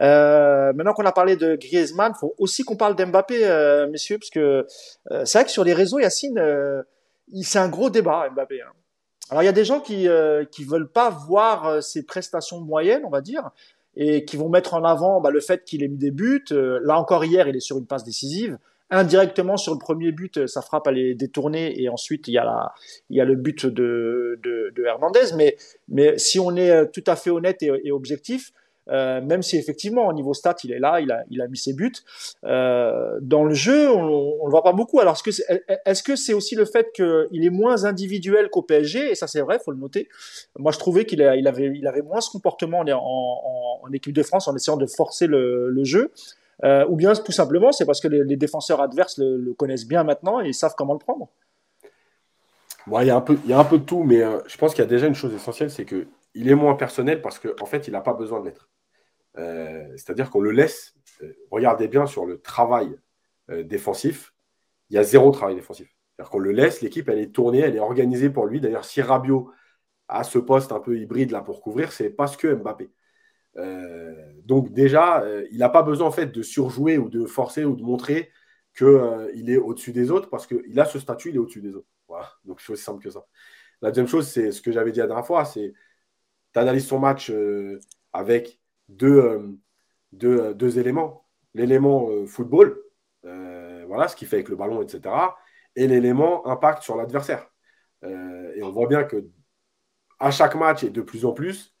Euh, 0.00 0.72
maintenant 0.74 0.92
qu'on 0.92 1.06
a 1.06 1.12
parlé 1.12 1.36
de 1.36 1.56
Griezmann, 1.56 2.12
il 2.14 2.18
faut 2.18 2.34
aussi 2.38 2.64
qu'on 2.64 2.76
parle 2.76 2.94
d'Mbappé, 2.94 3.86
messieurs, 3.90 4.18
parce 4.18 4.30
que 4.30 4.66
c'est 5.24 5.38
vrai 5.38 5.44
que 5.44 5.50
sur 5.50 5.64
les 5.64 5.74
réseaux, 5.74 5.98
Yacine, 5.98 6.40
c'est 7.42 7.58
un 7.58 7.68
gros 7.68 7.90
débat, 7.90 8.28
Mbappé. 8.30 8.60
Hein. 8.60 8.72
Alors 9.30 9.42
il 9.42 9.46
y 9.46 9.48
a 9.48 9.52
des 9.52 9.64
gens 9.64 9.80
qui 9.80 10.06
qui 10.52 10.64
veulent 10.64 10.90
pas 10.90 11.10
voir 11.10 11.82
ses 11.82 12.04
prestations 12.04 12.60
moyennes, 12.60 13.02
on 13.04 13.10
va 13.10 13.22
dire, 13.22 13.50
et 13.96 14.24
qui 14.24 14.36
vont 14.36 14.48
mettre 14.48 14.74
en 14.74 14.84
avant 14.84 15.20
bah, 15.20 15.30
le 15.30 15.40
fait 15.40 15.64
qu'il 15.64 15.82
ait 15.82 15.88
mis 15.88 15.98
des 15.98 16.10
buts. 16.10 16.44
Euh, 16.52 16.80
là 16.82 16.98
encore 16.98 17.24
hier, 17.24 17.48
il 17.48 17.56
est 17.56 17.60
sur 17.60 17.78
une 17.78 17.86
passe 17.86 18.04
décisive. 18.04 18.58
Indirectement 18.94 19.56
sur 19.56 19.72
le 19.72 19.78
premier 19.78 20.12
but, 20.12 20.46
sa 20.46 20.62
frappe 20.62 20.86
elle 20.86 20.98
est 20.98 21.14
détournée 21.14 21.82
et 21.82 21.88
ensuite 21.88 22.28
il 22.28 22.34
y 22.34 22.38
a 22.38 22.72
il 23.10 23.16
y 23.16 23.20
a 23.20 23.24
le 23.24 23.36
but 23.36 23.66
de, 23.66 24.38
de, 24.42 24.72
de 24.74 24.84
Hernandez. 24.84 25.34
Mais, 25.36 25.56
mais 25.88 26.18
si 26.18 26.38
on 26.38 26.56
est 26.56 26.70
euh, 26.70 26.84
tout 26.86 27.04
à 27.06 27.16
fait 27.16 27.30
honnête 27.30 27.62
et, 27.62 27.90
objectif, 27.90 28.52
euh, 28.90 29.22
même 29.22 29.42
si 29.42 29.56
effectivement 29.56 30.06
au 30.08 30.12
niveau 30.12 30.34
stat 30.34 30.56
il 30.62 30.72
est 30.72 30.78
là, 30.78 31.00
il 31.00 31.10
a, 31.10 31.24
il 31.30 31.40
a 31.40 31.48
mis 31.48 31.56
ses 31.56 31.72
buts. 31.72 31.92
Euh, 32.44 33.18
dans 33.22 33.44
le 33.44 33.54
jeu, 33.54 33.90
on, 33.90 34.36
on 34.40 34.46
le 34.46 34.50
voit 34.50 34.62
pas 34.62 34.72
beaucoup. 34.72 35.00
Alors 35.00 35.16
est-ce 35.86 36.02
que 36.02 36.16
c'est, 36.16 36.34
aussi 36.34 36.54
le 36.54 36.66
fait 36.66 36.92
qu'il 36.94 37.44
est 37.44 37.50
moins 37.50 37.84
individuel 37.84 38.50
qu'au 38.50 38.62
PSG 38.62 39.10
Et 39.10 39.14
ça 39.14 39.26
c'est 39.26 39.40
vrai, 39.40 39.58
faut 39.64 39.70
le 39.70 39.78
noter. 39.78 40.08
Moi 40.58 40.72
je 40.72 40.78
trouvais 40.78 41.06
qu'il 41.06 41.20
il 41.20 41.48
avait, 41.48 41.72
il 41.74 41.86
avait 41.86 42.02
moins 42.02 42.20
ce 42.20 42.30
comportement 42.30 42.80
en, 42.80 43.80
en, 43.82 43.92
équipe 43.92 44.12
de 44.12 44.22
France 44.22 44.48
en 44.48 44.54
essayant 44.54 44.76
de 44.76 44.86
forcer 44.86 45.26
le 45.26 45.84
jeu. 45.84 46.12
Euh, 46.62 46.86
ou 46.88 46.96
bien 46.96 47.12
tout 47.14 47.32
simplement 47.32 47.72
c'est 47.72 47.84
parce 47.84 48.00
que 48.00 48.06
les, 48.06 48.36
défenseurs 48.36 48.80
adverses 48.80 49.18
le, 49.18 49.52
connaissent 49.54 49.86
bien 49.86 50.04
maintenant 50.04 50.40
et 50.40 50.48
ils 50.48 50.54
savent 50.54 50.74
comment 50.76 50.92
le 50.92 50.98
prendre. 50.98 51.28
Bon, 52.86 53.00
il 53.00 53.06
y 53.06 53.10
a 53.10 53.16
un 53.16 53.20
peu, 53.20 53.38
y 53.46 53.52
a 53.52 53.58
un 53.58 53.64
peu 53.64 53.78
de 53.78 53.84
tout, 53.84 54.04
mais 54.04 54.22
euh, 54.22 54.38
je 54.46 54.56
pense 54.56 54.74
qu'il 54.74 54.84
y 54.84 54.86
a 54.86 54.90
déjà 54.90 55.06
une 55.06 55.14
chose 55.14 55.32
essentielle, 55.34 55.70
c'est 55.70 55.84
que 55.84 56.06
il 56.34 56.50
est 56.50 56.54
moins 56.54 56.74
personnel 56.74 57.22
parce 57.22 57.38
qu'en 57.38 57.50
en 57.60 57.66
fait, 57.66 57.88
il 57.88 57.92
n'a 57.92 58.00
pas 58.00 58.12
besoin 58.12 58.40
de 58.40 58.46
l'être. 58.46 58.68
Euh, 59.38 59.88
c'est-à-dire 59.92 60.30
qu'on 60.30 60.40
le 60.40 60.50
laisse. 60.50 60.94
Regardez 61.50 61.88
bien 61.88 62.06
sur 62.06 62.26
le 62.26 62.40
travail 62.40 62.94
défensif, 63.48 64.34
il 64.90 64.96
y 64.96 64.98
a 64.98 65.04
zéro 65.04 65.30
travail 65.30 65.54
défensif. 65.54 65.94
C'est-à-dire 66.16 66.30
qu'on 66.30 66.38
le 66.38 66.50
laisse, 66.50 66.80
l'équipe, 66.82 67.08
elle 67.08 67.18
est 67.18 67.32
tournée, 67.32 67.60
elle 67.60 67.76
est 67.76 67.80
organisée 67.80 68.30
pour 68.30 68.46
lui. 68.46 68.60
D'ailleurs, 68.60 68.84
si 68.84 69.00
Rabiot 69.00 69.50
a 70.08 70.24
ce 70.24 70.38
poste 70.38 70.72
un 70.72 70.80
peu 70.80 70.98
hybride 70.98 71.30
là 71.30 71.40
pour 71.40 71.60
couvrir, 71.60 71.92
c'est 71.92 72.10
parce 72.10 72.36
que 72.36 72.52
Mbappé. 72.54 72.90
Donc 74.44 74.72
déjà, 74.72 75.24
il 75.50 75.58
n'a 75.58 75.68
pas 75.68 75.82
besoin 75.82 76.08
en 76.08 76.12
fait 76.12 76.26
de 76.26 76.42
surjouer 76.42 76.98
ou 76.98 77.08
de 77.08 77.24
forcer 77.26 77.64
ou 77.64 77.76
de 77.76 77.82
montrer 77.82 78.30
qu'il 78.76 79.50
est 79.50 79.56
au-dessus 79.56 79.92
des 79.92 80.10
autres 80.10 80.28
parce 80.28 80.46
qu'il 80.46 80.78
a 80.80 80.84
ce 80.84 80.98
statut, 80.98 81.30
il 81.30 81.36
est 81.36 81.38
au-dessus 81.38 81.60
des 81.60 81.74
autres. 81.74 81.88
Voilà. 82.08 82.32
Donc 82.44 82.60
c'est 82.60 82.72
aussi 82.72 82.82
simple 82.82 83.02
que 83.02 83.10
ça. 83.10 83.26
La 83.80 83.90
deuxième 83.90 84.08
chose, 84.08 84.28
c'est 84.28 84.50
ce 84.50 84.60
que 84.60 84.72
j'avais 84.72 84.92
dit 84.92 85.00
la 85.00 85.06
dernière 85.06 85.26
fois, 85.26 85.44
c'est 85.44 85.72
tu 86.52 86.58
analyses 86.58 86.86
son 86.86 86.98
match 86.98 87.30
avec 88.12 88.60
deux, 88.88 89.18
euh, 89.18 89.58
euh, 90.22 90.54
deux, 90.54 90.78
éléments. 90.78 91.28
L'élément 91.54 92.08
euh, 92.10 92.26
football, 92.26 92.80
voilà, 93.22 94.08
ce 94.08 94.16
qu'il 94.16 94.26
fait 94.26 94.36
avec 94.36 94.48
le 94.48 94.56
ballon, 94.56 94.82
etc. 94.82 95.36
Et 95.76 95.86
l'élément 95.86 96.46
impact 96.46 96.82
sur 96.82 96.96
l'adversaire. 96.96 97.48
et 98.02 98.62
on 98.62 98.70
voit 98.70 98.86
bien 98.88 99.04
que 99.04 99.28
à 100.18 100.30
chaque 100.30 100.54
match 100.54 100.84
et 100.84 100.90
de 100.90 101.02
plus 101.02 101.24
en 101.24 101.32
plus, 101.32 101.73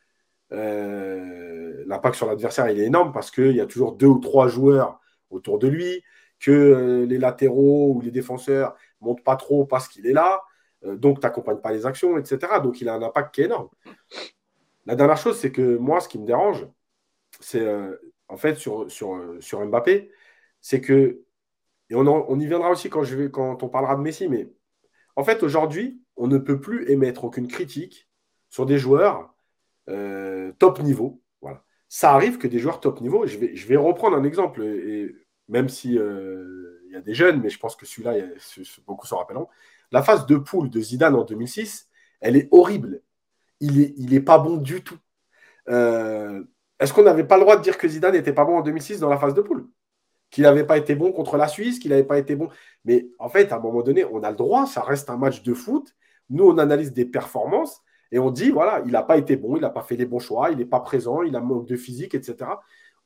l'impact 0.50 2.14
sur 2.14 2.26
l'adversaire 2.26 2.68
il 2.70 2.80
est 2.80 2.86
énorme 2.86 3.12
parce 3.12 3.30
qu'il 3.30 3.56
y 3.56 3.60
a 3.60 3.66
toujours 3.66 3.92
deux 3.92 4.06
ou 4.06 4.18
trois 4.18 4.48
joueurs 4.48 5.00
autour 5.30 5.58
de 5.58 5.68
lui, 5.68 6.02
que 6.40 7.06
les 7.08 7.18
latéraux 7.18 7.94
ou 7.94 8.00
les 8.00 8.10
défenseurs 8.10 8.76
montent 9.00 9.24
pas 9.24 9.36
trop 9.36 9.64
parce 9.64 9.88
qu'il 9.88 10.06
est 10.06 10.12
là, 10.12 10.42
donc 10.82 11.20
tu 11.20 11.26
n'accompagnes 11.26 11.60
pas 11.60 11.72
les 11.72 11.86
actions, 11.86 12.18
etc. 12.18 12.60
Donc 12.62 12.80
il 12.80 12.88
a 12.88 12.94
un 12.94 13.02
impact 13.02 13.34
qui 13.34 13.40
est 13.40 13.46
énorme. 13.46 13.68
La 14.86 14.96
dernière 14.96 15.16
chose, 15.16 15.38
c'est 15.38 15.52
que 15.52 15.76
moi, 15.76 16.00
ce 16.00 16.08
qui 16.08 16.18
me 16.18 16.26
dérange, 16.26 16.66
c'est 17.40 17.60
euh, 17.60 17.96
en 18.28 18.36
fait 18.36 18.56
sur, 18.56 18.90
sur, 18.90 19.14
euh, 19.14 19.40
sur 19.40 19.64
Mbappé, 19.64 20.10
c'est 20.60 20.80
que, 20.80 21.22
et 21.90 21.94
on, 21.94 22.40
y 22.40 22.46
viendra 22.46 22.70
aussi 22.70 22.90
quand, 22.90 23.02
quand 23.32 23.62
on 23.62 23.68
parlera 23.68 23.96
de 23.96 24.00
Messi, 24.00 24.28
mais 24.28 24.50
en 25.16 25.24
fait 25.24 25.42
aujourd'hui, 25.42 26.02
on 26.16 26.26
ne 26.26 26.38
peut 26.38 26.60
plus 26.60 26.90
émettre 26.90 27.24
aucune 27.24 27.48
critique 27.48 28.08
sur 28.50 28.66
des 28.66 28.78
joueurs 28.78 29.33
euh, 29.88 30.52
top 30.58 30.80
niveau. 30.80 31.22
Voilà. 31.40 31.64
Ça 31.88 32.12
arrive 32.12 32.38
que 32.38 32.46
des 32.46 32.58
joueurs 32.58 32.80
top 32.80 33.00
niveau, 33.00 33.26
je 33.26 33.38
vais, 33.38 33.76
reprendre 33.76 34.16
un 34.16 34.24
exemple, 34.24 34.62
et, 34.62 35.14
même 35.48 35.68
si 35.68 35.94
il 35.94 36.90
y 36.90 36.96
a 36.96 37.00
des 37.00 37.14
jeunes, 37.14 37.40
mais 37.40 37.50
je 37.50 37.58
pense 37.58 37.76
que 37.76 37.86
celui-là, 37.86 38.14
beaucoup 38.86 39.06
s'en 39.06 39.18
rappelleront. 39.18 39.48
La 39.92 40.02
phase 40.02 40.26
de 40.26 40.36
poule 40.36 40.70
de 40.70 40.80
Zidane 40.80 41.14
en 41.14 41.24
2006, 41.24 41.88
elle 42.20 42.36
est 42.36 42.48
horrible. 42.50 43.02
Il 43.60 43.78
n'est 43.78 44.16
est 44.16 44.20
pas 44.20 44.38
bon 44.38 44.56
du 44.56 44.82
tout. 44.82 44.98
euh, 45.68 46.42
est-ce 46.80 46.92
qu'on 46.92 47.04
n'avait 47.04 47.24
pas 47.24 47.36
le 47.36 47.42
droit 47.42 47.56
de 47.56 47.62
dire 47.62 47.78
que 47.78 47.86
Zidane 47.88 48.14
n'était 48.14 48.32
pas 48.32 48.44
bon 48.44 48.58
en 48.58 48.62
2006 48.62 49.00
dans 49.00 49.08
la 49.08 49.18
phase 49.18 49.34
de 49.34 49.42
poule? 49.42 49.68
Qu'il 50.30 50.44
n'avait 50.44 50.66
pas 50.66 50.78
été 50.78 50.96
bon 50.96 51.12
contre 51.12 51.36
la 51.36 51.48
Suisse, 51.48 51.78
qu'il 51.78 51.90
n'avait 51.90 52.04
pas 52.04 52.18
été 52.18 52.34
bon. 52.34 52.48
Mais 52.84 53.06
en 53.18 53.28
fait, 53.28 53.52
à 53.52 53.56
un 53.56 53.60
moment 53.60 53.82
donné, 53.82 54.04
on 54.04 54.22
a 54.22 54.30
le 54.30 54.36
droit, 54.36 54.66
ça 54.66 54.82
reste 54.82 55.10
un 55.10 55.16
match 55.16 55.42
de 55.42 55.54
foot. 55.54 55.94
Nous, 56.30 56.44
on 56.44 56.58
analyse 56.58 56.92
des 56.92 57.04
performances 57.04 57.80
et 58.14 58.20
on 58.20 58.30
dit, 58.30 58.50
voilà, 58.50 58.80
il 58.86 58.92
n'a 58.92 59.02
pas 59.02 59.16
été 59.16 59.34
bon, 59.36 59.56
il 59.56 59.62
n'a 59.62 59.70
pas 59.70 59.82
fait 59.82 59.96
les 59.96 60.06
bons 60.06 60.20
choix, 60.20 60.52
il 60.52 60.58
n'est 60.58 60.64
pas 60.64 60.78
présent, 60.78 61.22
il 61.22 61.34
a 61.34 61.40
manque 61.40 61.66
de 61.66 61.74
physique, 61.74 62.14
etc. 62.14 62.48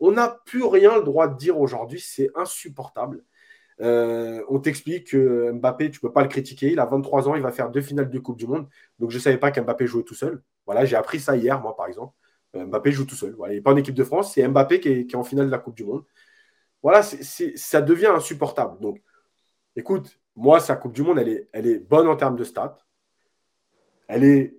On 0.00 0.12
n'a 0.12 0.28
plus 0.44 0.62
rien 0.64 0.98
le 0.98 1.02
droit 1.02 1.28
de 1.28 1.34
dire 1.38 1.58
aujourd'hui, 1.58 1.98
c'est 1.98 2.30
insupportable. 2.34 3.24
Euh, 3.80 4.44
on 4.50 4.58
t'explique 4.60 5.12
que 5.12 5.50
Mbappé, 5.52 5.90
tu 5.90 5.96
ne 5.96 6.08
peux 6.08 6.12
pas 6.12 6.20
le 6.20 6.28
critiquer. 6.28 6.72
Il 6.72 6.78
a 6.78 6.84
23 6.84 7.26
ans, 7.26 7.34
il 7.36 7.40
va 7.40 7.52
faire 7.52 7.70
deux 7.70 7.80
finales 7.80 8.10
de 8.10 8.18
Coupe 8.18 8.36
du 8.36 8.46
Monde. 8.46 8.68
Donc 8.98 9.10
je 9.10 9.16
ne 9.16 9.22
savais 9.22 9.38
pas 9.38 9.50
qu'Mbappé 9.50 9.86
jouait 9.86 10.02
tout 10.02 10.14
seul. 10.14 10.42
Voilà, 10.66 10.84
j'ai 10.84 10.96
appris 10.96 11.20
ça 11.20 11.34
hier, 11.38 11.58
moi, 11.58 11.74
par 11.74 11.86
exemple. 11.86 12.14
Euh, 12.54 12.66
Mbappé 12.66 12.92
joue 12.92 13.06
tout 13.06 13.14
seul. 13.16 13.34
il 13.46 13.54
n'est 13.54 13.60
pas 13.62 13.72
en 13.72 13.76
équipe 13.76 13.94
de 13.94 14.04
France, 14.04 14.34
c'est 14.34 14.46
Mbappé 14.46 14.78
qui 14.80 14.90
est, 14.90 15.14
en 15.14 15.24
finale 15.24 15.46
de 15.46 15.50
la 15.50 15.58
Coupe 15.58 15.76
du 15.76 15.84
Monde. 15.84 16.04
Voilà, 16.82 17.02
ça 17.02 17.80
devient 17.80 18.12
insupportable. 18.14 18.78
Donc, 18.78 19.00
écoute, 19.74 20.20
moi, 20.36 20.60
sa 20.60 20.76
Coupe 20.76 20.92
du 20.92 21.02
Monde, 21.02 21.18
elle 21.18 21.30
est, 21.30 21.48
elle 21.52 21.66
est 21.66 21.78
bonne 21.78 22.08
en 22.08 22.16
termes 22.16 22.36
de 22.36 22.44
stats. 22.44 22.76
Elle 24.06 24.24
est 24.24 24.57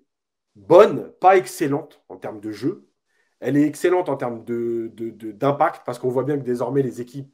bonne, 0.68 1.12
pas 1.20 1.38
excellente 1.38 2.04
en 2.10 2.18
termes 2.18 2.40
de 2.40 2.52
jeu. 2.52 2.88
Elle 3.40 3.58
est 3.58 3.64
excellente 3.64 4.10
en 4.10 4.18
termes 4.18 4.44
d'impact 4.44 5.80
de, 5.80 5.84
parce 5.86 6.00
qu'on 6.00 6.10
voit 6.10 6.24
bien 6.24 6.38
que 6.38 6.44
désormais 6.44 6.82
les 6.82 7.02
équipes 7.02 7.34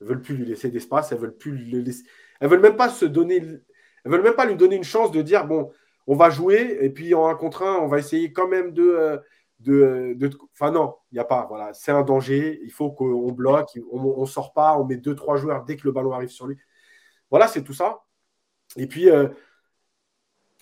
veulent 0.00 0.20
plus 0.20 0.36
lui 0.36 0.44
laisser 0.44 0.70
d'espace, 0.70 1.12
elles 1.12 1.18
veulent 1.18 1.36
plus. 1.36 2.04
Elles 2.40 2.48
veulent 2.48 2.60
même 2.60 2.76
pas 2.76 2.90
se 2.90 3.06
donner, 3.06 3.36
elles 3.36 4.10
veulent 4.10 4.22
même 4.22 4.34
pas 4.34 4.44
lui 4.46 4.56
donner 4.56 4.76
une 4.76 4.84
chance 4.84 5.10
de 5.10 5.22
dire 5.22 5.46
bon, 5.46 5.72
on 6.06 6.14
va 6.14 6.30
jouer 6.30 6.78
et 6.80 6.90
puis 6.90 7.14
en 7.14 7.26
un 7.28 7.34
contre 7.34 7.62
un, 7.62 7.76
on 7.76 7.88
va 7.88 7.98
essayer 7.98 8.32
quand 8.32 8.48
même 8.48 8.72
de, 8.72 8.82
euh, 8.82 9.18
de, 9.60 10.30
enfin 10.52 10.70
non, 10.70 10.96
il 11.10 11.14
n'y 11.14 11.20
a 11.20 11.24
pas. 11.24 11.46
Voilà, 11.48 11.72
c'est 11.72 11.92
un 11.92 12.02
danger. 12.02 12.60
Il 12.62 12.72
faut 12.72 12.90
qu'on 12.92 13.32
bloque, 13.32 13.78
on, 13.90 14.20
ne 14.20 14.26
sort 14.26 14.52
pas, 14.52 14.78
on 14.78 14.84
met 14.84 14.96
deux 14.96 15.14
trois 15.14 15.36
joueurs 15.36 15.64
dès 15.64 15.76
que 15.76 15.84
le 15.84 15.92
ballon 15.92 16.12
arrive 16.12 16.28
sur 16.28 16.46
lui. 16.46 16.58
Voilà, 17.30 17.48
c'est 17.48 17.62
tout 17.64 17.72
ça. 17.72 18.04
Et 18.76 18.86
puis, 18.86 19.10
euh, 19.10 19.28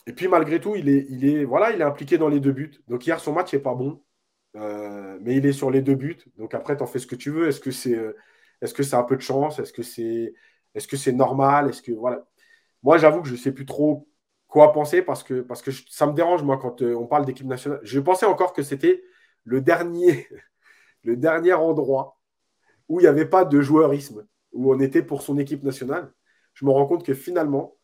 et 0.07 0.13
puis 0.13 0.29
malgré 0.29 0.61
tout, 0.61 0.77
il 0.77 0.89
est, 0.89 1.07
il 1.09 1.25
est, 1.27 1.45
voilà, 1.45 1.73
il 1.73 1.81
est 1.81 1.85
impliqué 1.85 2.19
dans 2.19 2.29
les 2.29 2.41
deux 2.41 2.53
buts. 2.53 2.83
Donc 2.89 3.07
hier, 3.07 3.21
son 3.21 3.33
match 3.33 3.53
n'est 3.53 3.61
pas 3.61 3.75
bon, 3.75 4.03
euh, 4.57 5.19
mais 5.23 5.37
il 5.37 5.47
est 5.47 5.53
sur 5.53 5.71
les 5.71 5.83
deux 5.83 5.95
buts. 5.95 6.19
Donc 6.37 6.55
après, 6.55 6.77
tu 6.77 6.87
fais 6.87 6.99
ce 6.99 7.07
que 7.07 7.17
tu 7.17 7.31
veux. 7.31 7.49
Est-ce 7.49 7.61
que 7.61 7.71
c'est, 7.71 7.99
est-ce 8.61 8.75
que 8.75 8.83
c'est 8.83 8.97
un 8.97 9.05
peu 9.05 9.17
de 9.17 9.23
chance? 9.23 9.59
Est-ce 9.59 9.73
que 9.73 9.83
c'est, 10.97 11.13
normal? 11.13 11.69
Est-ce 11.71 11.83
que 11.83 11.93
voilà. 11.93 12.27
Moi, 12.83 12.99
j'avoue 12.99 13.23
que 13.23 13.29
je 13.29 13.35
ne 13.35 13.39
sais 13.39 13.53
plus 13.53 13.67
trop 13.67 14.09
quoi 14.49 14.73
penser 14.73 15.03
parce 15.03 15.23
que, 15.23 15.45
ça 15.91 16.07
me 16.07 16.13
dérange, 16.13 16.43
moi, 16.43 16.59
quand 16.59 16.83
euh, 16.83 16.95
on 16.95 17.07
parle 17.07 17.27
d'équipe 17.27 17.47
nationale. 17.47 17.81
Je 17.83 18.01
pensais 18.01 18.27
encore 18.27 18.53
que 18.53 18.63
c'était 18.63 19.03
le 19.45 19.61
dernier, 19.61 20.29
le 21.05 21.17
dernier 21.17 21.55
endroit 21.55 22.19
où 22.89 23.01
il 23.01 23.05
n'y 23.05 23.09
avait 23.09 23.27
pas 23.27 23.45
de 23.45 23.61
joueurisme, 23.61 24.27
où 24.53 24.73
on 24.73 24.81
était 24.81 25.03
pour 25.03 25.23
son 25.23 25.39
équipe 25.39 25.63
nationale. 25.63 26.13
Je 26.55 26.65
me 26.65 26.71
rends 26.71 26.87
compte 26.87 27.05
que 27.05 27.15
finalement, 27.15 27.77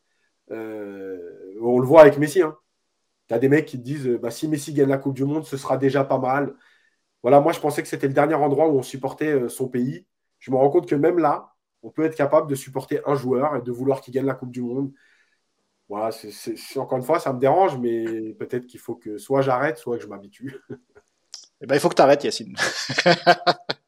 euh, 0.50 1.39
on 1.60 1.78
le 1.78 1.86
voit 1.86 2.02
avec 2.02 2.18
Messi. 2.18 2.42
Hein. 2.42 2.56
Tu 3.28 3.34
as 3.34 3.38
des 3.38 3.48
mecs 3.48 3.66
qui 3.66 3.78
te 3.78 3.84
disent 3.84 4.08
bah, 4.20 4.30
si 4.30 4.48
Messi 4.48 4.72
gagne 4.72 4.88
la 4.88 4.98
Coupe 4.98 5.14
du 5.14 5.24
Monde, 5.24 5.44
ce 5.44 5.56
sera 5.56 5.76
déjà 5.78 6.04
pas 6.04 6.18
mal. 6.18 6.54
Voilà, 7.22 7.40
moi 7.40 7.52
je 7.52 7.60
pensais 7.60 7.82
que 7.82 7.88
c'était 7.88 8.08
le 8.08 8.14
dernier 8.14 8.34
endroit 8.34 8.68
où 8.68 8.78
on 8.78 8.82
supportait 8.82 9.32
euh, 9.32 9.48
son 9.48 9.68
pays. 9.68 10.06
Je 10.38 10.50
me 10.50 10.56
rends 10.56 10.70
compte 10.70 10.88
que 10.88 10.94
même 10.94 11.18
là, 11.18 11.52
on 11.82 11.90
peut 11.90 12.04
être 12.04 12.16
capable 12.16 12.48
de 12.48 12.54
supporter 12.54 13.00
un 13.06 13.14
joueur 13.14 13.56
et 13.56 13.62
de 13.62 13.72
vouloir 13.72 14.00
qu'il 14.00 14.14
gagne 14.14 14.26
la 14.26 14.34
Coupe 14.34 14.52
du 14.52 14.62
Monde 14.62 14.92
voilà, 15.90 16.12
c'est, 16.12 16.78
encore 16.78 16.98
une 16.98 17.04
fois, 17.04 17.18
ça 17.18 17.32
me 17.32 17.40
dérange, 17.40 17.76
mais 17.76 18.32
peut-être 18.34 18.66
qu'il 18.66 18.78
faut 18.78 18.94
que 18.94 19.18
soit 19.18 19.42
j'arrête, 19.42 19.76
soit 19.76 19.96
que 19.96 20.04
je 20.04 20.08
m'habitue. 20.08 20.56
Eh 21.62 21.66
ben, 21.66 21.74
il 21.74 21.80
faut 21.80 21.88
que 21.88 21.96
tu 21.96 22.02
arrêtes, 22.02 22.24
Yacine. 22.24 22.56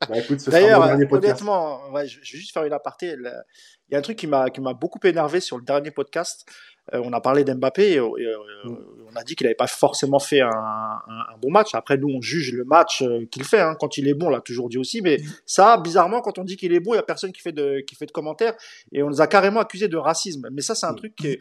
Bah, 0.09 0.17
D'ailleurs, 0.49 0.83
honnêtement, 1.13 1.89
ouais, 1.93 2.09
je, 2.09 2.19
vais 2.19 2.25
juste 2.25 2.53
faire 2.53 2.65
une 2.65 2.73
aparté. 2.73 3.15
Il 3.17 3.93
y 3.93 3.95
a 3.95 3.99
un 3.99 4.03
truc 4.03 4.19
qui 4.19 4.27
m'a, 4.27 4.51
qui 4.51 4.61
m'a 4.61 4.75
beaucoup 4.75 4.99
énervé 5.05 5.39
sur 5.39 5.57
le 5.57 5.63
dernier 5.63 5.93
podcast. 5.93 6.45
Euh, 6.95 7.01
on 7.05 7.13
a 7.13 7.21
parlé 7.21 7.45
d'Mbappé 7.45 7.99
euh, 7.99 8.09
mm. 8.65 8.77
on 9.09 9.17
a 9.17 9.23
dit 9.23 9.37
qu'il 9.37 9.47
n'avait 9.47 9.55
pas 9.55 9.69
forcément 9.69 10.19
fait 10.19 10.41
un, 10.41 10.49
un, 10.51 11.39
bon 11.41 11.51
match. 11.51 11.75
Après, 11.75 11.97
nous, 11.97 12.09
on 12.09 12.21
juge 12.21 12.53
le 12.53 12.65
match 12.65 13.03
euh, 13.03 13.25
qu'il 13.31 13.45
fait. 13.45 13.61
Hein. 13.61 13.77
Quand 13.79 13.99
il 13.99 14.09
est 14.09 14.15
bon, 14.15 14.27
on 14.27 14.31
l'a 14.31 14.41
toujours 14.41 14.69
dit 14.69 14.79
aussi. 14.79 15.01
Mais 15.01 15.19
mm. 15.19 15.25
ça, 15.47 15.77
bizarrement, 15.79 16.21
quand 16.21 16.39
on 16.39 16.45
dit 16.45 16.57
qu'il 16.57 16.73
est 16.73 16.81
bon, 16.81 16.93
il 16.93 16.97
n'y 16.97 17.01
a 17.01 17.05
personne 17.05 17.33
qui 17.33 17.41
fait, 17.41 17.53
de, 17.53 17.81
qui 17.87 17.95
fait 17.95 18.07
de 18.07 18.13
commentaires. 18.13 18.55
Et 18.91 19.03
on 19.03 19.09
nous 19.09 19.21
a 19.21 19.27
carrément 19.27 19.61
accusé 19.61 19.89
de 19.89 19.97
racisme. 19.97 20.49
Mais 20.53 20.63
ça, 20.63 20.75
c'est 20.75 20.87
un 20.87 20.93
mm. 20.93 20.97
truc 20.97 21.15
qui 21.15 21.29
est 21.29 21.39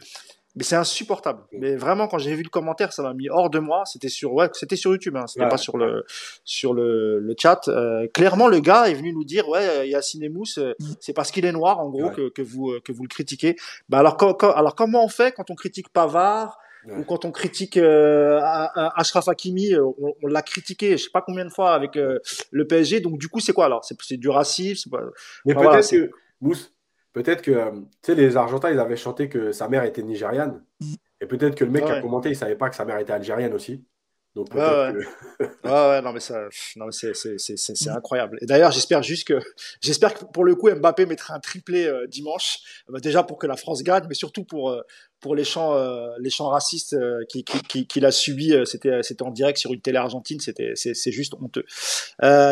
mais 0.54 0.64
c'est 0.64 0.76
insupportable. 0.76 1.42
Mais 1.52 1.76
vraiment, 1.76 2.08
quand 2.08 2.18
j'ai 2.18 2.34
vu 2.34 2.42
le 2.42 2.48
commentaire, 2.48 2.92
ça 2.92 3.02
m'a 3.02 3.14
mis 3.14 3.28
hors 3.28 3.50
de 3.50 3.58
moi. 3.58 3.84
C'était 3.86 4.08
sur, 4.08 4.32
ouais, 4.34 4.48
c'était 4.52 4.76
sur 4.76 4.92
YouTube, 4.92 5.16
hein. 5.16 5.26
c'était 5.26 5.48
pas 5.48 5.56
sur 5.56 5.78
le, 5.78 6.04
sur 6.44 6.74
le, 6.74 7.18
le 7.18 7.34
chat. 7.38 7.68
Euh, 7.68 8.06
clairement, 8.12 8.48
le 8.48 8.60
gars 8.60 8.88
est 8.88 8.94
venu 8.94 9.12
nous 9.12 9.24
dire, 9.24 9.48
ouais, 9.48 9.88
Yacine 9.88 10.28
Mousse, 10.30 10.58
euh, 10.58 10.74
mm. 10.78 10.92
c'est 11.00 11.12
parce 11.12 11.30
qu'il 11.30 11.44
est 11.44 11.52
noir, 11.52 11.80
en 11.80 11.88
gros, 11.88 12.10
que, 12.10 12.28
que, 12.28 12.42
vous, 12.42 12.74
que 12.84 12.92
vous 12.92 13.02
le 13.02 13.08
critiquez. 13.08 13.56
Bah 13.88 14.00
alors, 14.00 14.16
alors 14.54 14.74
comment 14.74 15.04
on 15.04 15.08
fait 15.08 15.32
quand 15.32 15.50
on 15.50 15.54
critique 15.54 15.88
Pavard 15.88 16.58
ou 16.86 17.04
quand 17.04 17.24
on 17.24 17.30
critique 17.30 17.76
euh, 17.76 18.40
Ashraf 18.42 19.28
Hakimi, 19.28 19.72
euh, 19.72 19.86
on, 20.22 20.26
l'a 20.26 20.42
critiqué, 20.42 20.92
je 20.96 21.04
sais 21.04 21.10
pas 21.12 21.22
combien 21.22 21.44
de 21.44 21.50
fois 21.50 21.74
avec 21.74 21.96
euh, 21.96 22.18
le 22.50 22.66
PSG. 22.66 23.00
Donc 23.00 23.18
du 23.18 23.28
coup, 23.28 23.40
c'est 23.40 23.52
quoi 23.52 23.66
alors? 23.66 23.84
C'est 23.84 24.16
du 24.16 24.28
racisme. 24.28 24.90
Pas... 24.90 25.02
Mais 25.44 25.54
peut-être 25.54 25.90
que 25.90 26.10
Mousse, 26.40 26.72
Peut-être 27.12 27.42
que, 27.42 27.50
euh, 27.50 27.70
tu 28.02 28.12
sais, 28.12 28.14
les 28.14 28.36
Argentins, 28.36 28.70
ils 28.70 28.78
avaient 28.78 28.96
chanté 28.96 29.28
que 29.28 29.52
sa 29.52 29.68
mère 29.68 29.84
était 29.84 30.02
nigériane. 30.02 30.62
Et 31.20 31.26
peut-être 31.26 31.54
que 31.54 31.64
le 31.64 31.70
mec 31.70 31.84
qui 31.84 31.92
a 31.92 32.00
commenté, 32.00 32.30
il 32.30 32.36
savait 32.36 32.56
pas 32.56 32.70
que 32.70 32.76
sa 32.76 32.84
mère 32.84 32.98
était 32.98 33.12
algérienne 33.12 33.52
aussi. 33.52 33.84
Donc 34.34 34.54
ouais, 34.54 34.60
ouais. 34.60 34.92
Que... 34.94 35.68
ouais, 35.68 36.02
non 36.02 36.14
mais 36.14 36.20
ça, 36.20 36.48
non 36.76 36.86
mais 36.86 36.92
c'est, 36.92 37.12
c'est, 37.14 37.88
incroyable. 37.90 38.38
Et 38.40 38.46
d'ailleurs, 38.46 38.72
j'espère 38.72 39.02
juste 39.02 39.28
que, 39.28 39.38
j'espère 39.82 40.14
que 40.14 40.24
pour 40.24 40.44
le 40.44 40.54
coup, 40.54 40.70
Mbappé 40.70 41.04
mettra 41.04 41.34
un 41.34 41.38
triplé 41.38 41.84
euh, 41.84 42.06
dimanche. 42.06 42.60
Euh, 42.88 42.98
déjà 42.98 43.24
pour 43.24 43.36
que 43.36 43.46
la 43.46 43.56
France 43.56 43.82
gagne, 43.82 44.04
mais 44.08 44.14
surtout 44.14 44.44
pour 44.44 44.74
pour 45.20 45.36
les 45.36 45.44
chants, 45.44 45.78
les 46.18 46.30
chants 46.30 46.48
racistes 46.48 46.96
qu'il 47.28 47.44
qui, 47.44 47.86
qui, 47.86 48.04
a 48.04 48.10
subi. 48.10 48.54
c'était, 48.64 49.02
c'était 49.02 49.22
en 49.22 49.30
direct 49.30 49.58
sur 49.58 49.72
une 49.72 49.82
télé 49.82 49.98
argentine. 49.98 50.40
C'était, 50.40 50.72
c'est, 50.74 50.94
c'est 50.94 51.12
juste 51.12 51.34
honteux. 51.34 51.64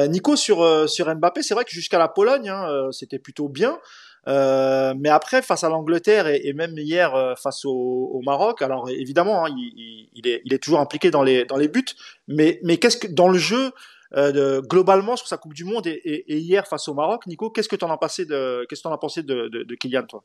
Nico 0.09 0.37
sur 0.37 0.89
sur 0.89 1.13
Mbappé, 1.13 1.43
c'est 1.43 1.55
vrai 1.55 1.65
que 1.65 1.73
jusqu'à 1.73 1.99
la 1.99 2.09
Pologne, 2.09 2.51
hein, 2.51 2.89
c'était 2.93 3.19
plutôt 3.19 3.49
bien. 3.49 3.81
Euh, 4.29 4.95
mais 4.99 5.09
après, 5.09 5.43
face 5.43 5.65
à 5.65 5.69
l'Angleterre 5.69 6.27
et, 6.27 6.53
même 6.53 6.77
hier 6.77 7.15
euh, 7.15 7.35
face 7.35 7.65
au, 7.65 8.21
Maroc, 8.25 8.63
alors 8.63 8.89
évidemment, 8.91 9.47
hein, 9.47 9.55
il, 9.57 10.27
est, 10.27 10.63
toujours 10.63 10.81
impliqué 10.81 11.11
dans 11.11 11.23
les, 11.23 11.47
buts, 11.69 11.85
mais, 12.29 12.59
qu'est-ce 12.79 12.99
que 12.99 13.07
dans 13.07 13.29
le 13.29 13.39
jeu, 13.39 13.73
euh, 14.17 14.61
globalement 14.61 15.17
sur 15.17 15.27
sa 15.27 15.37
Coupe 15.37 15.55
du 15.55 15.65
Monde 15.65 15.87
et, 15.87 15.93
et, 16.05 16.39
hier 16.39 16.67
face 16.67 16.89
au 16.89 16.95
Maroc, 16.95 17.27
Nico, 17.27 17.51
qu'est-ce 17.51 17.69
que 17.69 17.77
tu 17.77 17.85
en 17.85 17.91
as 17.91 17.99
passé 17.99 18.25
de, 18.25 18.67
qu'est-ce 18.69 18.83
que 18.83 18.89
en 18.89 18.93
as 18.93 18.99
pensé 18.99 19.23
de, 19.23 19.49
de, 19.49 19.63
de 19.63 19.75
Kylian, 19.75 20.03
toi? 20.03 20.23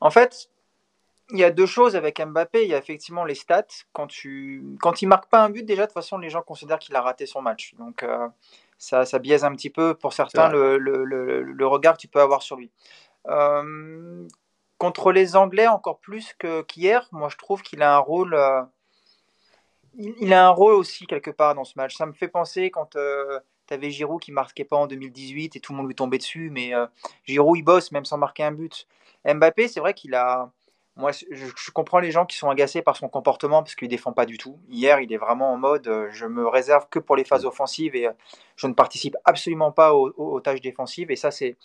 En 0.00 0.10
fait, 0.10 0.48
il 1.30 1.38
y 1.40 1.44
a 1.44 1.50
deux 1.50 1.66
choses 1.66 1.96
avec 1.96 2.24
Mbappé. 2.24 2.62
Il 2.62 2.70
y 2.70 2.74
a 2.74 2.78
effectivement 2.78 3.24
les 3.24 3.34
stats. 3.34 3.66
Quand, 3.92 4.06
tu... 4.06 4.62
Quand 4.80 5.02
il 5.02 5.06
marque 5.06 5.28
pas 5.28 5.42
un 5.42 5.50
but, 5.50 5.64
déjà, 5.64 5.82
de 5.82 5.86
toute 5.86 5.94
façon, 5.94 6.18
les 6.18 6.30
gens 6.30 6.40
considèrent 6.40 6.78
qu'il 6.78 6.94
a 6.94 7.02
raté 7.02 7.26
son 7.26 7.42
match. 7.42 7.74
Donc, 7.78 8.04
ça, 8.78 9.04
ça, 9.04 9.18
biaise 9.18 9.44
un 9.44 9.52
petit 9.52 9.70
peu 9.70 9.94
pour 9.94 10.12
certains 10.12 10.48
le, 10.48 10.78
le, 10.78 11.04
le, 11.04 11.66
regard 11.66 11.96
que 11.96 12.00
tu 12.00 12.08
peux 12.08 12.20
avoir 12.20 12.42
sur 12.42 12.56
lui. 12.56 12.70
Euh, 13.26 14.26
contre 14.78 15.12
les 15.12 15.36
Anglais, 15.36 15.66
encore 15.66 15.98
plus 15.98 16.34
qu'hier, 16.68 17.08
moi 17.12 17.28
je 17.28 17.36
trouve 17.36 17.62
qu'il 17.62 17.82
a 17.82 17.96
un 17.96 17.98
rôle. 17.98 18.34
Euh, 18.34 18.62
il, 19.94 20.32
a 20.32 20.46
un 20.46 20.50
rôle 20.50 20.74
aussi 20.74 21.06
quelque 21.06 21.30
part 21.30 21.54
dans 21.54 21.64
ce 21.64 21.74
match. 21.76 21.96
Ça 21.96 22.06
me 22.06 22.12
fait 22.12 22.28
penser 22.28 22.70
quand 22.70 22.94
euh, 22.94 23.40
tu 23.66 23.74
avais 23.74 23.90
Giroud 23.90 24.20
qui 24.20 24.30
marquait 24.30 24.64
pas 24.64 24.76
en 24.76 24.86
2018 24.86 25.56
et 25.56 25.60
tout 25.60 25.72
le 25.72 25.78
monde 25.78 25.88
lui 25.88 25.96
tombait 25.96 26.18
dessus, 26.18 26.50
mais 26.50 26.72
Giroud 27.24 27.58
il 27.58 27.62
bosse 27.62 27.90
même 27.90 28.04
sans 28.04 28.16
marquer 28.16 28.44
un 28.44 28.52
but. 28.52 28.86
Mbappé, 29.24 29.66
c'est 29.66 29.80
vrai 29.80 29.94
qu'il 29.94 30.14
a 30.14 30.52
moi, 30.98 31.12
je, 31.12 31.70
comprends 31.70 32.00
les 32.00 32.10
gens 32.10 32.26
qui 32.26 32.36
sont 32.36 32.50
agacés 32.50 32.82
par 32.82 32.96
son 32.96 33.08
comportement 33.08 33.62
parce 33.62 33.76
qu'il 33.76 33.86
ne 33.86 33.90
défend 33.90 34.12
pas 34.12 34.26
du 34.26 34.36
tout. 34.36 34.58
Hier, 34.68 35.00
il 35.00 35.12
est 35.12 35.16
vraiment 35.16 35.52
en 35.52 35.56
mode 35.56 35.86
euh, 35.86 36.08
je 36.10 36.26
me 36.26 36.46
réserve 36.46 36.88
que 36.90 36.98
pour 36.98 37.14
les 37.14 37.22
phases 37.22 37.44
mm. 37.44 37.48
offensives 37.48 37.94
et 37.94 38.08
euh, 38.08 38.12
je 38.56 38.66
ne 38.66 38.72
participe 38.72 39.16
absolument 39.24 39.70
pas 39.70 39.94
aux, 39.94 40.40
tâches 40.40 40.60
défensives. 40.60 41.10
Et 41.10 41.16
ça, 41.16 41.30
c'est. 41.30 41.56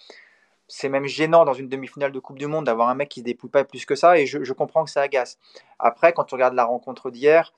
C'est 0.70 0.88
même 0.88 1.06
gênant 1.06 1.44
dans 1.44 1.54
une 1.54 1.68
demi-finale 1.68 2.14
de 2.14 2.20
Coupe 2.20 2.40
du 2.40 2.48
Monde 2.48 2.66
d'avoir 2.66 2.88
un 2.88 2.96
mec 2.96 3.10
qui 3.10 3.20
ne 3.20 3.24
se 3.24 3.26
dépouille 3.26 3.50
pas 3.50 3.66
plus 3.66 3.86
que 3.86 3.96
ça 3.96 4.18
et 4.18 4.26
je, 4.26 4.46
je 4.46 4.54
comprends 4.54 4.86
que 4.86 4.90
ça 4.90 5.02
agace. 5.02 5.38
Après, 5.78 6.14
quand 6.14 6.24
tu 6.24 6.36
regardes 6.36 6.54
la 6.54 6.64
rencontre 6.64 7.12
d'hier, 7.12 7.54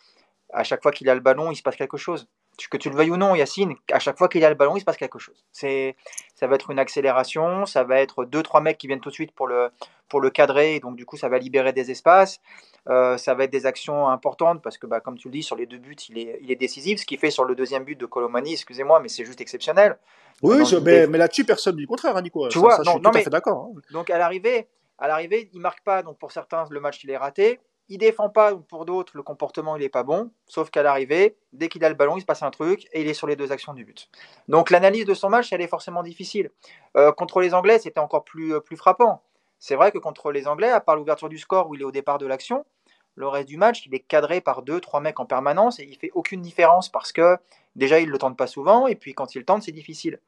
à 0.51 0.63
chaque 0.63 0.81
fois 0.81 0.91
qu'il 0.91 1.07
a 1.07 1.13
le 1.13 1.21
ballon, 1.21 1.51
il 1.51 1.55
se 1.55 1.61
passe 1.61 1.75
quelque 1.75 1.97
chose 1.97 2.27
que 2.69 2.77
tu 2.77 2.89
le 2.89 2.95
veuilles 2.95 3.11
ou 3.11 3.17
non, 3.17 3.35
Yacine, 3.35 3.75
à 3.91 3.99
chaque 3.99 4.17
fois 4.17 4.27
qu'il 4.27 4.41
y 4.41 4.45
a 4.45 4.49
le 4.49 4.55
ballon, 4.55 4.75
il 4.75 4.79
se 4.79 4.85
passe 4.85 4.97
quelque 4.97 5.19
chose. 5.19 5.45
C'est, 5.51 5.95
ça 6.35 6.47
va 6.47 6.55
être 6.55 6.71
une 6.71 6.79
accélération, 6.79 7.65
ça 7.65 7.83
va 7.83 7.99
être 7.99 8.25
deux 8.25 8.43
trois 8.43 8.61
mecs 8.61 8.77
qui 8.77 8.87
viennent 8.87 8.99
tout 8.99 9.09
de 9.09 9.13
suite 9.13 9.33
pour 9.33 9.47
le 9.47 9.69
pour 10.07 10.21
le 10.21 10.29
cadrer, 10.29 10.79
donc 10.79 10.95
du 10.95 11.05
coup 11.05 11.17
ça 11.17 11.29
va 11.29 11.39
libérer 11.39 11.73
des 11.73 11.89
espaces. 11.91 12.39
Euh, 12.87 13.17
ça 13.17 13.33
va 13.33 13.45
être 13.45 13.51
des 13.51 13.65
actions 13.65 14.07
importantes 14.09 14.61
parce 14.61 14.77
que, 14.77 14.85
bah, 14.85 14.99
comme 14.99 15.17
tu 15.17 15.29
le 15.29 15.31
dis, 15.31 15.43
sur 15.43 15.55
les 15.55 15.65
deux 15.65 15.79
buts, 15.79 15.95
il 16.09 16.19
est, 16.19 16.39
il 16.43 16.51
est 16.51 16.55
décisif. 16.55 16.99
Ce 16.99 17.05
qui 17.05 17.17
fait 17.17 17.31
sur 17.31 17.43
le 17.43 17.55
deuxième 17.55 17.83
but 17.83 17.99
de 17.99 18.05
Colomani, 18.05 18.53
excusez-moi, 18.53 18.99
mais 18.99 19.09
c'est 19.09 19.25
juste 19.25 19.41
exceptionnel. 19.41 19.97
Oui, 20.43 20.57
mais, 20.83 21.07
là-dessus, 21.07 21.45
personne 21.45 21.75
du 21.77 21.87
contraire, 21.87 22.15
hein, 22.15 22.21
Nico. 22.21 22.47
Tu 22.49 22.59
vois, 22.59 22.77
non, 22.77 22.83
je 22.83 22.89
suis 22.91 23.01
tout 23.01 23.09
à 23.09 23.13
fait 23.13 23.29
d'accord. 23.31 23.71
Hein. 23.75 23.81
Donc 23.91 24.09
à 24.11 24.19
l'arrivée, 24.19 24.67
à 24.99 25.07
l'arrivée, 25.07 25.49
il 25.53 25.59
marque 25.59 25.83
pas. 25.83 26.03
Donc 26.03 26.19
pour 26.19 26.31
certains, 26.31 26.65
le 26.69 26.79
match 26.79 27.03
il 27.03 27.09
est 27.09 27.17
raté. 27.17 27.59
Il 27.89 27.97
défend 27.97 28.29
pas 28.29 28.55
pour 28.55 28.85
d'autres, 28.85 29.13
le 29.15 29.23
comportement 29.23 29.75
il 29.75 29.83
est 29.83 29.89
pas 29.89 30.03
bon, 30.03 30.31
sauf 30.47 30.69
qu'à 30.69 30.83
l'arrivée, 30.83 31.37
dès 31.53 31.69
qu'il 31.69 31.83
a 31.83 31.89
le 31.89 31.95
ballon, 31.95 32.17
il 32.17 32.21
se 32.21 32.25
passe 32.25 32.43
un 32.43 32.51
truc 32.51 32.87
et 32.93 33.01
il 33.01 33.07
est 33.07 33.13
sur 33.13 33.27
les 33.27 33.35
deux 33.35 33.51
actions 33.51 33.73
du 33.73 33.85
but. 33.85 34.09
Donc 34.47 34.69
l'analyse 34.69 35.05
de 35.05 35.13
son 35.13 35.29
match, 35.29 35.53
elle 35.53 35.61
est 35.61 35.67
forcément 35.67 36.03
difficile. 36.03 36.51
Euh, 36.97 37.11
contre 37.11 37.41
les 37.41 37.53
Anglais, 37.53 37.79
c'était 37.79 37.99
encore 37.99 38.23
plus, 38.23 38.55
euh, 38.55 38.59
plus 38.59 38.77
frappant. 38.77 39.21
C'est 39.59 39.75
vrai 39.75 39.91
que 39.91 39.97
contre 39.97 40.31
les 40.31 40.47
Anglais, 40.47 40.69
à 40.69 40.81
part 40.81 40.95
l'ouverture 40.95 41.29
du 41.29 41.37
score 41.37 41.69
où 41.69 41.75
il 41.75 41.81
est 41.81 41.85
au 41.85 41.91
départ 41.91 42.17
de 42.17 42.25
l'action, 42.25 42.65
le 43.15 43.27
reste 43.27 43.47
du 43.47 43.57
match, 43.57 43.85
il 43.85 43.95
est 43.95 43.99
cadré 43.99 44.41
par 44.41 44.61
deux, 44.61 44.81
trois 44.81 44.99
mecs 44.99 45.19
en 45.19 45.25
permanence 45.25 45.79
et 45.79 45.83
il 45.83 45.95
fait 45.97 46.11
aucune 46.13 46.41
différence 46.41 46.89
parce 46.89 47.13
que 47.13 47.37
déjà 47.75 47.99
il 47.99 48.09
le 48.09 48.17
tente 48.17 48.37
pas 48.37 48.47
souvent 48.47 48.87
et 48.87 48.95
puis 48.95 49.13
quand 49.13 49.35
il 49.35 49.45
tente, 49.45 49.63
c'est 49.63 49.71
difficile. 49.71 50.19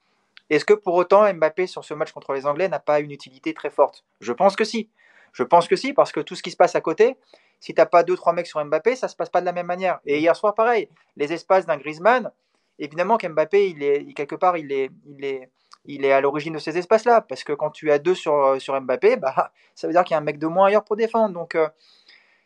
Est-ce 0.49 0.63
que 0.63 0.73
pour 0.73 0.93
autant 0.93 1.31
Mbappé 1.33 1.67
sur 1.67 1.83
ce 1.83 1.93
match 1.93 2.13
contre 2.13 2.31
les 2.31 2.45
Anglais 2.45 2.69
n'a 2.69 2.79
pas 2.79 3.01
une 3.01 3.11
utilité 3.11 3.53
très 3.53 3.69
forte? 3.69 4.05
Je 4.21 4.31
pense 4.31 4.55
que 4.55 4.63
si. 4.63 4.89
Je 5.33 5.43
pense 5.43 5.67
que 5.67 5.75
si, 5.75 5.93
parce 5.93 6.13
que 6.13 6.21
tout 6.21 6.35
ce 6.35 6.41
qui 6.41 6.51
se 6.51 6.55
passe 6.55 6.75
à 6.75 6.81
côté, 6.81 7.17
si 7.59 7.73
tu 7.73 7.81
n'as 7.81 7.85
pas 7.85 8.03
deux, 8.03 8.15
trois 8.15 8.33
mecs 8.33 8.47
sur 8.47 8.63
Mbappé, 8.63 8.95
ça 8.95 9.07
ne 9.07 9.11
se 9.11 9.15
passe 9.15 9.29
pas 9.29 9.41
de 9.41 9.45
la 9.45 9.51
même 9.51 9.65
manière. 9.65 9.99
Et 10.05 10.19
hier 10.19 10.35
soir, 10.35 10.53
pareil, 10.53 10.89
les 11.15 11.33
espaces 11.33 11.65
d'un 11.65 11.77
Griezmann, 11.77 12.31
évidemment 12.79 13.17
qu'Mbappé, 13.17 13.69
il 13.69 13.83
est, 13.83 14.13
quelque 14.13 14.35
part, 14.35 14.57
il 14.57 14.71
est, 14.71 14.89
il 15.05 15.25
est, 15.25 15.49
il 15.85 16.05
est 16.05 16.11
à 16.11 16.21
l'origine 16.21 16.53
de 16.53 16.59
ces 16.59 16.77
espaces-là. 16.77 17.21
Parce 17.21 17.43
que 17.43 17.53
quand 17.53 17.71
tu 17.71 17.91
as 17.91 17.99
deux 17.99 18.15
sur, 18.15 18.61
sur 18.61 18.79
Mbappé, 18.79 19.17
bah, 19.17 19.51
ça 19.75 19.87
veut 19.87 19.93
dire 19.93 20.03
qu'il 20.03 20.13
y 20.13 20.15
a 20.15 20.19
un 20.19 20.23
mec 20.23 20.37
de 20.37 20.47
moins 20.47 20.67
ailleurs 20.67 20.83
pour 20.83 20.95
défendre. 20.95 21.33
Donc, 21.33 21.55
euh, 21.55 21.67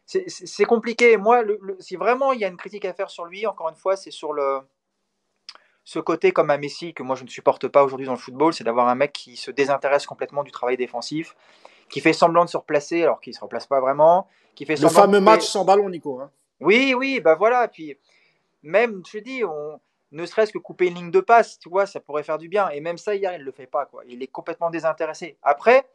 c'est 0.06 0.66
compliqué. 0.66 1.18
Moi, 1.18 1.44
si 1.80 1.96
vraiment 1.96 2.34
il 2.34 2.40
y 2.40 2.46
a 2.46 2.48
une 2.48 2.58
critique 2.58 2.86
à 2.86 2.94
faire 2.94 3.10
sur 3.10 3.26
lui, 3.26 3.46
encore 3.48 3.70
une 3.70 3.76
fois, 3.76 3.96
c'est 3.96 4.12
sur 4.12 4.34
le, 4.34 4.62
ce 5.84 6.00
côté 6.00 6.32
comme 6.32 6.50
un 6.50 6.58
Messi 6.58 6.94
que 6.94 7.04
moi 7.04 7.16
je 7.16 7.24
ne 7.24 7.30
supporte 7.30 7.68
pas 7.68 7.84
aujourd'hui 7.84 8.06
dans 8.06 8.14
le 8.14 8.18
football, 8.18 8.54
c'est 8.54 8.64
d'avoir 8.64 8.88
un 8.88 8.96
mec 8.96 9.14
qui 9.14 9.36
se 9.36 9.52
désintéresse 9.52 10.06
complètement 10.06 10.44
du 10.44 10.52
travail 10.52 10.78
défensif, 10.78 11.36
qui 11.92 12.00
fait 12.00 12.14
semblant 12.14 12.46
de 12.46 12.50
se 12.50 12.58
replacer 12.58 13.04
alors 13.04 13.20
qu'il 13.20 13.32
ne 13.32 13.36
se 13.36 13.42
replace 13.42 13.68
pas 13.68 13.80
vraiment, 13.80 14.28
qui 14.56 14.66
fait 14.66 14.80
le 14.80 14.90
fameux 14.90 15.20
match 15.20 15.46
sans 15.46 15.66
ballon, 15.66 15.90
Nico. 15.90 16.20
Hein. 16.20 16.32
Oui, 16.60 16.94
oui, 16.98 17.20
bah 17.20 17.36
voilà. 17.36 17.68
Puis 17.68 17.98
même, 18.64 19.04
je 19.06 19.18
te 19.18 19.24
dis, 19.24 19.44
on, 19.44 19.80
ne 20.12 20.26
serait-ce 20.26 20.52
que 20.52 20.58
couper 20.58 20.88
une 20.88 20.96
ligne 20.96 21.12
de 21.12 21.20
passe, 21.20 21.60
tu 21.60 21.70
vois, 21.70 21.86
ça 21.86 22.00
pourrait 22.00 22.24
faire 22.24 22.38
du 22.38 22.50
bien. 22.50 22.70
Et 22.70 22.82
même 22.82 22.98
ça, 22.98 23.16
hier, 23.16 23.34
il 23.34 23.40
ne 23.40 23.46
le 23.46 23.52
fait 23.52 23.68
pas. 23.68 23.86
Quoi. 23.86 24.04
Il 24.08 24.22
est 24.22 24.28
complètement 24.28 24.70
désintéressé. 24.70 25.38
Après, 25.42 25.86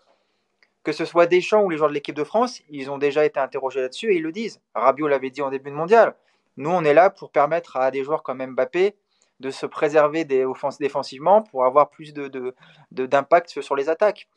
que 0.83 0.93
ce 0.93 1.05
soit 1.05 1.27
Deschamps 1.27 1.63
ou 1.63 1.71
les 1.71 1.77
joueurs 1.77 1.91
de 1.91 1.95
l'équipe 1.95 2.15
de 2.15 2.25
France, 2.25 2.63
ils 2.71 2.91
ont 2.91 2.99
déjà 2.99 3.25
été 3.25 3.41
interrogés 3.41 3.81
là-dessus 3.81 4.13
et 4.13 4.17
ils 4.17 4.23
le 4.23 4.33
disent. 4.33 4.61
Rabiot 4.75 5.09
l'avait 5.09 5.31
dit 5.31 5.43
en 5.43 5.51
début 5.51 5.71
de 5.71 5.77
mondial. 5.77 6.15
Nous, 6.57 6.71
on 6.71 6.85
est 6.85 6.95
là 6.95 7.11
pour 7.11 7.31
permettre 7.31 7.77
à 7.77 7.91
des 7.91 8.05
joueurs 8.05 8.23
comme 8.23 8.45
Mbappé 8.45 8.97
de 9.41 9.51
se 9.51 9.67
préserver 9.67 10.25
des 10.25 10.45
offenses 10.45 10.79
défensivement 10.79 11.43
pour 11.43 11.67
avoir 11.67 11.91
plus 11.91 12.15
d'impact 12.15 13.49
de, 13.51 13.61
de, 13.61 13.63
sur 13.63 13.77
les 13.77 13.91
attaques. 13.91 14.29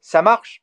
Ça 0.00 0.22
marche 0.22 0.62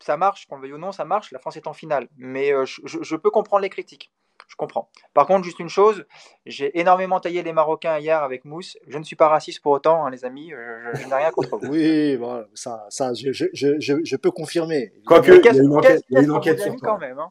ça 0.00 0.16
marche, 0.16 0.46
qu'on 0.46 0.56
le 0.56 0.62
veuille 0.62 0.72
ou 0.74 0.78
non, 0.78 0.92
ça 0.92 1.04
marche, 1.04 1.30
la 1.32 1.38
France 1.38 1.56
est 1.56 1.66
en 1.66 1.72
finale. 1.72 2.08
Mais 2.16 2.52
euh, 2.52 2.64
je, 2.64 3.16
peux 3.16 3.30
comprendre 3.30 3.62
les 3.62 3.70
critiques. 3.70 4.12
Je 4.48 4.56
comprends. 4.56 4.90
Par 5.14 5.26
contre, 5.26 5.44
juste 5.44 5.58
une 5.60 5.68
chose, 5.68 6.04
j'ai 6.44 6.78
énormément 6.78 7.20
taillé 7.20 7.42
les 7.42 7.52
Marocains 7.52 7.98
hier 7.98 8.22
avec 8.22 8.44
Mousse. 8.44 8.76
Je 8.86 8.98
ne 8.98 9.04
suis 9.04 9.16
pas 9.16 9.28
raciste 9.28 9.62
pour 9.62 9.72
autant, 9.72 10.04
hein, 10.04 10.10
les 10.10 10.24
amis. 10.24 10.52
Euh, 10.52 10.92
je, 10.94 11.06
n'ai 11.06 11.14
rien 11.14 11.30
contre 11.30 11.56
vous. 11.56 11.66
oui, 11.72 12.18
ça, 12.54 12.84
ça 12.90 13.14
je, 13.14 13.32
je, 13.32 14.16
peux 14.16 14.30
confirmer. 14.30 14.92
Quoique, 15.06 15.32
il 15.32 15.44
y 15.44 15.48
a 15.48 15.62
une 15.62 15.74
enquête, 15.74 16.02
une 16.10 16.30
enquête 16.30 16.60
sur 16.60 16.74
quand 16.76 16.98
même. 16.98 17.18
Hein? 17.18 17.30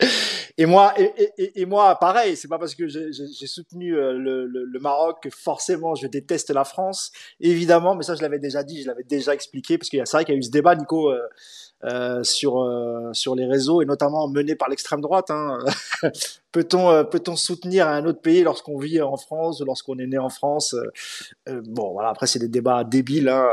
Et 0.56 0.66
moi, 0.66 0.94
et, 0.96 1.60
et, 1.60 1.66
moi, 1.66 1.98
pareil. 1.98 2.36
C'est 2.36 2.46
pas 2.46 2.58
parce 2.58 2.76
que 2.76 2.86
j'ai 2.86 3.46
soutenu 3.46 3.96
euh, 3.96 4.12
le, 4.12 4.78
Maroc 4.78 5.18
que 5.22 5.30
forcément 5.30 5.94
je 5.94 6.06
déteste 6.06 6.50
la 6.50 6.64
France. 6.64 7.10
Évidemment, 7.40 7.94
mais 7.96 8.04
ça 8.04 8.14
je 8.14 8.22
l'avais 8.22 8.38
déjà 8.38 8.62
dit, 8.62 8.82
je 8.82 8.86
l'avais 8.86 9.02
déjà 9.02 9.34
expliqué 9.34 9.78
parce 9.78 9.88
qu'il 9.88 9.98
y 9.98 10.02
a 10.02 10.06
c'est 10.06 10.16
vrai 10.16 10.24
qu'il 10.24 10.34
y 10.34 10.36
a 10.36 10.38
eu 10.38 10.42
ce 10.42 10.50
débat, 10.50 10.76
Nico. 10.76 11.10
Euh, 11.10 11.18
euh, 11.82 12.22
sur 12.22 12.66
sur 13.12 13.34
les 13.34 13.44
réseaux 13.44 13.82
et 13.82 13.84
notamment 13.84 14.26
mené 14.26 14.54
par 14.54 14.70
l'extrême 14.70 15.02
droite. 15.02 15.30
Hein. 15.30 15.58
peut-on 16.52 17.04
peut-on 17.04 17.36
soutenir 17.36 17.88
un 17.88 18.06
autre 18.06 18.22
pays 18.22 18.42
lorsqu'on 18.42 18.78
vit 18.78 19.02
en 19.02 19.18
France 19.18 19.60
lorsqu'on 19.60 19.98
est 19.98 20.06
né 20.06 20.16
en 20.16 20.30
France 20.30 20.74
Bon, 21.46 21.92
voilà. 21.92 22.08
Après, 22.08 22.26
c'est 22.26 22.38
des 22.38 22.48
débats 22.48 22.84
débiles. 22.84 23.28
Hein. 23.28 23.48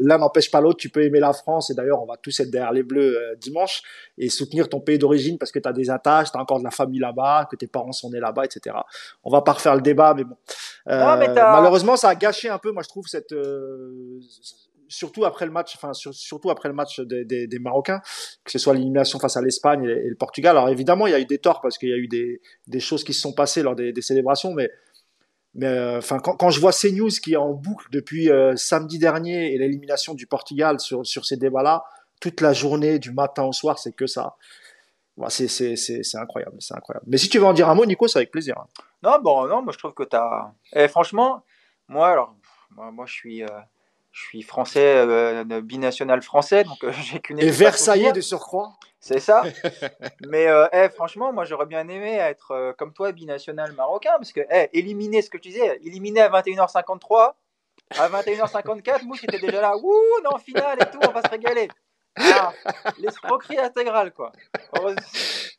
L'un 0.00 0.18
n'empêche 0.18 0.50
pas 0.50 0.60
l'autre. 0.60 0.78
Tu 0.78 0.88
peux 0.88 1.04
aimer 1.04 1.20
la 1.20 1.32
France 1.32 1.70
et 1.70 1.74
d'ailleurs, 1.74 2.02
on 2.02 2.06
va 2.06 2.16
tous 2.16 2.40
être 2.40 2.50
derrière 2.50 2.72
les 2.72 2.82
Bleus 2.82 3.16
dimanche 3.40 3.82
et 4.18 4.30
soutenir 4.30 4.68
ton 4.68 4.80
pays 4.80 4.98
d'origine 4.98 5.38
parce 5.38 5.52
que 5.52 5.60
tu 5.60 5.68
as 5.68 5.72
des 5.72 5.90
tu 6.22 6.36
as 6.36 6.40
encore 6.40 6.58
de 6.58 6.64
la 6.64 6.70
famille 6.70 7.00
là-bas, 7.00 7.48
que 7.50 7.56
tes 7.56 7.66
parents 7.66 7.92
sont 7.92 8.10
nés 8.10 8.20
là-bas, 8.20 8.44
etc. 8.44 8.76
On 9.24 9.30
va 9.30 9.42
pas 9.42 9.52
refaire 9.52 9.74
le 9.74 9.82
débat, 9.82 10.14
mais 10.14 10.24
bon. 10.24 10.36
malheureusement, 10.86 11.96
ça 11.96 12.10
a 12.10 12.14
gâché 12.14 12.48
un 12.48 12.58
peu, 12.58 12.70
moi, 12.70 12.82
je 12.82 12.88
trouve 12.88 13.06
cette 13.06 13.34
surtout 14.88 15.24
après 15.24 15.46
le 15.46 15.52
match, 15.52 15.74
enfin 15.76 15.92
surtout 15.92 16.50
après 16.50 16.68
le 16.68 16.74
match 16.74 17.00
des, 17.00 17.24
des, 17.24 17.46
des 17.46 17.58
Marocains, 17.58 18.00
que 18.44 18.50
ce 18.50 18.58
soit 18.58 18.74
l'élimination 18.74 19.18
face 19.18 19.36
à 19.36 19.42
l'Espagne 19.42 19.84
et, 19.84 20.08
le 20.08 20.16
Portugal. 20.16 20.56
Alors 20.56 20.68
évidemment, 20.68 21.06
il 21.06 21.10
y 21.10 21.14
a 21.14 21.20
eu 21.20 21.26
des 21.26 21.38
torts 21.38 21.60
parce 21.60 21.78
qu'il 21.78 21.88
y 21.88 21.92
a 21.92 21.96
eu 21.96 22.08
des, 22.08 22.40
des, 22.66 22.80
choses 22.80 23.04
qui 23.04 23.12
se 23.12 23.20
sont 23.20 23.32
passées 23.32 23.62
lors 23.62 23.74
des, 23.74 23.92
célébrations, 24.00 24.52
mais 24.52 24.70
mais 25.56 25.66
euh, 25.66 25.98
enfin 25.98 26.18
quand, 26.18 26.36
quand, 26.36 26.50
je 26.50 26.60
vois 26.60 26.72
CNews 26.72 27.10
qui 27.22 27.34
est 27.34 27.36
en 27.36 27.52
boucle 27.52 27.86
depuis 27.92 28.28
euh, 28.28 28.56
samedi 28.56 28.98
dernier 28.98 29.54
et 29.54 29.58
l'élimination 29.58 30.14
du 30.14 30.26
Portugal 30.26 30.80
sur 30.80 31.06
sur 31.06 31.24
ces 31.24 31.36
débats-là, 31.36 31.84
toute 32.20 32.40
la 32.40 32.52
journée 32.52 32.98
du 32.98 33.12
matin 33.12 33.44
au 33.44 33.52
soir, 33.52 33.78
c'est 33.78 33.94
que 33.94 34.06
ça. 34.06 34.36
C'est 35.28 35.48
c'est 35.48 36.18
incroyable, 36.18 36.56
c'est 36.60 36.74
incroyable. 36.74 37.06
Mais 37.08 37.18
si 37.18 37.28
tu 37.28 37.38
veux 37.38 37.46
en 37.46 37.52
dire 37.52 37.68
un 37.68 37.74
mot, 37.74 37.86
Nico, 37.86 38.08
c'est 38.08 38.18
avec 38.18 38.30
plaisir. 38.30 38.56
Non, 39.02 39.18
bon, 39.20 39.46
non, 39.46 39.62
moi 39.62 39.72
je 39.72 39.78
trouve 39.78 39.94
que 39.94 40.04
tu 40.04 40.16
as. 40.16 40.52
Et 40.74 40.88
franchement, 40.88 41.44
moi, 41.88 42.08
alors, 42.08 42.34
moi, 42.70 42.90
moi 42.90 43.06
je 43.06 43.12
suis. 43.12 43.42
Euh, 43.42 43.48
je 44.14 44.20
suis 44.20 44.42
français, 44.42 44.94
euh, 44.96 45.60
binational 45.60 46.22
français, 46.22 46.62
donc 46.62 46.82
euh, 46.84 46.92
j'ai 47.02 47.18
qu'une. 47.18 47.40
Et 47.40 47.50
Versaillais 47.50 48.12
de 48.12 48.20
surcroît. 48.20 48.72
C'est 49.00 49.18
ça. 49.18 49.42
Mais 50.28 50.46
euh, 50.46 50.68
eh, 50.72 50.88
franchement, 50.88 51.32
moi 51.32 51.44
j'aurais 51.44 51.66
bien 51.66 51.86
aimé 51.88 52.14
être 52.14 52.74
comme 52.78 52.92
toi, 52.92 53.10
binational 53.10 53.72
marocain, 53.72 54.12
parce 54.16 54.32
que 54.32 54.40
eh, 54.50 54.70
éliminer 54.72 55.20
ce 55.20 55.30
que 55.30 55.36
tu 55.36 55.48
disais, 55.48 55.80
éliminer 55.84 56.20
à 56.20 56.28
21h53, 56.30 57.32
à 57.98 58.08
21h54, 58.08 59.04
moi 59.04 59.16
j'étais 59.20 59.40
déjà 59.40 59.60
là, 59.60 59.76
ouh, 59.76 60.20
non, 60.22 60.38
finale 60.38 60.78
et 60.80 60.90
tout, 60.90 61.00
on 61.06 61.12
va 61.12 61.20
se 61.20 61.28
régaler. 61.28 61.68
Ah, 62.16 62.52
l'escroquerie 62.98 63.58
intégrale, 63.58 64.12
quoi. 64.12 64.30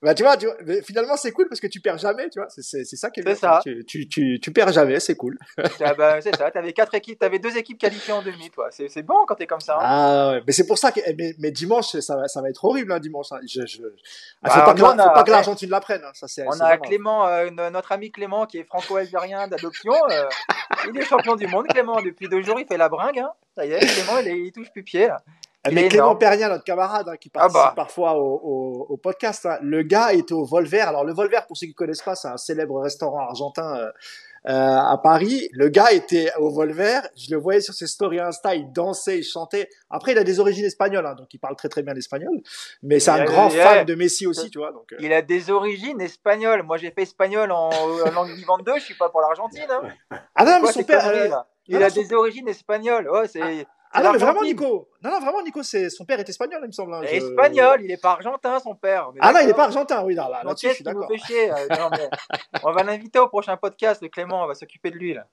bah, 0.02 0.14
tu 0.14 0.24
vois, 0.24 0.38
tu 0.38 0.46
vois 0.46 0.56
finalement, 0.84 1.18
c'est 1.18 1.32
cool 1.32 1.48
parce 1.50 1.60
que 1.60 1.68
tu 1.68 1.82
perds 1.82 1.98
jamais, 1.98 2.30
tu 2.30 2.40
vois. 2.40 2.48
C'est 2.50 2.84
ça 2.86 3.10
qui 3.10 3.20
est, 3.20 3.24
C'est 3.24 3.36
ça. 3.36 3.60
Tu, 3.64 3.84
tu, 3.86 4.08
tu, 4.08 4.40
tu, 4.40 4.52
perds 4.52 4.72
jamais, 4.72 5.00
c'est 5.00 5.16
cool. 5.16 5.38
ah 5.84 5.94
bah, 5.94 6.22
c'est 6.22 6.36
ça. 6.36 6.52
T'avais 6.52 6.74
quatre 6.74 6.96
équipes, 6.96 7.20
t'avais 7.20 7.40
deux 7.40 7.58
équipes 7.58 7.78
qualifiées 7.78 8.14
en 8.14 8.22
demi, 8.22 8.50
toi. 8.52 8.70
C'est 8.72 9.04
bon 9.04 9.26
quand 9.28 9.36
t'es 9.36 9.48
comme 9.48 9.60
ça. 9.60 9.76
Hein. 9.76 9.82
Ah 9.82 10.30
ouais. 10.32 10.44
Mais 10.48 10.54
c'est 10.54 10.66
pour 10.66 10.78
ça 10.78 10.92
que, 10.92 11.02
mais, 11.18 11.36
mais, 11.40 11.52
dimanche, 11.52 11.98
ça 12.00 12.16
va, 12.16 12.28
ça 12.28 12.42
va 12.42 12.50
être 12.50 12.64
horrible, 12.64 12.92
hein, 12.92 13.00
dimanche. 13.00 13.32
Hein. 13.32 13.40
Je, 13.48 13.66
je... 13.66 13.82
Ah, 14.44 14.50
faut, 14.50 14.60
bah, 14.60 14.66
pas 14.66 14.74
que, 14.74 14.80
faut 14.80 15.14
pas 15.14 15.24
que 15.24 15.32
l'Argentine 15.32 15.70
la 15.70 15.82
prenne. 15.82 16.04
Hein. 16.04 16.28
On 16.48 16.60
a 16.62 16.78
Clément, 16.78 17.28
euh, 17.28 17.50
notre 17.50 17.92
ami 17.92 18.12
Clément, 18.12 18.46
qui 18.46 18.60
est 18.60 18.64
franco-algérien 18.64 19.48
d'adoption. 19.48 19.94
Euh, 20.10 20.24
il 20.90 20.98
est 20.98 21.06
champion 21.06 21.36
du 21.36 21.48
monde, 21.48 21.68
Clément. 21.68 22.02
Depuis 22.02 22.30
deux 22.30 22.42
jours, 22.42 22.60
il 22.60 22.66
fait 22.66 22.78
la 22.78 22.90
bringue. 22.90 23.20
Hein. 23.20 23.32
Ça 23.56 23.66
y 23.66 23.72
est, 23.72 23.80
Clément, 23.80 24.20
il, 24.20 24.46
il 24.46 24.52
touche 24.52 24.72
plus 24.72 24.84
pied, 24.84 25.08
là. 25.08 25.22
Mais 25.72 25.88
Clément 25.88 26.16
Perrien, 26.16 26.50
notre 26.50 26.64
camarade, 26.64 27.10
hein, 27.10 27.18
qui 27.18 27.32
ah 27.34 27.40
participe 27.40 27.64
bah. 27.64 27.74
parfois 27.76 28.18
au, 28.18 28.88
au, 28.90 28.98
podcast, 28.98 29.46
hein, 29.46 29.58
le 29.62 29.84
gars 29.84 30.14
était 30.14 30.34
au 30.34 30.46
Volver. 30.46 30.82
Alors 30.82 31.04
le 31.04 31.14
Volver, 31.14 31.40
pour 31.48 31.58
ceux 31.58 31.68
qui 31.68 31.74
connaissent 31.74 32.02
pas, 32.02 32.16
c'est 32.16 32.28
un 32.28 32.38
célèbre 32.38 32.80
restaurant 32.82 33.20
argentin 33.20 33.78
euh, 33.78 33.92
euh, 34.48 34.52
à 34.52 35.00
Paris. 35.02 35.50
Le 35.54 35.70
gars 35.70 35.92
était 35.92 36.32
au 36.38 36.50
Volver. 36.52 37.00
Je 37.18 37.34
le 37.34 37.38
voyais 37.38 37.62
sur 37.62 37.74
ses 37.74 37.88
stories 37.88 38.20
Insta, 38.20 38.54
il 38.54 38.72
dansait, 38.72 39.20
il 39.20 39.24
chantait. 39.24 39.70
Après, 39.90 40.12
il 40.12 40.18
a 40.20 40.24
des 40.24 40.40
origines 40.40 40.66
espagnoles, 40.66 41.06
hein, 41.06 41.16
donc 41.16 41.34
il 41.34 41.40
parle 41.40 41.56
très 41.56 41.70
très 41.70 41.82
bien 41.82 41.94
l'espagnol. 41.94 42.42
Mais 42.84 43.00
c'est 43.00 43.12
un 43.12 43.26
grand 43.26 43.50
fan 43.50 43.86
de 43.86 43.96
Messi 43.96 44.28
aussi, 44.28 44.52
tu 44.52 44.60
vois. 44.60 44.72
Donc, 44.72 44.94
euh. 44.94 44.98
Il 45.00 45.12
a 45.14 45.24
des 45.24 45.50
origines 45.50 46.00
espagnoles. 46.00 46.62
Moi, 46.62 46.78
j'ai 46.78 46.92
fait 46.92 47.02
espagnol 47.04 47.52
en, 47.52 47.72
langue 48.14 48.32
vivante 48.36 48.64
2. 48.64 48.74
Je 48.78 48.84
suis 48.84 48.94
pas 48.94 49.10
pour 49.10 49.22
l'Argentine. 49.22 49.68
Ah 50.36 50.46
non, 50.46 50.60
mais 50.62 50.72
son 50.72 50.84
père. 50.84 51.46
il 51.68 51.82
a 51.82 51.90
des 51.90 52.14
origines 52.14 52.48
espagnoles. 52.48 53.10
Oh, 53.12 53.24
c'est. 53.26 53.42
Ah 53.42 53.70
non, 54.04 54.12
mais 54.12 54.18
vraiment, 54.18 54.44
Nico. 54.44 54.90
Non, 55.04 55.12
non, 55.12 55.20
vraiment, 55.20 55.42
Nico, 55.42 55.64
c'est 55.64 55.90
son 55.90 56.06
père 56.06 56.20
est 56.20 56.30
espagnol, 56.30 56.60
il 56.64 56.68
me 56.68 56.72
semble. 56.72 56.94
Hein, 56.94 57.02
espagnol, 57.04 57.82
il 57.84 57.92
est 57.92 58.02
pas 58.02 58.12
argentin, 58.12 58.60
son 58.60 58.76
père. 58.76 59.12
ah 59.20 59.34
non, 59.34 59.40
il 59.44 59.50
est 59.50 59.54
pas 59.54 59.66
argentin, 59.66 60.04
oui, 60.04 60.16
là, 60.16 60.28
là, 60.30 60.42
là 60.44 60.54
je 60.62 60.70
suis 60.70 60.84
d'accord. 60.84 61.10
Euh, 61.12 62.08
on 62.64 62.72
va 62.72 62.84
l'inviter 62.84 63.20
au 63.20 63.28
prochain 63.28 63.56
podcast, 63.58 64.02
le 64.02 64.10
Clément, 64.10 64.44
on 64.44 64.48
va 64.48 64.54
s'occuper 64.54 64.92
de 64.92 64.98
lui, 64.98 65.14
là. 65.14 65.26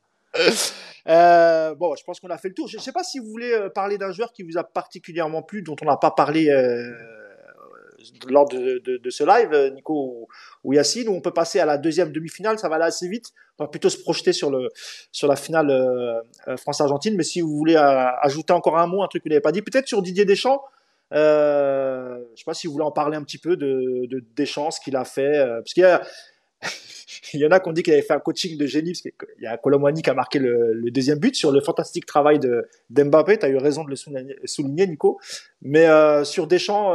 Euh, 1.08 1.74
bon, 1.74 1.94
je 1.96 2.04
pense 2.04 2.20
qu'on 2.20 2.30
a 2.30 2.38
fait 2.38 2.48
le 2.48 2.54
tour. 2.54 2.68
Je 2.68 2.76
ne 2.76 2.82
sais 2.82 2.92
pas 2.92 3.02
si 3.02 3.18
vous 3.18 3.26
voulez 3.26 3.52
euh, 3.52 3.68
parler 3.68 3.98
d'un 3.98 4.12
joueur 4.12 4.32
qui 4.32 4.44
vous 4.44 4.56
a 4.56 4.64
particulièrement 4.64 5.42
plu, 5.42 5.62
dont 5.62 5.76
on 5.82 5.84
n'a 5.84 5.96
pas 5.96 6.12
parlé 6.12 6.48
lors 8.28 8.48
de, 8.48 9.11
ce 9.11 9.24
live, 9.24 9.74
Nico 9.74 10.28
ou, 10.64 10.72
Yacine, 10.72 11.09
où 11.09 11.12
on 11.12 11.20
peut 11.20 11.32
passer 11.32 11.61
à 11.61 11.66
la 11.66 11.78
deuxième 11.78 12.12
demi-finale. 12.12 12.59
Ça 12.59 12.68
va 12.68 12.76
aller 12.76 12.84
assez 12.84 13.09
vite. 13.09 13.32
On 13.59 13.64
va 13.64 13.68
plutôt 13.68 13.88
se 13.88 13.98
projeter 13.98 14.32
sur, 14.32 14.50
le, 14.50 14.68
sur 15.12 15.28
la 15.28 15.36
finale 15.36 15.70
euh, 15.70 16.20
euh, 16.48 16.57
France-Argentine. 16.57 17.16
Mais 17.16 17.22
si 17.22 17.40
vous 17.40 17.57
voulez 17.57 17.76
euh, 17.76 18.07
ajouter 18.20 18.53
encore 18.53 18.78
un 18.78 18.86
mot, 18.86 19.03
un 19.03 19.09
truc 19.09 19.22
que 19.22 19.28
vous 19.28 19.32
n'avez 19.32 19.42
pas 19.42 19.53
dit, 19.53 19.62
peut-être 19.62 19.88
sur 19.88 20.03
Didier 20.03 20.24
Deschamps. 20.24 20.62
Euh, 21.12 22.18
je 22.34 22.40
sais 22.40 22.44
pas 22.46 22.55
si 22.55 22.66
vous 22.66 22.72
voulez 22.72 22.84
en 22.84 22.92
parler 22.92 23.16
un 23.16 23.22
petit 23.22 23.38
peu 23.38 23.57
de, 23.57 24.07
de 24.07 24.24
Deschamps, 24.34 24.70
ce 24.70 24.80
qu'il 24.80 24.96
a 24.96 25.05
fait. 25.05 25.44
parce 25.46 25.74
qu'il 25.74 25.82
y 25.82 25.86
a, 25.86 26.03
y 27.34 27.46
en 27.46 27.50
a 27.50 27.61
qui 27.61 27.68
ont 27.68 27.72
dit 27.72 27.82
qu'il 27.82 27.92
avait 27.92 28.03
fait 28.03 28.12
un 28.12 28.20
coaching 28.20 28.57
de 28.57 28.66
génie, 28.66 28.92
parce 28.92 29.03
qu'il 29.03 29.12
y 29.40 29.46
a 29.46 29.57
Colomwani 29.57 30.03
qui 30.03 30.11
a 30.11 30.14
marqué 30.14 30.38
le, 30.38 30.90
deuxième 30.90 31.18
but 31.18 31.34
sur 31.34 31.53
le 31.53 31.61
fantastique 31.61 32.07
travail 32.07 32.38
de 32.38 32.68
d'Mbappé. 32.90 33.38
Tu 33.38 33.46
as 33.46 33.48
eu 33.48 33.57
raison 33.57 33.84
de 33.84 33.90
le 33.90 34.46
souligner, 34.46 34.86
Nico. 34.86 35.18
Mais 35.61 35.86
euh, 35.86 36.24
sur 36.24 36.46
Deschamps, 36.46 36.92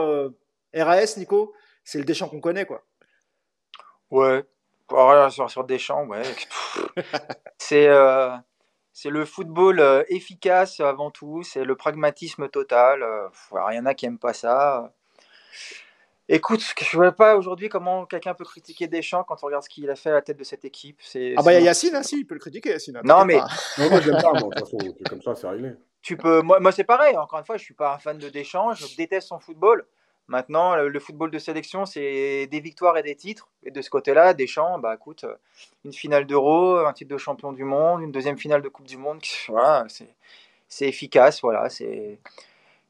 RAS, 0.74 1.16
Nico, 1.18 1.54
c'est 1.84 1.98
le 2.00 2.06
Deschamps 2.06 2.30
qu'on 2.30 2.42
connaît, 2.42 2.66
quoi. 2.66 2.84
Ouais, 4.12 4.44
sur, 5.30 5.50
sur 5.50 5.64
Deschamps, 5.64 6.06
ouais. 6.06 6.24
c'est 7.58 7.88
euh, 7.88 8.36
c'est 8.94 9.10
le 9.10 9.26
football 9.26 9.80
euh, 9.80 10.04
efficace 10.10 10.80
avant 10.80 11.12
tout, 11.12 11.44
c'est 11.44 11.64
le 11.64 11.76
pragmatisme 11.76 12.50
total. 12.50 13.06
Il 13.52 13.76
y 13.76 13.80
en 13.80 13.86
a 13.86 13.94
qui 13.94 14.06
n'aiment 14.06 14.20
pas 14.20 14.34
ça. 14.34 14.94
Écoute, 16.30 16.60
je 16.60 16.98
ne 16.98 17.04
vois 17.04 17.14
pas 17.14 17.38
aujourd'hui 17.38 17.70
comment 17.70 18.06
quelqu'un 18.06 18.34
peut 18.34 18.44
critiquer 18.44 18.88
Deschamps 18.88 19.24
quand 19.24 19.38
on 19.44 19.46
regarde 19.46 19.64
ce 19.64 19.70
qu'il 19.70 19.90
a 19.90 19.96
fait 19.96 20.10
à 20.10 20.14
la 20.14 20.22
tête 20.22 20.36
de 20.36 20.44
cette 20.44 20.66
équipe. 20.66 21.00
Ah 21.38 21.42
bah 21.42 21.54
il 21.54 21.56
y 21.56 21.58
a 21.58 21.62
Yacine, 21.62 21.96
hein, 21.96 22.04
si, 22.04 22.20
il 22.20 22.26
peut 22.26 22.34
le 22.34 22.42
critiquer, 22.42 22.72
Yacine. 22.72 23.00
Non 23.06 23.24
mais... 23.24 23.38
non, 23.78 23.90
moi 23.90 24.02
j'aime 24.02 24.22
pas, 24.22 24.34
moi, 24.34 24.50
de 24.50 24.60
toute 24.60 24.60
façon, 24.60 24.78
comme 25.10 25.22
ça, 25.22 25.36
c'est 25.36 25.48
réglé. 25.48 25.72
Tu 26.02 26.18
peux... 26.18 26.42
Moi, 26.42 26.60
moi 26.60 26.74
c'est 26.74 26.84
pareil, 26.84 27.16
encore 27.16 27.40
une 27.40 27.46
fois, 27.46 27.56
je 27.56 27.62
ne 27.62 27.66
suis 27.66 27.74
pas 27.74 27.94
un 27.94 27.98
fan 27.98 28.18
de 28.18 28.28
Deschamps, 28.28 28.74
je 28.74 28.94
déteste 28.98 29.30
son 29.30 29.40
football. 29.40 29.86
Maintenant, 30.28 30.76
le 30.76 31.00
football 31.00 31.32
de 31.32 31.40
sélection, 31.40 31.86
c'est 31.86 32.48
des 32.48 32.60
victoires 32.60 32.98
et 32.98 33.04
des 33.04 33.16
titres. 33.16 33.50
Et 33.64 33.72
de 33.72 33.82
ce 33.82 33.90
côté-là, 33.90 34.34
Deschamps, 34.34 34.78
bah 34.80 34.94
écoute, 34.96 35.26
une 35.86 35.94
finale 35.94 36.26
d'Euro, 36.26 36.78
un 36.80 36.94
titre 36.94 37.12
de 37.12 37.18
champion 37.18 37.54
du 37.54 37.64
monde, 37.64 38.02
une 38.02 38.12
deuxième 38.12 38.38
finale 38.38 38.62
de 38.62 38.68
Coupe 38.68 38.88
du 38.88 38.98
Monde, 38.98 39.22
voilà, 39.48 39.88
c'est 40.68 40.88
efficace, 40.88 41.42
voilà, 41.42 41.70
c'est 41.70 42.20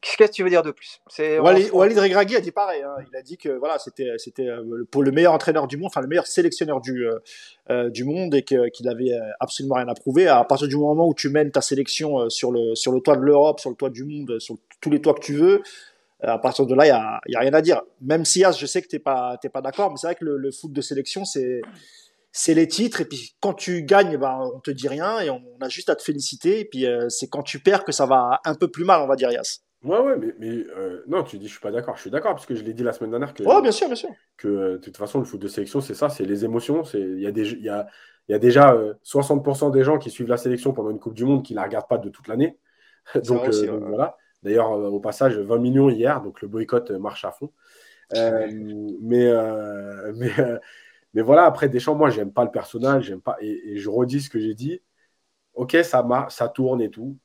Qu'est-ce 0.00 0.16
que 0.16 0.32
tu 0.32 0.44
veux 0.44 0.50
dire 0.50 0.62
de 0.62 0.70
plus? 0.70 1.00
Walid, 1.18 1.70
Walid 1.72 1.98
Regragui 1.98 2.36
a 2.36 2.40
dit 2.40 2.52
pareil. 2.52 2.82
Hein. 2.82 2.94
Il 3.10 3.16
a 3.16 3.22
dit 3.22 3.36
que 3.36 3.48
voilà, 3.48 3.80
c'était 3.80 4.12
c'était 4.16 4.46
euh, 4.46 4.86
pour 4.92 5.02
le 5.02 5.10
meilleur 5.10 5.32
entraîneur 5.32 5.66
du 5.66 5.76
monde, 5.76 5.88
enfin 5.88 6.00
le 6.00 6.06
meilleur 6.06 6.28
sélectionneur 6.28 6.80
du 6.80 7.04
euh, 7.04 7.18
euh 7.70 7.90
du 7.90 8.04
monde 8.04 8.32
et 8.36 8.44
qu'il 8.44 8.88
avait 8.88 9.12
euh, 9.12 9.30
absolument 9.40 9.74
rien 9.74 9.88
à 9.88 9.94
prouver. 9.94 10.28
À 10.28 10.44
partir 10.44 10.68
du 10.68 10.76
moment 10.76 11.08
où 11.08 11.14
tu 11.14 11.30
mènes 11.30 11.50
ta 11.50 11.62
sélection 11.62 12.30
sur 12.30 12.52
le 12.52 12.76
sur 12.76 12.92
le 12.92 13.00
toit 13.00 13.16
de 13.16 13.22
l'Europe, 13.22 13.58
sur 13.58 13.70
le 13.70 13.76
toit 13.76 13.90
du 13.90 14.04
monde, 14.04 14.38
sur 14.38 14.56
tous 14.80 14.90
les 14.90 15.02
toits 15.02 15.14
que 15.14 15.20
tu 15.20 15.34
veux, 15.34 15.62
à 16.20 16.38
partir 16.38 16.66
de 16.66 16.74
là, 16.74 16.84
il 16.86 16.88
y 16.88 16.92
a, 16.92 17.20
y 17.26 17.36
a 17.36 17.40
rien 17.40 17.54
à 17.54 17.60
dire. 17.60 17.82
Même 18.00 18.24
si 18.24 18.42
je 18.58 18.66
sais 18.66 18.82
que 18.82 18.88
t'es 18.88 18.98
pas 18.98 19.36
t'es 19.40 19.48
pas 19.48 19.62
d'accord, 19.62 19.90
mais 19.90 19.96
c'est 19.96 20.08
vrai 20.08 20.14
que 20.16 20.24
le, 20.24 20.36
le, 20.36 20.50
foot 20.50 20.72
de 20.72 20.80
sélection, 20.80 21.24
c'est 21.24 21.60
c'est 22.32 22.54
les 22.54 22.68
titres 22.68 23.00
et 23.00 23.04
puis 23.04 23.36
quand 23.40 23.54
tu 23.54 23.82
gagnes, 23.82 24.16
ben 24.16 24.50
on 24.54 24.60
te 24.60 24.70
dit 24.70 24.88
rien 24.88 25.20
et 25.20 25.30
on, 25.30 25.42
a 25.60 25.68
juste 25.68 25.90
à 25.90 25.96
te 25.96 26.02
féliciter. 26.02 26.60
Et 26.60 26.64
puis 26.64 26.86
c'est 27.08 27.28
quand 27.28 27.42
tu 27.42 27.60
perds 27.60 27.84
que 27.84 27.92
ça 27.92 28.06
va 28.06 28.40
un 28.44 28.54
peu 28.54 28.68
plus 28.68 28.84
mal, 28.84 29.00
on 29.02 29.06
va 29.06 29.16
dire 29.16 29.30
Yas. 29.30 29.62
Ouais, 29.84 29.98
ouais, 30.00 30.16
mais, 30.16 30.34
mais 30.40 30.66
euh, 30.76 31.04
non, 31.06 31.22
tu 31.22 31.38
dis 31.38 31.46
je 31.46 31.52
suis 31.52 31.60
pas 31.60 31.70
d'accord. 31.70 31.94
Je 31.96 32.02
suis 32.02 32.10
d'accord 32.10 32.32
parce 32.32 32.46
que 32.46 32.56
je 32.56 32.64
l'ai 32.64 32.74
dit 32.74 32.82
la 32.82 32.92
semaine 32.92 33.10
dernière 33.10 33.32
que, 33.32 33.44
ouais, 33.44 33.62
bien 33.62 33.70
sûr, 33.70 33.86
bien 33.86 33.94
sûr. 33.94 34.08
que 34.36 34.48
euh, 34.48 34.72
de 34.72 34.76
toute 34.78 34.96
façon, 34.96 35.20
le 35.20 35.24
foot 35.24 35.40
de 35.40 35.46
sélection, 35.46 35.80
c'est 35.80 35.94
ça, 35.94 36.08
c'est 36.08 36.24
les 36.24 36.44
émotions. 36.44 36.82
Il 36.94 37.20
y, 37.20 37.26
a 37.26 37.30
des, 37.30 37.52
y, 37.54 37.68
a, 37.68 37.86
y 38.28 38.34
a 38.34 38.38
déjà 38.40 38.76
60% 39.04 39.68
euh, 39.68 39.70
des 39.70 39.84
gens 39.84 39.98
qui 39.98 40.10
suivent 40.10 40.28
la 40.28 40.36
sélection 40.36 40.72
pendant 40.72 40.90
une 40.90 40.98
Coupe 40.98 41.14
du 41.14 41.24
Monde 41.24 41.44
qui 41.44 41.52
ne 41.52 41.58
la 41.58 41.64
regardent 41.64 41.88
pas 41.88 41.98
de 41.98 42.08
toute 42.08 42.26
l'année. 42.26 42.58
donc, 43.26 43.48
voilà. 43.48 44.16
D'ailleurs, 44.42 44.70
au 44.70 45.00
passage, 45.00 45.36
20 45.38 45.58
millions 45.58 45.90
hier, 45.90 46.22
donc 46.22 46.40
le 46.42 46.48
boycott 46.48 46.90
marche 46.92 47.24
à 47.24 47.32
fond. 47.32 47.52
mais, 48.12 49.32
mais, 50.14 50.30
mais 51.14 51.22
voilà, 51.22 51.44
après 51.44 51.68
Deschamps, 51.68 51.96
moi, 51.96 52.10
j'aime 52.10 52.32
pas 52.32 52.44
le 52.44 52.50
personnage, 52.50 53.04
j'aime 53.04 53.20
pas, 53.20 53.36
et, 53.40 53.76
je 53.76 53.88
redis 53.88 54.22
ce 54.22 54.30
que 54.30 54.38
j'ai 54.38 54.54
dit. 54.54 54.80
Ok, 55.54 55.76
ça, 55.82 56.06
ça 56.30 56.48
tourne 56.48 56.80
et 56.82 56.90
tout 56.90 57.18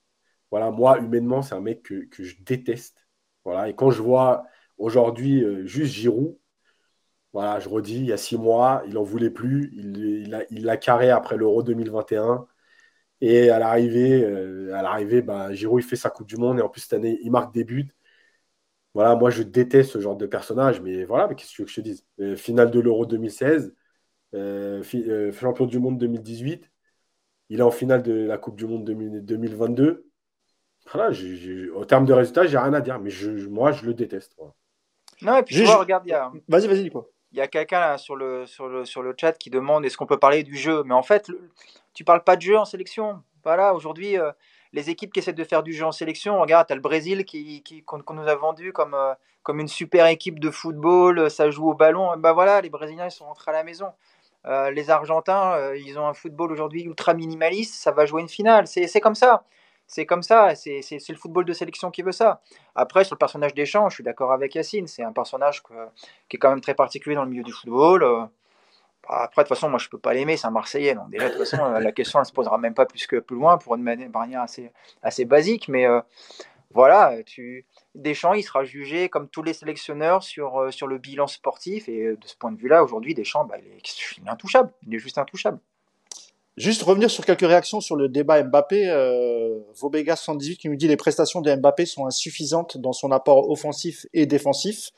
voilà, 0.54 0.70
moi, 0.70 1.00
humainement, 1.00 1.42
c'est 1.42 1.56
un 1.56 1.62
mec 1.62 1.82
que, 1.82 2.24
je 2.24 2.36
déteste. 2.44 3.08
Voilà, 3.44 3.70
et 3.70 3.76
quand 3.76 3.90
je 3.90 4.04
vois 4.04 4.46
aujourd'hui 4.78 5.44
euh, 5.44 5.66
juste 5.66 5.94
Giroud, 5.94 6.38
voilà, 7.34 7.60
je 7.60 7.70
redis, 7.70 7.96
il 7.98 8.06
y 8.06 8.14
a 8.14 8.18
six 8.18 8.38
mois, 8.38 8.84
il 8.86 8.94
n'en 8.94 9.04
voulait 9.04 9.32
plus. 9.32 9.72
Il 9.74 10.30
l'a 10.30 10.44
il 10.52 10.80
carré 10.80 11.10
après 11.10 11.38
l'Euro 11.38 11.64
2021. 11.64 12.46
Et 13.26 13.50
à 13.50 13.58
l'arrivée, 13.58 14.22
euh, 14.22 14.76
à 14.76 14.82
l'arrivée 14.82 15.22
bah, 15.22 15.54
Giroud, 15.54 15.82
il 15.82 15.88
fait 15.88 15.96
sa 15.96 16.10
Coupe 16.10 16.28
du 16.28 16.36
Monde. 16.36 16.60
Et 16.60 16.62
en 16.62 16.68
plus, 16.68 16.82
cette 16.82 16.92
année, 16.92 17.20
il 17.22 17.32
marque 17.32 17.54
des 17.54 17.64
buts. 17.64 17.96
Voilà, 18.94 19.16
moi, 19.16 19.30
je 19.30 19.44
déteste 19.44 19.92
ce 19.92 20.02
genre 20.02 20.18
de 20.18 20.26
personnage. 20.26 20.82
Mais 20.82 21.06
voilà, 21.06 21.30
mais 21.30 21.36
qu'est-ce 21.36 21.52
que 21.52 21.56
tu 21.56 21.62
veux 21.62 21.66
que 21.66 21.72
je 21.72 21.76
te 21.78 21.82
dise? 21.82 22.06
Euh, 22.20 22.36
Finale 22.36 22.70
de 22.70 22.82
l'Euro 22.82 23.06
2016, 23.06 23.74
champion 24.34 25.66
du 25.66 25.80
monde 25.80 25.98
2018. 26.00 26.70
Il 27.48 27.60
est 27.62 27.64
en 27.64 27.72
finale 27.72 28.04
de 28.04 28.12
la 28.12 28.38
Coupe 28.38 28.58
du 28.58 28.66
Monde 28.66 28.84
2022. 28.84 30.06
Voilà, 30.92 31.18
au 31.76 31.86
terme 31.86 32.06
de 32.06 32.12
résultats, 32.12 32.46
j'ai 32.46 32.58
rien 32.58 32.74
à 32.74 32.82
dire, 32.82 33.00
mais 33.00 33.10
je, 33.10 33.48
moi, 33.48 33.72
je 33.72 33.86
le 33.86 33.94
déteste. 33.94 34.36
Non, 35.22 35.38
et 35.38 35.44
puis 35.44 35.64
vois, 35.64 35.78
regarde, 35.78 36.04
il 36.06 36.10
y 36.10 36.14
a. 36.14 36.30
Vas-y, 36.50 36.68
vas-y, 36.68 36.90
quoi. 36.90 37.10
Il 37.34 37.40
y 37.40 37.42
a 37.42 37.48
quelqu'un 37.48 37.98
sur 37.98 38.16
le, 38.16 38.46
sur, 38.46 38.68
le, 38.68 38.86
sur 38.86 39.02
le 39.02 39.16
chat 39.20 39.34
qui 39.34 39.50
demande 39.50 39.84
est-ce 39.86 39.98
qu'on 39.98 40.06
peut 40.06 40.20
parler 40.20 40.44
du 40.44 40.56
jeu? 40.56 40.84
Mais 40.86 40.94
en 40.94 41.02
fait, 41.02 41.32
tu 41.96 42.04
parles 42.04 42.24
pas 42.24 42.36
de 42.36 42.42
jeu 42.44 42.56
en 42.56 42.66
sélection. 42.66 43.24
Voilà, 43.44 43.74
aujourd'hui, 43.74 44.20
euh, 44.20 44.32
les 44.72 44.92
équipes 44.92 45.12
qui 45.12 45.20
essaient 45.20 45.34
de 45.34 45.44
faire 45.44 45.64
du 45.64 45.74
jeu 45.74 45.84
en 45.84 45.92
sélection, 45.92 46.40
regarde, 46.40 46.68
tu 46.68 46.74
as 46.74 46.76
le 46.76 46.82
Brésil 46.82 47.26
qui, 47.26 47.64
qu'on, 47.86 48.14
nous 48.14 48.28
a 48.28 48.36
vendu 48.36 48.72
comme, 48.72 48.94
euh, 48.94 49.16
comme 49.42 49.60
une 49.60 49.68
super 49.68 50.06
équipe 50.06 50.40
de 50.40 50.52
football, 50.52 51.32
ça 51.32 51.50
joue 51.50 51.72
au 51.72 51.74
ballon. 51.74 52.16
Ben 52.18 52.34
voilà, 52.34 52.62
les 52.62 52.70
Brésiliens, 52.70 53.08
ils 53.08 53.12
sont 53.12 53.26
rentrés 53.26 53.50
à 53.50 53.56
la 53.56 53.64
maison. 53.64 53.88
Euh, 54.46 54.70
les 54.70 54.92
Argentins, 54.92 55.74
ils 55.74 55.98
ont 55.98 56.08
un 56.08 56.14
football 56.14 56.52
aujourd'hui 56.52 56.84
ultra 56.84 57.16
minimaliste, 57.16 57.74
ça 57.74 57.92
va 57.92 58.06
jouer 58.06 58.22
une 58.22 58.30
finale. 58.30 58.68
C'est, 58.68 58.86
c'est 58.86 59.02
comme 59.02 59.16
ça 59.16 59.44
c'est 59.88 60.06
comme 60.06 60.24
ça, 60.24 60.56
c'est 60.56 60.82
le 61.10 61.16
football 61.16 61.46
de 61.46 61.54
sélection 61.54 61.92
qui 61.92 62.02
veut 62.02 62.12
ça. 62.12 62.42
Après, 62.76 63.04
sur 63.04 63.16
le 63.16 63.20
personnage 63.20 63.54
Deschamps, 63.54 63.90
je 63.90 63.96
suis 63.96 64.04
d'accord 64.04 64.32
avec 64.32 64.56
Yacine, 64.56 64.88
c'est 64.88 65.04
un 65.04 65.12
personnage 65.12 65.62
qui 66.30 66.38
est 66.38 66.40
quand 66.40 66.50
même 66.50 66.62
très 66.62 66.74
particulier 66.74 67.16
dans 67.16 67.24
le 67.24 67.30
milieu 67.30 67.44
du 67.44 67.52
football. 67.52 68.04
Euh. 68.04 68.26
Après, 69.08 69.44
de 69.44 69.48
toute 69.48 69.56
façon, 69.56 69.70
moi, 69.70 69.80
je 69.80 69.90
peux 69.90 69.98
pas 69.98 70.14
l'aimer, 70.14 70.38
c'est 70.38 70.48
un 70.48 70.52
Marseillais. 70.52 70.96
Donc, 70.96 71.10
déjà, 71.10 71.26
de 71.26 71.36
toute 71.36 71.46
façon, 71.46 71.72
la 71.72 71.92
question, 71.92 72.20
ne 72.20 72.24
se 72.24 72.32
posera 72.32 72.58
même 72.58 72.74
pas 72.74 72.86
plus 72.86 73.06
que 73.06 73.18
plus 73.18 73.36
loin 73.36 73.58
pour 73.58 73.76
une 73.76 73.84
manière 73.84 74.42
assez, 74.42 74.72
assez 75.02 75.26
basique. 75.26 75.68
Mais 75.68 75.86
euh, 75.86 76.00
voilà, 76.72 77.22
tu... 77.24 77.66
Deschamps, 77.96 78.34
il 78.34 78.44
sera 78.44 78.64
jugé 78.64 79.10
comme 79.10 79.28
tous 79.28 79.44
les 79.44 79.54
sélectionneurs 79.54 80.24
sur, 80.24 80.60
euh, 80.60 80.72
sur 80.72 80.88
le 80.88 80.98
bilan 80.98 81.28
sportif. 81.28 81.90
Et 81.90 82.16
de 82.16 82.26
ce 82.28 82.36
point 82.38 82.52
de 82.52 82.58
vue-là, 82.58 82.82
aujourd'hui, 82.82 83.14
Deschamps, 83.14 83.44
bah, 83.44 83.58
il, 83.60 83.68
est, 83.68 84.30
intouchable. 84.30 84.72
Il 84.88 84.96
est 84.96 85.00
juste 85.00 85.18
intouchable. 85.18 85.60
Juste 86.56 86.84
revenir 86.84 87.10
sur 87.10 87.26
quelques 87.26 87.48
réactions 87.48 87.82
sur 87.82 87.96
le 87.96 88.10
débat 88.10 88.44
Mbappé. 88.44 88.90
Euh, 88.90 89.60
Vobega 89.76 90.16
118 90.16 90.58
qui 90.58 90.70
nous 90.70 90.76
dit 90.76 90.88
les 90.88 90.98
prestations 90.98 91.42
de 91.42 91.54
Mbappé 91.54 91.86
sont 91.86 92.06
insuffisantes 92.06 92.78
dans 92.78 92.94
son 92.94 93.12
apport 93.12 93.50
offensif 93.50 94.06
et 94.14 94.26
défensif. 94.26 94.92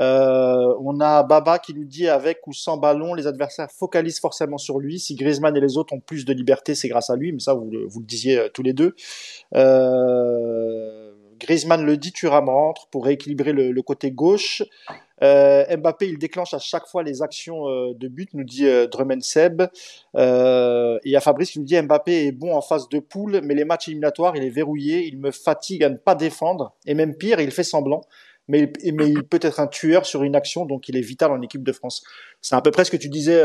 Euh, 0.00 0.74
on 0.80 0.98
a 1.00 1.22
Baba 1.22 1.60
qui 1.60 1.72
nous 1.72 1.84
dit 1.84 2.08
avec 2.08 2.46
ou 2.48 2.52
sans 2.52 2.76
ballon, 2.76 3.14
les 3.14 3.28
adversaires 3.28 3.70
focalisent 3.70 4.18
forcément 4.18 4.58
sur 4.58 4.80
lui. 4.80 4.98
Si 4.98 5.14
Griezmann 5.14 5.56
et 5.56 5.60
les 5.60 5.76
autres 5.76 5.94
ont 5.94 6.00
plus 6.00 6.24
de 6.24 6.32
liberté, 6.32 6.74
c'est 6.74 6.88
grâce 6.88 7.10
à 7.10 7.16
lui. 7.16 7.32
Mais 7.32 7.38
ça, 7.38 7.54
vous, 7.54 7.70
vous 7.86 8.00
le 8.00 8.06
disiez 8.06 8.38
euh, 8.38 8.48
tous 8.52 8.62
les 8.62 8.72
deux. 8.72 8.94
Euh, 9.54 10.93
Griezmann 11.38 11.84
le 11.84 11.96
dit, 11.96 12.12
Thuram 12.12 12.48
rentre 12.48 12.88
pour 12.88 13.04
rééquilibrer 13.04 13.52
le, 13.52 13.82
côté 13.82 14.10
gauche. 14.10 14.62
Euh, 15.22 15.64
Mbappé, 15.76 16.08
il 16.08 16.18
déclenche 16.18 16.54
à 16.54 16.58
chaque 16.58 16.86
fois 16.86 17.02
les 17.02 17.22
actions 17.22 17.68
euh, 17.68 17.94
de 17.94 18.08
but, 18.08 18.34
nous 18.34 18.44
dit 18.44 18.66
euh, 18.66 18.86
Drummond 18.86 19.20
Seb. 19.20 19.62
Euh, 20.16 20.96
et 20.96 21.08
il 21.08 21.12
y 21.12 21.16
a 21.16 21.20
Fabrice 21.20 21.52
qui 21.52 21.60
nous 21.60 21.64
dit 21.64 21.80
Mbappé 21.80 22.26
est 22.26 22.32
bon 22.32 22.54
en 22.54 22.60
phase 22.60 22.88
de 22.88 22.98
poule, 22.98 23.40
mais 23.42 23.54
les 23.54 23.64
matchs 23.64 23.88
éliminatoires, 23.88 24.36
il 24.36 24.44
est 24.44 24.50
verrouillé, 24.50 25.06
il 25.06 25.18
me 25.18 25.30
fatigue 25.30 25.84
à 25.84 25.88
ne 25.88 25.96
pas 25.96 26.14
défendre. 26.14 26.74
Et 26.86 26.94
même 26.94 27.16
pire, 27.16 27.40
il 27.40 27.50
fait 27.50 27.64
semblant. 27.64 28.02
Mais, 28.46 28.70
mais 28.92 29.08
il 29.08 29.24
peut 29.24 29.38
être 29.40 29.58
un 29.58 29.66
tueur 29.66 30.04
sur 30.04 30.22
une 30.22 30.36
action, 30.36 30.66
donc 30.66 30.90
il 30.90 30.98
est 30.98 31.00
vital 31.00 31.32
en 31.32 31.40
équipe 31.40 31.62
de 31.62 31.72
France. 31.72 32.04
C'est 32.42 32.54
à 32.54 32.60
peu 32.60 32.70
près 32.70 32.84
ce 32.84 32.90
que 32.90 32.98
tu 32.98 33.08
disais, 33.08 33.42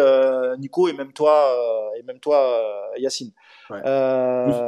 Nico, 0.57 0.89
et 0.89 0.93
même 0.93 1.13
toi, 1.13 1.55
et 1.97 2.03
même 2.03 2.19
toi, 2.19 2.91
Yacine. 2.97 3.31
Ouais. 3.69 3.81
Juste, 4.47 4.63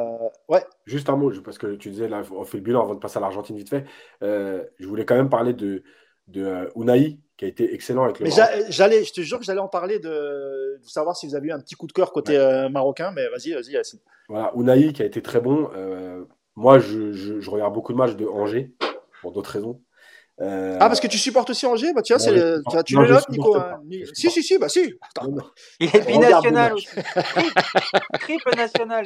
ouais. 0.50 0.64
Juste 0.86 1.10
un 1.10 1.16
mot, 1.16 1.32
parce 1.44 1.58
que 1.58 1.76
tu 1.76 1.90
disais, 1.90 2.08
là, 2.08 2.22
on 2.32 2.44
fait 2.44 2.58
le 2.58 2.64
bilan 2.64 2.84
avant 2.84 2.94
de 2.94 3.00
passer 3.00 3.18
à 3.18 3.22
l'Argentine 3.22 3.58
vite 3.58 3.70
fait. 3.70 3.86
je 4.22 4.88
voulais 4.88 5.06
quand 5.06 5.16
même 5.16 5.30
parler 5.30 5.54
de, 5.54 5.84
de 6.32 6.46
euh, 6.46 6.70
Unai, 6.76 7.20
qui 7.38 7.46
a 7.46 7.48
été 7.48 7.74
excellent 7.74 8.04
avec 8.04 8.20
le 8.20 8.26
Mais 8.26 8.32
j'allais, 8.70 9.04
je 9.04 9.14
te 9.14 9.22
jure 9.22 9.40
que 9.40 9.46
j'allais 9.46 9.60
en 9.60 9.68
parler 9.68 10.00
de, 10.00 10.80
savoir 10.84 11.16
si 11.16 11.28
vous 11.28 11.36
avez 11.36 11.50
eu 11.50 11.52
un 11.52 11.60
petit 11.60 11.76
coup 11.76 11.88
de 11.88 11.92
cœur 11.92 12.12
côté 12.12 12.38
euh, 12.38 12.70
marocain, 12.70 13.12
mais 13.12 13.28
vas-y, 13.30 13.54
vas-y, 13.54 13.74
Yacine. 13.74 14.00
Voilà, 14.30 14.52
Unai 14.56 14.94
qui 14.94 15.02
a 15.02 15.06
été 15.06 15.22
très 15.22 15.42
bon. 15.42 15.70
Euh, 15.76 16.24
moi, 16.56 16.80
je, 16.80 17.12
je, 17.12 17.50
regarde 17.50 17.74
beaucoup 17.74 17.94
de 17.94 17.98
matchs 17.98 18.16
de 18.16 18.26
Angers, 18.26 18.72
pour 19.22 19.32
d'autres 19.32 19.52
raisons. 19.52 19.82
Ah, 20.44 20.88
parce 20.88 21.00
que 21.00 21.08
tu 21.08 21.18
supportes 21.18 21.50
aussi 21.52 21.66
Angers 21.66 21.94
bah, 21.94 22.02
tiens, 22.02 22.18
le... 22.18 22.64
tu, 22.84 22.96
le 22.98 23.08
notes, 23.08 23.30
Nico 23.30 23.56
hein. 23.56 23.80
Si, 24.14 24.30
si, 24.32 24.42
si, 24.42 24.58
bah 24.58 24.70
si. 24.70 24.94
Il 25.80 25.96
est 25.96 26.08
binational 26.08 26.74
aussi. 26.74 26.88
Triple 28.20 28.56
national. 28.56 29.06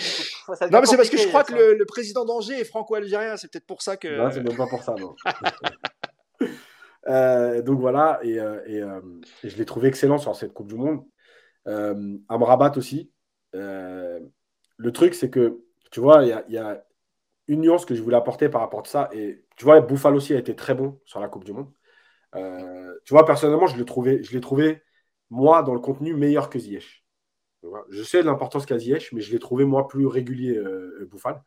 non, 0.71 0.79
mais 0.79 0.85
c'est 0.85 0.97
parce 0.97 1.09
que 1.09 1.17
je 1.17 1.27
crois 1.27 1.43
que 1.43 1.53
le, 1.53 1.75
le 1.75 1.85
président 1.85 2.23
d'Angers 2.23 2.59
est 2.59 2.63
franco-algérien, 2.65 3.35
c'est 3.37 3.51
peut-être 3.51 3.65
pour 3.65 3.81
ça 3.81 3.97
que. 3.97 4.07
Non, 4.07 4.31
c'est 4.31 4.41
même 4.41 4.55
pas 4.55 4.67
pour 4.67 4.83
ça, 4.83 4.95
non. 4.97 5.15
Euh, 7.07 7.61
donc 7.61 7.79
voilà, 7.79 8.19
et, 8.23 8.39
euh, 8.39 8.59
euh, 8.67 9.01
et, 9.43 9.49
je 9.49 9.57
l'ai 9.57 9.65
trouvé 9.65 9.87
excellent 9.87 10.17
sur 10.17 10.35
cette 10.35 10.53
Coupe 10.53 10.67
du 10.67 10.75
Monde. 10.75 11.03
Amrabat 12.29 12.73
aussi. 12.77 13.11
le 13.53 14.91
truc, 14.91 15.13
c'est 15.15 15.29
que, 15.29 15.61
tu 15.91 15.99
vois, 15.99 16.23
il 16.23 16.43
y, 16.49 16.53
y 16.53 16.57
a, 16.57 16.84
une 17.47 17.61
nuance 17.61 17.85
que 17.85 17.95
je 17.95 18.01
voulais 18.01 18.17
apporter 18.17 18.49
par 18.49 18.61
rapport 18.61 18.81
à 18.81 18.85
ça. 18.85 19.09
Et 19.13 19.45
tu 19.57 19.65
vois, 19.65 19.79
Bouffal 19.81 20.15
aussi 20.15 20.33
a 20.33 20.37
été 20.37 20.55
très 20.55 20.73
bon 20.73 20.99
sur 21.05 21.19
la 21.19 21.27
Coupe 21.27 21.43
du 21.43 21.53
Monde. 21.53 21.71
tu 23.05 23.13
vois, 23.13 23.25
personnellement, 23.25 23.67
je 23.67 23.77
l'ai 23.77 23.85
trouvé, 23.85 24.21
trouvé, 24.41 24.83
moi, 25.29 25.63
dans 25.63 25.73
le 25.73 25.79
contenu, 25.79 26.13
meilleur 26.13 26.49
que 26.49 26.59
Ziyech. 26.59 27.05
Je 27.89 28.03
sais 28.03 28.21
l'importance 28.23 28.65
qu'a 28.65 28.77
Ziyech, 28.77 29.11
mais 29.11 29.21
je 29.21 29.31
l'ai 29.31 29.39
trouvé, 29.39 29.65
moi, 29.65 29.87
plus 29.87 30.05
régulier, 30.07 30.55
euh, 30.57 31.07
Bouffal. 31.09 31.43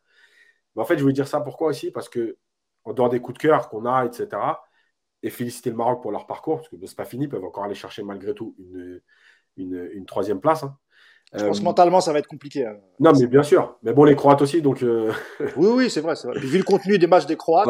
Mais 0.75 0.81
en 0.81 0.85
fait, 0.85 0.97
je 0.97 1.01
voulais 1.01 1.13
dire 1.13 1.27
ça 1.27 1.41
pourquoi 1.41 1.69
aussi? 1.69 1.91
Parce 1.91 2.09
que, 2.09 2.37
en 2.83 2.93
dehors 2.93 3.09
des 3.09 3.21
coups 3.21 3.37
de 3.37 3.41
cœur 3.47 3.69
qu'on 3.69 3.85
a, 3.85 4.05
etc., 4.05 4.63
et 5.21 5.29
féliciter 5.29 5.69
le 5.69 5.75
Maroc 5.75 6.01
pour 6.01 6.11
leur 6.11 6.27
parcours, 6.27 6.57
parce 6.57 6.69
que 6.69 6.77
ce 6.77 6.91
n'est 6.91 6.95
pas 6.95 7.05
fini, 7.05 7.25
ils 7.25 7.29
peuvent 7.29 7.43
encore 7.43 7.65
aller 7.65 7.75
chercher 7.75 8.03
malgré 8.03 8.33
tout 8.33 8.55
une, 8.57 9.01
une, 9.57 10.05
troisième 10.05 10.39
place. 10.39 10.63
Hein. 10.63 10.77
Je 11.33 11.45
pense 11.45 11.59
que 11.59 11.63
mentalement, 11.63 12.01
ça 12.01 12.11
va 12.11 12.19
être 12.19 12.27
compliqué. 12.27 12.65
Hein. 12.65 12.77
Non, 12.99 13.11
mais 13.17 13.27
bien 13.27 13.43
sûr. 13.43 13.77
Mais 13.83 13.93
bon, 13.93 14.03
les 14.03 14.15
Croates 14.15 14.41
aussi, 14.41 14.61
donc. 14.61 14.81
oui, 15.39 15.49
oui, 15.57 15.89
c'est 15.89 16.01
vrai, 16.01 16.15
vu 16.35 16.57
le 16.57 16.63
contenu 16.63 16.97
des 16.97 17.07
matchs 17.07 17.27
des 17.27 17.37
Croates, 17.37 17.67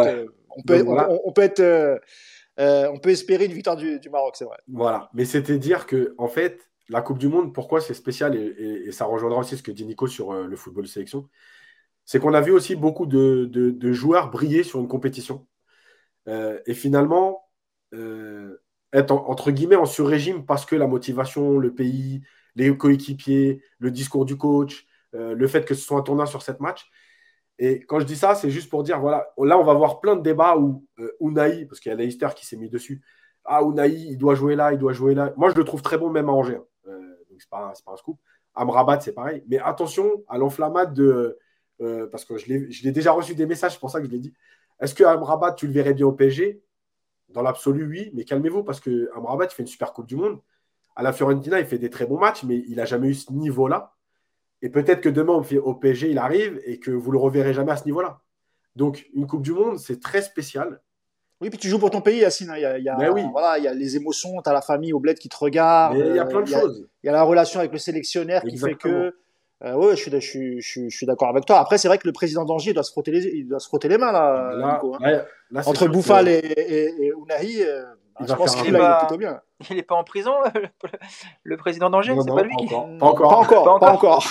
on, 0.49 0.61
peut, 0.64 0.86
on, 1.26 1.31
peut 1.31 1.41
être. 1.41 1.99
on 2.57 2.98
peut 2.99 3.10
espérer 3.10 3.45
une 3.45 3.53
victoire 3.53 3.76
du, 3.76 3.99
du 3.99 4.10
Maroc, 4.10 4.36
c'est 4.38 4.45
vrai. 4.45 4.57
Voilà. 4.68 5.10
Mais 5.14 5.26
c'était 5.26 5.57
dire 5.57 5.86
que, 5.86 6.15
en 6.18 6.27
fait, 6.27 6.69
la 6.90 7.02
Coupe 7.02 7.19
du 7.19 7.27
Monde, 7.27 7.53
pourquoi 7.53 7.81
c'est 7.81 7.94
spécial 7.94 8.36
et, 8.36 8.91
ça 8.91 9.06
rejoindra 9.06 9.40
aussi 9.40 9.56
ce 9.57 9.64
que 9.64 9.72
dit 9.72 9.86
Nico 9.86 10.07
sur 10.07 10.31
euh, 10.31 10.48
le 10.48 10.56
football 10.56 10.84
de 10.84 10.90
sélection, 10.90 11.30
c'est 12.03 12.19
qu'on 12.19 12.34
a 12.34 12.41
vu 12.41 12.52
aussi 12.52 12.76
beaucoup 12.76 13.06
de, 13.06 13.91
joueurs 13.94 14.31
briller 14.31 14.64
sur 14.64 14.80
une 14.80 14.88
compétition. 14.88 15.48
Euh, 16.27 16.60
et 16.65 16.73
finalement, 16.73 17.48
euh, 17.94 18.61
être 18.91 19.11
entre 19.11 19.52
guillemets 19.52 19.76
en 19.76 19.86
sur-régime 19.86 20.45
parce 20.45 20.65
que 20.65 20.76
la 20.76 20.88
motivation, 20.88 21.60
le 21.60 21.73
pays, 21.73 22.22
les 22.55 22.76
coéquipiers, 22.76 23.61
le 23.80 23.91
discours 23.91 24.26
du 24.26 24.38
coach, 24.38 24.88
le 25.13 25.47
fait 25.47 25.65
que 25.65 25.73
ce 25.73 25.81
soit 25.81 25.99
un 25.99 26.03
tournoi 26.03 26.26
sur 26.26 26.41
cette 26.41 26.59
match. 26.59 26.89
Et 27.57 27.81
quand 27.81 27.99
je 27.99 28.05
dis 28.05 28.15
ça, 28.15 28.35
c'est 28.35 28.49
juste 28.49 28.69
pour 28.69 28.84
dire, 28.84 28.99
voilà, 28.99 29.27
là, 29.38 29.57
on 29.57 29.63
va 29.63 29.73
voir 29.73 29.99
plein 29.99 30.15
de 30.15 30.21
débats 30.21 30.57
où 30.57 30.85
Unai, 31.19 31.65
parce 31.65 31.80
qu'il 31.80 31.91
y 31.91 31.93
a 31.93 31.97
Leicester 31.97 32.30
qui 32.35 32.45
s'est 32.45 32.57
mis 32.57 32.69
dessus, 32.69 33.01
ah, 33.45 33.61
Unai, 33.63 33.89
il 33.89 34.17
doit 34.17 34.35
jouer 34.35 34.55
là, 34.55 34.71
il 34.71 34.77
doit 34.77 34.93
jouer 34.93 35.15
là. 35.15 35.34
Moi, 35.35 35.49
je 35.49 35.55
le 35.55 35.63
trouve 35.63 35.81
très 35.81 35.97
bon 35.97 36.09
même 36.09 36.30
à 36.30 36.31
Angers. 36.31 36.61
Hein 36.88 36.91
c'est 37.39 37.49
pas, 37.49 37.73
pas 37.85 37.91
un 37.93 37.97
scoop. 37.97 38.19
Amrabat, 38.55 38.99
c'est 39.01 39.13
pareil. 39.13 39.43
Mais 39.47 39.59
attention 39.59 40.23
à 40.27 40.38
l'enflammade 40.38 40.93
de. 40.93 41.38
Euh, 41.81 42.07
parce 42.07 42.26
que 42.26 42.38
je 42.38 42.47
l'ai 42.47 42.91
déjà 42.91 43.13
reçu 43.13 43.35
des 43.35 43.45
messages, 43.45 43.73
c'est 43.73 43.80
pour 43.80 43.89
ça 43.89 43.99
que 43.99 44.05
je 44.05 44.11
l'ai 44.11 44.19
dit. 44.19 44.34
Est-ce 44.81 44.93
que 44.93 45.03
Amrabat, 45.03 45.53
tu 45.53 45.65
le 45.65 45.73
verrais 45.73 45.93
bien 45.93 46.05
au 46.05 46.11
PSG 46.11 46.61
Dans 47.30 47.41
l'absolu, 47.41 47.88
oui, 47.88 48.11
mais 48.13 48.26
calmez-vous 48.26 48.63
parce 48.63 48.80
que 48.81 49.09
Amrabat, 49.15 49.45
il 49.45 49.51
fait 49.51 49.63
une 49.63 49.67
super 49.67 49.93
Coupe 49.93 50.07
du 50.07 50.15
Monde. 50.15 50.39
À 50.99 51.01
la 51.01 51.13
Fiorentina, 51.13 51.61
il 51.61 51.65
fait 51.65 51.77
des 51.77 51.89
très 51.89 52.05
bons 52.05 52.19
matchs, 52.19 52.43
mais 52.43 52.61
il 52.67 52.76
n'a 52.76 52.84
jamais 52.84 53.07
eu 53.07 53.13
ce 53.13 53.31
niveau-là. 53.31 53.93
Et 54.61 54.67
peut-être 54.67 54.99
que 54.99 55.07
demain, 55.07 55.41
au 55.63 55.73
PSG, 55.73 56.11
il 56.11 56.17
arrive 56.17 56.59
et 56.65 56.77
que 56.77 56.91
vous 56.91 57.11
le 57.11 57.17
reverrez 57.17 57.53
jamais 57.53 57.71
à 57.71 57.77
ce 57.77 57.85
niveau-là. 57.85 58.19
Donc, 58.76 59.07
une 59.13 59.26
Coupe 59.26 59.41
du 59.41 59.53
Monde, 59.53 59.80
c'est 59.80 60.01
très 60.01 60.21
spécial. 60.21 60.81
Oui, 61.39 61.49
puis 61.49 61.57
tu 61.57 61.69
joues 61.69 61.80
pour 61.80 61.89
ton 61.89 62.01
pays, 62.01 62.19
Yacine. 62.19 62.49
Hein. 62.49 62.57
Il 62.57 62.61
y 62.63 62.65
a, 62.65 62.77
il 62.77 62.84
y 62.84 62.89
a, 62.89 62.97
ben 62.97 63.30
voilà, 63.31 63.57
il 63.59 63.63
y 63.63 63.67
a 63.69 63.73
les 63.73 63.95
émotions, 63.95 64.41
tu 64.43 64.49
as 64.49 64.53
la 64.53 64.61
famille 64.61 64.91
au 64.91 64.99
bled 64.99 65.17
qui 65.17 65.30
te 65.30 65.38
regarde. 65.38 65.95
il 65.95 66.17
y 66.17 66.19
a 66.19 66.26
plein 66.26 66.41
de 66.41 66.47
choses. 66.47 66.85
Il 67.01 67.07
y 67.07 67.09
a 67.09 67.13
la 67.13 67.23
relation 67.23 67.61
avec 67.61 67.71
le 67.71 67.77
sélectionneur 67.77 68.41
qui 68.41 68.57
fait 68.57 68.76
que. 68.76 69.15
Euh, 69.61 69.73
oui, 69.76 69.88
je 69.91 69.95
suis, 69.95 70.11
je 70.11 70.19
suis, 70.19 70.89
je 70.89 70.95
suis, 70.95 71.05
d'accord 71.05 71.27
avec 71.27 71.45
toi. 71.45 71.59
Après, 71.59 71.77
c'est 71.77 71.89
vrai 71.89 71.97
que 71.97 72.07
le 72.07 72.13
président 72.13 72.45
d'Angers 72.45 72.71
doit 72.71 72.84
se 72.84 72.91
frotter 72.91 73.11
les, 73.11 73.26
il 73.26 73.45
doit 73.45 73.59
se 73.59 73.67
frotter 73.67 73.89
les 73.89 73.97
mains 73.97 74.13
là, 74.13 74.53
Nico, 74.55 74.95
hein. 75.03 75.23
Entre 75.65 75.89
Bouffal 75.89 76.30
et, 76.30 76.38
et, 76.38 77.11
euh, 77.11 77.84
je 78.28 78.34
pense 78.34 78.56
qu'il 78.56 78.76
est 78.76 78.98
plutôt 79.00 79.18
bien. 79.18 79.41
Il 79.70 79.76
n'est 79.76 79.84
pas 79.84 79.96
en 79.96 80.04
prison, 80.04 80.32
le, 81.44 81.58
président 81.58 81.90
d'Angers 81.90 82.16
C'est 82.24 82.34
pas 82.34 82.44
lui 82.44 82.56
qui. 82.56 82.68
Pas 82.68 82.78
encore. 82.78 83.30
Pas 83.30 83.38
encore. 83.38 83.80
Pas 83.80 83.91
encore. 83.91 84.26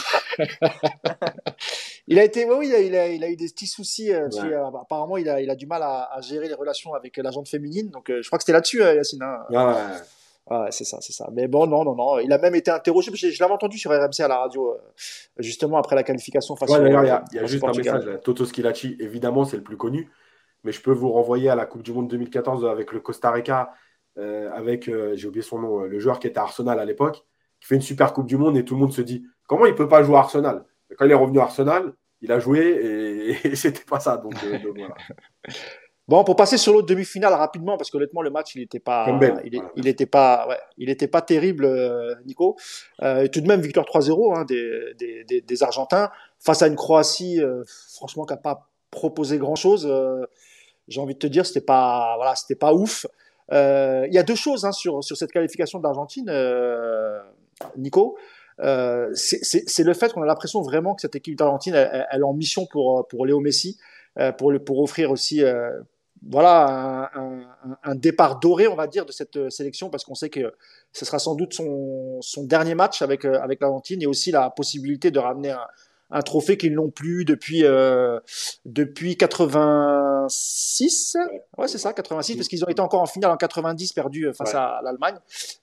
il 2.07 2.19
a 2.19 2.25
été, 2.25 2.51
oui, 2.51 2.69
il 2.69 2.95
a, 2.97 3.09
il 3.09 3.25
a, 3.25 3.29
eu 3.29 3.37
des 3.37 3.49
petits 3.49 3.67
soucis. 3.67 4.13
Euh, 4.13 4.29
euh, 4.43 4.65
apparemment, 4.81 5.17
il 5.17 5.29
a, 5.29 5.41
il 5.41 5.51
a 5.51 5.55
du 5.55 5.67
mal 5.67 5.83
à, 5.83 6.19
gérer 6.21 6.49
les 6.49 6.55
relations 6.55 6.95
avec 6.95 7.17
la 7.19 7.31
gente 7.31 7.49
féminine. 7.49 7.91
Donc, 7.91 8.11
euh, 8.11 8.23
je 8.23 8.29
crois 8.29 8.39
que 8.39 8.43
c'était 8.45 8.55
là-dessus, 8.55 8.81
Yacine. 8.81 9.23
Hein. 9.23 9.45
Ouais. 9.51 10.57
ouais 10.57 10.71
c'est 10.71 10.85
ça, 10.85 10.99
c'est 11.01 11.13
ça. 11.13 11.29
Mais 11.33 11.47
bon, 11.47 11.67
non, 11.67 11.85
non, 11.85 11.95
non. 11.95 12.19
Il 12.21 12.33
a 12.33 12.39
même 12.39 12.55
été 12.55 12.71
interrogé. 12.71 13.11
Je, 13.15 13.29
je 13.29 13.41
l'avais 13.41 13.53
entendu 13.55 13.77
sur 13.77 13.91
RMC 13.91 14.21
à 14.21 14.29
la 14.29 14.39
radio, 14.39 14.79
justement 15.39 15.77
après 15.77 15.97
la 15.97 16.05
qualification 16.05 16.57
face 16.57 16.71
ouais, 16.71 16.81
D'ailleurs, 16.81 17.25
il 17.33 17.37
y 17.37 17.39
a, 17.39 17.47
juste 17.47 17.65
un 17.65 17.73
message. 17.73 18.05
Toto 18.25 18.47
Schilacci, 18.47 18.97
évidemment, 18.99 19.45
c'est 19.45 19.57
le 19.57 19.63
plus 19.63 19.77
connu. 19.77 20.11
Mais 20.65 20.73
je 20.73 20.81
peux 20.81 20.93
vous 20.93 21.11
renvoyer 21.11 21.49
à 21.49 21.55
la 21.55 21.67
Coupe 21.67 21.83
du 21.83 21.93
Monde 21.93 22.09
2014 22.09 22.67
avec 22.67 22.93
le 22.93 23.01
Costa 23.01 23.31
Rica, 23.31 23.73
avec, 24.17 24.91
j'ai 25.15 25.29
oublié 25.29 25.43
son 25.43 25.61
nom, 25.61 25.79
le 25.81 25.99
joueur 26.01 26.19
qui 26.19 26.27
était 26.27 26.39
à 26.39 26.43
Arsenal 26.43 26.81
à 26.81 26.85
l'époque, 26.85 27.25
qui 27.61 27.69
fait 27.69 27.77
une 27.77 27.83
super 27.83 28.13
Coupe 28.13 28.27
du 28.27 28.37
Monde 28.37 28.57
et 28.57 28.65
tout 28.65 28.75
le 28.75 28.81
monde 28.81 28.93
se 28.93 29.01
dit 29.03 29.25
comment 29.47 29.67
il 29.67 29.75
peut 29.75 29.89
pas 29.89 30.03
jouer 30.03 30.17
à 30.17 30.21
Arsenal? 30.21 30.65
Quand 30.97 31.05
il 31.05 31.11
est 31.11 31.15
revenu 31.15 31.39
à 31.41 31.45
Arsenal, 31.45 31.93
il 32.21 32.33
a 32.33 32.39
joué 32.39 33.37
et, 33.45 33.55
c'était 33.57 33.85
pas 33.85 34.01
ça. 34.01 34.17
Donc, 34.17 34.35
euh, 34.45 34.59
Bon, 36.07 36.25
pour 36.25 36.37
passer 36.37 36.57
sur 36.57 36.73
l'autre 36.73 36.87
demi-finale 36.87 37.35
rapidement, 37.35 37.77
parce 37.77 37.91
que 37.91 37.99
honnêtement 37.99 38.23
le 38.23 38.31
match 38.31 38.55
il 38.55 38.63
n'était 38.63 38.81
pas, 38.81 39.07
il, 39.77 39.87
était 39.87 40.07
pas, 40.07 40.49
ouais, 40.49 40.57
il 40.79 40.89
était 40.89 41.07
pas 41.07 41.21
terrible, 41.21 41.67
euh, 41.67 42.15
Nico. 42.25 42.57
Euh, 43.03 43.27
tout 43.27 43.43
de 43.43 43.47
même 43.47 43.61
victoire 43.61 43.85
3-0 43.85 44.39
hein, 44.39 44.47
des, 44.47 44.95
des, 44.99 45.43
des, 45.43 45.63
Argentins 45.63 46.11
face 46.39 46.63
à 46.63 46.67
une 46.67 46.77
Croatie, 46.77 47.43
franchement 47.95 48.25
qui 48.25 48.33
n'a 48.33 48.39
pas 48.39 48.71
proposé 48.91 49.39
grand 49.39 49.57
chose. 49.57 49.91
J'ai 50.89 51.01
envie 51.01 51.15
de 51.15 51.19
te 51.19 51.27
dire, 51.27 51.47
c'était 51.47 51.61
pas, 51.61 52.15
voilà, 52.17 52.35
c'était 52.35 52.59
pas 52.59 52.73
ouf. 52.73 53.07
Il 53.51 54.13
y 54.13 54.19
a 54.19 54.23
deux 54.23 54.35
choses 54.35 54.65
hein, 54.65 54.73
sur 54.73 55.03
sur 55.05 55.17
cette 55.17 55.33
qualification 55.33 55.79
de 55.79 55.85
l'Argentine, 55.85 56.31
Nico. 57.77 58.17
Euh, 58.61 59.11
c'est 59.15 59.85
le 59.85 59.95
fait 59.95 60.13
qu'on 60.13 60.23
a 60.23 60.27
l'impression 60.27 60.63
vraiment 60.63 60.95
que 60.95 61.01
cette 61.01 61.15
équipe 61.17 61.37
d'Argentine, 61.37 61.75
elle, 61.75 62.21
est 62.21 62.23
en 62.23 62.35
mission 62.35 62.67
pour, 62.67 63.07
pour 63.09 63.27
Léo 63.27 63.41
Messi, 63.41 63.79
euh, 64.19 64.33
pour, 64.33 64.53
pour 64.65 64.81
offrir 64.81 65.11
aussi 65.11 65.45
euh, 65.45 65.71
voilà, 66.29 67.11
un, 67.85 67.95
départ 67.95 68.41
doré, 68.41 68.67
on 68.67 68.75
va 68.75 68.89
dire, 68.89 69.07
de 69.07 69.13
cette 69.13 69.51
sélection, 69.51 69.89
parce 69.89 70.05
qu'on 70.05 70.17
sait 70.17 70.31
que 70.31 70.53
ce 70.93 71.05
sera 71.05 71.21
sans 71.21 71.37
doute 71.37 71.55
son, 71.55 72.21
son 72.21 72.43
dernier 72.43 72.75
match 72.75 73.03
avec, 73.03 73.25
avec 73.25 73.61
l'Argentine 73.61 74.03
et 74.03 74.07
aussi 74.07 74.33
la 74.33 74.51
possibilité 74.51 75.13
de 75.13 75.21
ramener 75.21 75.51
un, 75.51 75.67
un 76.11 76.23
trophée 76.23 76.57
qu'ils 76.57 76.75
n'ont 76.75 76.91
plus 76.91 77.25
depuis 77.25 77.65
euh, 77.65 78.19
depuis 78.65 79.17
86. 79.17 81.17
Ouais, 81.57 81.69
c'est 81.69 81.79
ça, 81.79 81.93
86, 81.93 82.37
parce 82.37 82.49
qu'ils 82.49 82.65
ont 82.65 82.69
été 82.69 82.81
encore 82.81 83.03
en 83.03 83.07
finale 83.07 83.31
en 83.31 83.37
90, 83.37 83.93
perdu 83.93 84.33
face 84.33 84.55
à 84.55 84.81
l'Allemagne, 84.83 85.17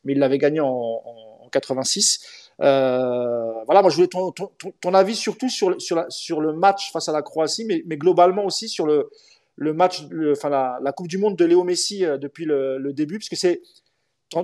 mais 0.03 0.13
ils 0.13 0.19
l'avaient 0.19 0.37
gagné 0.37 0.59
en, 0.59 0.67
en, 0.67 1.45
en 1.45 1.49
86. 1.49 2.51
Euh, 2.61 3.51
voilà, 3.65 3.81
moi 3.81 3.89
je 3.89 3.95
voulais 3.95 4.07
ton, 4.07 4.31
ton, 4.31 4.49
ton, 4.79 4.93
avis 4.93 5.15
surtout 5.15 5.49
sur, 5.49 5.81
sur, 5.81 5.97
la, 5.97 6.05
sur 6.09 6.39
le 6.39 6.53
match 6.53 6.91
face 6.93 7.09
à 7.09 7.11
la 7.11 7.21
Croatie, 7.21 7.65
mais, 7.65 7.83
mais 7.85 7.97
globalement 7.97 8.45
aussi 8.45 8.69
sur 8.69 8.85
le, 8.85 9.09
le 9.55 9.73
match, 9.73 10.03
enfin 10.31 10.49
la, 10.49 10.79
la, 10.81 10.91
Coupe 10.93 11.07
du 11.07 11.17
Monde 11.17 11.35
de 11.35 11.45
Léo 11.45 11.63
Messi 11.63 12.05
euh, 12.05 12.17
depuis 12.17 12.45
le, 12.45 12.77
le 12.77 12.93
début, 12.93 13.17
parce 13.17 13.29
que 13.29 13.35
c'est, 13.35 13.61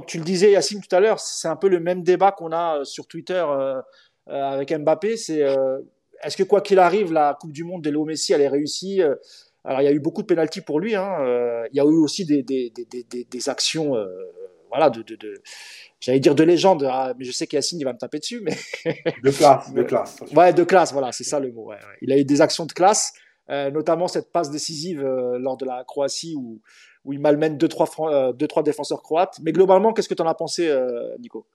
tu 0.07 0.18
le 0.18 0.23
disais 0.23 0.52
Yacine 0.52 0.82
tout 0.82 0.95
à 0.95 0.99
l'heure, 0.99 1.19
c'est 1.19 1.48
un 1.48 1.56
peu 1.56 1.68
le 1.68 1.80
même 1.80 2.03
débat 2.03 2.32
qu'on 2.32 2.52
a 2.52 2.80
euh, 2.80 2.84
sur 2.84 3.07
Twitter 3.07 3.44
euh, 3.48 3.82
avec 4.27 4.73
Mbappé. 4.73 5.18
C'est 5.18 5.41
est-ce 6.23 6.38
que 6.38 6.43
quoi 6.43 6.61
qu'il 6.61 6.80
arrive, 6.80 7.11
la 7.11 7.38
Coupe 7.39 7.52
du 7.52 7.64
Monde 7.64 7.84
de 7.84 7.89
Léo 7.89 8.06
Messi, 8.06 8.34
elle 8.34 8.41
est 8.41 8.48
réussie 8.48 9.02
Alors 9.64 9.81
il 9.81 9.85
y 9.85 9.88
a 9.88 9.91
eu 9.91 9.99
beaucoup 9.99 10.22
de 10.22 10.27
pénalties 10.27 10.61
pour 10.61 10.80
lui. 10.80 10.95
Hein, 10.95 11.18
il 11.72 11.77
y 11.77 11.80
a 11.80 11.84
eu 11.84 11.98
aussi 11.98 12.26
des, 12.26 12.43
des, 12.43 12.72
des, 12.72 13.23
des, 13.23 13.49
actions, 13.49 13.95
voilà, 14.69 14.89
de, 14.89 15.02
de, 15.02 15.15
de 15.15 15.41
j'allais 16.02 16.19
dire 16.19 16.35
de 16.35 16.43
légende, 16.43 16.88
ah, 16.89 17.14
mais 17.18 17.23
je 17.23 17.31
sais 17.31 17.48
qu'Yacine 17.48 17.80
il 17.80 17.84
va 17.84 17.93
me 17.93 17.98
taper 17.98 18.19
dessus. 18.19 18.41
Mais 18.43 18.57
de 19.23 19.31
classe, 19.31 19.72
de 19.73 19.84
classe. 19.84 20.18
Ouais, 20.35 20.52
de 20.52 20.64
classe, 20.64 20.91
voilà, 20.91 21.11
c'est 21.11 21.23
ça 21.23 21.39
le 21.39 21.52
mot. 21.52 21.69
Ouais, 21.69 21.77
Il 22.02 22.11
a 22.11 22.18
eu 22.18 22.26
des 22.26 22.41
actions 22.41 22.65
de 22.65 22.73
classe, 22.73 23.14
euh, 23.49 23.72
notamment 23.72 24.07
cette 24.07 24.31
passe 24.31 24.49
décisive 24.49 25.03
euh, 25.03 25.38
lors 25.39 25.57
de 25.57 25.65
la 25.65 25.84
Croatie 25.85 26.35
où, 26.35 26.60
où 27.06 27.14
il 27.14 27.19
malmène 27.19 27.57
deux 27.57 27.68
trois, 27.68 27.88
euh, 28.11 28.34
deux, 28.34 28.48
trois 28.48 28.64
défenseurs 28.64 29.03
croates. 29.03 29.39
Mais 29.43 29.52
globalement, 29.52 29.93
qu'est-ce 29.93 30.10
que 30.10 30.14
tu 30.14 30.22
en 30.22 30.27
as 30.27 30.35
pensé, 30.35 30.68
euh, 30.68 31.15
Nico? 31.19 31.45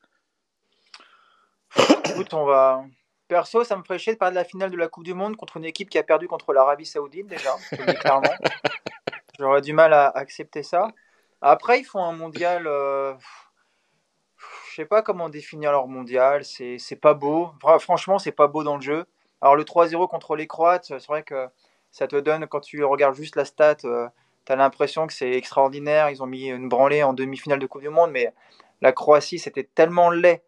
Écoute, 2.10 2.32
on 2.34 2.44
va. 2.44 2.84
Perso, 3.28 3.64
ça 3.64 3.76
me 3.76 3.82
ferait 3.82 3.98
chier 3.98 4.12
de 4.12 4.18
parler 4.18 4.34
de 4.34 4.40
la 4.40 4.44
finale 4.44 4.70
de 4.70 4.76
la 4.76 4.88
Coupe 4.88 5.04
du 5.04 5.14
Monde 5.14 5.36
contre 5.36 5.56
une 5.56 5.64
équipe 5.64 5.90
qui 5.90 5.98
a 5.98 6.02
perdu 6.02 6.28
contre 6.28 6.52
l'Arabie 6.52 6.86
Saoudite 6.86 7.26
déjà, 7.26 7.56
clairement. 8.00 8.22
J'aurais 9.38 9.60
du 9.60 9.72
mal 9.72 9.92
à 9.92 10.08
accepter 10.08 10.62
ça. 10.62 10.88
Après, 11.42 11.80
ils 11.80 11.84
font 11.84 12.02
un 12.02 12.12
mondial 12.12 12.66
je 14.76 14.82
sais 14.82 14.86
pas 14.86 15.00
comment 15.00 15.30
définir 15.30 15.72
leur 15.72 15.86
mondial. 15.88 16.44
C'est 16.44 17.00
pas 17.00 17.14
beau. 17.14 17.50
Franchement, 17.78 18.18
c'est 18.18 18.30
pas 18.30 18.46
beau 18.46 18.62
dans 18.62 18.76
le 18.76 18.82
jeu. 18.82 19.06
Alors, 19.40 19.56
le 19.56 19.64
3-0 19.64 20.06
contre 20.06 20.36
les 20.36 20.46
Croates, 20.46 20.84
c'est 20.88 21.06
vrai 21.06 21.22
que 21.22 21.48
ça 21.90 22.06
te 22.06 22.16
donne, 22.16 22.46
quand 22.46 22.60
tu 22.60 22.84
regardes 22.84 23.14
juste 23.14 23.36
la 23.36 23.46
stat, 23.46 23.76
euh, 23.84 24.06
tu 24.44 24.52
as 24.52 24.56
l'impression 24.56 25.06
que 25.06 25.14
c'est 25.14 25.32
extraordinaire. 25.32 26.10
Ils 26.10 26.22
ont 26.22 26.26
mis 26.26 26.48
une 26.48 26.68
branlée 26.68 27.02
en 27.02 27.14
demi-finale 27.14 27.58
de 27.58 27.66
Coupe 27.66 27.80
du 27.80 27.88
Monde, 27.88 28.10
mais 28.10 28.34
la 28.82 28.92
Croatie, 28.92 29.38
c'était 29.38 29.64
tellement 29.64 30.10
laid 30.10 30.42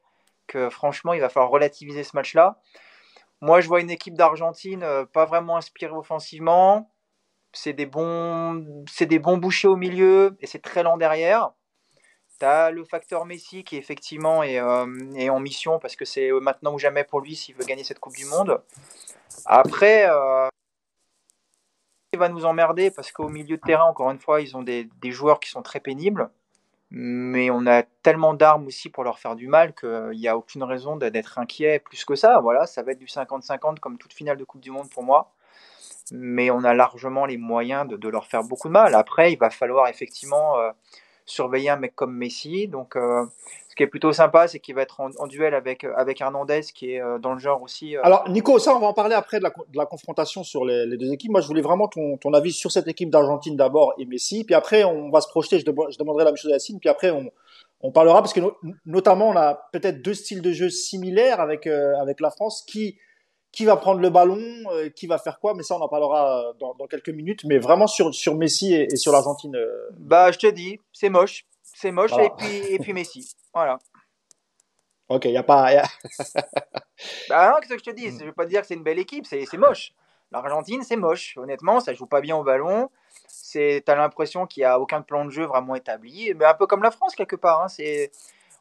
que 0.48 0.68
franchement, 0.68 1.12
il 1.12 1.20
va 1.20 1.28
falloir 1.28 1.50
relativiser 1.50 2.02
ce 2.02 2.16
match-là. 2.16 2.60
Moi, 3.40 3.60
je 3.60 3.68
vois 3.68 3.80
une 3.80 3.90
équipe 3.90 4.14
d'Argentine 4.14 4.82
euh, 4.82 5.04
pas 5.04 5.24
vraiment 5.24 5.56
inspirée 5.56 5.92
offensivement. 5.92 6.90
C'est 7.52 7.72
des, 7.72 7.86
bons, 7.86 8.84
des 9.00 9.18
bons 9.18 9.38
bouchers 9.38 9.68
au 9.68 9.76
milieu 9.76 10.36
et 10.40 10.46
c'est 10.46 10.58
très 10.58 10.82
lent 10.82 10.96
derrière. 10.96 11.52
Tu 12.40 12.46
le 12.46 12.84
facteur 12.84 13.24
Messi 13.24 13.64
qui 13.64 13.76
effectivement 13.76 14.42
euh, 14.42 14.86
est, 15.16 15.28
en 15.28 15.40
mission 15.40 15.78
parce 15.80 15.96
que 15.96 16.04
c'est 16.04 16.30
maintenant 16.30 16.74
ou 16.74 16.78
jamais 16.78 17.02
pour 17.02 17.20
lui 17.20 17.34
s'il 17.34 17.56
veut 17.56 17.64
gagner 17.64 17.84
cette 17.84 17.98
Coupe 17.98 18.14
du 18.14 18.26
Monde. 18.26 18.62
Après, 19.46 20.08
euh, 20.08 20.48
il 22.12 22.18
va 22.18 22.28
nous 22.28 22.44
emmerder 22.44 22.90
parce 22.90 23.10
qu'au 23.12 23.28
milieu 23.28 23.56
de 23.56 23.62
terrain, 23.62 23.84
encore 23.84 24.10
une 24.10 24.18
fois, 24.18 24.40
ils 24.40 24.56
ont 24.56 24.62
des, 24.62 24.88
joueurs 25.04 25.40
qui 25.40 25.50
sont 25.50 25.62
très 25.62 25.80
pénibles. 25.80 26.30
Mais 26.90 27.50
on 27.50 27.66
a 27.66 27.82
tellement 28.02 28.32
d'armes 28.32 28.66
aussi 28.66 28.88
pour 28.88 29.04
leur 29.04 29.18
faire 29.18 29.36
du 29.36 29.46
mal 29.46 29.74
qu'il 29.74 30.12
n'y 30.14 30.28
a 30.28 30.36
aucune 30.36 30.62
raison 30.62 30.96
d'être 30.96 31.38
inquiet 31.38 31.80
plus 31.80 32.04
que 32.04 32.14
ça. 32.14 32.40
Voilà, 32.40 32.66
ça 32.66 32.82
va 32.82 32.92
être 32.92 32.98
du 32.98 33.06
50-50 33.06 33.78
comme 33.78 33.98
toute 33.98 34.14
finale 34.14 34.38
de 34.38 34.44
Coupe 34.44 34.62
du 34.62 34.70
Monde 34.70 34.88
pour 34.90 35.02
moi. 35.02 35.32
mais 36.12 36.50
on 36.50 36.64
a 36.64 36.74
largement 36.74 37.26
les 37.26 37.36
moyens 37.36 37.86
de, 37.88 38.08
leur 38.08 38.26
faire 38.26 38.42
beaucoup 38.42 38.68
de 38.68 38.72
mal. 38.72 38.94
Après, 38.94 39.32
il 39.32 39.38
va 39.38 39.50
falloir 39.50 39.88
effectivement 39.88 40.56
surveiller 41.26 41.70
un 41.70 41.76
mec 41.76 41.94
comme 41.94 42.16
Messi. 42.16 42.68
Donc, 42.68 42.96
qui 43.78 43.84
est 43.84 43.86
plutôt 43.86 44.12
sympa, 44.12 44.48
c'est 44.48 44.58
qu'il 44.58 44.74
va 44.74 44.82
être 44.82 45.00
en, 45.00 45.26
duel 45.28 45.54
avec, 45.54 45.84
avec 45.84 46.20
Hernandez, 46.20 46.62
qui 46.74 46.94
est 46.94 47.00
euh, 47.00 47.20
dans 47.20 47.32
le 47.32 47.38
genre 47.38 47.62
aussi. 47.62 47.96
Euh, 47.96 48.00
Alors, 48.02 48.28
Nico, 48.28 48.58
ça, 48.58 48.74
on 48.74 48.80
va 48.80 48.88
en 48.88 48.92
parler 48.92 49.14
après 49.14 49.38
de 49.38 49.44
la, 49.72 49.86
confrontation 49.86 50.42
sur 50.42 50.64
les, 50.64 50.96
deux 50.96 51.12
équipes. 51.12 51.30
Moi, 51.30 51.40
je 51.40 51.46
voulais 51.46 51.62
vraiment 51.62 51.86
ton, 51.86 52.16
ton 52.16 52.34
avis 52.34 52.52
sur 52.52 52.72
cette 52.72 52.88
équipe 52.88 53.08
d'Argentine 53.08 53.56
d'abord 53.56 53.94
et 53.96 54.04
Messi. 54.04 54.42
Puis 54.42 54.56
après, 54.56 54.82
on 54.82 55.10
va 55.10 55.20
se 55.20 55.28
projeter. 55.28 55.60
Je, 55.60 55.64
je 55.64 55.96
demanderai 55.96 56.24
la 56.24 56.30
même 56.32 56.36
chose 56.36 56.50
à 56.50 56.54
Yacine. 56.54 56.80
Puis 56.80 56.88
après, 56.88 57.12
on, 57.12 57.30
on 57.80 57.92
parlera 57.92 58.20
parce 58.20 58.32
que 58.32 58.40
notamment, 58.84 59.28
on 59.28 59.36
a 59.36 59.54
peut-être 59.72 60.02
deux 60.02 60.14
styles 60.14 60.42
de 60.42 60.50
jeu 60.50 60.70
similaires 60.70 61.40
avec, 61.40 61.68
euh, 61.68 61.94
avec 62.00 62.20
la 62.20 62.30
France. 62.30 62.64
Qui, 62.66 62.98
qui 63.52 63.64
va 63.64 63.76
prendre 63.76 64.00
le 64.00 64.10
ballon, 64.10 64.42
qui 64.94 65.06
va 65.06 65.16
faire 65.16 65.40
quoi, 65.40 65.54
mais 65.54 65.62
ça 65.62 65.74
on 65.74 65.80
en 65.80 65.88
parlera 65.88 66.52
dans, 66.60 66.74
dans 66.74 66.86
quelques 66.86 67.08
minutes. 67.08 67.44
Mais 67.44 67.58
vraiment 67.58 67.86
sur, 67.86 68.14
sur 68.14 68.34
Messi 68.34 68.74
et, 68.74 68.94
sur 68.96 69.10
l'Argentine. 69.10 69.56
Bah 69.96 70.30
je 70.32 70.38
te 70.38 70.48
dis, 70.48 70.78
c'est 70.92 71.08
moche, 71.08 71.46
c'est 71.80 71.92
moche 71.92 72.12
et 72.18 72.30
puis 72.36 72.56
et 72.74 72.78
puis 72.78 72.92
Messi. 72.92 73.36
Voilà. 73.54 73.78
Ok, 75.08 75.24
il 75.24 75.30
n'y 75.30 75.38
a 75.38 75.42
pas. 75.42 75.70
bah 77.28 77.50
non, 77.50 77.56
qu'est-ce 77.60 77.72
que 77.72 77.78
je 77.78 77.84
te 77.84 77.90
dis? 77.90 78.10
Je 78.10 78.20
ne 78.20 78.24
veux 78.24 78.32
pas 78.32 78.44
dire 78.44 78.60
que 78.60 78.66
c'est 78.66 78.74
une 78.74 78.82
belle 78.82 78.98
équipe, 78.98 79.26
c'est 79.26 79.52
moche. 79.54 79.92
L'Argentine, 80.30 80.82
c'est 80.82 80.96
moche. 80.96 81.38
Honnêtement, 81.38 81.80
ça 81.80 81.94
joue 81.94 82.06
pas 82.06 82.20
bien 82.20 82.36
au 82.36 82.44
ballon. 82.44 82.90
Tu 83.50 83.82
as 83.86 83.94
l'impression 83.94 84.46
qu'il 84.46 84.60
n'y 84.62 84.66
a 84.66 84.78
aucun 84.78 85.00
plan 85.00 85.24
de 85.24 85.30
jeu 85.30 85.44
vraiment 85.44 85.74
établi. 85.74 86.34
Mais 86.34 86.44
un 86.44 86.54
peu 86.54 86.66
comme 86.66 86.82
la 86.82 86.90
France, 86.90 87.14
quelque 87.14 87.36
part. 87.36 87.62
Hein. 87.62 87.68
C'est 87.68 88.10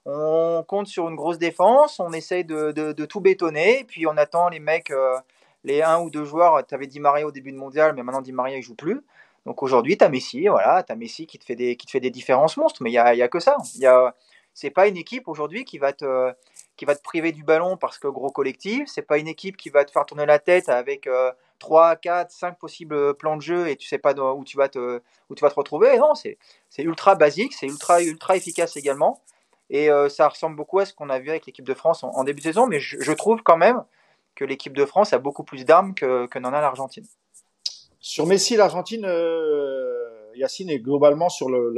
on 0.06 0.64
compte 0.66 0.88
sur 0.88 1.10
une 1.10 1.16
grosse 1.16 1.38
défense, 1.38 2.00
on 2.00 2.14
essaye 2.14 2.46
de, 2.46 2.72
de, 2.72 3.06
tout 3.06 3.20
bétonner, 3.20 3.84
puis 3.90 4.08
on 4.08 4.16
attend 4.16 4.48
les 4.48 4.62
mecs, 4.62 4.90
euh, 4.90 5.18
les 5.66 5.82
un 5.82 6.00
ou 6.00 6.10
deux 6.10 6.24
joueurs. 6.24 6.66
Tu 6.66 6.74
avais 6.74 6.88
dit 6.88 7.02
Maria 7.02 7.28
au 7.28 7.32
début 7.32 7.52
de 7.52 7.58
mondial, 7.58 7.94
mais 7.94 8.04
maintenant 8.04 8.22
dit 8.22 8.32
Maria 8.32 8.56
il 8.56 8.62
joue 8.62 8.76
plus. 8.76 9.04
Donc 9.48 9.64
aujourd'hui, 9.64 9.98
tu 9.98 10.04
as 10.04 10.10
Messi, 10.10 10.50
voilà, 10.50 10.84
tu 10.84 10.94
Messi 10.98 11.26
qui 11.26 11.40
te 11.40 11.46
fait 11.46 11.56
des, 11.56 11.78
qui 11.78 11.86
te 11.86 11.92
fait 11.92 12.02
des 12.02 12.10
différences 12.10 12.58
monstres, 12.58 12.84
mais 12.84 12.90
il 12.90 12.94
n'y 12.94 13.00
a, 13.00 13.16
y 13.16 13.22
a 13.22 13.30
que 13.30 13.40
ça. 13.40 13.56
A, 13.86 14.14
c'est 14.54 14.72
pas 14.72 14.90
une 14.90 14.98
équipe 14.98 15.30
aujourd'hui 15.30 15.64
qui 15.64 15.78
va 15.78 15.94
te 15.94 16.34
qui 16.76 16.84
va 16.84 16.96
te 16.96 17.02
priver 17.02 17.32
du 17.32 17.44
ballon 17.46 17.78
parce 17.78 17.98
que 17.98 18.10
gros 18.10 18.30
collectif. 18.30 18.90
C'est 18.90 19.04
pas 19.04 19.18
une 19.20 19.28
équipe 19.30 19.56
qui 19.56 19.70
va 19.70 19.86
te 19.86 19.92
faire 19.92 20.06
tourner 20.06 20.26
la 20.26 20.40
tête 20.40 20.68
avec 20.68 21.08
3, 21.60 21.96
4, 21.96 22.30
5 22.30 22.60
possibles 22.60 23.16
plans 23.16 23.38
de 23.38 23.42
jeu 23.42 23.70
et 23.70 23.78
tu 23.78 23.88
sais 23.88 24.00
pas 24.00 24.14
où 24.14 24.44
tu 24.44 24.58
vas 24.58 24.68
te 24.68 25.02
où 25.30 25.36
tu 25.36 25.42
vas 25.42 25.50
te 25.50 25.56
retrouver. 25.56 25.98
Non, 25.98 26.14
c'est 26.14 26.38
ultra 26.80 27.16
basique, 27.16 27.54
c'est 27.54 27.68
ultra 27.68 28.02
ultra 28.04 28.36
efficace 28.36 28.76
également. 28.76 29.22
Et 29.70 29.90
euh, 29.90 30.10
ça 30.10 30.28
ressemble 30.28 30.58
beaucoup 30.58 30.80
à 30.80 30.86
ce 30.86 30.94
qu'on 30.94 31.10
a 31.10 31.20
vu 31.20 31.30
avec 31.30 31.46
l'équipe 31.46 31.66
de 31.66 31.74
France 31.74 32.04
en, 32.04 32.24
début 32.26 32.40
de 32.40 32.48
saison, 32.48 32.68
mais 32.68 32.80
je, 32.82 33.12
trouve 33.14 33.44
quand 33.44 33.58
même 33.58 33.84
que 34.36 34.44
l'équipe 34.44 34.76
de 34.76 34.86
France 34.86 35.14
a 35.14 35.20
beaucoup 35.20 35.44
plus 35.44 35.64
d'armes 35.66 35.94
que 35.94 36.40
n'en 36.40 36.54
a 36.54 36.62
l'Argentine. 36.62 37.06
Sur 38.08 38.26
Messi, 38.26 38.56
l'Argentine, 38.56 39.04
euh, 39.04 40.32
Yacine 40.34 40.70
est 40.70 40.80
globalement 40.80 41.28
sur 41.28 41.50
le, 41.50 41.74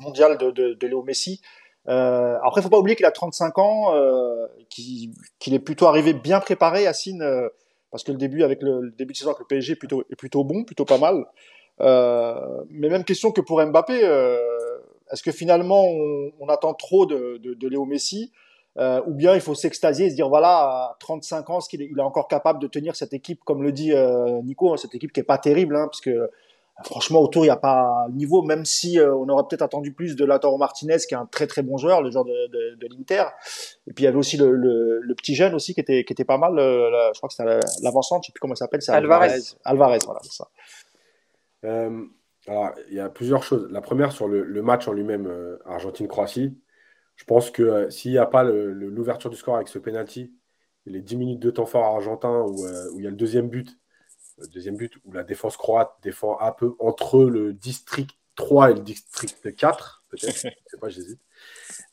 mondial 0.00 0.38
de, 0.38 0.50
de, 0.50 0.72
de 0.72 0.86
Léo 0.86 1.02
Messi. 1.02 1.42
Euh, 1.86 2.38
après, 2.42 2.62
il 2.62 2.64
faut 2.64 2.70
pas 2.70 2.78
oublier 2.78 2.96
qu'il 2.96 3.04
a 3.04 3.10
35 3.10 3.58
ans, 3.58 3.94
euh, 3.94 4.46
qu'il 4.70 5.12
est 5.52 5.58
plutôt 5.58 5.86
arrivé 5.86 6.14
bien 6.14 6.40
préparé, 6.40 6.84
Yacine, 6.84 7.20
euh, 7.20 7.46
parce 7.90 8.04
que 8.04 8.10
le 8.10 8.16
début 8.16 8.42
avec 8.42 8.62
le, 8.62 8.90
début 8.96 9.12
de 9.12 9.18
saison 9.18 9.32
avec 9.32 9.40
le 9.40 9.44
PSG 9.48 9.74
est 9.74 9.76
plutôt, 9.76 10.02
est 10.10 10.16
plutôt 10.16 10.44
bon, 10.44 10.64
plutôt 10.64 10.86
pas 10.86 10.96
mal. 10.96 11.26
Euh, 11.82 12.64
mais 12.70 12.88
même 12.88 13.04
question 13.04 13.30
que 13.30 13.42
pour 13.42 13.62
Mbappé, 13.62 14.00
euh, 14.02 14.38
est-ce 15.12 15.22
que 15.22 15.30
finalement 15.30 15.84
on, 15.84 16.32
on, 16.40 16.48
attend 16.48 16.72
trop 16.72 17.04
de, 17.04 17.36
de, 17.36 17.52
de 17.52 17.68
Léo 17.68 17.84
Messi? 17.84 18.32
Euh, 18.78 19.00
ou 19.06 19.14
bien 19.14 19.34
il 19.34 19.40
faut 19.40 19.54
s'extasier 19.54 20.06
et 20.06 20.10
se 20.10 20.14
dire 20.14 20.28
voilà 20.28 20.48
à 20.48 20.96
35 21.00 21.50
ans, 21.50 21.58
qu'il 21.60 21.82
est, 21.82 21.88
il 21.90 21.98
est 21.98 22.02
encore 22.02 22.28
capable 22.28 22.60
de 22.60 22.66
tenir 22.66 22.96
cette 22.96 23.12
équipe, 23.12 23.40
comme 23.44 23.62
le 23.62 23.72
dit 23.72 23.92
Nico, 24.44 24.72
hein, 24.72 24.76
cette 24.76 24.94
équipe 24.94 25.12
qui 25.12 25.20
est 25.20 25.24
pas 25.24 25.38
terrible, 25.38 25.76
hein, 25.76 25.86
parce 25.86 26.00
que 26.00 26.30
Franchement, 26.84 27.20
autour, 27.20 27.44
il 27.44 27.48
n'y 27.48 27.52
a 27.52 27.56
pas 27.56 28.06
niveau, 28.10 28.42
même 28.42 28.64
si 28.64 28.98
euh, 28.98 29.14
on 29.14 29.28
aurait 29.28 29.42
peut-être 29.48 29.62
attendu 29.62 29.92
plus 29.92 30.16
de 30.16 30.24
Lautaro 30.24 30.56
Martinez, 30.56 30.96
qui 31.06 31.14
est 31.14 31.18
un 31.18 31.26
très 31.26 31.46
très 31.46 31.62
bon 31.62 31.76
joueur, 31.76 32.02
le 32.02 32.10
joueur 32.10 32.24
de, 32.24 32.48
de, 32.48 32.76
de 32.76 32.86
l'Inter. 32.94 33.24
Et 33.86 33.92
puis 33.92 34.04
il 34.04 34.06
y 34.06 34.08
avait 34.08 34.16
aussi 34.16 34.38
le, 34.38 34.52
le, 34.52 35.00
le, 35.00 35.14
petit 35.14 35.34
jeune 35.34 35.54
aussi 35.54 35.74
qui 35.74 35.80
était, 35.80 36.04
qui 36.04 36.12
était 36.12 36.24
pas 36.24 36.38
mal. 36.38 36.54
je 36.56 37.18
crois 37.18 37.28
que 37.28 37.34
c'était 37.34 37.60
l'avancante, 37.82 38.22
je 38.22 38.28
sais 38.28 38.32
plus 38.32 38.40
comment 38.40 38.54
il 38.54 38.56
s'appelle. 38.56 38.80
Alvarez. 38.88 39.40
Alvarez, 39.64 39.98
voilà, 40.06 40.20
c'est 40.22 40.32
ça. 40.32 40.48
Euh, 41.64 42.02
alors, 42.46 42.70
il 42.88 42.96
y 42.96 43.00
a 43.00 43.10
plusieurs 43.10 43.42
choses. 43.42 43.68
La 43.70 43.82
première, 43.82 44.12
sur 44.12 44.26
le, 44.26 44.42
le 44.42 44.62
match 44.62 44.88
en 44.88 44.92
lui-même, 44.92 45.26
euh, 45.26 45.58
Argentine-Croatie, 45.66 46.56
je 47.20 47.24
pense 47.26 47.50
que 47.50 47.62
euh, 47.62 47.90
s'il 47.90 48.12
n'y 48.12 48.18
a 48.18 48.24
pas 48.24 48.42
l'ouverture 48.42 49.28
du 49.28 49.36
score 49.36 49.56
avec 49.56 49.68
ce 49.68 49.78
penalty, 49.78 50.32
les 50.86 51.02
10 51.02 51.16
minutes 51.16 51.40
de 51.40 51.50
temps 51.50 51.66
fort 51.66 51.84
argentin 51.84 52.40
où, 52.40 52.64
où 52.64 52.98
il 52.98 53.04
y 53.04 53.06
a 53.06 53.10
le 53.10 53.16
deuxième 53.16 53.50
but, 53.50 53.78
deuxième 54.48 54.76
but 54.76 54.94
où 55.04 55.12
la 55.12 55.22
défense 55.22 55.58
croate 55.58 55.92
défend 56.02 56.40
un 56.40 56.52
peu 56.52 56.74
entre 56.78 57.24
le 57.24 57.52
district 57.52 58.16
3 58.36 58.70
et 58.70 58.74
le 58.74 58.80
district 58.80 59.54
4, 59.54 60.04
peut-être, 60.08 60.34
je 60.34 60.40
sais 60.40 60.78
pas, 60.80 60.88
j'hésite. 60.88 61.20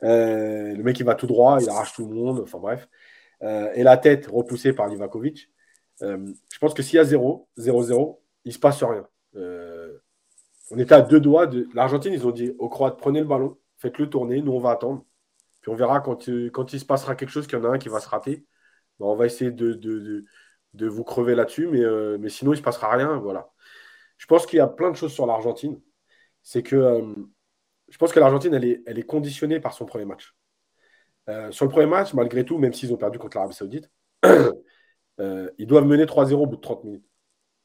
Euh, 0.04 0.74
le 0.74 0.84
mec, 0.84 1.00
il 1.00 1.06
va 1.06 1.16
tout 1.16 1.28
droit, 1.28 1.60
il 1.62 1.70
arrache 1.70 1.94
tout 1.94 2.08
le 2.08 2.16
monde, 2.16 2.40
enfin 2.40 2.60
bref. 2.60 2.88
Euh, 3.44 3.72
et 3.76 3.84
la 3.84 3.98
tête 3.98 4.28
repoussée 4.28 4.74
par 4.74 4.88
Livakovic. 4.88 5.52
Euh, 6.04 6.34
je 6.54 6.60
pense 6.60 6.74
que 6.74 6.82
s'il 6.82 6.96
y 6.96 7.00
a 7.00 7.04
0, 7.04 7.48
0-0, 7.58 8.20
il 8.46 8.54
se 8.54 8.60
passe 8.60 8.82
rien. 8.84 9.08
on 10.72 10.80
était 10.80 10.94
à 10.94 11.02
deux 11.02 11.20
doigts 11.20 11.48
de. 11.48 11.68
L'Argentine, 11.74 12.14
ils 12.14 12.26
ont 12.26 12.32
dit 12.32 12.54
aux 12.60 12.70
Croates, 12.70 12.98
prenez 12.98 13.20
le 13.20 13.26
ballon, 13.26 13.58
faites-le 13.78 14.10
tourner, 14.10 14.42
nous 14.42 14.54
on 14.54 14.60
va 14.60 14.72
attendre. 14.72 15.06
Puis 15.68 15.74
on 15.74 15.76
verra 15.76 16.00
quand, 16.00 16.30
quand 16.54 16.72
il 16.72 16.80
se 16.80 16.86
passera 16.86 17.16
quelque 17.16 17.30
chose, 17.30 17.46
qu'il 17.46 17.60
y 17.60 17.62
en 17.62 17.66
a 17.66 17.70
un 17.70 17.78
qui 17.78 17.90
va 17.90 18.00
se 18.00 18.08
rater. 18.08 18.46
Ben, 19.00 19.08
on 19.08 19.16
va 19.16 19.26
essayer 19.26 19.52
de, 19.52 19.74
de 19.74 20.26
de 20.78 20.88
vous 20.88 21.04
crever 21.04 21.36
là-dessus, 21.36 21.68
mais, 21.68 21.82
euh, 21.82 22.18
mais 22.20 22.30
sinon, 22.30 22.52
il 22.52 22.56
ne 22.56 22.60
se 22.60 22.64
passera 22.64 22.90
rien. 22.96 23.18
Voilà. 23.18 23.50
Je 24.18 24.26
pense 24.28 24.46
qu'il 24.46 24.58
y 24.58 24.62
a 24.62 24.68
plein 24.68 24.92
de 24.92 24.96
choses 24.96 25.12
sur 25.12 25.26
l'Argentine. 25.26 25.82
C'est 26.44 26.64
que 26.64 26.76
euh, 26.76 27.14
je 27.90 27.98
pense 27.98 28.14
que 28.14 28.20
l'Argentine, 28.20 28.54
elle 28.54 28.64
est, 28.64 28.84
elle 28.86 28.98
est 28.98 29.04
conditionnée 29.04 29.60
par 29.60 29.74
son 29.74 29.86
premier 29.86 30.06
match. 30.06 30.36
Euh, 31.28 31.52
sur 31.52 31.66
le 31.66 31.72
premier 31.72 31.88
match, 31.88 32.14
malgré 32.14 32.46
tout, 32.46 32.58
même 32.58 32.74
s'ils 32.74 32.94
ont 32.94 32.98
perdu 32.98 33.20
contre 33.20 33.36
l'Arabie 33.36 33.56
Saoudite, 33.56 33.90
ils 34.28 35.68
doivent 35.68 35.86
mener 35.86 36.06
3-0 36.06 36.34
au 36.36 36.46
bout 36.46 36.56
de 36.56 36.62
30 36.62 36.84
minutes. 36.86 37.06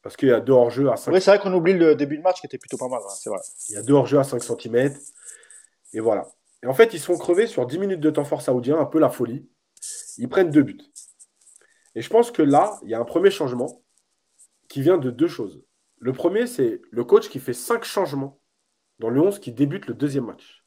Parce 0.01 0.17
qu'il 0.17 0.27
y 0.27 0.33
a 0.33 0.41
deux 0.41 0.51
hors-jeux 0.51 0.91
à 0.91 0.97
5 0.97 1.13
Oui, 1.13 1.21
c'est 1.21 1.31
vrai 1.31 1.39
qu'on 1.39 1.53
oublie 1.53 1.73
le 1.73 1.95
début 1.95 2.17
de 2.17 2.23
match 2.23 2.41
qui 2.41 2.47
était 2.47 2.57
plutôt 2.57 2.77
pas 2.77 2.89
mal. 2.89 2.99
c'est 3.15 3.29
vrai. 3.29 3.39
Il 3.69 3.75
y 3.75 3.77
a 3.77 3.83
deux 3.83 3.93
hors-jeux 3.93 4.19
à 4.19 4.25
5 4.25 4.43
cm. 4.43 4.93
Et 5.93 6.01
voilà. 6.01 6.27
Et 6.63 6.65
en 6.65 6.73
fait, 6.73 6.93
ils 6.93 6.99
se 6.99 7.05
font 7.05 7.17
crever 7.17 7.45
sur 7.45 7.65
10 7.65 7.77
minutes 7.77 7.99
de 7.99 8.09
temps 8.09 8.23
fort 8.23 8.41
saoudien, 8.41 8.79
un 8.79 8.85
peu 8.85 8.99
la 8.99 9.09
folie. 9.09 9.47
Ils 10.17 10.29
prennent 10.29 10.49
deux 10.49 10.63
buts. 10.63 10.79
Et 11.95 12.01
je 12.01 12.09
pense 12.09 12.31
que 12.31 12.41
là, 12.41 12.79
il 12.83 12.89
y 12.89 12.93
a 12.93 12.99
un 12.99 13.05
premier 13.05 13.29
changement 13.29 13.83
qui 14.69 14.81
vient 14.81 14.97
de 14.97 15.11
deux 15.11 15.27
choses. 15.27 15.61
Le 15.99 16.13
premier, 16.13 16.47
c'est 16.47 16.81
le 16.89 17.03
coach 17.03 17.29
qui 17.29 17.39
fait 17.39 17.53
cinq 17.53 17.83
changements 17.83 18.39
dans 18.99 19.09
le 19.09 19.21
11 19.21 19.39
qui 19.39 19.51
débute 19.51 19.87
le 19.87 19.93
deuxième 19.93 20.25
match. 20.25 20.63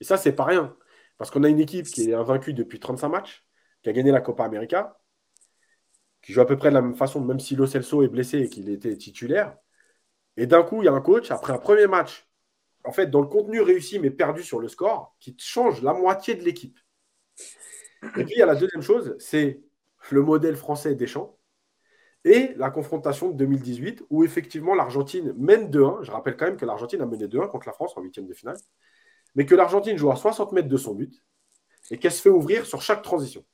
Et 0.00 0.04
ça, 0.04 0.18
c'est 0.18 0.32
pas 0.32 0.44
rien. 0.44 0.76
Parce 1.16 1.30
qu'on 1.30 1.42
a 1.42 1.48
une 1.48 1.58
équipe 1.58 1.86
qui 1.86 2.10
est 2.10 2.14
invaincue 2.14 2.52
depuis 2.52 2.78
35 2.78 3.08
matchs, 3.08 3.46
qui 3.82 3.88
a 3.88 3.92
gagné 3.92 4.12
la 4.12 4.20
Copa 4.20 4.44
América, 4.44 5.00
qui 6.22 6.32
joue 6.32 6.40
à 6.42 6.46
peu 6.46 6.56
près 6.56 6.68
de 6.68 6.74
la 6.74 6.82
même 6.82 6.96
façon, 6.96 7.20
même 7.20 7.40
si 7.40 7.56
Lo 7.56 7.66
Celso 7.66 8.02
est 8.02 8.08
blessé 8.08 8.40
et 8.40 8.48
qu'il 8.50 8.68
était 8.68 8.96
titulaire. 8.96 9.56
Et 10.36 10.46
d'un 10.46 10.62
coup, 10.62 10.82
il 10.82 10.86
y 10.86 10.88
a 10.88 10.92
un 10.92 11.00
coach, 11.00 11.30
après 11.30 11.52
un 11.52 11.58
premier 11.58 11.86
match, 11.86 12.29
en 12.84 12.92
fait, 12.92 13.08
dans 13.08 13.20
le 13.20 13.26
contenu 13.26 13.60
réussi 13.60 13.98
mais 13.98 14.10
perdu 14.10 14.42
sur 14.42 14.60
le 14.60 14.68
score, 14.68 15.16
qui 15.20 15.36
change 15.38 15.82
la 15.82 15.92
moitié 15.92 16.34
de 16.34 16.42
l'équipe. 16.42 16.78
Et 18.16 18.24
puis, 18.24 18.34
il 18.34 18.38
y 18.38 18.42
a 18.42 18.46
la 18.46 18.54
deuxième 18.54 18.82
chose, 18.82 19.14
c'est 19.18 19.62
le 20.10 20.22
modèle 20.22 20.56
français 20.56 20.94
Deschamps, 20.94 21.38
et 22.24 22.52
la 22.56 22.70
confrontation 22.70 23.30
de 23.30 23.36
2018, 23.36 24.04
où 24.10 24.24
effectivement 24.24 24.74
l'Argentine 24.74 25.32
mène 25.38 25.70
2-1. 25.70 26.02
Je 26.02 26.10
rappelle 26.10 26.36
quand 26.36 26.46
même 26.46 26.56
que 26.56 26.66
l'Argentine 26.66 27.00
a 27.00 27.06
mené 27.06 27.26
2-1 27.26 27.48
contre 27.48 27.66
la 27.66 27.72
France 27.72 27.96
en 27.96 28.02
huitième 28.02 28.26
de 28.26 28.34
finale, 28.34 28.56
mais 29.34 29.46
que 29.46 29.54
l'Argentine 29.54 29.96
joue 29.96 30.10
à 30.10 30.16
60 30.16 30.52
mètres 30.52 30.68
de 30.68 30.76
son 30.76 30.94
but 30.94 31.22
et 31.90 31.98
qu'elle 31.98 32.12
se 32.12 32.20
fait 32.20 32.28
ouvrir 32.28 32.66
sur 32.66 32.82
chaque 32.82 33.02
transition. 33.02 33.44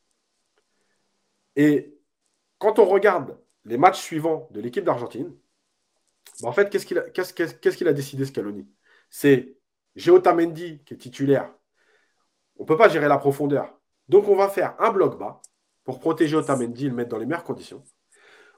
Et 1.54 1.96
quand 2.58 2.78
on 2.78 2.84
regarde 2.84 3.38
les 3.64 3.78
matchs 3.78 4.00
suivants 4.00 4.48
de 4.50 4.60
l'équipe 4.60 4.84
d'Argentine, 4.84 5.32
bah, 6.40 6.48
en 6.48 6.52
fait, 6.52 6.68
qu'est-ce 6.68 6.86
qu'il 6.86 6.98
a, 6.98 7.02
qu'est-ce, 7.02 7.84
a 7.88 7.92
décidé 7.92 8.24
Scaloni? 8.24 8.66
C'est 9.10 9.56
Géotamendi 9.94 10.82
qui 10.84 10.94
est 10.94 10.98
titulaire. 10.98 11.52
On 12.56 12.62
ne 12.62 12.66
peut 12.66 12.76
pas 12.76 12.88
gérer 12.88 13.08
la 13.08 13.18
profondeur. 13.18 13.78
Donc 14.08 14.28
on 14.28 14.36
va 14.36 14.48
faire 14.48 14.74
un 14.80 14.90
bloc 14.90 15.18
bas 15.18 15.40
pour 15.84 16.00
protéger 16.00 16.36
Otamendi 16.36 16.86
et 16.86 16.88
le 16.88 16.94
mettre 16.94 17.10
dans 17.10 17.18
les 17.18 17.26
meilleures 17.26 17.44
conditions. 17.44 17.82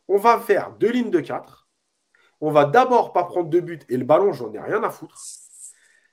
On 0.09 0.17
va 0.17 0.41
faire 0.41 0.73
deux 0.73 0.91
lignes 0.91 1.11
de 1.11 1.21
quatre. 1.21 1.69
On 2.41 2.51
va 2.51 2.65
d'abord 2.65 3.13
pas 3.13 3.25
prendre 3.25 3.49
deux 3.49 3.61
buts 3.61 3.81
et 3.89 3.97
le 3.97 4.05
ballon, 4.05 4.33
j'en 4.33 4.53
ai 4.53 4.61
rien 4.61 4.83
à 4.83 4.91
foutre. 4.91 5.21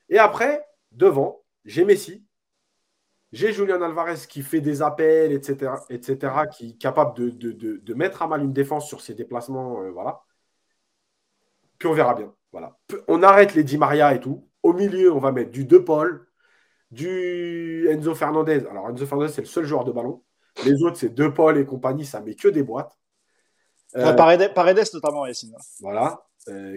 Et 0.10 0.18
après, 0.18 0.66
devant, 0.92 1.44
j'ai 1.64 1.86
Messi, 1.86 2.26
j'ai 3.32 3.54
Julian 3.54 3.82
Alvarez 3.82 4.28
qui 4.30 4.42
fait 4.44 4.62
des 4.62 4.82
appels, 4.82 5.32
etc., 5.32 5.74
etc., 5.90 6.34
qui 6.52 6.70
est 6.70 6.78
capable 6.78 7.16
de, 7.18 7.52
de, 7.52 7.94
mettre 7.94 8.22
à 8.22 8.28
mal 8.28 8.42
une 8.42 8.54
défense 8.54 8.88
sur 8.88 9.02
ses 9.02 9.14
déplacements. 9.14 9.82
Euh, 9.82 9.92
voilà. 9.92 10.24
Puis 11.78 11.88
on 11.88 11.94
verra 11.94 12.14
bien. 12.14 12.34
Voilà. 12.56 12.78
On 13.10 13.22
arrête 13.22 13.54
les 13.54 13.66
Di 13.66 13.78
Maria 13.78 14.16
et 14.16 14.22
tout. 14.22 14.48
Au 14.64 14.72
milieu, 14.72 15.12
on 15.12 15.20
va 15.20 15.34
mettre 15.34 15.52
du 15.52 15.66
De 15.66 15.78
Paul, 15.78 16.26
du 16.90 17.86
Enzo 17.90 18.16
Fernandez. 18.16 18.64
Alors, 18.72 18.90
Enzo 18.90 19.06
Fernandez, 19.06 19.34
c'est 19.34 19.42
le 19.42 19.48
seul 19.48 19.66
joueur 19.66 19.84
de 19.84 19.92
ballon. 19.92 20.24
Les 20.64 20.82
autres, 20.82 20.96
c'est 20.96 21.14
De 21.14 21.28
Paul 21.28 21.58
et 21.58 21.66
compagnie, 21.66 22.06
ça 22.06 22.22
met 22.22 22.34
que 22.34 22.48
des 22.48 22.64
boîtes. 22.64 22.98
Paredes, 23.94 24.50
notamment, 24.94 25.26
Yacine. 25.26 25.54
Voilà. 25.82 26.24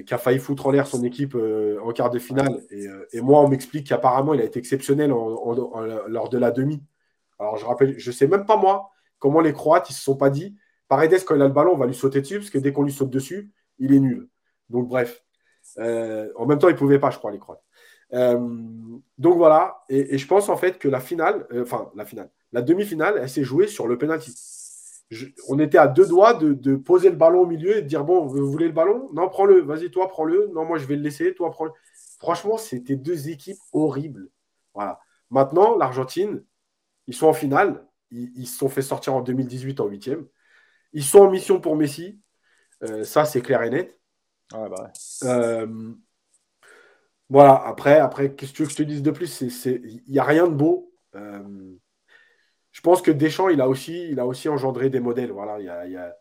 qui 0.05 0.13
a 0.13 0.19
failli 0.19 0.41
foutre 0.41 0.67
en 0.67 0.73
l'air 0.73 0.89
son 0.89 1.05
équipe 1.05 1.37
en 1.37 1.93
quart 1.93 2.11
de 2.11 2.19
finale. 2.19 2.61
Et, 3.13 3.21
moi, 3.21 3.41
on 3.41 3.49
m'explique 3.49 3.87
qu'apparemment, 3.87 4.35
il 4.35 4.41
a 4.41 4.45
été 4.45 4.59
exceptionnel 4.59 5.11
lors 5.11 6.29
de 6.29 6.39
la 6.39 6.51
demi. 6.51 6.83
Alors, 7.39 7.57
je 7.57 7.65
rappelle, 7.65 7.97
je 7.97 8.11
sais 8.11 8.27
même 8.27 8.47
pas 8.47 8.57
moi 8.57 8.91
comment 9.21 9.41
les 9.41 9.53
Croates, 9.53 9.91
ils 9.91 9.95
se 9.95 10.03
sont 10.03 10.17
pas 10.17 10.31
dit, 10.31 10.57
Paredes, 10.89 11.25
quand 11.25 11.37
il 11.37 11.43
a 11.43 11.47
le 11.47 11.53
ballon, 11.53 11.75
on 11.75 11.79
va 11.79 11.87
lui 11.87 11.95
sauter 11.95 12.21
dessus, 12.21 12.39
parce 12.39 12.51
que 12.51 12.59
dès 12.59 12.73
qu'on 12.73 12.83
lui 12.83 12.93
saute 12.93 13.11
dessus, 13.11 13.53
il 13.79 13.95
est 13.95 14.01
nul. 14.01 14.29
Donc, 14.71 14.89
bref. 14.89 15.23
Euh, 15.79 16.31
en 16.37 16.47
même 16.47 16.59
temps, 16.59 16.69
ils 16.69 16.75
ne 16.75 16.79
pouvaient 16.79 16.99
pas, 16.99 17.11
je 17.11 17.19
crois, 17.19 17.31
les 17.31 17.39
Croates. 17.39 17.63
Euh, 18.15 18.39
donc 19.19 19.37
voilà, 19.37 19.83
et, 19.89 20.17
je 20.17 20.27
pense 20.27 20.49
en 20.49 20.57
fait 20.57 20.79
que 20.79 20.89
la 20.89 21.01
finale, 21.01 21.47
euh, 21.53 21.63
enfin 21.63 21.91
la 21.95 22.07
finale, 22.07 22.31
la 22.53 22.63
demi-finale, 22.63 23.19
elle 23.21 23.29
s'est 23.29 23.45
jouée 23.45 23.67
sur 23.67 23.87
le 23.87 23.99
penalty. 23.99 24.35
on 25.49 25.59
était 25.59 25.77
à 25.77 25.89
deux 25.89 26.07
doigts 26.07 26.33
de, 26.33 26.77
poser 26.77 27.11
le 27.11 27.17
ballon 27.17 27.43
au 27.43 27.47
milieu 27.47 27.77
et 27.77 27.83
de 27.83 27.87
dire 27.87 28.05
bon, 28.05 28.25
vous 28.27 28.51
voulez 28.51 28.67
le 28.67 28.73
ballon? 28.73 29.11
Non, 29.13 29.29
prends-le, 29.29 29.61
vas-y, 29.61 29.91
toi, 29.91 30.09
prends-le. 30.09 30.51
Non, 30.55 30.65
moi, 30.65 30.79
je 30.79 30.87
vais 30.87 30.97
le 30.97 31.03
laisser, 31.03 31.35
toi, 31.35 31.51
prends-le. 31.51 31.73
Franchement, 32.19 32.57
c'était 32.57 32.97
deux 32.97 33.29
équipes 33.29 33.59
horribles. 33.73 34.29
Voilà. 34.75 35.01
Maintenant, 35.31 35.77
l'Argentine, 35.77 36.43
ils 37.07 37.15
sont 37.15 37.27
en 37.27 37.33
finale. 37.33 37.87
Ils, 38.11 38.47
se 38.47 38.57
sont 38.57 38.71
fait 38.71 38.83
sortir 38.83 39.15
en 39.15 39.21
2018 39.21 39.81
en 39.81 39.87
huitième. 39.87 40.27
Ils 40.95 41.05
sont 41.05 41.21
en 41.21 41.31
mission 41.31 41.61
pour 41.61 41.77
Messi. 41.77 42.21
Ça, 43.05 43.25
c'est 43.27 43.43
clair 43.43 43.63
et 43.63 43.71
net. 43.71 43.99
Bah 44.51 44.91
euh, 45.25 45.95
voilà, 47.31 47.55
après, 47.67 47.99
après 47.99 48.35
qu'est-ce 48.35 48.53
que 48.53 48.57
tu 48.57 48.63
veux 48.63 48.69
que 48.69 48.73
je 48.73 48.79
te 48.79 48.83
dise 48.83 49.03
de 49.03 49.11
plus? 49.11 49.41
Il 49.67 50.03
n'y 50.09 50.19
a 50.19 50.25
rien 50.25 50.47
de 50.47 50.55
beau. 50.55 50.93
Euh, 51.15 51.75
je 52.73 52.81
pense 52.81 53.03
que 53.03 53.11
Deschamps, 53.11 53.49
il 53.49 53.61
a 53.61 53.69
aussi, 53.69 54.09
il 54.11 54.21
a 54.21 54.27
aussi 54.27 54.49
engendré 54.49 54.91
des 54.91 55.01
modèles. 55.01 55.33
Voilà, 55.33 55.59
il 55.61 55.93
y 55.93 55.97
a, 55.97 56.17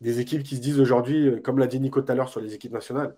des 0.00 0.20
équipes 0.20 0.42
qui 0.42 0.56
se 0.56 0.60
disent 0.60 0.80
aujourd'hui, 0.80 1.40
comme 1.42 1.58
l'a 1.58 1.66
dit 1.66 1.80
Nico 1.80 2.02
tout 2.02 2.12
à 2.12 2.14
l'heure 2.14 2.28
sur 2.28 2.40
les 2.40 2.54
équipes 2.54 2.72
nationales, 2.72 3.16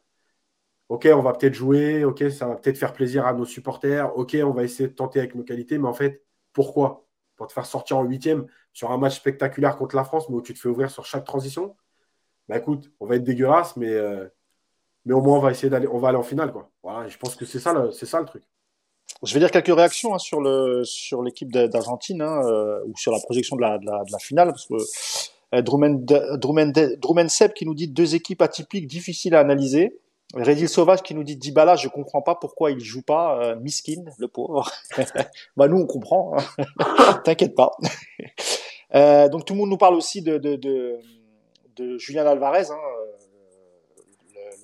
OK, 0.89 1.09
on 1.13 1.23
va 1.23 1.33
peut-être 1.33 1.55
jouer, 1.55 2.05
OK, 2.05 2.25
ça 2.31 2.47
va 2.47 2.57
peut-être 2.57 2.79
faire 2.79 2.93
plaisir 2.93 3.27
à 3.27 3.33
nos 3.33 3.47
supporters, 3.47 4.17
OK, 4.19 4.37
on 4.45 4.53
va 4.53 4.65
essayer 4.65 4.89
de 4.89 4.95
tenter 4.95 5.19
avec 5.21 5.35
nos 5.35 5.45
qualités, 5.45 5.79
mais 5.79 5.89
en 5.89 5.95
fait, 5.95 6.23
pourquoi? 6.53 7.07
Pour 7.37 7.47
te 7.47 7.53
faire 7.53 7.67
sortir 7.67 7.99
en 7.99 8.05
huitième 8.05 8.47
sur 8.73 8.93
un 8.93 8.99
match 8.99 9.17
spectaculaire 9.17 9.77
contre 9.77 9.97
la 9.97 10.05
France, 10.05 10.29
mais 10.29 10.37
où 10.37 10.43
tu 10.43 10.55
te 10.55 10.59
fais 10.59 10.69
ouvrir 10.69 10.91
sur 10.91 11.07
chaque 11.07 11.25
transition? 11.25 11.77
Bah 12.49 12.59
écoute, 12.59 12.93
on 13.01 13.07
va 13.07 13.17
être 13.17 13.25
dégueulasse, 13.25 13.77
mais, 13.77 13.93
euh, 13.93 14.29
mais 15.05 15.15
au 15.15 15.21
moins 15.21 15.39
on 15.39 15.41
va 15.41 15.51
essayer 15.51 15.71
d'aller, 15.71 15.89
on 15.89 15.99
va 15.99 16.09
aller 16.09 16.19
en 16.19 16.23
finale. 16.23 16.53
Quoi. 16.53 16.71
Voilà, 16.83 17.09
je 17.09 17.17
pense 17.19 17.37
que 17.37 17.45
c'est 17.45 17.61
ça, 17.61 17.75
c'est 17.93 18.07
ça 18.07 18.21
le 18.21 18.27
truc. 18.27 18.43
Je 19.23 19.33
vais 19.33 19.41
dire 19.41 19.51
quelques 19.51 19.75
réactions 19.75 20.15
hein, 20.15 20.19
sur, 20.19 20.41
le, 20.41 20.83
sur 20.85 21.23
l'équipe 21.23 21.53
d'Argentine 21.53 22.21
hein, 22.21 22.43
euh, 22.45 22.81
ou 22.87 22.97
sur 22.97 23.13
la 23.13 23.19
projection 23.21 23.57
de 23.57 23.63
la, 23.63 23.79
de 23.79 23.87
la, 23.87 24.19
finale. 24.19 24.49
Parce 24.49 24.67
que 24.67 24.75
euh, 25.55 25.63
Drummond, 25.63 27.29
Seb 27.29 27.53
qui 27.53 27.65
nous 27.65 27.75
dit 27.75 27.89
deux 27.89 28.15
équipes 28.15 28.43
atypiques 28.43 28.87
difficiles 28.87 29.35
à 29.35 29.41
analyser. 29.41 29.99
Redil 30.35 30.69
Sauvage 30.69 31.03
qui 31.03 31.15
nous 31.15 31.23
dit 31.23 31.37
Dybala, 31.37 31.77
je 31.77 31.89
comprends 31.89 32.23
pas 32.23 32.35
pourquoi 32.35 32.71
il 32.71 32.81
joue 32.81 33.03
pas. 33.03 33.41
Euh, 33.41 33.57
miskin, 33.57 34.05
le 34.19 34.29
pauvre. 34.29 34.71
bah 35.57 35.69
nous 35.69 35.77
on 35.77 35.87
comprend. 35.87 36.37
Hein. 36.37 37.21
T'inquiète 37.25 37.55
pas. 37.55 37.71
euh, 38.95 39.29
donc 39.29 39.45
tout 39.45 39.55
le 39.55 39.61
monde 39.61 39.71
nous 39.71 39.77
parle 39.77 39.95
aussi 39.95 40.23
de, 40.23 40.39
de, 40.39 40.57
de, 40.57 40.99
de 41.77 41.99
Julian 41.99 42.27
Alvarez, 42.27 42.71
hein, 42.71 42.75
euh, 42.75 43.14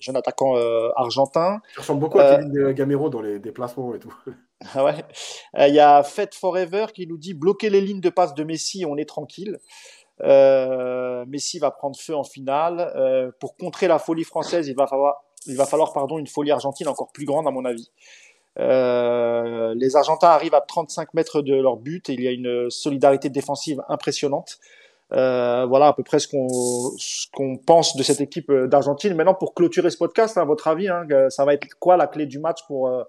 jeune 0.01 0.16
attaquant 0.16 0.56
euh, 0.56 0.90
argentin. 0.97 1.60
Il 1.77 1.81
ressemble 1.81 2.01
beaucoup 2.01 2.18
à 2.18 2.36
Kevin 2.36 2.59
euh, 2.59 2.72
Gamero 2.72 3.09
dans 3.10 3.20
les 3.20 3.39
déplacements 3.39 3.94
et 3.94 3.98
tout. 3.98 4.14
Ah 4.74 4.85
ouais. 4.85 5.06
Il 5.56 5.74
y 5.74 5.81
a 5.81 6.02
Fête 6.02 6.35
Forever 6.35 6.85
qui 6.93 7.06
nous 7.06 7.16
dit 7.16 7.32
bloquer 7.32 7.70
les 7.70 7.81
lignes 7.81 8.02
de 8.02 8.10
passe 8.10 8.35
de 8.35 8.44
Messi, 8.44 8.85
on 8.85 8.98
est 8.98 9.09
tranquille. 9.09 9.59
Euh, 10.22 11.24
Messi 11.27 11.59
va 11.59 11.70
prendre 11.70 11.97
feu 11.97 12.14
en 12.14 12.24
finale. 12.24 12.93
Euh, 12.97 13.31
pour 13.40 13.56
contrer 13.56 13.89
la 13.89 13.98
folie 13.98 14.24
française, 14.24 14.68
il 14.68 14.77
va 14.77 14.86
falloir 14.86 15.24
il 15.47 15.56
va 15.56 15.64
falloir 15.64 15.94
pardon, 15.94 16.18
une 16.18 16.27
folie 16.27 16.51
argentine 16.51 16.89
encore 16.89 17.12
plus 17.12 17.24
grande 17.24 17.47
à 17.47 17.51
mon 17.51 17.64
avis. 17.64 17.90
Euh, 18.59 19.74
les 19.74 19.97
Argentins 19.97 20.28
arrivent 20.28 20.55
à 20.55 20.60
35 20.60 21.14
mètres 21.14 21.40
de 21.40 21.55
leur 21.55 21.77
but 21.77 22.10
et 22.10 22.12
il 22.12 22.22
y 22.22 22.28
a 22.28 22.31
une 22.31 22.68
solidarité 22.68 23.31
défensive 23.31 23.81
impressionnante. 23.89 24.59
Euh, 25.12 25.66
voilà 25.66 25.89
à 25.89 25.93
peu 25.93 26.03
près 26.03 26.19
ce 26.20 26.28
qu'on 26.28 27.57
pense 27.59 27.97
de 27.97 28.03
cette 28.03 28.20
équipe 28.20 28.51
d'Argentine. 28.53 29.15
Maintenant, 29.15 29.35
pour 29.35 29.55
clôturer 29.55 29.91
ce 29.91 29.97
podcast, 29.97 30.37
à 30.39 30.45
votre 30.45 30.69
avis, 30.69 30.89
hein, 30.89 31.07
ça 31.31 31.45
va 31.45 31.55
être 31.55 31.66
quoi 31.78 31.97
la 31.97 32.07
clé 32.07 32.27
du 32.27 32.39
match 32.39 32.61
pour 32.66 32.89
euh, 32.89 33.03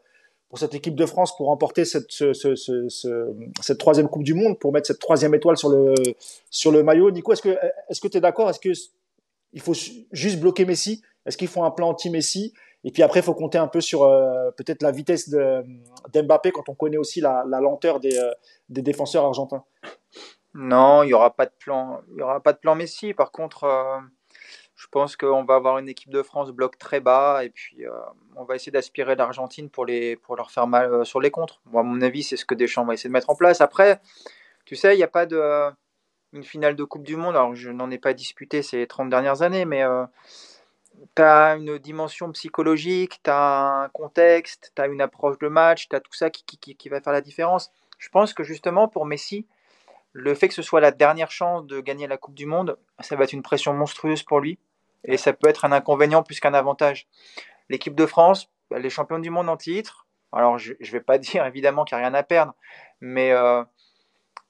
pour 0.49 0.60
cette 0.60 0.73
équipe 0.73 0.95
de 0.95 1.06
France 1.06 1.36
pour 1.38 1.48
remporter 1.48 1.86
cette 1.86 2.11
ce, 2.11 2.34
ce, 2.34 2.56
ce, 2.56 3.34
cette 3.61 3.78
troisième 3.78 4.10
Coupe 4.10 4.23
du 4.23 4.34
Monde, 4.34 4.60
pour 4.60 4.73
mettre 4.73 4.88
cette 4.88 4.99
troisième 4.99 5.34
étoile 5.34 5.57
sur 5.57 5.69
le 5.69 5.94
sur 6.49 6.72
le 6.72 6.84
maillot? 6.84 7.11
Nico, 7.11 7.34
est-ce 7.34 7.41
que 7.41 7.57
est-ce 7.90 8.02
que 8.02 8.07
tu 8.07 8.18
es 8.18 8.22
d'accord? 8.22 8.49
Est-ce 8.49 8.60
que 8.60 8.69
il 9.53 9.61
faut 9.61 9.73
juste 10.11 10.40
bloquer 10.40 10.65
Messi? 10.65 11.02
Est-ce 11.26 11.38
qu'ils 11.38 11.48
font 11.48 11.64
un 11.64 11.72
plan 11.72 11.90
anti-Messi? 11.90 12.53
Et 12.84 12.91
puis 12.91 13.03
après, 13.03 13.19
il 13.19 13.23
faut 13.23 13.36
compter 13.36 13.57
un 13.57 13.68
peu 13.68 13.80
sur 13.80 14.03
euh, 14.03 14.49
peut-être 14.57 14.82
la 14.82 14.91
vitesse 14.91 15.30
d'Mbappé 15.30 16.52
quand 16.52 16.68
on 16.68 16.73
connaît 16.73 16.98
aussi 16.98 17.22
la, 17.22 17.44
lenteur 17.45 17.99
des, 17.99 18.18
euh, 18.18 18.32
des, 18.69 18.82
défenseurs 18.82 19.23
argentins. 19.23 19.64
Non, 20.53 21.03
il 21.03 21.07
n'y 21.07 21.14
aura 21.14 21.36
pas 21.36 21.45
de 21.45 21.53
plan. 21.60 22.02
Il 22.11 22.19
y 22.19 22.22
aura 22.22 22.41
pas 22.41 22.53
de 22.53 22.57
plan 22.57 22.76
Messi. 22.76 23.14
Par 23.14 23.32
contre, 23.32 23.64
euh, 23.64 23.99
je 24.76 24.88
pense 24.88 25.15
qu'on 25.15 25.44
va 25.44 25.56
avoir 25.56 25.78
une 25.78 25.90
équipe 25.90 26.10
de 26.10 26.23
France 26.23 26.52
bloc 26.52 26.78
très 26.78 26.99
bas 26.99 27.44
et 27.44 27.49
puis 27.49 27.84
on 28.36 28.44
va 28.44 28.56
essayer 28.56 28.72
d'aspirer 28.72 29.15
l'Argentine 29.15 29.69
pour 29.69 29.86
les 29.86 30.15
pour 30.18 30.36
leur 30.36 30.52
faire 30.52 30.68
mal 30.68 31.06
sur 31.06 31.22
les 31.22 31.32
contres. 31.32 31.61
Moi, 31.65 31.82
à 31.82 31.84
mon 31.84 32.02
avis, 32.02 32.23
c'est 32.23 32.38
ce 32.38 32.45
que 32.45 32.56
Deschamps 32.56 32.86
va 32.86 32.94
essayer 32.94 33.10
de 33.10 33.14
mettre 33.14 33.30
en 33.30 33.36
place. 33.36 33.61
Après, 33.61 34.02
tu 34.65 34.76
sais, 34.76 34.95
il 34.95 34.98
n'y 34.98 35.03
a 35.03 35.07
pas 35.07 35.26
de 35.26 35.72
une 36.34 36.44
finale 36.44 36.76
de 36.76 36.84
Coupe 36.84 37.03
du 37.03 37.15
Monde. 37.15 37.36
Alors, 37.36 37.56
je 37.56 37.69
n'en 37.72 37.91
ai 37.91 37.98
pas 37.98 38.14
disputé 38.14 38.61
ces 38.61 38.88
30 38.88 39.10
dernières 39.10 39.41
années, 39.41 39.65
mais 39.65 39.84
tu 41.15 41.22
as 41.22 41.56
une 41.56 41.78
dimension 41.78 42.32
psychologique, 42.32 43.22
tu 43.23 43.30
as 43.30 43.84
un 43.84 43.90
contexte, 43.90 44.72
tu 44.76 44.82
as 44.82 44.88
une 44.88 45.02
approche 45.02 45.38
de 45.40 45.48
match, 45.48 45.90
tu 45.90 45.95
as 45.95 45.99
tout 45.99 46.14
ça 46.14 46.30
qui, 46.30 46.44
qui, 46.45 46.76
qui, 46.76 46.90
va 46.90 47.02
faire 47.02 47.14
la 47.14 47.22
différence. 47.22 47.72
Je 47.98 48.10
pense 48.10 48.34
que 48.34 48.44
justement 48.44 48.88
pour 48.88 49.06
Messi, 49.06 49.48
le 50.13 50.35
fait 50.35 50.47
que 50.47 50.53
ce 50.53 50.61
soit 50.61 50.81
la 50.81 50.91
dernière 50.91 51.31
chance 51.31 51.65
de 51.65 51.79
gagner 51.79 52.07
la 52.07 52.17
Coupe 52.17 52.35
du 52.35 52.45
Monde, 52.45 52.77
ça 52.99 53.15
va 53.15 53.23
être 53.23 53.33
une 53.33 53.43
pression 53.43 53.73
monstrueuse 53.73 54.23
pour 54.23 54.39
lui. 54.39 54.59
Et 55.03 55.17
ça 55.17 55.33
peut 55.33 55.47
être 55.47 55.65
un 55.65 55.71
inconvénient 55.71 56.21
plus 56.21 56.39
qu'un 56.39 56.53
avantage. 56.53 57.07
L'équipe 57.69 57.95
de 57.95 58.05
France, 58.05 58.49
bah, 58.69 58.79
les 58.79 58.89
champions 58.89 59.19
du 59.19 59.29
monde 59.29 59.49
en 59.49 59.57
titre, 59.57 60.05
alors 60.31 60.57
je 60.57 60.73
ne 60.73 60.91
vais 60.91 60.99
pas 60.99 61.17
dire 61.17 61.45
évidemment 61.45 61.85
qu'il 61.85 61.97
n'y 61.97 62.03
a 62.03 62.07
rien 62.07 62.13
à 62.13 62.23
perdre, 62.23 62.53
mais 62.99 63.31
euh, 63.31 63.63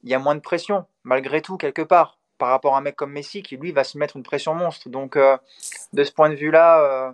il 0.04 0.10
y 0.10 0.14
a 0.14 0.20
moins 0.20 0.36
de 0.36 0.42
pression, 0.42 0.86
malgré 1.04 1.42
tout, 1.42 1.58
quelque 1.58 1.82
part 1.82 2.18
par 2.42 2.50
rapport 2.50 2.74
à 2.74 2.80
un 2.80 2.82
mec 2.82 2.96
comme 2.96 3.12
Messi 3.12 3.44
qui 3.44 3.56
lui 3.56 3.72
va 3.72 3.84
se 3.84 4.00
mettre 4.00 4.18
une 4.18 4.24
pression 4.24 4.56
monstre. 4.56 4.90
Donc 4.90 5.16
euh, 5.16 5.38
de 5.94 6.04
ce 6.04 6.12
point 6.12 6.28
de 6.28 6.34
vue-là, 6.34 6.82
euh, 6.82 7.12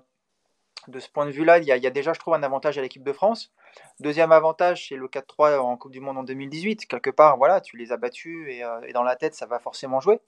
de 0.88 1.00
ce 1.00 1.10
point 1.10 1.26
de 1.26 1.32
vue-là, 1.32 1.58
il 1.58 1.66
y, 1.66 1.72
a 1.72 1.90
déjà, 1.90 2.14
je 2.14 2.20
trouve, 2.20 2.34
un 2.34 2.44
avantage 2.44 2.78
à 2.78 2.82
l'équipe 2.82 3.04
de 3.04 3.12
France. 3.12 3.52
Deuxième 4.00 4.32
avantage, 4.32 4.88
c'est 4.88 4.96
le 4.96 5.08
4-3 5.08 5.60
en 5.60 5.78
Coupe 5.78 5.92
du 5.92 6.00
Monde 6.00 6.18
en 6.18 6.24
2018. 6.24 6.86
Quelque 6.86 7.10
part, 7.10 7.38
voilà, 7.38 7.62
tu 7.62 7.78
les 7.78 7.92
as 7.92 7.98
battus 7.98 8.48
euh, 8.64 8.82
et, 8.88 8.94
dans 8.94 9.04
la 9.04 9.16
tête, 9.16 9.36
ça 9.36 9.46
va 9.46 9.60
forcément 9.60 10.00
jouer. 10.00 10.20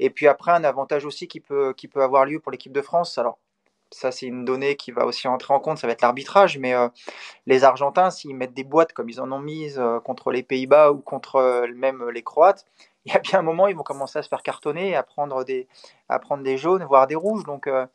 Et 0.00 0.10
puis 0.10 0.26
après, 0.26 0.52
un 0.52 0.64
avantage 0.64 1.04
aussi 1.04 1.28
qui 1.28 1.40
peut, 1.40 1.74
qui 1.76 1.88
peut 1.88 2.02
avoir 2.02 2.24
lieu 2.24 2.40
pour 2.40 2.50
l'équipe 2.50 2.72
de 2.72 2.82
France. 2.82 3.18
Alors, 3.18 3.38
ça, 3.90 4.10
c'est 4.10 4.26
une 4.26 4.44
donnée 4.44 4.76
qui 4.76 4.90
va 4.90 5.06
aussi 5.06 5.28
entrer 5.28 5.54
en 5.54 5.60
compte, 5.60 5.78
ça 5.78 5.86
va 5.86 5.92
être 5.92 6.02
l'arbitrage. 6.02 6.58
Mais 6.58 6.74
les 7.46 7.62
Argentins, 7.62 8.10
s'ils 8.10 8.34
mettent 8.34 8.54
des 8.54 8.64
boîtes 8.64 8.92
comme 8.92 9.08
ils 9.08 9.20
en 9.20 9.30
ont 9.30 9.38
mises 9.38 9.80
contre 10.04 10.32
les 10.32 10.42
Pays-Bas 10.42 10.90
ou 10.90 10.98
contre 10.98 11.68
même 11.76 12.08
les 12.10 12.24
Croates, 12.24 12.66
il 13.04 13.12
y 13.12 13.16
a 13.16 13.18
bien 13.18 13.40
un 13.40 13.42
moment, 13.42 13.66
ils 13.66 13.76
vont 13.76 13.82
commencer 13.82 14.18
à 14.18 14.22
se 14.22 14.28
faire 14.28 14.42
cartonner, 14.42 14.96
à 14.96 15.02
prendre 15.02 15.44
des, 15.44 15.68
à 16.08 16.18
prendre 16.18 16.42
des 16.42 16.56
jaunes, 16.56 16.84
voire 16.84 17.06
des 17.06 17.14
rouges. 17.14 17.44
Donc, 17.44 17.66
euh, 17.66 17.86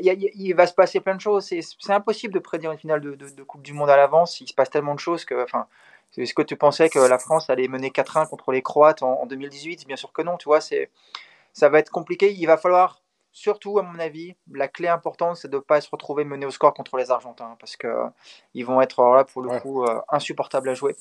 il, 0.00 0.54
va 0.54 0.66
se 0.66 0.74
passer 0.74 1.00
plein 1.00 1.14
de 1.14 1.20
choses. 1.20 1.44
C'est 1.46 1.92
impossible 1.92 2.34
de 2.34 2.38
prédire 2.38 2.72
une 2.72 2.78
finale 2.78 3.00
de, 3.00 3.42
Coupe 3.42 3.62
du 3.62 3.72
Monde 3.72 3.90
à 3.90 3.96
l'avance. 3.96 4.40
Il 4.40 4.48
se 4.48 4.54
passe 4.54 4.70
tellement 4.70 4.94
de 4.94 5.00
choses 5.00 5.24
que. 5.24 5.42
Enfin, 5.42 5.66
est-ce 6.16 6.34
que 6.34 6.42
tu 6.42 6.56
pensais 6.56 6.88
que 6.88 6.98
la 6.98 7.18
France 7.18 7.48
allait 7.50 7.68
mener 7.68 7.90
4-1 7.90 8.28
contre 8.28 8.52
les 8.52 8.62
Croates 8.62 9.02
en, 9.02 9.26
2018 9.26 9.86
Bien 9.86 9.96
sûr 9.96 10.12
que 10.12 10.22
non. 10.22 10.36
Tu 10.36 10.44
vois, 10.44 10.60
ça 10.60 11.68
va 11.68 11.78
être 11.78 11.90
compliqué. 11.90 12.32
Il 12.32 12.46
va 12.46 12.56
falloir, 12.56 13.00
surtout 13.32 13.78
à 13.78 13.82
mon 13.82 13.98
avis, 13.98 14.34
la 14.52 14.68
clé 14.68 14.88
importante, 14.88 15.36
c'est 15.36 15.48
de 15.48 15.56
ne 15.56 15.62
pas 15.62 15.80
se 15.80 15.88
retrouver 15.90 16.24
mené 16.24 16.46
au 16.46 16.50
score 16.50 16.74
contre 16.74 16.96
les 16.96 17.10
Argentins 17.10 17.56
parce 17.58 17.76
qu'ils 17.76 18.12
ils 18.54 18.66
vont 18.66 18.80
être 18.80 19.02
là 19.14 19.24
pour 19.24 19.42
le 19.42 19.58
coup 19.60 19.84
euh, 19.84 20.00
insupportables 20.08 20.68
à 20.68 20.74
jouer. 20.74 20.96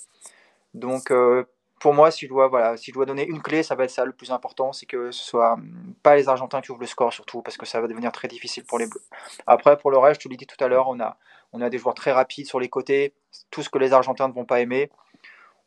Donc, 0.73 1.11
euh, 1.11 1.43
pour 1.81 1.95
moi, 1.95 2.11
si 2.11 2.25
je 2.25 2.29
dois, 2.29 2.47
voilà, 2.47 2.77
si 2.77 2.91
donner 2.91 3.25
une 3.25 3.41
clé, 3.41 3.63
ça 3.63 3.73
va 3.73 3.85
être 3.85 3.89
ça 3.89 4.05
le 4.05 4.11
plus 4.11 4.31
important, 4.31 4.71
c'est 4.71 4.85
que 4.85 5.09
ce 5.09 5.23
soit 5.23 5.53
hum, 5.53 5.95
pas 6.03 6.15
les 6.15 6.29
Argentins 6.29 6.61
qui 6.61 6.71
ouvrent 6.71 6.81
le 6.81 6.85
score 6.85 7.11
surtout, 7.11 7.41
parce 7.41 7.57
que 7.57 7.65
ça 7.65 7.81
va 7.81 7.87
devenir 7.87 8.11
très 8.11 8.27
difficile 8.27 8.63
pour 8.63 8.77
les 8.77 8.85
Bleus. 8.85 9.01
Après, 9.47 9.75
pour 9.77 9.89
le 9.89 9.97
reste, 9.97 10.21
je 10.21 10.27
te 10.27 10.31
l'ai 10.31 10.37
dit 10.37 10.45
tout 10.45 10.63
à 10.63 10.67
l'heure, 10.67 10.87
on 10.87 10.99
a, 10.99 11.17
on 11.53 11.61
a 11.61 11.71
des 11.71 11.79
joueurs 11.79 11.95
très 11.95 12.11
rapides 12.11 12.45
sur 12.45 12.59
les 12.59 12.69
côtés, 12.69 13.13
tout 13.49 13.63
ce 13.63 13.69
que 13.69 13.79
les 13.79 13.93
Argentins 13.93 14.27
ne 14.27 14.33
vont 14.33 14.45
pas 14.45 14.59
aimer. 14.59 14.91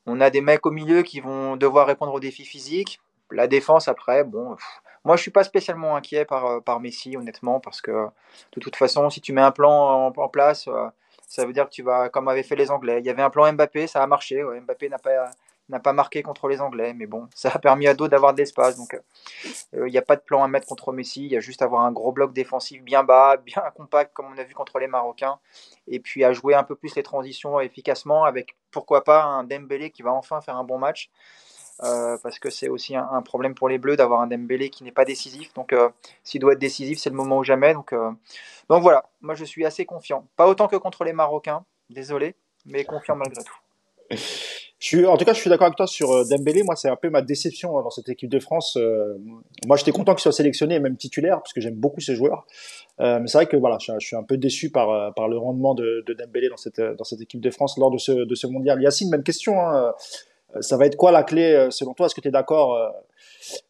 On 0.07 0.20
a 0.20 0.31
des 0.31 0.41
mecs 0.41 0.65
au 0.66 0.70
milieu 0.70 1.03
qui 1.03 1.19
vont 1.19 1.57
devoir 1.57 1.86
répondre 1.89 2.15
aux 2.15 2.20
défis 2.20 2.45
physiques. 2.45 3.01
La 3.32 3.49
défense, 3.49 3.89
après, 3.89 4.23
bon, 4.23 4.57
moi 5.03 5.16
je 5.16 5.23
suis 5.23 5.32
pas 5.32 5.43
spécialement 5.43 5.97
inquiet 5.97 6.24
par, 6.24 6.47
euh, 6.47 6.61
par 6.61 6.78
Messi, 6.78 7.16
honnêtement, 7.16 7.59
parce 7.59 7.81
que 7.81 8.07
de 8.53 8.61
toute 8.61 8.77
façon, 8.77 9.11
si 9.11 9.20
tu 9.20 9.32
mets 9.32 9.41
un 9.41 9.51
plan 9.51 10.12
en, 10.16 10.28
place, 10.28 10.69
euh, 10.69 10.86
ça 11.27 11.45
veut 11.45 11.53
dire 11.53 11.65
que 11.65 11.74
tu 11.74 11.82
vas, 11.82 12.09
comme 12.09 12.28
avaient 12.28 12.45
fait 12.45 12.55
les 12.55 12.70
Anglais. 12.70 13.01
Il 13.01 13.07
y 13.07 13.11
avait 13.11 13.23
un 13.23 13.31
plan 13.31 13.53
Mbappé, 13.53 13.89
ça 13.89 14.01
a 14.01 14.07
marché. 14.07 14.45
Mbappé 14.45 14.89
n'a 14.89 14.99
pas 14.99 15.28
n'a 15.69 15.81
pas 15.81 15.93
marqué 15.93 16.23
contre 16.23 16.49
les 16.49 16.61
Anglais, 16.61 16.93
mais 16.95 17.07
bon, 17.07 17.28
ça 17.35 17.51
a 17.53 17.59
permis 17.59 17.86
à 17.86 17.95
d'autres 17.95 18.11
d'avoir 18.11 18.35
de 18.35 18.39
l'espace. 18.39 18.77
Donc, 18.77 18.99
il 19.73 19.85
n'y 19.85 19.99
a 19.99 20.03
pas 20.03 20.16
de 20.16 20.20
plan 20.20 20.43
à 20.43 20.49
mettre 20.49 20.66
contre 20.66 20.93
Messi. 20.93 21.24
Il 21.24 21.32
y 21.32 21.36
a 21.36 21.41
juste 21.41 21.62
à 21.62 21.65
avoir 21.65 21.82
un 21.82 21.93
gros 21.93 22.12
bloc 22.12 22.32
défensif 22.32 22.82
bien 22.82 23.03
bas, 23.03 23.36
bien 23.45 23.62
compact, 23.74 24.12
comme 24.12 24.27
on 24.35 24.39
a 24.39 24.45
vu 24.45 24.55
contre 24.55 24.78
les 24.78 24.86
Marocains, 24.86 25.39
et 25.86 26.01
puis 26.01 26.24
à 26.24 26.32
jouer 26.32 26.55
un 26.55 26.65
peu 26.65 26.74
plus 26.74 26.95
les 26.97 27.03
transitions 27.03 27.61
efficacement 27.61 28.24
avec 28.24 28.57
pourquoi 28.70 29.05
pas 29.05 29.24
un 29.24 29.45
Dembélé 29.45 29.91
qui 29.91 30.03
va 30.03 30.12
enfin 30.12 30.41
faire 30.41 30.57
un 30.57 30.65
bon 30.65 30.78
match. 30.78 31.11
Euh, 31.82 32.16
parce 32.23 32.39
que 32.39 32.51
c'est 32.51 32.69
aussi 32.69 32.95
un, 32.95 33.23
problème 33.23 33.55
pour 33.55 33.69
les 33.69 33.78
Bleus 33.78 33.97
d'avoir 33.97 34.20
un 34.20 34.28
Dembélé 34.28 34.70
qui 34.70 34.85
n'est 34.85 34.93
pas 34.93 35.05
décisif. 35.05 35.53
Donc, 35.55 35.73
euh, 35.73 35.89
s'il 36.23 36.41
doit 36.41 36.53
être 36.53 36.59
décisif, 36.59 36.99
c'est 36.99 37.11
le 37.11 37.16
moment 37.16 37.39
ou 37.39 37.45
jamais. 37.45 37.74
Euh, 37.93 38.12
donc 38.69 38.82
voilà, 38.82 39.09
moi 39.20 39.35
je 39.35 39.45
suis 39.45 39.65
assez 39.65 39.85
confiant. 39.85 40.27
Pas 40.36 40.47
autant 40.47 40.69
que 40.69 40.77
contre 40.77 41.05
les 41.05 41.12
Marocains, 41.12 41.65
désolé, 41.91 42.36
mais 42.65 42.85
confiant 42.85 43.16
malgré 43.16 43.43
tout. 43.43 43.57
En 45.06 45.16
tout 45.16 45.24
cas, 45.24 45.32
je 45.32 45.40
suis 45.40 45.48
d'accord 45.48 45.66
avec 45.66 45.76
toi 45.76 45.86
sur 45.86 46.26
Dembélé. 46.28 46.62
Moi, 46.62 46.76
c'est 46.76 46.90
un 46.90 46.97
peu 46.97 47.09
ma 47.09 47.22
déception 47.22 47.78
hein, 47.78 47.82
dans 47.82 47.90
cette 47.90 48.09
équipe 48.10 48.28
de 48.28 48.39
France. 48.39 48.78
moi, 49.66 49.76
j'étais 49.78 49.93
content 49.93 50.14
qu'il 50.14 50.20
soit 50.20 50.32
sélectionné, 50.32 50.78
même 50.78 50.97
titulaire, 50.97 51.39
parce 51.39 51.55
que 51.55 51.60
j'aime 51.62 51.74
beaucoup 51.74 52.01
ces 52.01 52.14
joueurs. 52.14 52.47
mais 52.98 53.26
c'est 53.26 53.39
vrai 53.39 53.47
que 53.47 53.56
voilà, 53.56 53.78
je, 53.81 53.93
suis 54.01 54.16
un 54.16 54.22
peu 54.22 54.36
déçu 54.36 54.70
par, 54.70 55.14
par 55.14 55.28
le 55.28 55.39
rendement 55.39 55.74
de, 55.74 56.05
de 56.06 56.12
Dembélé 56.12 56.48
dans 56.51 56.56
cette, 56.56 57.20
équipe 57.20 57.40
de 57.40 57.51
France 57.51 57.78
lors 57.78 57.90
de 57.90 57.98
ce, 57.98 58.26
ce 58.35 58.47
mondial. 58.47 58.82
Yacine, 58.82 59.09
même 59.09 59.22
question. 59.22 59.59
Hein, 59.59 59.94
euh, 60.56 60.62
ça 60.62 60.76
va 60.76 60.86
être 60.86 60.97
quoi 60.97 61.10
la 61.10 61.22
clé 61.22 61.52
euh, 61.52 61.70
selon 61.70 61.94
toi? 61.94 62.06
Est-ce 62.06 62.14
que 62.14 62.20
tu 62.20 62.28
es 62.28 62.31
d'accord 62.31 62.74
euh, 62.74 62.89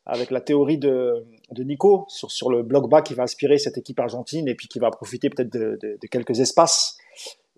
avec 0.06 0.30
la 0.30 0.40
théorie 0.40 0.78
de, 0.78 1.24
Nico 1.58 2.06
sur, 2.08 2.50
le 2.50 2.62
bloc 2.62 2.88
bas 2.88 3.02
qui 3.02 3.14
va 3.14 3.22
inspirer 3.22 3.58
cette 3.58 3.78
équipe 3.78 4.00
argentine 4.00 4.48
et 4.48 4.54
puis 4.54 4.68
qui 4.68 4.78
va 4.78 4.90
profiter 4.90 5.30
peut-être 5.30 5.52
de, 5.52 5.98
quelques 6.10 6.40
espaces? 6.40 6.98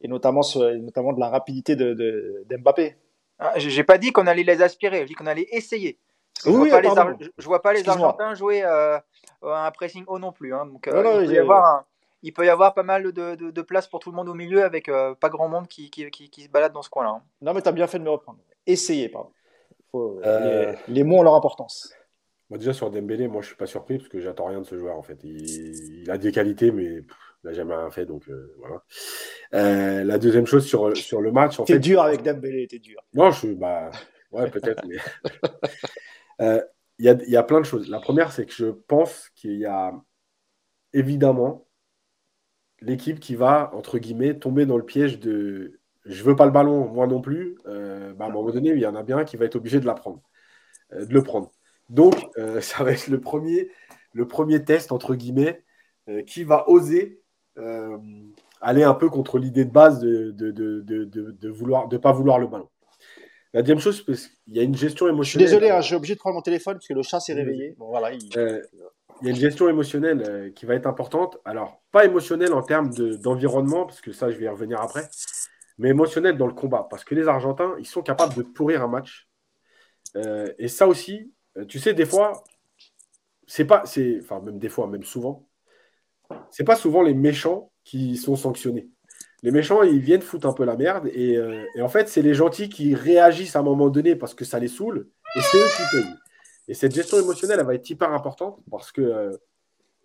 Et 0.03 0.09
notamment, 0.09 0.43
notamment 0.81 1.13
de 1.13 1.21
la 1.21 1.29
rapidité 1.29 1.77
de, 1.77 2.45
d'Mbappé 2.49 2.97
ah, 3.39 3.55
J'ai 3.57 3.85
pas 3.85 3.99
dit 3.99 4.13
qu'on 4.13 4.27
allait 4.27 4.43
les 4.43 4.63
aspirer, 4.63 5.01
j'ai 5.01 5.07
dit 5.07 5.15
qu'on 5.15 5.27
allait 5.27 5.49
essayer. 5.51 5.99
Je 6.45 6.51
ne 6.51 6.57
vois, 6.57 6.69
pas 6.69 6.81
les, 6.83 7.31
je 7.39 7.47
vois 7.47 7.63
pas 7.63 7.73
les 7.73 7.89
Argentins 7.89 8.35
jouer 8.35 8.63
un 8.63 9.71
pressing 9.71 10.05
haut 10.07 10.19
non 10.19 10.33
plus. 10.33 10.55
Hein. 10.55 10.67
donc, 10.67 10.87
il, 10.87 10.93
peut 10.93 11.33
y 11.33 11.39
avoir 11.39 11.65
un, 11.65 11.85
il, 12.23 12.33
peut 12.35 12.45
y 12.45 12.51
avoir 12.51 12.75
pas 12.75 12.83
mal 12.83 13.11
de, 13.11 13.35
de, 13.35 13.63
place 13.63 13.87
pour 13.87 14.01
tout 14.01 14.11
le 14.11 14.17
monde 14.17 14.29
au 14.29 14.35
milieu 14.35 14.63
avec 14.63 14.91
pas 15.21 15.29
grand 15.31 15.49
monde 15.49 15.67
qui, 15.67 15.91
qui, 15.91 16.11
qui, 16.11 16.43
se 16.43 16.51
balade 16.51 16.73
dans 16.73 16.83
ce 16.83 16.91
coin-là. 16.91 17.11
Hein. 17.11 17.23
Non, 17.41 17.55
mais 17.55 17.63
tu 17.63 17.69
as 17.69 17.73
bien 17.73 17.87
fait 17.87 17.99
de 17.99 18.05
me 18.05 18.11
reprendre. 18.11 18.39
Essayer, 18.67 19.09
pardon. 19.09 19.31
Euh, 19.95 20.75
les, 20.89 21.05
mots 21.05 21.19
ont 21.19 21.23
leur 21.23 21.35
importance. 21.35 21.93
Moi, 22.51 22.59
déjà, 22.59 22.73
sur 22.73 22.91
Dembélé, 22.91 23.29
moi, 23.29 23.43
je 23.43 23.49
suis 23.49 23.57
pas 23.57 23.67
surpris 23.67 23.99
parce 23.99 24.09
que 24.09 24.21
j'attends 24.21 24.47
rien 24.47 24.61
de 24.61 24.67
ce 24.67 24.77
joueur, 24.77 24.97
en 24.97 25.03
fait. 25.03 25.19
Il, 25.25 26.11
a 26.11 26.19
des 26.19 26.33
qualités, 26.33 26.71
mais 26.71 27.03
n'a 27.47 27.53
jamais 27.53 27.75
rien 27.75 27.91
fait, 27.91 28.07
donc 28.07 28.29
euh, 28.29 28.55
voilà. 28.59 28.83
Euh, 29.55 30.05
la 30.05 30.19
deuxième 30.19 30.47
chose 30.47 30.67
sur, 30.67 30.97
sur 30.97 31.21
le 31.21 31.33
match, 31.33 31.59
en 31.59 31.67
fait. 31.67 31.79
dur 31.79 32.03
avec 32.03 32.23
Dembélé, 32.23 32.67
t'es 32.67 32.79
dur. 32.79 33.01
Non, 33.15 33.31
je 33.31 33.39
suis. 33.39 33.55
Bah, 33.55 33.91
ouais, 34.33 34.51
peut-être, 34.51 34.85
mais. 34.87 34.97
Il 36.99 37.05
y, 37.05 37.11
a, 37.11 37.19
y 37.27 37.37
a 37.37 37.43
plein 37.43 37.61
de 37.61 37.67
choses. 37.67 37.91
La 37.91 38.01
première, 38.01 38.33
c'est 38.33 38.47
que 38.47 38.55
je 38.55 38.69
pense 38.69 39.29
qu'il 39.35 39.57
y 39.57 39.67
a 39.67 39.93
évidemment 40.95 41.69
l'équipe 42.81 43.21
qui 43.21 43.35
va, 43.35 43.71
entre 43.75 43.99
guillemets, 43.99 44.39
tomber 44.39 44.65
dans 44.65 44.79
le 44.79 44.85
piège 44.87 45.19
de 45.21 45.79
je 46.07 46.23
veux 46.23 46.37
pas 46.37 46.47
le 46.47 46.53
ballon, 46.53 46.89
moi 46.89 47.07
non 47.07 47.21
plus, 47.21 47.59
euh, 47.67 48.15
bah, 48.15 48.27
à 48.27 48.29
un 48.29 48.33
moment 48.33 48.51
donné, 48.51 48.71
il 48.71 48.79
y 48.79 48.87
en 48.87 48.95
a 48.95 49.03
bien 49.03 49.25
qui 49.25 49.37
va 49.37 49.45
être 49.45 49.57
obligé 49.57 49.81
de, 49.81 49.87
la 49.87 49.95
prendre, 49.95 50.23
euh, 50.93 51.05
de 51.05 51.13
le 51.13 51.23
prendre. 51.23 51.51
Donc, 51.91 52.15
euh, 52.39 52.61
ça 52.61 52.85
va 52.85 52.93
être 52.93 53.09
le 53.09 53.21
premier, 53.21 53.71
le 54.13 54.27
premier 54.29 54.65
test, 54.65 54.93
entre 54.93 55.15
guillemets, 55.15 55.63
qui 56.29 56.45
va 56.45 56.69
oser 56.69 57.21
aller 58.61 58.83
un 58.83 58.95
peu 58.95 59.09
contre 59.09 59.39
l'idée 59.39 59.65
de 59.65 59.71
base 59.71 60.01
de 60.01 60.35
ne 60.39 60.51
de, 60.51 61.05
de, 61.31 61.49
vouloir, 61.49 61.89
de 61.89 61.97
pas 61.97 62.13
vouloir 62.13 62.39
le 62.39 62.47
ballon. 62.47 62.69
La 63.53 63.63
deuxième 63.63 63.79
chose, 63.79 64.05
il 64.47 64.57
y 64.57 64.61
a 64.61 64.63
une 64.63 64.77
gestion 64.77 65.09
émotionnelle. 65.09 65.47
Je 65.47 65.53
suis 65.53 65.61
désolé, 65.61 65.71
hein, 65.71 65.81
j'ai 65.81 65.97
obligé 65.97 66.15
de 66.15 66.19
prendre 66.19 66.35
mon 66.37 66.43
téléphone 66.43 66.75
parce 66.75 66.87
que 66.87 66.95
le 66.95 67.03
chat 67.03 67.21
s'est 67.21 67.33
réveillé. 67.33 67.75
Bon, 67.79 67.89
voilà, 67.89 68.13
il... 68.13 68.23
il... 68.23 68.63
y 69.23 69.29
a 69.29 69.31
une 69.31 69.37
gestion 69.37 69.69
émotionnelle 69.69 70.53
qui 70.55 70.67
va 70.67 70.75
être 70.75 70.87
importante. 70.87 71.39
Alors, 71.45 71.81
pas 71.91 72.05
émotionnelle 72.05 72.53
en 72.53 72.63
termes 72.63 72.91
d'environnement, 72.93 73.87
parce 73.87 74.03
que 74.03 74.13
ça, 74.13 74.31
je 74.31 74.37
vais 74.37 74.45
y 74.45 74.49
revenir 74.49 74.81
après, 74.83 75.09
mais 75.79 75.89
émotionnel 75.89 76.37
dans 76.37 76.47
le 76.47 76.53
combat. 76.53 76.87
Parce 76.91 77.05
que 77.05 77.15
les 77.15 77.29
Argentins, 77.29 77.75
ils 77.79 77.87
sont 77.87 78.03
capables 78.03 78.35
de 78.35 78.43
pourrir 78.43 78.83
un 78.83 78.89
match. 78.89 79.27
Euh, 80.17 80.53
et 80.59 80.69
ça 80.69 80.87
aussi, 80.87 81.33
euh, 81.57 81.65
tu 81.65 81.79
sais, 81.79 81.95
des 81.95 82.07
fois, 82.07 82.45
c'est 83.47 83.65
pas, 83.65 83.85
enfin 83.85 84.41
même 84.41 84.59
des 84.59 84.69
fois, 84.69 84.87
même 84.87 85.05
souvent, 85.05 85.46
c'est 86.51 86.65
pas 86.65 86.77
souvent 86.77 87.03
les 87.03 87.15
méchants 87.15 87.71
qui 87.85 88.17
sont 88.17 88.37
sanctionnés. 88.37 88.89
Les 89.43 89.51
méchants, 89.51 89.83
ils 89.83 90.01
viennent 90.01 90.23
foutre 90.23 90.47
un 90.49 90.53
peu 90.53 90.65
la 90.65 90.77
merde 90.77 91.09
et, 91.13 91.37
euh, 91.37 91.65
en 91.81 91.89
fait, 91.89 92.09
c'est 92.09 92.23
les 92.23 92.35
gentils 92.35 92.69
qui 92.69 92.95
réagissent 92.95 93.57
à 93.57 93.61
un 93.61 93.63
moment 93.63 93.89
donné 93.89 94.17
parce 94.17 94.35
que 94.35 94.45
ça 94.45 94.59
les 94.59 94.69
saoule 94.69 95.09
et 95.37 95.41
c'est 95.41 95.59
eux 95.59 95.69
qui 95.77 95.83
payent. 95.97 96.15
Et 96.69 96.75
cette 96.75 96.95
gestion 96.95 97.19
émotionnelle, 97.19 97.59
elle 97.61 97.67
va 97.67 97.75
être 97.75 97.89
hyper 97.89 98.13
importante 98.13 98.59
parce 98.71 98.91
que, 98.91 99.39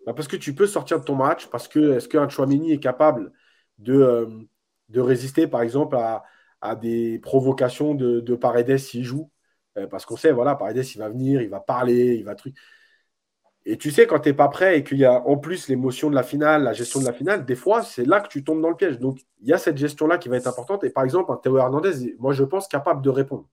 bah, 0.06 0.12
parce 0.14 0.28
que 0.28 0.36
tu 0.36 0.54
peux 0.54 0.66
sortir 0.66 1.00
de 1.00 1.04
ton 1.04 1.14
match, 1.14 1.48
parce 1.48 1.68
que 1.68 1.94
est-ce 1.94 2.08
qu'un 2.08 2.28
Chouamini 2.28 2.72
est 2.72 2.80
capable 2.80 3.32
de, 3.78 4.28
de 4.88 5.00
résister, 5.00 5.46
par 5.46 5.62
exemple, 5.62 5.96
à, 5.96 6.76
des 6.76 7.18
provocations 7.18 7.94
de, 7.94 8.20
de 8.20 8.34
Paredes 8.36 8.78
s'il 8.78 9.04
joue? 9.04 9.30
Euh, 9.78 9.86
parce 9.86 10.06
qu'on 10.06 10.16
sait, 10.16 10.32
voilà, 10.32 10.54
Paredes, 10.54 10.84
il 10.94 10.98
va 10.98 11.08
venir, 11.08 11.42
il 11.42 11.48
va 11.48 11.60
parler, 11.60 12.14
il 12.14 12.24
va 12.24 12.34
truc. 12.34 12.54
Et 13.64 13.78
tu 13.78 13.92
sais, 13.92 14.06
quand 14.06 14.18
tu 14.18 14.28
n'es 14.28 14.34
pas 14.34 14.48
prêt 14.48 14.78
et 14.78 14.84
qu'il 14.84 14.98
y 14.98 15.04
a 15.04 15.22
en 15.26 15.36
plus 15.36 15.68
l'émotion 15.68 16.10
de 16.10 16.16
la 16.16 16.24
finale, 16.24 16.64
la 16.64 16.72
gestion 16.72 17.00
de 17.00 17.04
la 17.04 17.12
finale, 17.12 17.44
des 17.44 17.54
fois, 17.54 17.82
c'est 17.82 18.04
là 18.04 18.20
que 18.20 18.28
tu 18.28 18.42
tombes 18.42 18.60
dans 18.60 18.70
le 18.70 18.76
piège. 18.76 18.98
Donc, 18.98 19.20
il 19.40 19.48
y 19.48 19.52
a 19.52 19.58
cette 19.58 19.76
gestion-là 19.76 20.18
qui 20.18 20.28
va 20.28 20.36
être 20.36 20.48
importante. 20.48 20.82
Et 20.82 20.90
par 20.90 21.04
exemple, 21.04 21.30
un 21.30 21.36
Théo 21.36 21.58
Hernandez, 21.58 22.16
moi, 22.18 22.32
je 22.32 22.42
pense 22.42 22.66
capable 22.66 23.02
de 23.02 23.10
répondre 23.10 23.48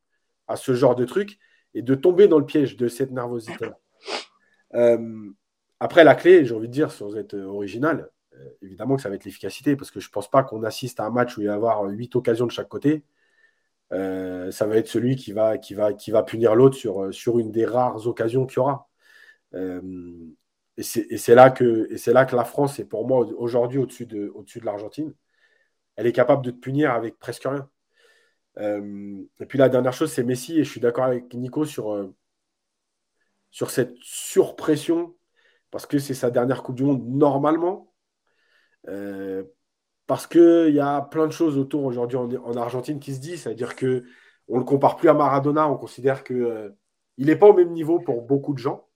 à 0.48 0.56
ce 0.56 0.74
genre 0.74 0.96
de 0.96 1.06
truc 1.06 1.38
et 1.76 1.84
de 1.84 1.94
tomber 1.94 2.28
dans 2.28 2.40
le 2.40 2.46
piège 2.46 2.76
de 2.76 2.88
cette 2.88 3.12
nervosité-là. 3.12 3.78
Euh, 4.74 5.30
après, 5.80 6.04
la 6.04 6.16
clé, 6.16 6.44
j'ai 6.44 6.56
envie 6.56 6.68
de 6.68 6.74
dire, 6.74 6.92
sans 6.92 7.16
être 7.16 7.38
original, 7.38 8.10
euh, 8.34 8.50
évidemment 8.64 8.96
que 8.96 9.04
ça 9.04 9.10
va 9.10 9.16
être 9.16 9.26
l'efficacité, 9.26 9.76
parce 9.76 9.92
que 9.92 10.00
je 10.00 10.08
ne 10.08 10.12
pense 10.12 10.30
pas 10.30 10.42
qu'on 10.42 10.64
assiste 10.64 11.00
à 11.00 11.06
un 11.06 11.12
match 11.12 11.38
où 11.38 11.42
il 11.42 11.48
va 11.48 11.54
y 11.54 11.56
avoir 11.56 11.84
huit 11.84 12.16
occasions 12.16 12.48
de 12.48 12.52
chaque 12.52 12.68
côté. 12.68 13.04
Euh, 13.92 14.50
ça 14.52 14.66
va 14.66 14.78
être 14.78 14.88
celui 14.88 15.16
qui 15.16 15.34
va, 15.34 15.60
qui 15.60 15.76
va, 15.76 15.94
qui 15.94 16.10
va 16.10 16.24
punir 16.24 16.56
l'autre 16.56 16.76
sur, 16.76 17.14
sur 17.14 17.38
une 17.38 17.52
des 17.52 17.66
rares 17.66 18.08
occasions 18.08 18.48
qu'il 18.48 18.58
y 18.58 18.60
aura. 18.60 18.89
Et 19.54 20.84
c'est 20.84 21.36
là, 21.36 21.50
que, 21.50 22.36
la 22.36 22.46
France 22.46 22.80
est 22.80 22.86
pour 22.86 23.08
moi 23.08 23.20
aujourd'hui 23.38 23.80
au-dessus 23.80 24.06
de, 24.06 24.34
l'Argentine. 24.64 25.14
Elle 25.96 26.08
est 26.08 26.14
capable 26.14 26.46
de 26.46 26.52
te 26.52 26.60
punir 26.60 26.92
avec 26.92 27.18
presque 27.20 27.46
rien. 27.46 27.70
et 28.60 29.46
puis 29.48 29.58
la 29.58 29.70
dernière 29.70 29.94
chose, 29.94 30.12
c'est 30.12 30.24
Messi, 30.24 30.60
et 30.60 30.64
je 30.64 30.70
suis 30.70 30.80
d'accord 30.80 31.06
avec 31.06 31.34
Nico 31.34 31.66
sur, 31.66 32.14
sur 33.52 33.72
cette 33.72 33.96
surpression, 34.02 35.16
parce 35.72 35.86
que 35.86 36.00
c'est 36.00 36.14
sa 36.14 36.32
dernière 36.32 36.64
Coupe 36.64 36.76
du 36.76 36.84
Monde 36.84 37.06
normalement. 37.08 37.94
Euh, 38.88 39.44
parce 40.08 40.26
qu'il 40.26 40.74
y 40.74 40.80
a 40.80 41.02
plein 41.02 41.28
de 41.28 41.32
choses 41.32 41.58
autour 41.58 41.84
aujourd'hui 41.84 42.18
en, 42.18 42.58
Argentine 42.58 43.00
qui 43.00 43.14
se 43.14 43.20
disent, 43.20 43.44
c'est-à-dire 43.44 43.76
que 43.76 44.06
on 44.48 44.58
le 44.58 44.64
compare 44.64 44.96
plus 44.96 45.10
à 45.10 45.14
Maradona, 45.14 45.70
on 45.70 45.78
considère 45.78 46.24
que 46.24 46.34
euh, 46.34 46.70
il 47.18 47.28
n'est 47.28 47.36
pas 47.36 47.48
au 47.48 47.54
même 47.54 47.72
niveau 47.72 48.00
pour 48.00 48.24
beaucoup 48.24 48.54
de 48.54 48.58
gens, 48.58 48.89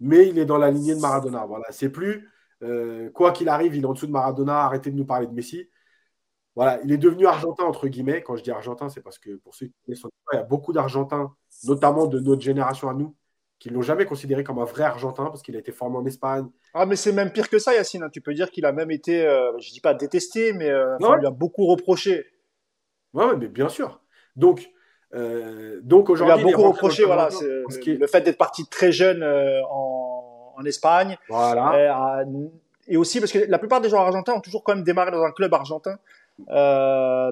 mais 0.00 0.28
il 0.28 0.38
est 0.38 0.46
dans 0.46 0.58
la 0.58 0.70
lignée 0.70 0.94
de 0.94 1.00
Maradona. 1.00 1.46
Voilà, 1.46 1.66
c'est 1.70 1.90
plus 1.90 2.28
euh, 2.62 3.10
quoi 3.10 3.32
qu'il 3.32 3.48
arrive, 3.48 3.74
il 3.76 3.84
est 3.84 3.86
en 3.86 3.92
dessous 3.92 4.06
de 4.06 4.12
Maradona. 4.12 4.64
Arrêtez 4.64 4.90
de 4.90 4.96
nous 4.96 5.06
parler 5.06 5.26
de 5.26 5.32
Messi. 5.32 5.68
Voilà, 6.56 6.80
il 6.82 6.92
est 6.92 6.98
devenu 6.98 7.26
argentin 7.26 7.64
entre 7.64 7.88
guillemets. 7.88 8.22
Quand 8.22 8.36
je 8.36 8.42
dis 8.42 8.50
argentin, 8.50 8.88
c'est 8.88 9.02
parce 9.02 9.18
que 9.18 9.36
pour 9.36 9.54
ceux 9.54 9.70
qui 9.84 9.96
sont 9.96 10.10
il 10.32 10.36
y 10.36 10.38
a 10.40 10.42
beaucoup 10.42 10.72
d'Argentins, 10.72 11.32
notamment 11.64 12.06
de 12.06 12.20
notre 12.20 12.42
génération 12.42 12.88
à 12.88 12.94
nous, 12.94 13.16
qui 13.58 13.70
ne 13.70 13.74
l'ont 13.74 13.82
jamais 13.82 14.04
considéré 14.04 14.44
comme 14.44 14.58
un 14.58 14.64
vrai 14.64 14.84
Argentin 14.84 15.26
parce 15.26 15.42
qu'il 15.42 15.56
a 15.56 15.58
été 15.58 15.72
formé 15.72 15.96
en 15.96 16.06
Espagne. 16.06 16.48
Ah, 16.74 16.86
mais 16.86 16.96
c'est 16.96 17.12
même 17.12 17.32
pire 17.32 17.48
que 17.48 17.58
ça, 17.58 17.74
Yacine. 17.74 18.04
Hein. 18.04 18.10
Tu 18.12 18.20
peux 18.20 18.34
dire 18.34 18.50
qu'il 18.50 18.64
a 18.64 18.72
même 18.72 18.90
été, 18.90 19.26
euh, 19.26 19.50
je 19.58 19.72
dis 19.72 19.80
pas 19.80 19.94
détesté, 19.94 20.52
mais 20.52 20.68
euh, 20.68 20.96
on 21.00 21.14
lui 21.14 21.26
a 21.26 21.30
beaucoup 21.30 21.66
reproché. 21.66 22.26
Oui, 23.14 23.24
mais 23.38 23.48
bien 23.48 23.68
sûr. 23.68 24.00
Donc, 24.36 24.70
euh, 25.14 25.80
donc 25.82 26.10
aujourd'hui. 26.10 26.34
Il 26.36 26.40
a 26.40 26.50
beaucoup 26.50 26.70
reproché, 26.70 27.04
voilà, 27.04 27.28
le 27.40 28.06
fait 28.06 28.20
d'être 28.20 28.38
parti 28.38 28.66
très 28.66 28.92
jeune 28.92 29.22
en, 29.70 30.54
en, 30.56 30.64
Espagne. 30.64 31.16
Voilà. 31.28 32.24
Et, 32.86 32.96
aussi 32.96 33.20
parce 33.20 33.32
que 33.32 33.38
la 33.48 33.58
plupart 33.58 33.80
des 33.80 33.90
joueurs 33.90 34.02
argentins 34.02 34.32
ont 34.34 34.40
toujours 34.40 34.64
quand 34.64 34.74
même 34.74 34.84
démarré 34.84 35.10
dans 35.10 35.22
un 35.22 35.30
club 35.30 35.52
argentin. 35.54 35.98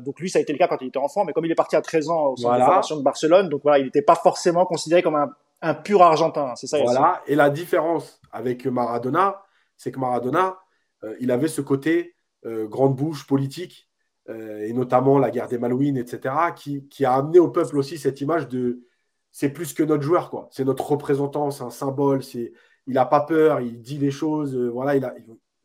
donc 0.00 0.20
lui, 0.20 0.30
ça 0.30 0.38
a 0.38 0.42
été 0.42 0.52
le 0.52 0.58
cas 0.58 0.68
quand 0.68 0.80
il 0.80 0.88
était 0.88 0.98
enfant, 0.98 1.24
mais 1.24 1.32
comme 1.32 1.44
il 1.44 1.50
est 1.50 1.56
parti 1.56 1.76
à 1.76 1.82
13 1.82 2.08
ans 2.10 2.26
au 2.28 2.36
centre 2.36 2.58
de 2.58 2.64
formation 2.64 2.96
de 2.96 3.02
Barcelone, 3.02 3.48
donc 3.48 3.62
voilà, 3.62 3.78
il 3.78 3.84
n'était 3.84 4.02
pas 4.02 4.16
forcément 4.16 4.66
considéré 4.66 5.02
comme 5.02 5.16
un 5.16 5.30
un 5.62 5.74
pur 5.74 6.02
argentin, 6.02 6.54
c'est 6.56 6.66
ça. 6.66 6.78
Voilà. 6.82 7.22
Et 7.26 7.34
la 7.34 7.50
différence 7.50 8.20
avec 8.32 8.66
Maradona, 8.66 9.42
c'est 9.76 9.90
que 9.90 9.98
Maradona, 9.98 10.58
euh, 11.04 11.14
il 11.20 11.30
avait 11.30 11.48
ce 11.48 11.60
côté 11.60 12.14
euh, 12.44 12.66
grande 12.66 12.94
bouche 12.94 13.26
politique, 13.26 13.88
euh, 13.88 13.95
et 14.28 14.72
notamment 14.72 15.18
la 15.18 15.30
guerre 15.30 15.48
des 15.48 15.58
Malouines, 15.58 15.96
etc., 15.96 16.34
qui, 16.54 16.86
qui, 16.88 17.04
a 17.04 17.14
amené 17.14 17.38
au 17.38 17.48
peuple 17.48 17.78
aussi 17.78 17.98
cette 17.98 18.20
image 18.20 18.48
de 18.48 18.82
c'est 19.30 19.50
plus 19.50 19.72
que 19.72 19.82
notre 19.82 20.02
joueur, 20.02 20.30
quoi. 20.30 20.48
C'est 20.50 20.64
notre 20.64 20.90
représentant, 20.90 21.50
c'est 21.50 21.62
un 21.62 21.70
symbole, 21.70 22.22
c'est 22.22 22.52
il 22.86 22.94
n'a 22.94 23.06
pas 23.06 23.20
peur, 23.20 23.60
il 23.60 23.80
dit 23.80 23.98
les 23.98 24.10
choses, 24.10 24.56
voilà, 24.56 24.96
il 24.96 25.04
a 25.04 25.14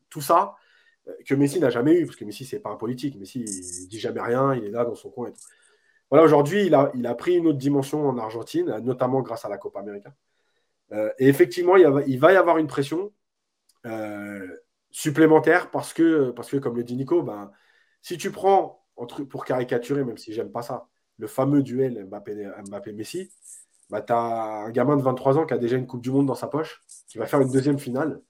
tout 0.10 0.22
ça 0.22 0.56
que 1.26 1.36
Messi 1.36 1.60
n'a 1.60 1.70
jamais 1.70 1.94
eu, 2.00 2.06
parce 2.06 2.18
que 2.18 2.26
Messi 2.26 2.46
c'est 2.46 2.60
pas 2.60 2.70
un 2.70 2.76
politique, 2.76 3.18
Messi 3.18 3.40
il, 3.42 3.88
dit 3.88 4.00
jamais 4.00 4.22
rien, 4.22 4.54
il 4.54 4.66
est 4.66 4.72
là 4.72 4.86
dans 4.86 4.96
son 4.96 5.10
coin 5.10 5.32
voilà, 6.12 6.26
aujourd'hui, 6.26 6.66
il 6.66 6.76
a, 6.76 6.92
il 6.94 7.08
a 7.08 7.16
pris 7.16 7.38
une 7.38 7.48
autre 7.48 7.58
dimension 7.58 8.08
en 8.08 8.18
Argentine, 8.18 8.80
notamment 8.84 9.22
grâce 9.22 9.46
à 9.46 9.50
la 9.50 9.58
Copa 9.58 9.80
América. 9.80 10.14
Euh, 10.92 11.10
et 11.18 11.30
effectivement, 11.30 11.78
il, 11.78 11.88
il, 12.08 12.20
va 12.20 12.34
y 12.34 12.36
avoir 12.36 12.58
une 12.58 12.68
pression 12.68 13.14
euh, 13.86 14.46
supplémentaire 14.92 15.72
parce 15.72 15.94
que, 15.94 16.32
parce 16.32 16.50
que, 16.52 16.58
comme 16.58 16.76
le 16.76 16.84
dit 16.84 16.98
Nico, 16.98 17.24
ben, 17.24 17.50
si 18.02 18.18
tu 18.18 18.32
prends, 18.32 18.86
pour 19.30 19.46
caricaturer, 19.46 20.04
même 20.04 20.18
si 20.18 20.34
j'aime 20.34 20.52
pas 20.52 20.62
ça, 20.62 20.88
le 21.18 21.28
fameux 21.28 21.64
duel 21.64 22.08
Mbappé-Messi, 22.10 23.32
bah, 23.90 24.02
tu 24.02 24.14
as 24.14 24.64
un 24.66 24.72
gamin 24.72 24.98
de 24.98 25.02
23 25.02 25.38
ans 25.38 25.46
qui 25.46 25.54
a 25.54 25.58
déjà 25.58 25.78
une 25.78 25.88
Coupe 25.88 26.02
du 26.02 26.12
Monde 26.12 26.26
dans 26.26 26.36
sa 26.36 26.48
poche, 26.48 26.82
qui 27.08 27.18
va 27.18 27.26
faire 27.26 27.42
une 27.42 27.52
deuxième 27.52 27.80
finale. 27.80 28.22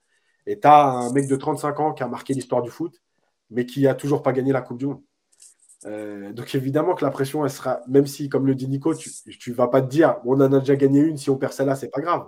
Et 0.47 0.59
tu 0.59 0.67
as 0.67 0.87
un 0.87 1.13
mec 1.13 1.27
de 1.27 1.35
35 1.35 1.79
ans 1.79 1.93
qui 1.93 2.03
a 2.03 2.07
marqué 2.07 2.33
l'histoire 2.33 2.61
du 2.61 2.71
foot, 2.71 3.01
mais 3.49 3.65
qui 3.65 3.87
a 3.87 3.95
toujours 3.95 4.23
pas 4.23 4.33
gagné 4.33 4.51
la 4.51 4.61
Coupe 4.61 4.79
du 4.79 4.87
Monde. 4.87 5.01
Euh, 5.85 6.31
donc 6.33 6.53
évidemment 6.53 6.93
que 6.95 7.03
la 7.03 7.11
pression, 7.11 7.43
elle 7.43 7.51
sera, 7.51 7.81
même 7.87 8.07
si, 8.07 8.29
comme 8.29 8.45
le 8.45 8.55
dit 8.55 8.67
Nico, 8.67 8.93
tu 8.95 9.49
ne 9.49 9.55
vas 9.55 9.67
pas 9.67 9.81
te 9.81 9.87
dire, 9.87 10.17
on 10.25 10.39
en 10.41 10.53
a 10.53 10.59
déjà 10.59 10.75
gagné 10.75 10.99
une, 10.99 11.17
si 11.17 11.29
on 11.29 11.37
perd 11.37 11.53
celle-là, 11.53 11.75
c'est 11.75 11.89
pas 11.89 12.01
grave. 12.01 12.27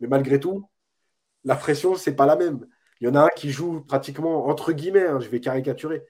Mais 0.00 0.08
malgré 0.08 0.40
tout, 0.40 0.68
la 1.44 1.56
pression, 1.56 1.94
c'est 1.94 2.14
pas 2.14 2.26
la 2.26 2.36
même. 2.36 2.66
Il 3.00 3.08
y 3.08 3.10
en 3.10 3.14
a 3.14 3.24
un 3.24 3.28
qui 3.36 3.50
joue 3.50 3.80
pratiquement, 3.82 4.46
entre 4.46 4.72
guillemets, 4.72 5.06
hein, 5.06 5.20
je 5.20 5.28
vais 5.28 5.40
caricaturer, 5.40 6.04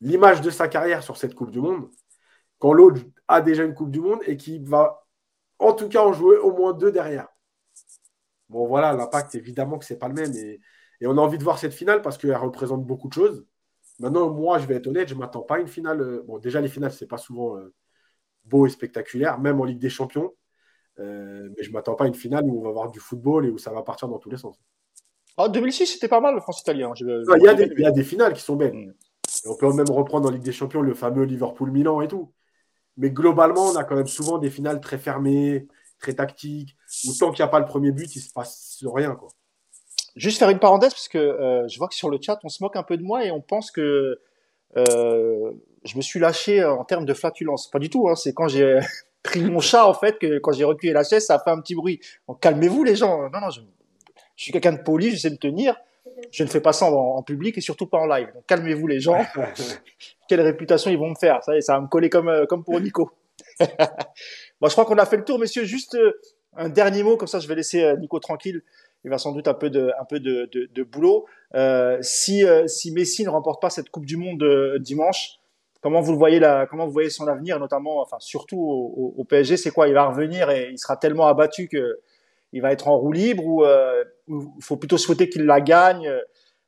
l'image 0.00 0.40
de 0.40 0.50
sa 0.50 0.68
carrière 0.68 1.02
sur 1.02 1.16
cette 1.16 1.34
Coupe 1.34 1.50
du 1.50 1.60
Monde, 1.60 1.90
quand 2.58 2.72
l'autre 2.72 3.02
a 3.28 3.40
déjà 3.40 3.64
une 3.64 3.74
Coupe 3.74 3.90
du 3.90 4.00
Monde 4.00 4.20
et 4.26 4.36
qui 4.36 4.58
va 4.58 5.06
en 5.58 5.72
tout 5.72 5.88
cas 5.88 6.02
en 6.04 6.12
jouer 6.12 6.36
au 6.38 6.56
moins 6.56 6.72
deux 6.72 6.92
derrière. 6.92 7.28
Bon 8.48 8.66
voilà, 8.66 8.92
l'impact, 8.94 9.34
évidemment 9.34 9.78
que 9.78 9.84
c'est 9.84 9.98
pas 9.98 10.08
le 10.08 10.14
même. 10.14 10.32
Et, 10.34 10.60
et 11.00 11.06
on 11.06 11.18
a 11.18 11.20
envie 11.20 11.38
de 11.38 11.44
voir 11.44 11.58
cette 11.58 11.74
finale 11.74 12.02
parce 12.02 12.18
qu'elle 12.18 12.34
représente 12.36 12.84
beaucoup 12.86 13.08
de 13.08 13.12
choses. 13.12 13.46
Maintenant, 14.00 14.30
moi, 14.30 14.58
je 14.58 14.66
vais 14.66 14.76
être 14.76 14.86
honnête, 14.86 15.08
je 15.08 15.14
ne 15.14 15.18
m'attends 15.18 15.42
pas 15.42 15.56
à 15.56 15.58
une 15.58 15.68
finale. 15.68 16.00
Euh, 16.00 16.22
bon, 16.24 16.38
déjà, 16.38 16.60
les 16.60 16.68
finales, 16.68 16.92
ce 16.92 17.04
n'est 17.04 17.08
pas 17.08 17.18
souvent 17.18 17.56
euh, 17.56 17.74
beau 18.44 18.66
et 18.66 18.70
spectaculaire, 18.70 19.38
même 19.38 19.60
en 19.60 19.64
Ligue 19.64 19.80
des 19.80 19.90
Champions. 19.90 20.32
Euh, 21.00 21.48
mais 21.56 21.62
je 21.62 21.68
ne 21.68 21.74
m'attends 21.74 21.94
pas 21.94 22.04
à 22.04 22.06
une 22.08 22.14
finale 22.14 22.44
où 22.44 22.58
on 22.58 22.62
va 22.62 22.70
avoir 22.70 22.90
du 22.90 23.00
football 23.00 23.46
et 23.46 23.50
où 23.50 23.58
ça 23.58 23.72
va 23.72 23.82
partir 23.82 24.08
dans 24.08 24.18
tous 24.18 24.30
les 24.30 24.36
sens. 24.36 24.56
En 25.36 25.44
ah, 25.44 25.48
2006, 25.48 25.86
c'était 25.86 26.08
pas 26.08 26.20
mal 26.20 26.34
le 26.34 26.40
France-Italien. 26.40 26.92
Il 26.96 27.42
y, 27.78 27.84
a 27.86 27.90
des 27.92 28.02
finales 28.02 28.32
qui 28.32 28.42
sont 28.42 28.56
belles. 28.56 28.94
On 29.46 29.56
peut 29.56 29.72
même 29.72 29.90
reprendre 29.90 30.28
en 30.28 30.30
Ligue 30.30 30.42
des 30.42 30.52
Champions 30.52 30.82
le 30.82 30.94
fameux 30.94 31.24
Liverpool-Milan 31.24 32.00
et 32.00 32.08
tout. 32.08 32.32
Mais 32.96 33.10
globalement, 33.10 33.66
on 33.66 33.76
a 33.76 33.84
quand 33.84 33.96
même 33.96 34.08
souvent 34.08 34.38
des 34.38 34.50
finales 34.50 34.80
très 34.80 34.98
fermées, 34.98 35.68
très 36.00 36.14
tactiques, 36.14 36.76
où 37.06 37.12
tant 37.18 37.30
qu'il 37.30 37.42
n'y 37.42 37.48
a 37.48 37.50
pas 37.50 37.60
le 37.60 37.66
premier 37.66 37.92
but, 37.92 38.14
il 38.14 38.18
ne 38.18 38.24
se 38.24 38.32
passe 38.32 38.84
rien. 38.92 39.14
Quoi. 39.14 39.28
Juste 40.16 40.38
faire 40.38 40.50
une 40.50 40.58
parenthèse, 40.58 40.94
parce 40.94 41.08
que 41.08 41.18
euh, 41.18 41.68
je 41.68 41.78
vois 41.78 41.88
que 41.88 41.94
sur 41.94 42.10
le 42.10 42.18
chat, 42.20 42.38
on 42.42 42.48
se 42.48 42.62
moque 42.62 42.76
un 42.76 42.82
peu 42.82 42.96
de 42.96 43.02
moi 43.02 43.24
et 43.24 43.30
on 43.30 43.40
pense 43.40 43.70
que 43.70 44.20
euh, 44.76 45.52
je 45.84 45.96
me 45.96 46.02
suis 46.02 46.18
lâché 46.18 46.64
en 46.64 46.84
termes 46.84 47.04
de 47.04 47.14
flatulence. 47.14 47.70
Pas 47.70 47.78
du 47.78 47.88
tout, 47.88 48.08
hein, 48.08 48.16
c'est 48.16 48.32
quand 48.34 48.48
j'ai 48.48 48.80
pris 49.22 49.42
mon 49.42 49.60
chat, 49.60 49.86
en 49.86 49.94
fait, 49.94 50.18
que 50.18 50.38
quand 50.38 50.52
j'ai 50.52 50.64
reculé 50.64 50.92
la 50.92 51.04
chaise, 51.04 51.26
ça 51.26 51.36
a 51.36 51.38
fait 51.38 51.50
un 51.50 51.60
petit 51.60 51.76
bruit. 51.76 52.00
calmez-vous 52.40 52.82
les 52.82 52.96
gens. 52.96 53.30
Non, 53.30 53.40
non, 53.40 53.50
je, 53.50 53.60
suis 54.36 54.52
quelqu'un 54.52 54.72
de 54.72 54.82
poli, 54.82 55.10
je 55.10 55.16
sais 55.16 55.30
me 55.30 55.36
tenir. 55.36 55.76
Je 56.30 56.44
ne 56.44 56.48
fais 56.48 56.60
pas 56.60 56.72
ça 56.72 56.86
en, 56.86 57.22
public 57.22 57.56
et 57.58 57.60
surtout 57.60 57.86
pas 57.86 57.98
en 57.98 58.06
live. 58.06 58.28
Donc 58.34 58.44
calmez-vous 58.46 58.86
les 58.86 59.00
gens. 59.00 59.24
Quelle 60.28 60.40
réputation 60.40 60.90
ils 60.90 60.98
vont 60.98 61.10
me 61.10 61.18
faire 61.18 61.42
Ça, 61.42 61.60
ça 61.60 61.74
va 61.74 61.80
me 61.80 61.88
coller 61.88 62.10
comme, 62.10 62.28
euh, 62.28 62.46
comme 62.46 62.64
pour 62.64 62.80
Nico. 62.80 63.10
bon, 63.60 64.68
je 64.68 64.72
crois 64.72 64.84
qu'on 64.84 64.98
a 64.98 65.06
fait 65.06 65.16
le 65.16 65.24
tour, 65.24 65.38
messieurs. 65.38 65.64
Juste 65.64 65.96
un 66.56 66.68
dernier 66.68 67.02
mot, 67.02 67.16
comme 67.16 67.28
ça 67.28 67.40
je 67.40 67.48
vais 67.48 67.54
laisser 67.54 67.94
Nico 67.96 68.18
tranquille 68.18 68.62
il 69.04 69.10
va 69.10 69.18
sans 69.18 69.32
doute 69.32 69.48
un 69.48 69.54
peu 69.54 69.70
de, 69.70 69.90
un 70.00 70.04
peu 70.04 70.20
de, 70.20 70.48
de, 70.52 70.82
boulot. 70.82 71.26
Euh, 71.54 71.98
si, 72.02 72.44
euh, 72.44 72.66
si 72.66 72.92
Messi 72.92 73.24
ne 73.24 73.30
remporte 73.30 73.60
pas 73.60 73.70
cette 73.70 73.90
Coupe 73.90 74.06
du 74.06 74.16
Monde 74.16 74.42
euh, 74.42 74.78
dimanche, 74.78 75.38
comment 75.80 76.00
vous 76.00 76.12
le 76.12 76.18
voyez 76.18 76.40
là 76.40 76.66
Comment 76.66 76.86
vous 76.86 76.92
voyez 76.92 77.10
son 77.10 77.26
avenir, 77.26 77.58
notamment, 77.58 78.00
enfin 78.00 78.16
surtout 78.18 78.60
au, 78.60 79.24
PSG 79.24 79.56
C'est 79.56 79.70
quoi? 79.70 79.88
Il 79.88 79.94
va 79.94 80.06
revenir 80.06 80.50
et 80.50 80.68
il 80.70 80.78
sera 80.78 80.96
tellement 80.96 81.26
abattu 81.26 81.68
que 81.68 82.00
il 82.52 82.62
va 82.62 82.72
être 82.72 82.88
en 82.88 82.96
roue 82.96 83.12
libre 83.12 83.44
ou 83.44 83.64
il 84.28 84.64
faut 84.64 84.76
plutôt 84.76 84.98
souhaiter 84.98 85.28
qu'il 85.28 85.44
la 85.44 85.60
gagne 85.60 86.10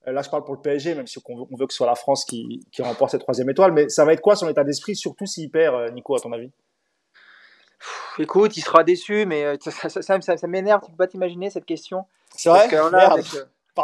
Là, 0.06 0.22
je 0.22 0.30
parle 0.30 0.44
pour 0.44 0.54
le 0.54 0.60
PSG, 0.60 0.94
même 0.94 1.06
si 1.06 1.18
on 1.28 1.36
veut, 1.36 1.44
on 1.50 1.56
veut 1.56 1.66
que 1.66 1.72
ce 1.74 1.76
soit 1.76 1.86
la 1.86 1.94
France 1.94 2.24
qui, 2.24 2.66
qui 2.72 2.80
remporte 2.80 3.10
cette 3.10 3.20
troisième 3.20 3.50
étoile. 3.50 3.72
Mais 3.72 3.88
ça 3.90 4.04
va 4.06 4.14
être 4.14 4.22
quoi 4.22 4.34
son 4.34 4.48
état 4.48 4.64
d'esprit, 4.64 4.96
surtout 4.96 5.26
s'il 5.26 5.50
perd, 5.50 5.92
Nico, 5.92 6.16
à 6.16 6.20
ton 6.20 6.32
avis? 6.32 6.50
Écoute, 8.18 8.56
il 8.56 8.62
sera 8.62 8.82
déçu, 8.82 9.26
mais 9.26 9.58
ça, 9.60 9.70
ça, 9.70 10.20
ça, 10.20 10.36
ça 10.36 10.46
m'énerve. 10.46 10.80
Tu 10.84 10.90
peux 10.90 10.96
pas 10.96 11.06
t'imaginer 11.06 11.50
cette 11.50 11.66
question. 11.66 12.06
C'est 12.34 12.48
vrai? 12.48 12.68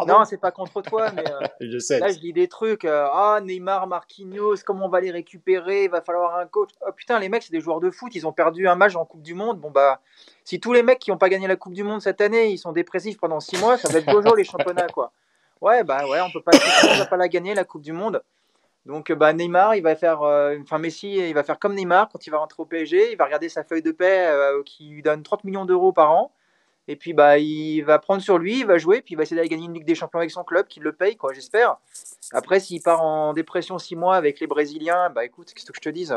Non, 0.07 0.25
c'est 0.25 0.41
pas 0.41 0.51
contre 0.51 0.83
toi, 0.83 1.11
mais 1.13 1.25
euh, 1.31 1.47
je 1.61 1.79
sais. 1.79 1.99
là, 1.99 2.09
je 2.09 2.19
lis 2.19 2.33
des 2.33 2.49
trucs. 2.49 2.85
Euh, 2.85 3.07
ah, 3.13 3.41
Neymar, 3.43 3.87
Marquinhos, 3.87 4.57
comment 4.65 4.87
on 4.87 4.89
va 4.89 5.01
les 5.01 5.11
récupérer 5.11 5.85
Il 5.85 5.91
va 5.91 6.01
falloir 6.01 6.37
un 6.39 6.47
coach. 6.47 6.71
Oh 6.87 6.93
putain, 6.95 7.19
les 7.19 7.29
mecs, 7.29 7.45
c'est 7.45 7.53
des 7.53 7.61
joueurs 7.61 7.81
de 7.81 7.91
foot. 7.91 8.15
Ils 8.15 8.27
ont 8.27 8.33
perdu 8.33 8.69
un 8.69 8.75
match 8.75 8.97
en 8.97 9.05
Coupe 9.05 9.23
du 9.23 9.35
Monde. 9.35 9.61
Bon, 9.61 9.71
bah, 9.71 10.01
si 10.45 10.61
tous 10.61 10.73
les 10.73 10.83
mecs 10.83 10.99
qui 10.99 11.11
n'ont 11.11 11.19
pas 11.19 11.29
gagné 11.29 11.47
la 11.47 11.57
Coupe 11.57 11.73
du 11.73 11.85
Monde 11.85 12.03
cette 12.03 12.21
année, 12.21 12.51
ils 12.51 12.59
sont 12.59 12.73
dépressifs 12.73 13.19
pendant 13.19 13.41
six 13.41 13.59
mois, 13.59 13.77
ça 13.77 13.93
va 13.93 13.99
être 13.99 14.11
Jojo 14.11 14.35
les 14.35 14.45
championnats, 14.45 14.89
quoi. 14.89 15.13
Ouais, 15.61 15.85
bah, 15.85 16.07
ouais, 16.07 16.21
on 16.21 16.31
peut 16.31 16.43
pas, 16.43 16.53
on 16.93 16.99
va 16.99 17.07
pas 17.07 17.17
la 17.17 17.29
gagner, 17.29 17.55
la 17.55 17.65
Coupe 17.65 17.83
du 17.83 17.93
Monde. 17.93 18.23
Donc, 18.85 19.11
bah, 19.13 19.33
Neymar, 19.33 19.75
il 19.75 19.83
va 19.83 19.97
faire, 19.97 20.23
euh, 20.23 20.57
enfin, 20.63 20.79
Messi, 20.79 21.17
il 21.17 21.35
va 21.35 21.43
faire 21.43 21.59
comme 21.59 21.75
Neymar 21.75 22.09
quand 22.09 22.27
il 22.27 22.31
va 22.31 22.39
rentrer 22.39 22.63
au 22.63 22.67
PSG. 22.67 23.13
Il 23.13 23.17
va 23.17 23.25
regarder 23.25 23.49
sa 23.49 23.65
feuille 23.65 23.83
de 23.83 23.93
paix 23.93 24.31
qui 24.65 24.89
lui 24.89 25.03
donne 25.03 25.23
30 25.23 25.45
millions 25.45 25.65
d'euros 25.65 25.93
par 25.93 26.13
an. 26.13 26.33
Et 26.89 26.97
puis 26.97 27.13
bah 27.13 27.39
il 27.39 27.83
va 27.83 27.99
prendre 27.99 28.23
sur 28.23 28.39
lui, 28.39 28.61
il 28.61 28.67
va 28.67 28.79
jouer, 28.79 29.03
puis 29.03 29.15
il 29.15 29.17
va 29.17 29.25
essayer 29.25 29.37
d'aller 29.37 29.49
gagner 29.49 29.67
une 29.67 29.75
Ligue 29.75 29.85
des 29.85 29.95
Champions 29.95 30.21
avec 30.21 30.31
son 30.31 30.45
club, 30.45 30.67
qui 30.67 30.81
le 30.81 30.93
paye, 30.93 31.17
quoi, 31.17 31.33
j'espère. 31.33 31.77
Après, 32.33 32.61
s'il 32.61 32.83
part 32.83 33.03
en 33.03 33.33
dépression 33.33 33.79
six 33.79 33.97
mois 33.97 34.17
avec 34.17 34.41
les 34.41 34.47
Brésiliens, 34.47 35.11
bah 35.11 35.25
écoute, 35.25 35.53
qu'est-ce 35.53 35.67
que 35.67 35.77
je 35.77 35.81
te 35.81 35.89
dise? 35.89 36.17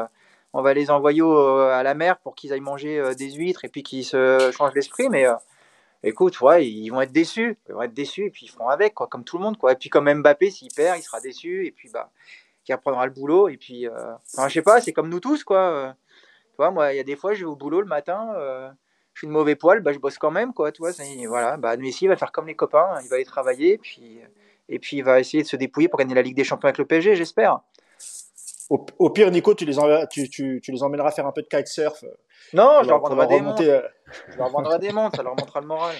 On 0.53 0.61
va 0.61 0.73
les 0.73 0.89
envoyer 0.89 1.21
à 1.21 1.83
la 1.83 1.93
mer 1.93 2.17
pour 2.19 2.35
qu'ils 2.35 2.53
aillent 2.53 2.59
manger 2.59 2.99
euh, 2.99 3.13
des 3.13 3.31
huîtres 3.31 3.65
et 3.65 3.69
puis 3.69 3.83
qu'ils 3.83 4.05
se 4.05 4.51
changent 4.51 4.73
l'esprit, 4.73 5.09
mais 5.09 5.27
euh, 5.27 5.35
écoute, 6.03 6.41
ouais, 6.41 6.67
ils 6.67 6.89
vont 6.89 7.01
être 7.01 7.11
déçus, 7.11 7.57
ils 7.67 7.73
vont 7.73 7.83
être 7.83 7.93
déçus 7.93 8.25
et 8.25 8.29
puis 8.29 8.45
ils 8.47 8.49
feront 8.49 8.69
avec, 8.69 8.93
quoi, 8.95 9.07
comme 9.07 9.23
tout 9.23 9.37
le 9.37 9.43
monde, 9.43 9.57
quoi. 9.57 9.73
Et 9.73 9.75
puis 9.75 9.89
comme 9.89 10.11
Mbappé, 10.11 10.49
s'il 10.49 10.69
perd, 10.73 10.97
il 10.97 11.03
sera 11.03 11.19
déçu 11.19 11.65
et 11.65 11.71
puis 11.71 11.89
bah 11.89 12.09
il 12.67 12.75
reprendra 12.75 13.07
le 13.07 13.11
boulot 13.11 13.49
et 13.49 13.57
puis, 13.57 13.87
euh... 13.87 14.13
enfin, 14.33 14.47
je 14.47 14.53
sais 14.53 14.61
pas, 14.61 14.79
c'est 14.79 14.93
comme 14.93 15.09
nous 15.09 15.19
tous, 15.19 15.43
quoi. 15.43 15.95
Tu 16.51 16.55
vois, 16.57 16.69
moi, 16.69 16.93
il 16.93 16.97
y 16.97 16.99
a 16.99 17.03
des 17.03 17.15
fois, 17.15 17.33
je 17.33 17.39
vais 17.39 17.45
au 17.45 17.55
boulot 17.55 17.81
le 17.81 17.87
matin. 17.87 18.31
Euh, 18.35 18.69
je 19.19 19.25
suis 19.25 19.27
de 19.27 19.33
mauvais 19.33 19.57
poil, 19.57 19.81
bah, 19.81 19.91
je 19.91 19.99
bosse 19.99 20.17
quand 20.17 20.31
même, 20.31 20.53
quoi, 20.53 20.71
tu 20.71 20.81
vois, 20.81 20.91
voilà, 21.27 21.57
bah, 21.57 21.75
Messi 21.75 22.07
va 22.07 22.15
faire 22.15 22.31
comme 22.31 22.47
les 22.47 22.55
copains, 22.55 22.87
il 23.03 23.09
va 23.09 23.15
aller 23.15 23.25
travailler, 23.25 23.77
puis, 23.77 24.21
et 24.69 24.79
puis 24.79 24.97
il 24.97 25.03
va 25.03 25.19
essayer 25.19 25.43
de 25.43 25.47
se 25.47 25.57
dépouiller 25.57 25.89
pour 25.89 25.99
gagner 25.99 26.15
la 26.15 26.21
Ligue 26.21 26.37
des 26.37 26.45
Champions 26.45 26.67
avec 26.69 26.77
le 26.77 26.85
PSG, 26.85 27.15
j'espère. 27.15 27.59
Au, 28.69 29.09
pire, 29.09 29.29
Nico, 29.29 29.53
tu 29.55 29.65
les, 29.65 29.75
tu, 30.09 30.29
tu, 30.29 30.61
tu, 30.63 30.71
les 30.71 30.83
emmèneras 30.83 31.11
faire 31.11 31.27
un 31.27 31.33
peu 31.33 31.41
de 31.41 31.47
kitesurf. 31.47 32.05
Non, 32.53 32.79
je 32.81 32.87
leur 32.87 33.01
vendrai 33.01 33.27
des 33.27 33.41
montres. 33.41 33.61
Euh. 33.63 33.81
Je 34.29 34.37
leur 34.37 34.49
vendrai 34.51 34.79
des 34.79 34.93
montres, 34.93 35.17
ça 35.17 35.23
leur 35.23 35.35
montrera 35.35 35.59
le 35.59 35.67
moral. 35.67 35.95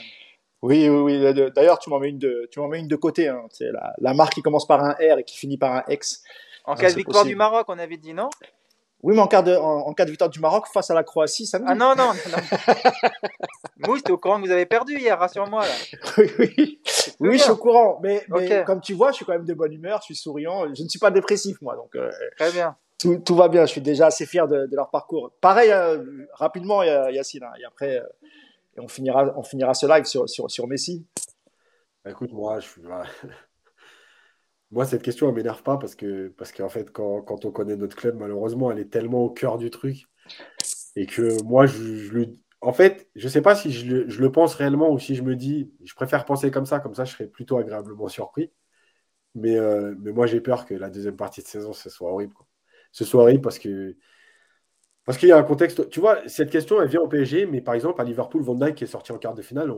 Oui, 0.62 0.88
oui, 0.88 1.20
oui. 1.20 1.52
D'ailleurs, 1.54 1.80
tu 1.80 1.90
m'en 1.90 2.00
mets 2.00 2.10
une 2.10 2.20
de, 2.20 2.48
tu 2.54 2.62
m'en 2.62 2.70
mets 2.70 2.80
une 2.80 2.88
de 2.88 2.96
côté. 2.96 3.28
Hein. 3.28 3.44
C'est 3.50 3.70
la, 3.70 3.94
la, 3.98 4.14
marque 4.14 4.36
qui 4.36 4.42
commence 4.42 4.66
par 4.66 4.82
un 4.82 4.92
R 4.94 5.18
et 5.18 5.24
qui 5.26 5.38
finit 5.38 5.58
par 5.58 5.74
un 5.74 5.84
X. 5.90 6.24
En 6.64 6.76
cas 6.76 6.90
de 6.90 6.96
victoire 6.96 7.26
du 7.26 7.36
Maroc, 7.36 7.66
on 7.68 7.80
avait 7.80 7.98
dit 7.98 8.14
non? 8.14 8.30
Oui, 9.02 9.16
mais 9.16 9.22
en 9.22 9.28
cas, 9.28 9.42
de, 9.42 9.56
en, 9.56 9.94
cas 9.94 10.04
de 10.04 10.10
victoire 10.10 10.30
du 10.30 10.42
Maroc 10.42 10.68
face 10.68 10.92
à 10.92 10.94
la 10.94 11.04
Croatie, 11.04 11.46
ça 11.46 11.60
Ah 11.66 11.74
non, 11.74 11.94
non, 11.96 12.12
non. 12.14 12.38
Mousse, 13.88 14.04
t'es 14.04 14.12
au 14.12 14.18
courant 14.18 14.42
que 14.42 14.46
vous 14.46 14.52
avez 14.52 14.66
perdu 14.66 15.00
hier, 15.00 15.18
rassure-moi. 15.18 15.64
oui, 16.18 16.32
oui. 16.38 16.82
Oui, 17.22 17.38
je 17.38 17.44
suis 17.44 17.52
au 17.52 17.56
courant. 17.56 18.00
Mais, 18.04 18.26
comme 18.66 18.82
tu 18.82 18.94
vois, 18.94 19.12
je 19.12 19.18
suis 19.18 19.26
quand 19.26 19.34
même 19.34 19.46
de 19.46 19.54
bonne 19.54 19.72
humeur, 19.72 20.00
je 20.02 20.06
suis 20.06 20.16
souriant. 20.16 20.74
Je 20.74 20.84
ne 20.84 20.90
suis 20.90 21.00
pas 21.00 21.12
dépressif, 21.12 21.62
moi. 21.62 21.76
Donc, 21.76 21.96
euh, 21.96 22.12
Très 22.38 22.52
bien. 22.52 22.76
Tout, 22.98 23.18
tout, 23.20 23.36
va 23.36 23.48
bien. 23.48 23.66
Je 23.66 23.72
suis 23.72 23.82
déjà 23.82 24.08
assez 24.08 24.26
fier 24.26 24.48
de, 24.50 24.66
de 24.66 24.76
leur 24.76 24.90
parcours. 24.90 25.32
Pareil, 25.40 25.72
euh, 25.72 26.04
rapidement, 26.34 26.84
Yacine. 26.84 27.44
Hein, 27.44 27.54
et 27.62 27.64
après, 27.64 28.00
euh, 28.00 28.04
on, 28.78 28.90
finira, 28.90 29.34
on 29.38 29.44
finira 29.44 29.74
ce 29.74 29.86
live 29.86 30.04
sur, 30.04 30.28
sur, 30.28 30.52
sur 30.52 30.68
Messi. 30.68 31.06
Écoute, 32.06 32.34
moi, 32.34 32.60
je 32.60 32.68
suis. 32.68 32.82
Moi, 34.72 34.86
cette 34.86 35.02
question, 35.02 35.28
elle 35.30 35.36
m'énerve 35.36 35.64
pas 35.64 35.78
parce 35.78 35.96
que, 35.96 36.30
parce 36.30 36.52
qu'en 36.52 36.70
fait, 36.70 36.92
quand, 36.92 37.22
quand, 37.22 37.46
on 37.46 37.52
connaît 37.52 37.76
notre 37.76 37.96
club, 37.96 38.18
malheureusement, 38.20 38.72
elle 38.72 38.80
est 38.80 38.90
tellement 38.92 39.24
au 39.24 39.30
cœur 39.30 39.58
du 39.58 39.72
truc. 39.72 40.08
Et 40.96 41.06
que 41.06 41.42
moi, 41.44 41.66
je, 41.66 41.96
je 41.96 42.20
En 42.62 42.74
fait, 42.74 43.10
je 43.16 43.28
sais 43.28 43.42
pas 43.42 43.56
si 43.56 43.72
je 43.72 43.86
le, 43.88 44.10
je 44.10 44.22
le, 44.22 44.32
pense 44.32 44.56
réellement 44.56 44.92
ou 44.92 45.00
si 45.00 45.16
je 45.16 45.24
me 45.24 45.36
dis, 45.36 45.72
je 45.84 45.94
préfère 45.96 46.26
penser 46.26 46.52
comme 46.52 46.66
ça, 46.66 46.80
comme 46.80 46.94
ça, 46.96 47.06
je 47.06 47.14
serais 47.14 47.28
plutôt 47.28 47.58
agréablement 47.58 48.08
surpris. 48.10 48.52
Mais, 49.36 49.58
euh, 49.58 49.96
mais 50.00 50.12
moi, 50.12 50.28
j'ai 50.28 50.42
peur 50.42 50.66
que 50.66 50.74
la 50.76 50.90
deuxième 50.90 51.16
partie 51.18 51.42
de 51.42 51.48
saison, 51.48 51.74
ce 51.74 51.90
soit 51.90 52.12
horrible. 52.12 52.34
Quoi. 52.34 52.48
Ce 52.92 53.06
soit 53.06 53.24
horrible 53.24 53.42
parce 53.42 53.60
que 53.60 53.96
parce 55.06 55.18
qu'il 55.18 55.30
y 55.30 55.32
a 55.32 55.38
un 55.38 55.44
contexte. 55.44 55.90
Tu 55.90 56.00
vois, 56.00 56.20
cette 56.28 56.52
question, 56.52 56.80
elle 56.82 56.88
vient 56.88 57.02
au 57.02 57.08
PSG, 57.08 57.48
mais 57.48 57.62
par 57.62 57.74
exemple, 57.74 58.00
à 58.00 58.04
Liverpool, 58.04 58.44
Van 58.44 58.54
Dijk 58.54 58.84
est 58.84 58.86
sorti 58.86 59.12
en 59.12 59.18
quart 59.18 59.34
de 59.34 59.42
finale, 59.42 59.74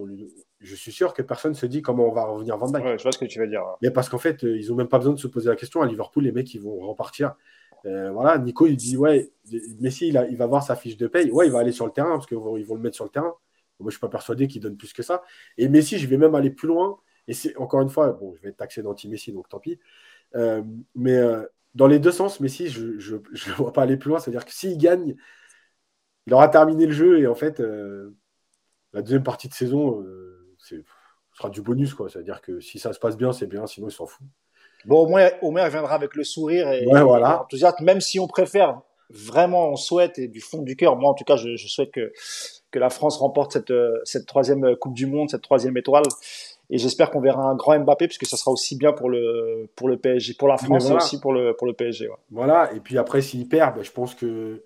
je 0.61 0.75
suis 0.75 0.91
sûr 0.91 1.13
que 1.13 1.21
personne 1.21 1.51
ne 1.51 1.57
se 1.57 1.65
dit 1.65 1.81
comment 1.81 2.07
on 2.07 2.11
va 2.11 2.25
revenir 2.25 2.57
Van 2.57 2.67
Dijk. 2.67 2.83
Ouais, 2.83 2.97
je 2.97 3.03
vois 3.03 3.11
ce 3.11 3.17
que 3.17 3.25
tu 3.25 3.39
veux 3.39 3.47
dire. 3.47 3.63
Mais 3.81 3.91
parce 3.91 4.09
qu'en 4.09 4.19
fait, 4.19 4.43
euh, 4.43 4.57
ils 4.57 4.69
n'ont 4.69 4.75
même 4.75 4.87
pas 4.87 4.99
besoin 4.99 5.13
de 5.13 5.19
se 5.19 5.27
poser 5.27 5.49
la 5.49 5.55
question. 5.55 5.81
À 5.81 5.87
Liverpool, 5.87 6.23
les 6.23 6.31
mecs, 6.31 6.53
ils 6.53 6.61
vont 6.61 6.79
repartir. 6.79 7.35
Euh, 7.85 8.11
voilà, 8.11 8.37
Nico, 8.37 8.67
il 8.67 8.77
dit 8.77 8.95
Ouais, 8.95 9.31
Messi, 9.79 10.09
il, 10.09 10.27
il, 10.29 10.37
va 10.37 10.45
voir 10.45 10.63
sa 10.63 10.75
fiche 10.75 10.97
de 10.97 11.07
paye. 11.07 11.31
Ouais, 11.31 11.47
il 11.47 11.51
va 11.51 11.59
aller 11.59 11.71
sur 11.71 11.85
le 11.85 11.91
terrain 11.91 12.11
parce 12.11 12.27
qu'ils 12.27 12.37
vont, 12.37 12.55
le 12.55 12.77
mettre 12.77 12.95
sur 12.95 13.05
le 13.05 13.09
terrain. 13.09 13.25
Moi, 13.25 13.35
je 13.79 13.85
ne 13.85 13.91
suis 13.91 13.99
pas 13.99 14.09
persuadé 14.09 14.47
qu'il 14.47 14.61
donne 14.61 14.77
plus 14.77 14.93
que 14.93 15.01
ça. 15.01 15.23
Et 15.57 15.67
Messi, 15.67 15.97
je 15.97 16.07
vais 16.07 16.17
même 16.17 16.35
aller 16.35 16.51
plus 16.51 16.67
loin. 16.67 16.99
Et 17.27 17.33
c'est 17.33 17.57
encore 17.57 17.81
une 17.81 17.89
fois, 17.89 18.11
bon, 18.11 18.35
je 18.35 18.41
vais 18.43 18.49
être 18.49 18.57
taxé 18.57 18.83
d'anti-Messi, 18.83 19.31
donc 19.33 19.49
tant 19.49 19.59
pis. 19.59 19.79
Euh, 20.35 20.61
mais 20.93 21.19
dans 21.73 21.87
les 21.87 21.97
deux 21.97 22.11
sens, 22.11 22.39
Messi, 22.39 22.67
je 22.67 23.15
ne 23.15 23.53
vois 23.55 23.73
pas 23.73 23.81
aller 23.83 23.97
plus 23.97 24.09
loin. 24.09 24.19
C'est-à-dire 24.19 24.45
que 24.45 24.53
s'il 24.53 24.77
gagne 24.77 25.15
il 26.27 26.33
aura 26.35 26.49
terminé 26.49 26.85
le 26.85 26.91
jeu 26.91 27.19
et 27.19 27.25
en 27.25 27.33
fait, 27.33 27.59
la 28.93 29.01
deuxième 29.01 29.23
partie 29.23 29.49
de 29.49 29.53
saison, 29.55 30.03
ce 30.77 31.37
sera 31.37 31.49
du 31.49 31.61
bonus. 31.61 31.93
quoi. 31.93 32.09
C'est-à-dire 32.09 32.41
que 32.41 32.59
si 32.59 32.79
ça 32.79 32.93
se 32.93 32.99
passe 32.99 33.17
bien, 33.17 33.31
c'est 33.33 33.47
bien, 33.47 33.67
sinon 33.67 33.87
il 33.87 33.91
s'en 33.91 34.05
fout. 34.05 34.25
Bon, 34.85 35.03
au 35.03 35.07
moins, 35.07 35.29
au 35.41 35.51
moins, 35.51 35.65
il 35.65 35.71
viendra 35.71 35.93
avec 35.93 36.15
le 36.15 36.23
sourire 36.23 36.71
et, 36.71 36.85
voilà. 36.85 37.45
même 37.81 38.01
si 38.01 38.19
on 38.19 38.27
préfère 38.27 38.81
vraiment, 39.11 39.69
on 39.69 39.75
souhaite, 39.75 40.17
et 40.17 40.27
du 40.27 40.39
fond 40.39 40.61
du 40.61 40.75
cœur, 40.75 40.95
moi 40.95 41.11
en 41.11 41.13
tout 41.13 41.25
cas, 41.25 41.35
je, 41.35 41.55
souhaite 41.57 41.91
que, 41.91 42.13
que 42.71 42.79
la 42.79 42.89
France 42.89 43.17
remporte 43.17 43.51
cette, 43.53 43.73
cette 44.05 44.25
troisième 44.25 44.75
Coupe 44.77 44.93
du 44.93 45.05
Monde, 45.05 45.29
cette 45.29 45.41
troisième 45.41 45.77
étoile. 45.77 46.03
Et 46.71 46.77
j'espère 46.77 47.11
qu'on 47.11 47.19
verra 47.19 47.43
un 47.43 47.55
grand 47.55 47.77
Mbappé, 47.77 48.07
puisque 48.07 48.25
ça 48.25 48.37
sera 48.37 48.49
aussi 48.49 48.77
bien 48.77 48.93
pour 48.93 49.09
le, 49.09 49.69
pour 49.75 49.89
le 49.89 49.97
PSG, 49.97 50.35
pour 50.35 50.47
la 50.47 50.57
France 50.57 50.89
et 50.89 50.93
aussi 50.93 51.19
pour 51.19 51.33
le, 51.33 51.53
pour 51.53 51.67
le 51.67 51.73
PSG. 51.73 52.09
Voilà, 52.31 52.71
et 52.73 52.79
puis 52.79 52.97
après, 52.97 53.21
s'il 53.21 53.47
perd, 53.49 53.75
ben, 53.75 53.83
je 53.83 53.91
pense 53.91 54.15
que 54.15 54.63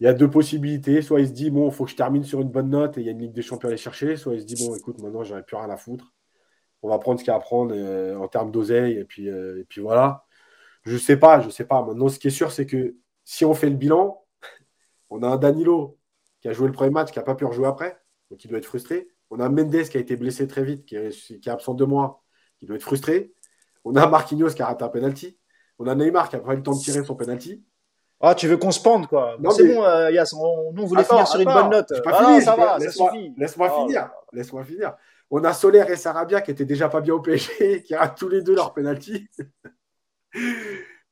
il 0.00 0.04
y 0.04 0.06
a 0.06 0.14
deux 0.14 0.30
possibilités. 0.30 1.02
Soit 1.02 1.20
il 1.20 1.28
se 1.28 1.32
dit, 1.32 1.50
bon, 1.50 1.68
il 1.68 1.74
faut 1.74 1.84
que 1.84 1.90
je 1.90 1.96
termine 1.96 2.24
sur 2.24 2.40
une 2.40 2.50
bonne 2.50 2.70
note 2.70 2.98
et 2.98 3.00
il 3.00 3.06
y 3.06 3.08
a 3.08 3.12
une 3.12 3.20
Ligue 3.20 3.32
des 3.32 3.42
Champions 3.42 3.68
à 3.68 3.72
aller 3.72 3.78
chercher. 3.78 4.16
Soit 4.16 4.34
il 4.34 4.40
se 4.40 4.46
dit, 4.46 4.66
bon, 4.66 4.74
écoute, 4.74 5.00
maintenant, 5.02 5.24
j'aurais 5.24 5.42
plus 5.42 5.56
rien 5.56 5.70
à 5.70 5.76
foutre. 5.76 6.12
On 6.82 6.88
va 6.88 6.98
prendre 6.98 7.18
ce 7.18 7.24
qu'il 7.24 7.32
y 7.32 7.34
a 7.34 7.36
à 7.36 7.40
prendre 7.40 7.74
euh, 7.74 8.16
en 8.16 8.28
termes 8.28 8.50
d'oseille. 8.52 8.98
Et, 8.98 9.04
puis, 9.04 9.28
euh, 9.28 9.64
voilà. 9.78 10.26
Je 10.84 10.96
sais 10.96 11.16
pas, 11.16 11.40
je 11.40 11.50
sais 11.50 11.64
pas. 11.64 11.84
Maintenant, 11.84 12.08
ce 12.08 12.18
qui 12.18 12.28
est 12.28 12.30
sûr, 12.30 12.52
c'est 12.52 12.66
que 12.66 12.96
si 13.24 13.44
on 13.44 13.54
fait 13.54 13.70
le 13.70 13.76
bilan, 13.76 14.24
on 15.10 15.22
a 15.22 15.28
un 15.28 15.36
Danilo 15.36 15.98
qui 16.40 16.48
a 16.48 16.52
joué 16.52 16.66
le 16.68 16.72
premier 16.72 16.90
match, 16.90 17.10
qui 17.12 17.18
n'a 17.18 17.24
pas 17.24 17.34
pu 17.34 17.44
rejouer 17.44 17.66
après. 17.66 18.00
Donc 18.30 18.44
il 18.44 18.48
doit 18.48 18.58
être 18.58 18.66
frustré. 18.66 19.08
On 19.30 19.40
a 19.40 19.48
Mendes 19.48 19.82
qui 19.82 19.96
a 19.96 20.00
été 20.00 20.16
blessé 20.16 20.46
très 20.46 20.64
vite, 20.64 20.84
qui 20.84 20.96
est, 20.96 21.10
qui 21.10 21.48
est 21.48 21.52
absent 21.52 21.74
de 21.74 21.84
mois, 21.84 22.22
qui 22.58 22.66
doit 22.66 22.76
être 22.76 22.82
frustré. 22.82 23.32
On 23.84 23.96
a 23.96 24.06
Marquinhos 24.06 24.50
qui 24.50 24.62
a 24.62 24.66
raté 24.66 24.84
un 24.84 24.88
penalty. 24.88 25.38
On 25.78 25.86
a 25.86 25.94
Neymar 25.94 26.28
qui 26.28 26.36
a 26.36 26.40
pas 26.40 26.54
eu 26.54 26.56
le 26.56 26.62
temps 26.62 26.74
de 26.74 26.80
tirer 26.80 27.04
son 27.04 27.16
penalty. 27.16 27.64
Ah, 28.20 28.34
tu 28.34 28.48
veux 28.48 28.56
qu'on 28.56 28.72
se 28.72 28.80
pende, 28.80 29.06
quoi. 29.06 29.36
c'est 29.50 29.74
bon, 29.74 29.84
euh, 29.84 30.10
Yass, 30.10 30.32
on, 30.32 30.72
on 30.76 30.84
voulait 30.84 31.04
finir 31.04 31.26
sur 31.26 31.38
une 31.38 31.46
bonne 31.46 31.70
note. 31.70 32.02
Pas 32.02 32.10
ah, 32.14 32.40
ça 32.40 32.56
va, 32.56 32.80
ça 32.80 32.90
suffit. 32.90 33.32
Laisse-moi 33.36 33.72
oh 33.72 33.86
finir. 33.86 34.10
Laisse-moi 34.32 34.64
finir. 34.64 34.96
On 35.30 35.44
a 35.44 35.52
Soler 35.52 35.84
et 35.88 35.96
Sarabia 35.96 36.40
qui 36.40 36.50
étaient 36.50 36.64
déjà 36.64 36.88
pas 36.88 37.00
bien 37.00 37.14
au 37.14 37.20
PSG, 37.20 37.82
qui 37.84 37.94
ratent 37.94 38.18
tous 38.18 38.28
les 38.28 38.42
deux 38.42 38.54
leur 38.54 38.72
penalty. 38.72 39.28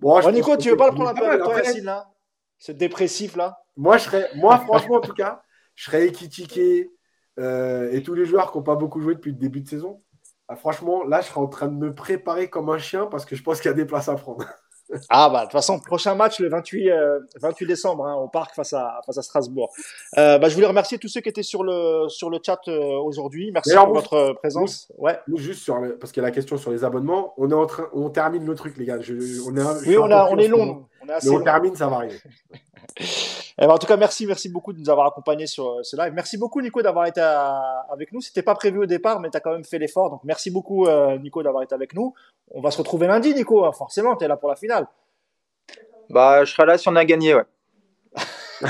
bon, 0.00 0.20
bon 0.20 0.32
Nico, 0.32 0.56
tu 0.56 0.70
veux 0.70 0.76
pas 0.76 0.88
le 0.88 0.94
prendre 0.94 1.10
un 1.10 1.14
peu 1.14 1.26
avec 1.26 1.42
toi, 1.42 1.56
Yacine, 1.58 1.84
là? 1.84 2.10
Ce 2.58 2.72
dépressif, 2.72 3.36
là? 3.36 3.58
Moi, 3.76 3.98
je 3.98 4.04
serais, 4.04 4.30
moi, 4.36 4.58
franchement, 4.58 4.96
en 4.96 5.00
tout 5.00 5.12
cas, 5.12 5.42
je 5.74 5.84
serais 5.84 6.06
équitiqué, 6.06 6.90
euh, 7.38 7.92
et 7.92 8.02
tous 8.02 8.14
les 8.14 8.24
joueurs 8.24 8.50
qui 8.50 8.58
n'ont 8.58 8.64
pas 8.64 8.76
beaucoup 8.76 9.00
joué 9.00 9.14
depuis 9.14 9.32
le 9.32 9.36
début 9.36 9.60
de 9.60 9.68
saison, 9.68 10.02
ah, 10.48 10.56
franchement, 10.56 11.04
là, 11.04 11.20
je 11.20 11.26
serai 11.26 11.40
en 11.40 11.48
train 11.48 11.68
de 11.68 11.74
me 11.74 11.94
préparer 11.94 12.48
comme 12.48 12.70
un 12.70 12.78
chien 12.78 13.06
parce 13.06 13.24
que 13.24 13.36
je 13.36 13.42
pense 13.42 13.60
qu'il 13.60 13.68
y 13.68 13.74
a 13.74 13.76
des 13.76 13.84
places 13.84 14.08
à 14.08 14.14
prendre. 14.14 14.46
Ah 15.08 15.28
bah 15.28 15.40
de 15.40 15.44
toute 15.44 15.52
façon, 15.52 15.78
prochain 15.80 16.14
match 16.14 16.38
le 16.40 16.48
28, 16.48 16.90
28 17.40 17.64
euh, 17.64 17.68
décembre 17.68 18.06
hein, 18.06 18.14
au 18.14 18.28
parc 18.28 18.54
face 18.54 18.72
à, 18.72 19.00
face 19.04 19.18
à 19.18 19.22
Strasbourg. 19.22 19.72
Euh, 20.16 20.38
bah, 20.38 20.48
je 20.48 20.54
voulais 20.54 20.66
remercier 20.66 20.98
tous 20.98 21.08
ceux 21.08 21.20
qui 21.20 21.28
étaient 21.28 21.42
sur 21.42 21.64
le, 21.64 22.08
sur 22.08 22.30
le 22.30 22.38
chat 22.44 22.60
aujourd'hui. 22.68 23.50
Merci 23.52 23.74
pour 23.74 23.94
votre 23.94 24.32
présence. 24.34 24.90
ouais. 24.98 25.18
juste 25.36 25.62
sur 25.62 25.76
parce 26.00 26.12
qu'il 26.12 26.22
y 26.22 26.26
a 26.26 26.28
la 26.28 26.34
question 26.34 26.56
sur 26.56 26.70
les 26.70 26.84
abonnements. 26.84 27.34
On 27.36 27.50
est 27.50 27.54
en 27.54 27.66
train, 27.66 27.88
on 27.92 28.10
termine 28.10 28.46
le 28.46 28.54
truc 28.54 28.76
les 28.76 28.84
gars. 28.84 29.00
Je, 29.00 29.14
on 29.46 29.56
est, 29.56 29.88
oui, 29.88 29.96
on, 29.98 30.10
a, 30.10 30.28
on 30.30 30.38
est 30.38 30.48
long. 30.48 30.86
On 31.08 31.30
Mais 31.30 31.36
on 31.36 31.42
termine, 31.42 31.76
ça 31.76 31.88
va 31.88 31.96
arriver. 31.96 32.20
Eh 33.58 33.66
ben, 33.66 33.72
en 33.72 33.78
tout 33.78 33.86
cas, 33.86 33.96
merci, 33.96 34.26
merci 34.26 34.50
beaucoup 34.50 34.74
de 34.74 34.78
nous 34.78 34.90
avoir 34.90 35.06
accompagnés 35.06 35.46
sur 35.46 35.66
euh, 35.66 35.82
ce 35.82 35.96
live. 35.96 36.12
Merci 36.12 36.36
beaucoup, 36.36 36.60
Nico, 36.60 36.82
d'avoir 36.82 37.06
été 37.06 37.22
avec 37.22 38.12
nous. 38.12 38.20
C'était 38.20 38.42
pas 38.42 38.54
prévu 38.54 38.80
au 38.80 38.86
départ, 38.86 39.18
mais 39.18 39.30
tu 39.30 39.36
as 39.38 39.40
quand 39.40 39.52
même 39.52 39.64
fait 39.64 39.78
l'effort. 39.78 40.10
Donc, 40.10 40.20
merci 40.24 40.50
beaucoup, 40.50 40.86
euh, 40.86 41.16
Nico, 41.18 41.42
d'avoir 41.42 41.62
été 41.62 41.74
avec 41.74 41.94
nous. 41.94 42.12
On 42.50 42.60
va 42.60 42.70
se 42.70 42.76
retrouver 42.76 43.06
lundi, 43.06 43.34
Nico. 43.34 43.64
Hein, 43.64 43.72
forcément, 43.72 44.14
tu 44.14 44.24
es 44.26 44.28
là 44.28 44.36
pour 44.36 44.50
la 44.50 44.56
finale. 44.56 44.86
Bah, 46.10 46.44
je 46.44 46.52
serai 46.52 46.66
là 46.66 46.76
si 46.76 46.86
on 46.88 46.96
a 46.96 47.04
gagné, 47.06 47.34
ouais. 47.34 47.44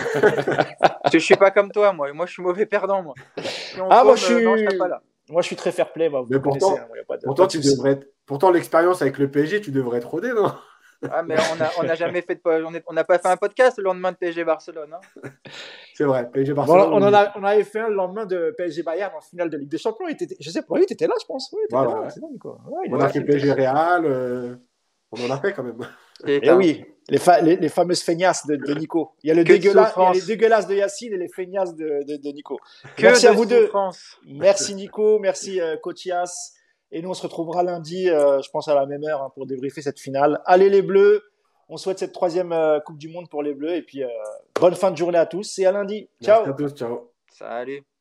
Je 1.13 1.19
suis 1.19 1.37
pas 1.37 1.51
comme 1.51 1.71
toi, 1.71 1.93
moi. 1.93 2.13
Moi, 2.13 2.27
je 2.27 2.33
suis 2.33 2.43
mauvais 2.43 2.67
perdant, 2.67 3.03
moi. 3.03 3.15
ah, 3.91 4.03
moi, 4.05 4.17
je 4.17 4.25
suis. 4.25 4.45
Moi, 5.29 5.43
je 5.43 5.47
suis 5.47 5.57
très 5.57 5.73
fair 5.73 5.93
play. 5.93 6.11
mais 6.29 6.39
pourtant, 6.41 6.77
pourtant, 7.25 7.47
tu 7.47 7.59
devrais 7.59 8.01
pourtant 8.27 8.51
l'expérience 8.51 9.03
avec 9.03 9.19
le 9.19 9.31
PSG, 9.31 9.61
tu 9.61 9.71
devrais 9.71 9.99
être 9.99 10.09
rodé, 10.09 10.33
non? 10.33 10.53
Ah, 11.11 11.23
mais 11.23 11.37
on 11.79 11.85
n'a 11.85 11.95
jamais 11.95 12.23
fait 12.23 12.35
de, 12.35 12.83
on 12.87 12.93
n'a 12.93 13.05
pas 13.05 13.19
fait 13.19 13.29
un 13.29 13.37
podcast 13.37 13.79
le 13.79 13.85
lendemain 13.85 14.13
de 14.13 14.17
PSG 14.17 14.45
Barcelone. 14.45 14.95
Hein. 14.95 15.31
C'est 15.95 16.05
vrai, 16.05 16.29
PSG 16.31 16.55
Barcelone. 16.55 16.93
on, 16.93 17.13
a, 17.13 17.33
on, 17.37 17.45
avait 17.45 17.65
fait 17.65 17.81
un 17.81 17.89
le 17.89 17.95
lendemain 17.95 18.27
de 18.27 18.55
PSG 18.57 18.83
Bayern 18.83 19.13
en 19.17 19.21
finale 19.21 19.51
de 19.51 19.59
Ligue 19.59 19.69
des 19.69 19.79
Champions. 19.79 20.09
Était, 20.09 20.29
je 20.39 20.51
sais 20.51 20.63
pas, 20.63 20.75
oui, 20.75 20.85
tu 20.87 20.95
étais 20.95 21.07
là, 21.07 21.15
je 21.21 21.27
pense. 21.27 21.55
Voilà, 21.71 21.91
là, 21.91 22.09
on 22.91 23.01
a 23.01 23.09
fait 23.09 23.21
PSG 23.23 23.53
Real. 23.53 24.05
Euh, 24.05 24.57
on 25.13 25.25
en 25.25 25.31
a 25.31 25.39
fait 25.39 25.53
quand 25.53 25.63
même. 25.63 25.79
Et, 26.27 26.41
eh 26.43 26.53
oui, 26.53 26.85
les, 27.09 27.19
les, 27.57 27.69
fameuses 27.69 28.03
feignasses 28.03 28.47
de, 28.47 28.75
Nico. 28.75 29.13
Il 29.23 29.29
y 29.29 29.31
a 29.31 29.35
le 29.35 29.45
dégueulasse, 29.45 29.93
il 29.97 30.03
y 30.03 30.07
a 30.07 30.13
les 30.13 30.21
dégueulasses 30.23 30.67
de 30.67 30.75
Yacine 30.75 31.13
et 31.13 31.19
les 31.19 31.29
feignasses 31.29 31.75
de, 31.75 32.03
de, 32.05 32.33
Nico. 32.33 32.59
merci 33.01 33.27
à 33.27 33.33
vous 33.33 33.47
deux. 33.47 33.71
Merci 34.27 34.75
Nico, 34.75 35.19
merci 35.19 35.61
euh. 35.61 35.77
Et 36.93 37.03
nous, 37.03 37.11
on 37.11 37.15
se 37.15 37.23
retrouvera 37.23 37.63
lundi, 37.63 38.09
euh, 38.09 38.41
je 38.43 38.51
pense 38.51 38.69
à 38.69 38.75
la 38.75 38.87
même 38.87 39.05
heure, 39.05 39.23
hein, 39.23 39.33
pour 39.35 39.47
débriefer 39.47 39.83
cette 39.83 39.99
finale. 39.99 40.41
Allez 40.45 40.69
les 40.69 40.83
Bleus 40.83 41.23
On 41.69 41.77
souhaite 41.77 41.99
cette 41.99 42.13
troisième 42.13 42.53
euh, 42.53 42.79
Coupe 42.81 42.99
du 42.99 43.09
Monde 43.09 43.29
pour 43.29 43.43
les 43.43 43.55
Bleus. 43.55 43.75
Et 43.75 43.83
puis, 43.83 44.05
euh, 44.05 44.09
bonne 44.61 44.75
fin 44.75 44.91
de 44.91 44.97
journée 44.97 45.19
à 45.19 45.27
tous 45.27 45.59
et 45.59 45.67
à 45.67 45.73
lundi. 45.73 46.09
Ciao. 46.23 46.47
Merci 46.47 46.51
à 46.51 46.69
tous, 46.69 46.75
ciao. 46.75 47.11
Salut. 47.29 47.96